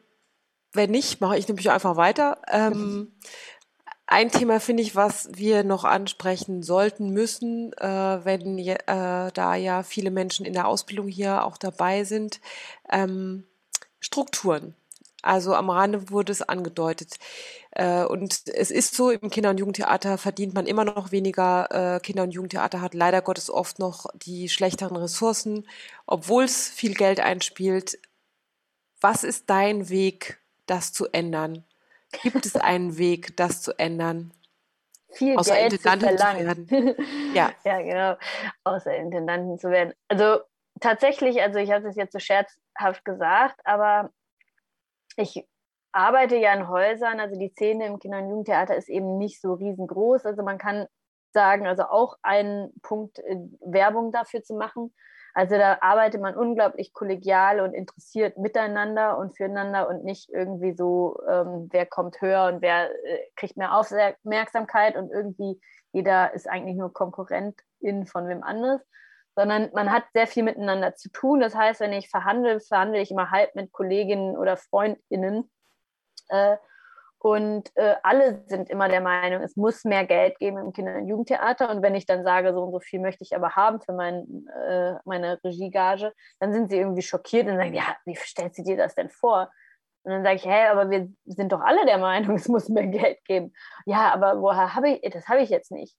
wenn 0.72 0.92
nicht, 0.92 1.20
mache 1.20 1.38
ich 1.38 1.46
nämlich 1.46 1.70
einfach 1.70 1.98
weiter. 1.98 2.42
Ähm, 2.50 3.12
ein 4.08 4.32
Thema 4.32 4.62
finde 4.62 4.82
ich, 4.82 4.96
was 4.96 5.28
wir 5.34 5.66
noch 5.66 5.84
ansprechen 5.84 6.64
sollten 6.64 7.10
müssen, 7.10 7.74
äh, 7.74 8.24
wenn 8.24 8.58
äh, 8.58 8.78
da 9.34 9.56
ja 9.56 9.84
viele 9.84 10.10
Menschen 10.10 10.46
in 10.46 10.54
der 10.54 10.70
Ausbildung 10.70 11.10
hier 11.10 11.44
auch 11.44 11.58
dabei 11.58 12.06
sind, 12.06 12.40
ähm, 12.90 13.44
Strukturen. 14.00 14.74
Also 15.22 15.54
am 15.54 15.70
Rande 15.70 16.10
wurde 16.10 16.32
es 16.32 16.42
angedeutet. 16.42 17.18
Äh, 17.72 18.06
und 18.06 18.48
es 18.48 18.72
ist 18.72 18.96
so, 18.96 19.12
im 19.12 19.30
Kinder- 19.30 19.50
und 19.50 19.60
Jugendtheater 19.60 20.18
verdient 20.18 20.54
man 20.54 20.66
immer 20.66 20.86
noch 20.86 21.12
weniger. 21.12 21.96
Äh, 21.98 22.00
Kinder- 22.00 22.24
und 22.24 22.32
Jugendtheater 22.32 22.80
hat 22.80 22.94
leider 22.94 23.22
Gottes 23.22 23.50
oft 23.50 23.80
noch 23.80 24.06
die 24.16 24.48
schlechteren 24.48 24.96
Ressourcen, 24.96 25.68
obwohl 26.06 26.46
es 26.46 26.70
viel 26.70 26.94
Geld 26.94 27.20
einspielt. 27.20 28.00
Was 29.02 29.24
ist 29.24 29.50
dein 29.50 29.90
Weg, 29.90 30.40
das 30.68 30.94
zu 30.94 31.08
ändern? 31.12 31.66
Gibt 32.24 32.46
es 32.46 32.56
einen 32.56 32.98
Weg, 32.98 33.36
das 33.36 33.62
zu 33.62 33.78
ändern? 33.78 34.32
Viel 35.14 35.38
Außer 35.38 35.56
Geld 35.56 35.74
Intendantin 35.74 36.18
zu 36.18 36.24
zu 36.24 36.46
werden. 36.46 36.96
Ja. 37.34 37.52
ja, 37.64 37.82
genau. 37.82 38.16
Außer 38.64 38.96
Intendantin 38.96 39.58
zu 39.58 39.70
werden. 39.70 39.94
Also 40.08 40.42
tatsächlich, 40.80 41.42
also 41.42 41.60
ich 41.60 41.72
habe 41.72 41.84
das 41.84 41.96
jetzt 41.96 42.14
so 42.14 42.20
scherzhaft 42.20 43.04
gesagt, 43.04 43.60
aber 43.64 44.12
ich 45.18 45.46
arbeite 45.92 46.38
ja 46.38 46.54
in 46.54 46.68
Häusern, 46.68 47.20
also 47.20 47.38
die 47.38 47.50
Szene 47.50 47.86
im 47.88 48.00
Kinder- 48.00 48.20
und 48.20 48.30
Jugendtheater 48.30 48.76
ist 48.76 48.88
eben 48.90 49.18
nicht 49.18 49.42
so 49.42 49.54
riesengroß. 49.54 50.26
Also 50.26 50.44
man 50.44 50.58
kann 50.58 50.88
sagen, 51.34 51.68
also 51.68 51.84
auch 51.84 52.18
einen 52.22 52.74
Punkt 52.82 53.20
äh, 53.20 53.38
Werbung 53.62 54.12
dafür 54.12 54.44
zu 54.44 54.56
machen. 54.56 54.94
Also 55.34 55.58
da 55.58 55.78
arbeitet 55.82 56.22
man 56.22 56.36
unglaublich 56.36 56.94
kollegial 56.94 57.62
und 57.62 57.74
interessiert 57.74 58.38
miteinander 58.38 59.18
und 59.18 59.36
füreinander 59.36 59.88
und 59.88 60.04
nicht 60.04 60.30
irgendwie 60.30 60.74
so, 60.74 61.22
ähm, 61.30 61.70
wer 61.72 61.86
kommt 61.86 62.22
höher 62.22 62.48
und 62.48 62.62
wer 62.62 62.90
äh, 62.90 63.20
kriegt 63.36 63.58
mehr 63.58 63.76
Aufmerksamkeit 63.76 64.96
und 64.96 65.10
irgendwie 65.12 65.60
jeder 65.94 66.34
ist 66.34 66.50
eigentlich 66.50 66.76
nur 66.76 66.94
Konkurrentin 66.94 68.06
von 68.06 68.28
wem 68.28 68.44
anderes, 68.44 68.82
sondern 69.36 69.70
man 69.74 69.92
hat 69.92 70.04
sehr 70.14 70.28
viel 70.28 70.44
miteinander 70.44 70.96
zu 70.96 71.10
tun. 71.10 71.40
Das 71.40 71.56
heißt, 71.56 71.80
wenn 71.80 71.94
ich 71.94 72.10
verhandle, 72.10 72.60
verhandle 72.60 73.02
ich 73.02 73.12
immer 73.12 73.32
halb 73.32 73.56
mit 73.56 73.72
Kolleginnen 73.72 74.38
oder 74.38 74.58
Freundinnen. 74.58 75.50
Äh, 76.30 76.58
und 77.24 77.70
äh, 77.76 77.98
alle 78.02 78.44
sind 78.48 78.72
immer 78.72 78.90
der 78.90 79.00
Meinung, 79.00 79.44
es 79.44 79.56
muss 79.56 79.84
mehr 79.84 80.06
Geld 80.08 80.40
geben 80.40 80.58
im 80.58 80.74
Kinder- 80.74 80.96
und 80.96 81.08
Jugendtheater. 81.08 81.70
Und 81.70 81.84
wenn 81.84 81.94
ich 81.94 82.08
dann 82.08 82.24
sage, 82.24 82.52
so 82.52 82.64
und 82.64 82.72
so 82.72 82.80
viel 82.80 83.00
möchte 83.00 83.24
ich 83.24 83.36
aber 83.36 83.56
haben 83.56 83.80
für 83.80 83.94
mein, 83.94 84.48
äh, 84.68 84.96
meine 85.06 85.40
Regiegage, 85.44 86.14
dann 86.40 86.52
sind 86.52 86.72
sie 86.72 86.78
irgendwie 86.78 87.04
schockiert 87.04 87.48
und 87.48 87.58
sagen, 87.58 87.76
ja, 87.76 87.96
wie 88.06 88.16
stellst 88.16 88.58
du 88.58 88.64
dir 88.64 88.76
das 88.76 88.96
denn 88.96 89.12
vor? 89.12 89.52
Und 90.04 90.14
dann 90.14 90.24
sage 90.24 90.38
ich, 90.38 90.46
hey, 90.48 90.66
aber 90.70 90.90
wir 90.90 91.10
sind 91.26 91.52
doch 91.52 91.62
alle 91.62 91.86
der 91.86 92.00
Meinung, 92.00 92.36
es 92.38 92.48
muss 92.48 92.70
mehr 92.70 92.88
Geld 92.88 93.24
geben. 93.26 93.54
Ja, 93.86 94.12
aber 94.12 94.42
woher 94.42 94.74
habe 94.74 94.90
ich, 94.90 95.12
das 95.12 95.28
habe 95.28 95.42
ich 95.42 95.52
jetzt 95.52 95.72
nicht. 95.72 95.96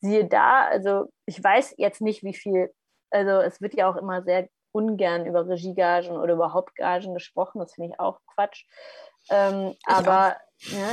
Siehe 0.00 0.26
da, 0.26 0.66
also 0.66 1.06
ich 1.24 1.42
weiß 1.42 1.76
jetzt 1.78 2.02
nicht, 2.02 2.22
wie 2.24 2.34
viel, 2.34 2.70
also 3.10 3.40
es 3.40 3.62
wird 3.62 3.72
ja 3.72 3.90
auch 3.90 3.96
immer 3.96 4.22
sehr 4.22 4.48
ungern 4.72 5.24
über 5.24 5.48
Regiegagen 5.48 6.18
oder 6.18 6.34
überhaupt 6.34 6.76
Gagen 6.76 7.14
gesprochen, 7.14 7.58
das 7.58 7.72
finde 7.72 7.92
ich 7.94 8.00
auch 8.00 8.20
Quatsch. 8.34 8.66
Ähm, 9.30 9.74
aber 9.86 10.36
ja, 10.60 10.90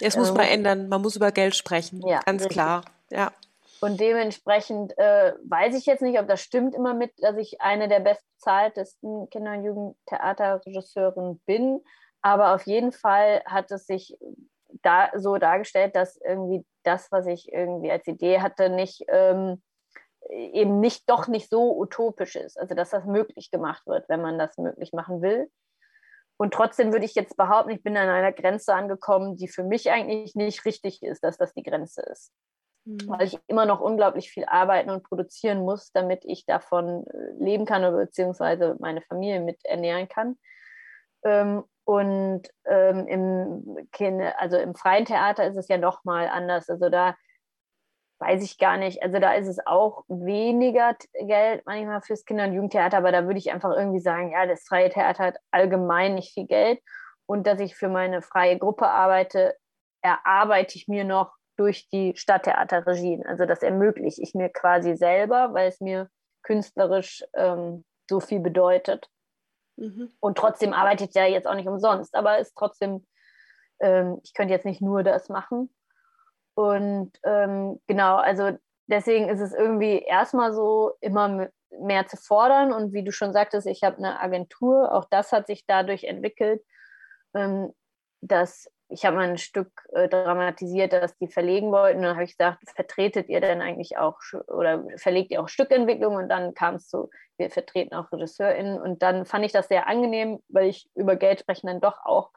es 0.00 0.16
muss 0.16 0.28
ähm, 0.30 0.36
man 0.36 0.46
ändern, 0.46 0.88
man 0.88 1.02
muss 1.02 1.16
über 1.16 1.32
Geld 1.32 1.54
sprechen, 1.54 2.06
ja, 2.06 2.20
ganz 2.20 2.42
richtig. 2.42 2.56
klar. 2.56 2.84
Ja. 3.10 3.32
Und 3.80 3.98
dementsprechend 3.98 4.96
äh, 4.98 5.32
weiß 5.42 5.74
ich 5.74 5.86
jetzt 5.86 6.02
nicht, 6.02 6.18
ob 6.20 6.28
das 6.28 6.42
stimmt 6.42 6.74
immer 6.74 6.92
mit, 6.92 7.12
dass 7.18 7.36
ich 7.36 7.60
eine 7.60 7.88
der 7.88 8.00
bestbezahltesten 8.00 9.30
Kinder- 9.30 9.54
und 9.54 9.64
Jugendtheaterregisseurinnen 9.64 11.40
bin. 11.46 11.82
Aber 12.20 12.54
auf 12.54 12.66
jeden 12.66 12.92
Fall 12.92 13.42
hat 13.46 13.70
es 13.70 13.86
sich 13.86 14.16
da 14.82 15.10
so 15.16 15.38
dargestellt, 15.38 15.96
dass 15.96 16.20
irgendwie 16.22 16.64
das, 16.82 17.10
was 17.10 17.26
ich 17.26 17.50
irgendwie 17.52 17.90
als 17.90 18.06
Idee 18.06 18.40
hatte, 18.40 18.68
nicht 18.68 19.04
ähm, 19.08 19.62
eben 20.28 20.80
nicht 20.80 21.08
doch 21.08 21.28
nicht 21.28 21.48
so 21.48 21.76
utopisch 21.78 22.36
ist, 22.36 22.58
also 22.58 22.74
dass 22.74 22.90
das 22.90 23.04
möglich 23.04 23.50
gemacht 23.50 23.86
wird, 23.86 24.08
wenn 24.08 24.20
man 24.20 24.38
das 24.38 24.58
möglich 24.58 24.92
machen 24.92 25.22
will. 25.22 25.50
Und 26.40 26.54
trotzdem 26.54 26.90
würde 26.90 27.04
ich 27.04 27.14
jetzt 27.14 27.36
behaupten, 27.36 27.68
ich 27.68 27.82
bin 27.82 27.98
an 27.98 28.08
einer 28.08 28.32
Grenze 28.32 28.72
angekommen, 28.72 29.36
die 29.36 29.46
für 29.46 29.62
mich 29.62 29.90
eigentlich 29.90 30.34
nicht 30.34 30.64
richtig 30.64 31.02
ist, 31.02 31.22
dass 31.22 31.36
das 31.36 31.52
die 31.52 31.62
Grenze 31.62 32.00
ist. 32.00 32.32
Mhm. 32.86 33.08
Weil 33.08 33.26
ich 33.26 33.38
immer 33.46 33.66
noch 33.66 33.82
unglaublich 33.82 34.30
viel 34.30 34.46
arbeiten 34.46 34.88
und 34.88 35.02
produzieren 35.02 35.60
muss, 35.60 35.92
damit 35.92 36.24
ich 36.24 36.46
davon 36.46 37.04
äh, 37.08 37.44
leben 37.44 37.66
kann 37.66 37.84
oder 37.84 38.06
beziehungsweise 38.06 38.74
meine 38.78 39.02
Familie 39.02 39.40
mit 39.40 39.62
ernähren 39.66 40.08
kann. 40.08 40.38
Ähm, 41.24 41.62
und 41.84 42.48
ähm, 42.64 43.06
im, 43.06 43.88
also 44.38 44.56
im 44.56 44.74
freien 44.74 45.04
Theater 45.04 45.46
ist 45.46 45.58
es 45.58 45.68
ja 45.68 45.76
nochmal 45.76 46.26
anders. 46.28 46.70
Also 46.70 46.88
da 46.88 47.16
weiß 48.20 48.42
ich 48.44 48.58
gar 48.58 48.76
nicht. 48.76 49.02
Also 49.02 49.18
da 49.18 49.32
ist 49.32 49.48
es 49.48 49.66
auch 49.66 50.04
weniger 50.08 50.94
Geld 51.14 51.62
manchmal 51.64 52.02
fürs 52.02 52.24
Kinder- 52.24 52.44
und 52.44 52.52
Jugendtheater, 52.52 52.98
aber 52.98 53.12
da 53.12 53.24
würde 53.24 53.38
ich 53.38 53.50
einfach 53.50 53.74
irgendwie 53.74 54.00
sagen, 54.00 54.32
ja, 54.32 54.46
das 54.46 54.64
freie 54.64 54.90
Theater 54.90 55.24
hat 55.24 55.38
allgemein 55.50 56.14
nicht 56.14 56.34
viel 56.34 56.46
Geld. 56.46 56.80
Und 57.26 57.46
dass 57.46 57.60
ich 57.60 57.76
für 57.76 57.88
meine 57.88 58.22
freie 58.22 58.58
Gruppe 58.58 58.88
arbeite, 58.88 59.56
erarbeite 60.02 60.76
ich 60.76 60.88
mir 60.88 61.04
noch 61.04 61.32
durch 61.56 61.88
die 61.88 62.14
Stadttheaterregien. 62.16 63.24
Also 63.26 63.46
das 63.46 63.62
ermögliche 63.62 64.22
ich 64.22 64.34
mir 64.34 64.48
quasi 64.48 64.96
selber, 64.96 65.54
weil 65.54 65.68
es 65.68 65.80
mir 65.80 66.08
künstlerisch 66.42 67.24
ähm, 67.34 67.84
so 68.08 68.20
viel 68.20 68.40
bedeutet. 68.40 69.08
Mhm. 69.76 70.10
Und 70.20 70.36
trotzdem 70.36 70.72
arbeite 70.72 71.04
ich 71.04 71.14
ja 71.14 71.26
jetzt 71.26 71.46
auch 71.46 71.54
nicht 71.54 71.68
umsonst, 71.68 72.14
aber 72.14 72.38
es 72.38 72.48
ist 72.48 72.56
trotzdem, 72.56 73.06
ähm, 73.80 74.20
ich 74.22 74.34
könnte 74.34 74.52
jetzt 74.52 74.66
nicht 74.66 74.82
nur 74.82 75.02
das 75.02 75.28
machen. 75.28 75.72
Und 76.54 77.12
ähm, 77.24 77.80
genau, 77.86 78.16
also 78.16 78.50
deswegen 78.86 79.28
ist 79.28 79.40
es 79.40 79.54
irgendwie 79.54 79.98
erstmal 79.98 80.52
so, 80.52 80.92
immer 81.00 81.48
mehr 81.80 82.06
zu 82.06 82.16
fordern. 82.16 82.72
Und 82.72 82.92
wie 82.92 83.04
du 83.04 83.12
schon 83.12 83.32
sagtest, 83.32 83.66
ich 83.66 83.82
habe 83.82 83.98
eine 83.98 84.20
Agentur, 84.20 84.92
auch 84.92 85.06
das 85.10 85.32
hat 85.32 85.46
sich 85.46 85.66
dadurch 85.66 86.04
entwickelt, 86.04 86.62
ähm, 87.34 87.72
dass 88.20 88.70
ich 88.92 89.04
habe 89.04 89.16
mal 89.16 89.28
ein 89.28 89.38
Stück 89.38 89.70
äh, 89.92 90.08
dramatisiert, 90.08 90.92
dass 90.92 91.16
die 91.16 91.28
verlegen 91.28 91.70
wollten. 91.70 92.02
Dann 92.02 92.16
habe 92.16 92.24
ich 92.24 92.36
gesagt, 92.36 92.58
vertretet 92.74 93.28
ihr 93.28 93.40
denn 93.40 93.62
eigentlich 93.62 93.98
auch 93.98 94.18
oder 94.48 94.84
verlegt 94.96 95.30
ihr 95.30 95.40
auch 95.40 95.48
Stückentwicklung? 95.48 96.16
Und 96.16 96.28
dann 96.28 96.54
kam 96.54 96.74
es 96.74 96.88
zu, 96.88 97.08
wir 97.38 97.50
vertreten 97.50 97.94
auch 97.94 98.10
RegisseurInnen. 98.10 98.80
Und 98.80 99.02
dann 99.02 99.26
fand 99.26 99.44
ich 99.44 99.52
das 99.52 99.68
sehr 99.68 99.86
angenehm, 99.86 100.40
weil 100.48 100.68
ich 100.68 100.90
über 100.94 101.14
Geld 101.16 101.40
sprechen 101.40 101.68
dann 101.68 101.80
doch 101.80 102.04
auch 102.04 102.30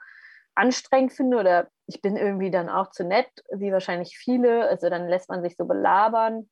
anstrengend 0.56 1.14
finde 1.14 1.38
oder 1.38 1.68
ich 1.88 2.02
bin 2.02 2.16
irgendwie 2.16 2.52
dann 2.52 2.70
auch 2.70 2.92
zu 2.92 3.04
nett, 3.04 3.30
wie 3.52 3.72
wahrscheinlich 3.72 4.18
viele. 4.18 4.68
Also 4.68 4.90
dann 4.90 5.08
lässt 5.08 5.30
man 5.30 5.42
sich 5.42 5.56
so 5.56 5.66
belabern. 5.66 6.50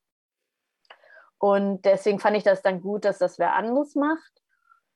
Und 1.38 1.86
deswegen 1.86 2.20
fand 2.20 2.38
ich 2.38 2.44
das 2.44 2.62
dann 2.62 2.82
gut, 2.82 3.06
dass 3.06 3.18
das 3.18 3.40
wer 3.40 3.56
anderes 3.56 3.96
macht. 3.96 4.42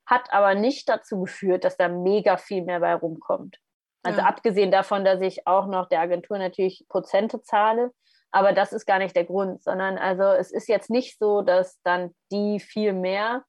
Hat 0.05 0.31
aber 0.31 0.53
nicht 0.53 0.87
dazu 0.87 1.21
geführt, 1.21 1.63
dass 1.63 1.77
da 1.77 1.87
mega 1.87 2.37
viel 2.37 2.63
mehr 2.63 2.79
bei 2.79 2.93
rumkommt. 2.93 3.57
Also 4.03 4.19
ja. 4.19 4.27
abgesehen 4.27 4.69
davon, 4.69 5.03
dass 5.03 5.19
ich 5.21 5.47
auch 5.47 5.65
noch 5.65 5.89
der 5.89 6.01
Agentur 6.01 6.37
natürlich 6.37 6.85
Prozente 6.87 7.41
zahle, 7.41 7.91
aber 8.31 8.53
das 8.53 8.71
ist 8.71 8.85
gar 8.85 8.99
nicht 8.99 9.15
der 9.15 9.25
Grund, 9.25 9.63
sondern 9.63 9.97
also 9.97 10.23
es 10.23 10.51
ist 10.51 10.67
jetzt 10.67 10.91
nicht 10.91 11.17
so, 11.17 11.41
dass 11.41 11.81
dann 11.81 12.13
die 12.31 12.59
viel 12.59 12.93
mehr 12.93 13.43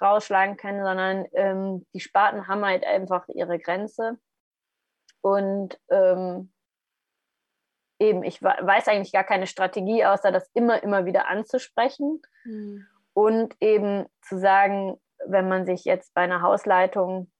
rausschlagen 0.00 0.56
können, 0.56 0.82
sondern 0.82 1.26
ähm, 1.34 1.86
die 1.92 2.00
Sparten 2.00 2.48
haben 2.48 2.64
halt 2.64 2.84
einfach 2.86 3.26
ihre 3.28 3.58
Grenze. 3.58 4.18
Und 5.22 5.78
ähm, 5.90 6.50
eben, 8.00 8.24
ich 8.24 8.42
weiß 8.42 8.88
eigentlich 8.88 9.12
gar 9.12 9.24
keine 9.24 9.46
Strategie, 9.46 10.04
außer 10.04 10.32
das 10.32 10.48
immer, 10.54 10.82
immer 10.82 11.04
wieder 11.04 11.28
anzusprechen 11.28 12.20
mhm. 12.44 12.86
und 13.12 13.54
eben 13.60 14.06
zu 14.22 14.38
sagen, 14.38 14.98
wenn 15.26 15.48
man 15.48 15.66
sich 15.66 15.84
jetzt 15.84 16.14
bei 16.14 16.22
einer 16.22 16.40
Hausleitung, 16.40 17.30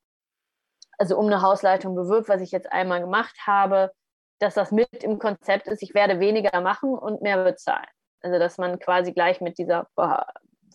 also 0.98 1.16
um 1.16 1.26
eine 1.26 1.40
Hausleitung 1.40 1.94
bewirbt, 1.94 2.28
was 2.28 2.42
ich 2.42 2.50
jetzt 2.52 2.70
einmal 2.70 3.00
gemacht 3.00 3.36
habe, 3.46 3.90
dass 4.38 4.54
das 4.54 4.70
mit 4.70 5.02
im 5.02 5.18
Konzept 5.18 5.66
ist, 5.66 5.82
ich 5.82 5.94
werde 5.94 6.20
weniger 6.20 6.60
machen 6.60 6.90
und 6.90 7.22
mehr 7.22 7.42
bezahlen. 7.42 7.86
Also 8.22 8.38
dass 8.38 8.58
man 8.58 8.78
quasi 8.78 9.12
gleich 9.12 9.40
mit 9.40 9.56
dieser 9.56 9.88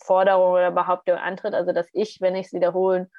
Forderung 0.01 0.53
oder 0.53 0.71
Behauptung 0.71 1.15
antritt, 1.17 1.53
also 1.53 1.71
dass 1.71 1.87
ich, 1.93 2.19
wenn 2.21 2.35
ich 2.35 2.47
es 2.47 2.53
wiederholen 2.53 3.11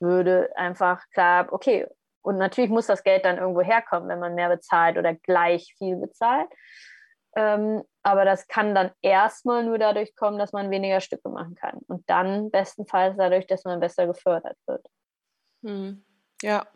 würde, 0.00 0.50
einfach 0.56 1.04
klar, 1.12 1.52
okay, 1.52 1.86
und 2.22 2.36
natürlich 2.36 2.70
muss 2.70 2.86
das 2.86 3.02
Geld 3.02 3.24
dann 3.24 3.38
irgendwo 3.38 3.62
herkommen, 3.62 4.08
wenn 4.08 4.20
man 4.20 4.34
mehr 4.34 4.48
bezahlt 4.48 4.98
oder 4.98 5.14
gleich 5.14 5.74
viel 5.78 5.96
bezahlt. 5.96 6.48
Ähm, 7.36 7.82
aber 8.02 8.24
das 8.24 8.48
kann 8.48 8.74
dann 8.74 8.90
erstmal 9.02 9.64
nur 9.64 9.78
dadurch 9.78 10.16
kommen, 10.16 10.38
dass 10.38 10.52
man 10.52 10.70
weniger 10.70 11.00
Stücke 11.00 11.28
machen 11.28 11.54
kann. 11.54 11.78
Und 11.86 12.08
dann 12.10 12.50
bestenfalls 12.50 13.16
dadurch, 13.16 13.46
dass 13.46 13.64
man 13.64 13.80
besser 13.80 14.06
gefördert 14.06 14.56
wird. 14.66 14.84
Hm. 15.62 16.04
Ja, 16.42 16.66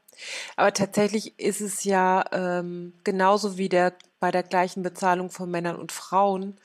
aber 0.56 0.72
tatsächlich 0.72 1.38
ist 1.38 1.60
es 1.60 1.84
ja 1.84 2.24
ähm, 2.32 2.94
genauso 3.02 3.56
wie 3.56 3.68
der, 3.68 3.94
bei 4.20 4.30
der 4.30 4.42
gleichen 4.42 4.82
Bezahlung 4.82 5.30
von 5.30 5.50
Männern 5.50 5.76
und 5.76 5.90
Frauen 5.90 6.58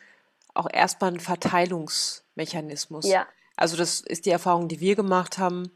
auch 0.54 0.68
erstmal 0.72 1.14
ein 1.14 1.20
Verteilungsmechanismus. 1.20 3.08
Ja. 3.08 3.26
Also 3.56 3.78
das 3.78 4.02
ist 4.02 4.26
die 4.26 4.32
Erfahrung, 4.32 4.68
die 4.68 4.80
wir 4.80 4.96
gemacht 4.96 5.38
haben. 5.38 5.72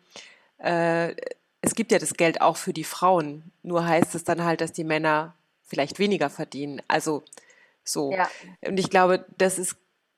Äh, 0.58 1.16
es 1.64 1.76
gibt 1.76 1.94
ja 1.94 1.98
das 1.98 2.14
Geld 2.16 2.42
auch 2.42 2.58
für 2.58 2.74
die 2.74 2.84
Frauen. 2.84 3.52
Nur 3.64 3.88
heißt 3.88 4.16
es 4.16 4.26
dann 4.26 4.44
halt, 4.44 4.60
dass 4.60 4.74
die 4.74 4.84
Männer 4.84 5.34
vielleicht 5.64 5.98
weniger 5.98 6.30
verdienen. 6.30 6.82
Also 6.90 7.24
so. 7.86 8.12
Ja. 8.12 8.30
Und 8.68 8.80
ich 8.80 8.90
glaube, 8.90 9.26
das 9.38 9.58
ist 9.58 9.78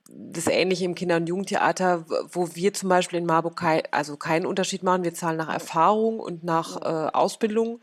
das 0.10 0.48
Ähnliche 0.48 0.86
im 0.86 0.96
Kinder- 0.96 1.18
und 1.18 1.28
Jugendtheater, 1.28 2.06
wo 2.32 2.56
wir 2.56 2.74
zum 2.74 2.90
Beispiel 2.90 3.20
in 3.20 3.28
Marburg 3.28 3.56
kein, 3.58 3.84
also 3.92 4.18
keinen 4.18 4.48
Unterschied 4.48 4.82
machen. 4.82 5.04
Wir 5.04 5.14
zahlen 5.14 5.38
nach 5.38 5.54
Erfahrung 5.54 6.20
und 6.20 6.44
nach 6.44 6.82
äh, 6.82 7.12
Ausbildung. 7.14 7.80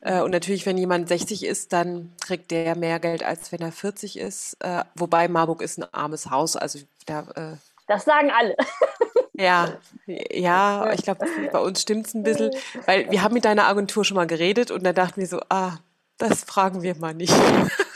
Äh, 0.00 0.20
und 0.20 0.30
natürlich, 0.30 0.64
wenn 0.64 0.78
jemand 0.78 1.08
60 1.08 1.44
ist, 1.44 1.72
dann 1.72 2.12
kriegt 2.24 2.52
der 2.52 2.76
mehr 2.76 3.00
Geld, 3.00 3.24
als 3.24 3.50
wenn 3.50 3.60
er 3.60 3.72
40 3.72 4.16
ist. 4.16 4.56
Äh, 4.60 4.84
wobei 4.94 5.26
Marburg 5.26 5.60
ist 5.60 5.78
ein 5.78 5.92
armes 5.92 6.30
Haus. 6.30 6.54
Also 6.54 6.78
da. 7.06 7.22
Äh, 7.34 7.56
das 7.88 8.04
sagen 8.04 8.30
alle. 8.30 8.56
Ja, 9.34 9.78
ja, 10.06 10.92
ich 10.92 11.02
glaube, 11.02 11.26
bei 11.50 11.58
uns 11.58 11.80
stimmt 11.80 12.06
es 12.06 12.14
ein 12.14 12.22
bisschen, 12.22 12.50
weil 12.86 13.10
wir 13.10 13.22
haben 13.22 13.34
mit 13.34 13.44
deiner 13.44 13.66
Agentur 13.66 14.04
schon 14.04 14.16
mal 14.16 14.26
geredet 14.26 14.70
und 14.70 14.84
da 14.84 14.92
dachten 14.92 15.20
wir 15.20 15.26
so, 15.26 15.40
ah, 15.48 15.78
das 16.18 16.44
fragen 16.44 16.82
wir 16.82 16.94
mal 16.96 17.14
nicht. 17.14 17.34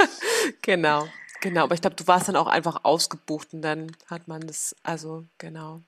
genau, 0.63 1.07
genau. 1.41 1.65
Aber 1.65 1.75
ich 1.75 1.83
glaube, 1.83 1.97
du 1.97 2.07
warst 2.07 2.29
dann 2.29 2.37
auch 2.37 2.47
einfach 2.47 2.85
ausgebucht 2.85 3.53
und 3.53 3.63
dann 3.63 3.93
hat 4.09 4.29
man 4.29 4.41
das, 4.47 4.75
also 4.83 5.25
genau. 5.39 5.83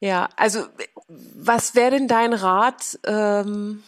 Ja, 0.00 0.28
also 0.36 0.66
was 1.08 1.74
wäre 1.74 1.92
denn 1.92 2.08
dein 2.08 2.34
Rat, 2.34 2.98
ähm, 3.06 3.82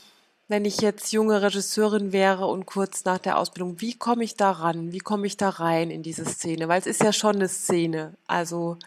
wenn 0.48 0.64
ich 0.64 0.80
jetzt 0.80 1.12
junge 1.12 1.42
Regisseurin 1.42 2.12
wäre 2.12 2.46
und 2.46 2.66
kurz 2.66 3.04
nach 3.04 3.18
der 3.18 3.38
Ausbildung, 3.38 3.80
wie 3.80 3.94
komme 3.94 4.24
ich 4.24 4.36
da 4.36 4.52
ran? 4.52 4.92
Wie 4.92 5.00
komme 5.00 5.26
ich 5.26 5.36
da 5.36 5.50
rein 5.50 5.90
in 5.90 6.02
diese 6.02 6.24
Szene? 6.24 6.68
Weil 6.68 6.80
es 6.80 6.86
ist 6.86 7.02
ja 7.02 7.12
schon 7.12 7.36
eine 7.36 7.48
Szene. 7.48 8.14
Also 8.26 8.78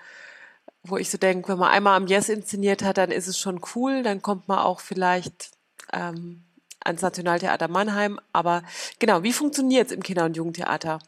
wo 0.83 0.97
ich 0.97 1.09
so 1.09 1.17
denke, 1.17 1.49
wenn 1.49 1.59
man 1.59 1.71
einmal 1.71 1.97
am 1.97 2.07
Yes 2.07 2.29
inszeniert 2.29 2.83
hat, 2.83 2.97
dann 2.97 3.11
ist 3.11 3.27
es 3.27 3.37
schon 3.37 3.61
cool, 3.75 4.03
dann 4.03 4.21
kommt 4.21 4.47
man 4.47 4.59
auch 4.59 4.79
vielleicht 4.79 5.51
ähm, 5.93 6.43
ans 6.83 7.01
Nationaltheater 7.01 7.67
Mannheim. 7.67 8.19
Aber 8.33 8.63
genau, 8.99 9.23
wie 9.23 9.33
funktioniert 9.33 9.87
es 9.87 9.93
im 9.93 10.03
Kinder- 10.03 10.25
und 10.25 10.37
Jugendtheater? 10.37 10.99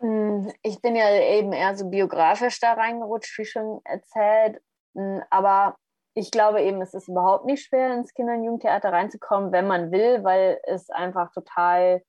Hm, 0.00 0.52
ich 0.62 0.80
bin 0.80 0.96
ja 0.96 1.10
eben 1.12 1.52
eher 1.52 1.76
so 1.76 1.88
biografisch 1.88 2.60
da 2.60 2.74
reingerutscht, 2.74 3.38
wie 3.38 3.44
schon 3.44 3.80
erzählt. 3.84 4.60
Hm, 4.94 5.22
aber 5.30 5.76
ich 6.14 6.30
glaube 6.30 6.62
eben, 6.62 6.82
es 6.82 6.94
ist 6.94 7.08
überhaupt 7.08 7.46
nicht 7.46 7.64
schwer, 7.64 7.94
ins 7.94 8.12
Kinder- 8.12 8.34
und 8.34 8.44
Jugendtheater 8.44 8.92
reinzukommen, 8.92 9.52
wenn 9.52 9.66
man 9.66 9.92
will, 9.92 10.24
weil 10.24 10.60
es 10.64 10.90
einfach 10.90 11.32
total 11.32 12.02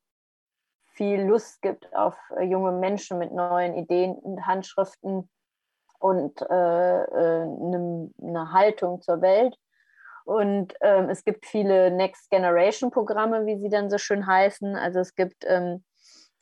viel 0.93 1.21
Lust 1.21 1.61
gibt 1.61 1.93
auf 1.95 2.15
äh, 2.37 2.43
junge 2.43 2.71
Menschen 2.71 3.19
mit 3.19 3.31
neuen 3.31 3.75
Ideen 3.75 4.13
und 4.15 4.45
Handschriften 4.45 5.29
und 5.99 6.41
äh, 6.41 7.03
äh, 7.03 7.41
eine, 7.43 8.09
eine 8.21 8.51
Haltung 8.51 9.01
zur 9.01 9.21
Welt. 9.21 9.55
Und 10.25 10.73
ähm, 10.81 11.09
es 11.09 11.23
gibt 11.23 11.45
viele 11.45 11.91
Next 11.91 12.29
Generation 12.29 12.91
Programme, 12.91 13.45
wie 13.45 13.57
sie 13.57 13.69
dann 13.69 13.89
so 13.89 13.97
schön 13.97 14.27
heißen. 14.27 14.75
Also 14.75 14.99
es 14.99 15.15
gibt 15.15 15.43
ähm, 15.47 15.83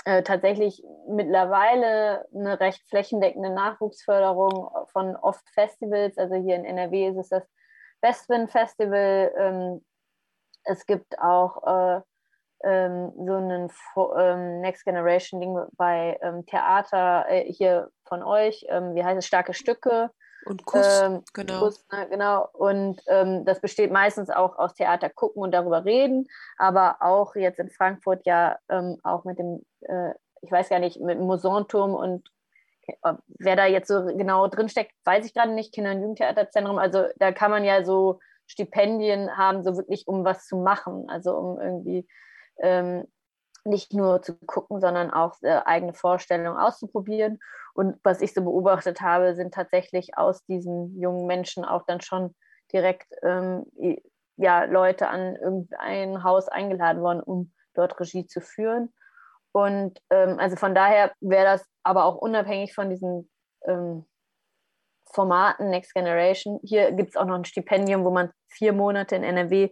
äh, 0.05 0.23
tatsächlich 0.23 0.83
mittlerweile 1.09 2.25
eine 2.33 2.59
recht 2.59 2.83
flächendeckende 2.89 3.49
Nachwuchsförderung 3.49 4.69
von 4.91 5.15
oft 5.15 5.47
Festivals. 5.53 6.17
Also 6.17 6.35
hier 6.35 6.55
in 6.55 6.65
NRW 6.65 7.09
ist 7.09 7.17
es 7.17 7.29
das 7.29 7.43
Westwind 8.01 8.51
Festival. 8.51 9.31
Ähm, 9.37 9.85
es 10.65 10.85
gibt 10.85 11.17
auch 11.19 11.63
äh, 11.65 12.01
ähm, 12.63 13.11
so 13.15 13.33
ein 13.35 13.71
ähm, 14.17 14.61
Next 14.61 14.85
Generation 14.85 15.39
Ding 15.41 15.57
bei 15.77 16.17
ähm, 16.21 16.45
Theater 16.45 17.25
äh, 17.29 17.51
hier 17.51 17.89
von 18.07 18.23
euch, 18.23 18.65
ähm, 18.69 18.95
wie 18.95 19.03
heißt 19.03 19.17
es, 19.17 19.25
starke 19.25 19.53
Stücke. 19.53 20.11
Und 20.45 20.65
Kuss, 20.65 21.01
ähm, 21.01 21.23
genau. 21.33 21.59
Kuss, 21.59 21.85
ne, 21.91 22.07
genau. 22.09 22.47
Und 22.53 23.01
ähm, 23.07 23.43
das 23.45 23.59
besteht 23.59 23.91
meistens 23.91 24.29
auch 24.29 24.57
aus 24.57 24.73
Theater 24.73 25.09
gucken 25.09 25.41
und 25.41 25.51
darüber 25.51 25.83
reden, 25.83 26.27
aber 26.57 26.97
auch 27.01 27.35
jetzt 27.35 27.59
in 27.59 27.69
Frankfurt 27.69 28.25
ja 28.25 28.57
auch 29.03 29.25
mit 29.25 29.39
dem, 29.39 29.65
äh, 29.81 30.11
ich 30.41 30.51
weiß 30.51 30.69
gar 30.69 30.79
nicht, 30.79 31.01
mit 31.01 31.17
dem 31.17 31.25
Musanturm 31.25 31.93
und 31.95 32.29
wer 33.39 33.55
da 33.55 33.65
jetzt 33.65 33.87
so 33.87 34.05
genau 34.05 34.47
drinsteckt, 34.47 34.93
weiß 35.03 35.25
ich 35.25 35.33
gerade 35.33 35.51
nicht. 35.51 35.73
Kinder- 35.73 35.91
und 35.91 36.01
Jugendtheaterzentrum, 36.01 36.77
also 36.77 37.05
da 37.17 37.31
kann 37.31 37.51
man 37.51 37.63
ja 37.63 37.83
so 37.83 38.19
Stipendien 38.45 39.35
haben, 39.37 39.63
so 39.63 39.75
wirklich 39.75 40.07
um 40.07 40.23
was 40.23 40.47
zu 40.47 40.57
machen, 40.57 41.09
also 41.09 41.35
um 41.35 41.59
irgendwie 41.59 42.07
ähm, 42.59 43.05
nicht 43.65 43.93
nur 43.93 44.21
zu 44.21 44.35
gucken, 44.45 44.79
sondern 44.79 45.11
auch 45.11 45.35
äh, 45.41 45.61
eigene 45.65 45.93
Vorstellungen 45.93 46.57
auszuprobieren. 46.57 47.39
Und 47.77 47.99
was 48.03 48.21
ich 48.21 48.33
so 48.33 48.43
beobachtet 48.43 49.01
habe, 49.01 49.35
sind 49.35 49.53
tatsächlich 49.53 50.17
aus 50.17 50.43
diesen 50.45 50.99
jungen 50.99 51.27
Menschen 51.27 51.63
auch 51.63 51.83
dann 51.85 52.01
schon 52.01 52.33
direkt 52.73 53.13
ähm, 53.21 53.65
ja, 54.35 54.63
Leute 54.63 55.09
an 55.09 55.35
irgendein 55.35 56.23
Haus 56.23 56.47
eingeladen 56.47 57.03
worden, 57.03 57.21
um 57.21 57.53
dort 57.75 57.99
Regie 57.99 58.25
zu 58.25 58.41
führen. 58.41 58.91
Und 59.51 60.01
ähm, 60.09 60.39
also 60.39 60.55
von 60.55 60.73
daher 60.73 61.11
wäre 61.21 61.45
das 61.45 61.67
aber 61.83 62.05
auch 62.05 62.15
unabhängig 62.15 62.73
von 62.73 62.89
diesen 62.89 63.29
ähm, 63.67 64.07
Formaten 65.05 65.69
Next 65.69 65.93
Generation. 65.93 66.59
Hier 66.63 66.91
gibt 66.93 67.09
es 67.11 67.15
auch 67.15 67.25
noch 67.25 67.35
ein 67.35 67.45
Stipendium, 67.45 68.03
wo 68.03 68.09
man 68.09 68.31
vier 68.47 68.73
Monate 68.73 69.15
in 69.15 69.23
NRW 69.23 69.69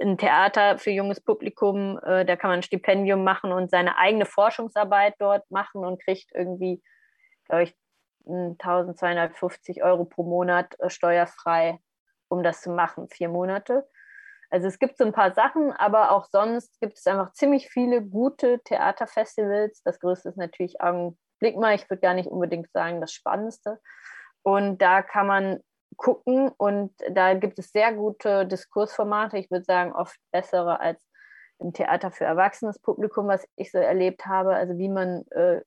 ein 0.00 0.16
Theater 0.16 0.78
für 0.78 0.90
junges 0.90 1.20
Publikum, 1.20 1.98
äh, 2.04 2.24
da 2.24 2.36
kann 2.36 2.50
man 2.50 2.60
ein 2.60 2.62
Stipendium 2.62 3.24
machen 3.24 3.50
und 3.50 3.68
seine 3.68 3.98
eigene 3.98 4.26
Forschungsarbeit 4.26 5.14
dort 5.18 5.50
machen 5.50 5.84
und 5.84 6.00
kriegt 6.00 6.30
irgendwie, 6.34 6.80
glaube 7.52 7.64
ich, 7.64 7.76
1250 8.26 9.82
Euro 9.82 10.06
pro 10.06 10.22
Monat 10.22 10.74
äh, 10.80 10.88
steuerfrei, 10.88 11.78
um 12.28 12.42
das 12.42 12.62
zu 12.62 12.70
machen, 12.70 13.08
vier 13.08 13.28
Monate. 13.28 13.86
Also 14.50 14.68
es 14.68 14.78
gibt 14.78 14.96
so 14.96 15.04
ein 15.04 15.12
paar 15.12 15.34
Sachen, 15.34 15.72
aber 15.72 16.12
auch 16.12 16.26
sonst 16.30 16.78
gibt 16.80 16.98
es 16.98 17.06
einfach 17.06 17.32
ziemlich 17.32 17.68
viele 17.68 18.02
gute 18.02 18.60
Theaterfestivals. 18.60 19.82
Das 19.82 19.98
größte 19.98 20.30
ist 20.30 20.36
natürlich 20.36 20.80
Augenblick 20.80 21.56
mal, 21.56 21.74
ich 21.74 21.88
würde 21.90 22.00
gar 22.00 22.14
nicht 22.14 22.28
unbedingt 22.28 22.70
sagen 22.72 23.00
das 23.00 23.12
Spannendste. 23.12 23.80
Und 24.42 24.78
da 24.80 25.02
kann 25.02 25.26
man 25.26 25.60
gucken 25.96 26.50
und 26.56 26.94
da 27.10 27.34
gibt 27.34 27.58
es 27.58 27.70
sehr 27.70 27.92
gute 27.92 28.46
Diskursformate. 28.46 29.38
Ich 29.38 29.50
würde 29.50 29.64
sagen, 29.64 29.92
oft 29.92 30.16
bessere 30.32 30.80
als 30.80 31.02
im 31.58 31.72
Theater 31.72 32.10
für 32.10 32.24
erwachsenes 32.24 32.78
Publikum, 32.78 33.28
was 33.28 33.46
ich 33.56 33.70
so 33.70 33.78
erlebt 33.78 34.26
habe. 34.26 34.54
Also 34.54 34.78
wie 34.78 34.88
man 34.88 35.26
äh, 35.30 35.60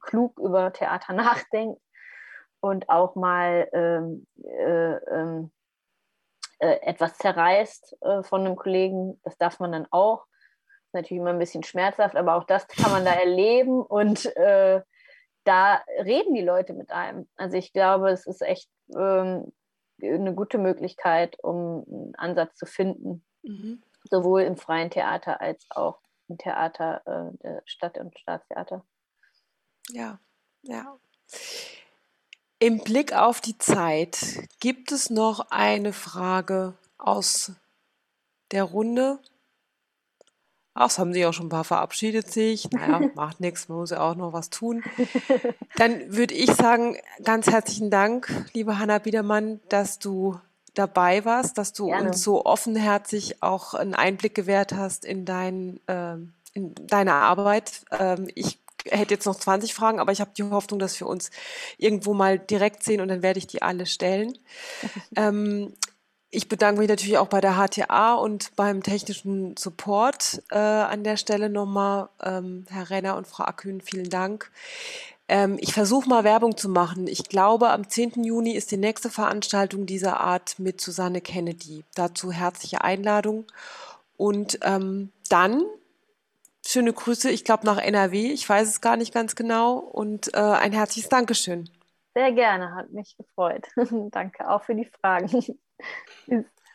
klug 0.00 0.38
über 0.38 0.72
Theater 0.72 1.12
nachdenkt 1.14 1.80
und 2.60 2.88
auch 2.88 3.14
mal 3.14 3.68
ähm, 3.72 4.26
äh, 4.42 4.94
ähm, 4.94 5.50
äh, 6.58 6.80
etwas 6.82 7.16
zerreißt 7.18 7.96
äh, 8.02 8.22
von 8.22 8.40
einem 8.40 8.56
Kollegen. 8.56 9.20
Das 9.22 9.38
darf 9.38 9.60
man 9.60 9.72
dann 9.72 9.86
auch. 9.90 10.26
Ist 10.86 10.94
natürlich 10.94 11.20
immer 11.20 11.30
ein 11.30 11.38
bisschen 11.38 11.62
schmerzhaft, 11.62 12.16
aber 12.16 12.34
auch 12.36 12.44
das 12.44 12.66
kann 12.66 12.90
man 12.90 13.04
da 13.04 13.12
erleben 13.12 13.82
und 13.82 14.24
äh, 14.36 14.80
da 15.44 15.82
reden 16.04 16.34
die 16.34 16.42
Leute 16.42 16.74
mit 16.74 16.90
einem. 16.90 17.28
Also 17.36 17.56
ich 17.56 17.72
glaube, 17.72 18.10
es 18.10 18.26
ist 18.26 18.42
echt 18.42 18.68
ähm, 18.94 19.52
eine 20.02 20.34
gute 20.34 20.58
Möglichkeit, 20.58 21.36
um 21.42 21.84
einen 21.88 22.14
Ansatz 22.16 22.56
zu 22.56 22.66
finden, 22.66 23.24
mhm. 23.42 23.82
sowohl 24.04 24.42
im 24.42 24.56
freien 24.56 24.90
Theater 24.90 25.40
als 25.40 25.66
auch 25.70 26.00
im 26.28 26.38
Theater 26.38 27.02
äh, 27.06 27.38
der 27.38 27.62
Stadt- 27.64 27.98
und 27.98 28.18
Staatstheater. 28.18 28.84
Ja, 29.90 30.18
ja. 30.62 30.98
Im 32.58 32.78
Blick 32.80 33.12
auf 33.12 33.40
die 33.40 33.56
Zeit, 33.58 34.18
gibt 34.60 34.90
es 34.90 35.10
noch 35.10 35.50
eine 35.50 35.92
Frage 35.92 36.74
aus 36.98 37.52
der 38.50 38.64
Runde? 38.64 39.20
Ach, 40.74 40.90
es 40.90 40.98
haben 40.98 41.12
sich 41.12 41.26
auch 41.26 41.32
schon 41.32 41.46
ein 41.46 41.50
paar 41.50 41.64
verabschiedet 41.64 42.30
sich. 42.30 42.70
Naja, 42.70 43.00
macht 43.14 43.40
nichts, 43.40 43.68
man 43.68 43.78
muss 43.78 43.90
ja 43.90 44.00
auch 44.00 44.14
noch 44.14 44.32
was 44.32 44.50
tun. 44.50 44.82
Dann 45.76 46.14
würde 46.14 46.34
ich 46.34 46.52
sagen, 46.52 46.96
ganz 47.24 47.48
herzlichen 47.48 47.90
Dank, 47.90 48.46
liebe 48.52 48.78
Hanna 48.78 48.98
Biedermann, 48.98 49.60
dass 49.68 49.98
du 49.98 50.40
dabei 50.74 51.24
warst, 51.24 51.58
dass 51.58 51.72
du 51.72 51.86
Gerne. 51.86 52.08
uns 52.08 52.22
so 52.22 52.44
offenherzig 52.44 53.42
auch 53.42 53.74
einen 53.74 53.94
Einblick 53.94 54.34
gewährt 54.34 54.72
hast 54.72 55.04
in, 55.04 55.24
dein, 55.24 55.80
äh, 55.88 56.14
in 56.52 56.74
deine 56.86 57.14
Arbeit. 57.14 57.84
Ähm, 57.90 58.28
ich 58.34 58.58
hätte 58.86 59.14
jetzt 59.14 59.26
noch 59.26 59.36
20 59.36 59.74
Fragen, 59.74 60.00
aber 60.00 60.12
ich 60.12 60.20
habe 60.20 60.30
die 60.36 60.44
Hoffnung, 60.44 60.78
dass 60.78 60.98
wir 61.00 61.06
uns 61.06 61.30
irgendwo 61.76 62.14
mal 62.14 62.38
direkt 62.38 62.82
sehen 62.82 63.00
und 63.00 63.08
dann 63.08 63.22
werde 63.22 63.38
ich 63.38 63.46
die 63.46 63.62
alle 63.62 63.86
stellen. 63.86 64.38
ähm, 65.16 65.72
ich 66.30 66.48
bedanke 66.48 66.80
mich 66.80 66.90
natürlich 66.90 67.18
auch 67.18 67.28
bei 67.28 67.40
der 67.40 67.56
HTA 67.56 68.14
und 68.14 68.54
beim 68.54 68.82
technischen 68.82 69.56
Support 69.56 70.42
äh, 70.50 70.58
an 70.58 71.02
der 71.02 71.16
Stelle 71.16 71.48
nochmal. 71.48 72.10
Ähm, 72.22 72.66
Herr 72.68 72.90
Renner 72.90 73.16
und 73.16 73.26
Frau 73.26 73.44
Akün, 73.44 73.80
vielen 73.80 74.10
Dank. 74.10 74.50
Ähm, 75.28 75.56
ich 75.60 75.72
versuche 75.72 76.08
mal 76.08 76.24
Werbung 76.24 76.56
zu 76.56 76.68
machen. 76.68 77.06
Ich 77.06 77.24
glaube, 77.24 77.70
am 77.70 77.88
10. 77.88 78.24
Juni 78.24 78.52
ist 78.52 78.70
die 78.70 78.76
nächste 78.76 79.08
Veranstaltung 79.10 79.86
dieser 79.86 80.20
Art 80.20 80.58
mit 80.58 80.80
Susanne 80.80 81.22
Kennedy. 81.22 81.84
Dazu 81.94 82.30
herzliche 82.30 82.82
Einladung. 82.82 83.46
Und 84.16 84.58
ähm, 84.62 85.12
dann 85.28 85.64
schöne 86.68 86.92
Grüße, 86.92 87.30
ich 87.30 87.44
glaube 87.44 87.66
nach 87.66 87.78
NRW. 87.78 88.32
Ich 88.32 88.48
weiß 88.48 88.68
es 88.68 88.80
gar 88.80 88.96
nicht 88.96 89.14
ganz 89.14 89.34
genau. 89.34 89.78
Und 89.78 90.34
äh, 90.34 90.38
ein 90.38 90.72
herzliches 90.72 91.08
Dankeschön. 91.08 91.68
Sehr 92.14 92.32
gerne, 92.32 92.74
hat 92.74 92.90
mich 92.90 93.16
gefreut. 93.16 93.66
Danke 94.10 94.48
auch 94.48 94.62
für 94.64 94.74
die 94.74 94.90
Fragen. 95.00 95.28
Tschüss. 96.24 96.44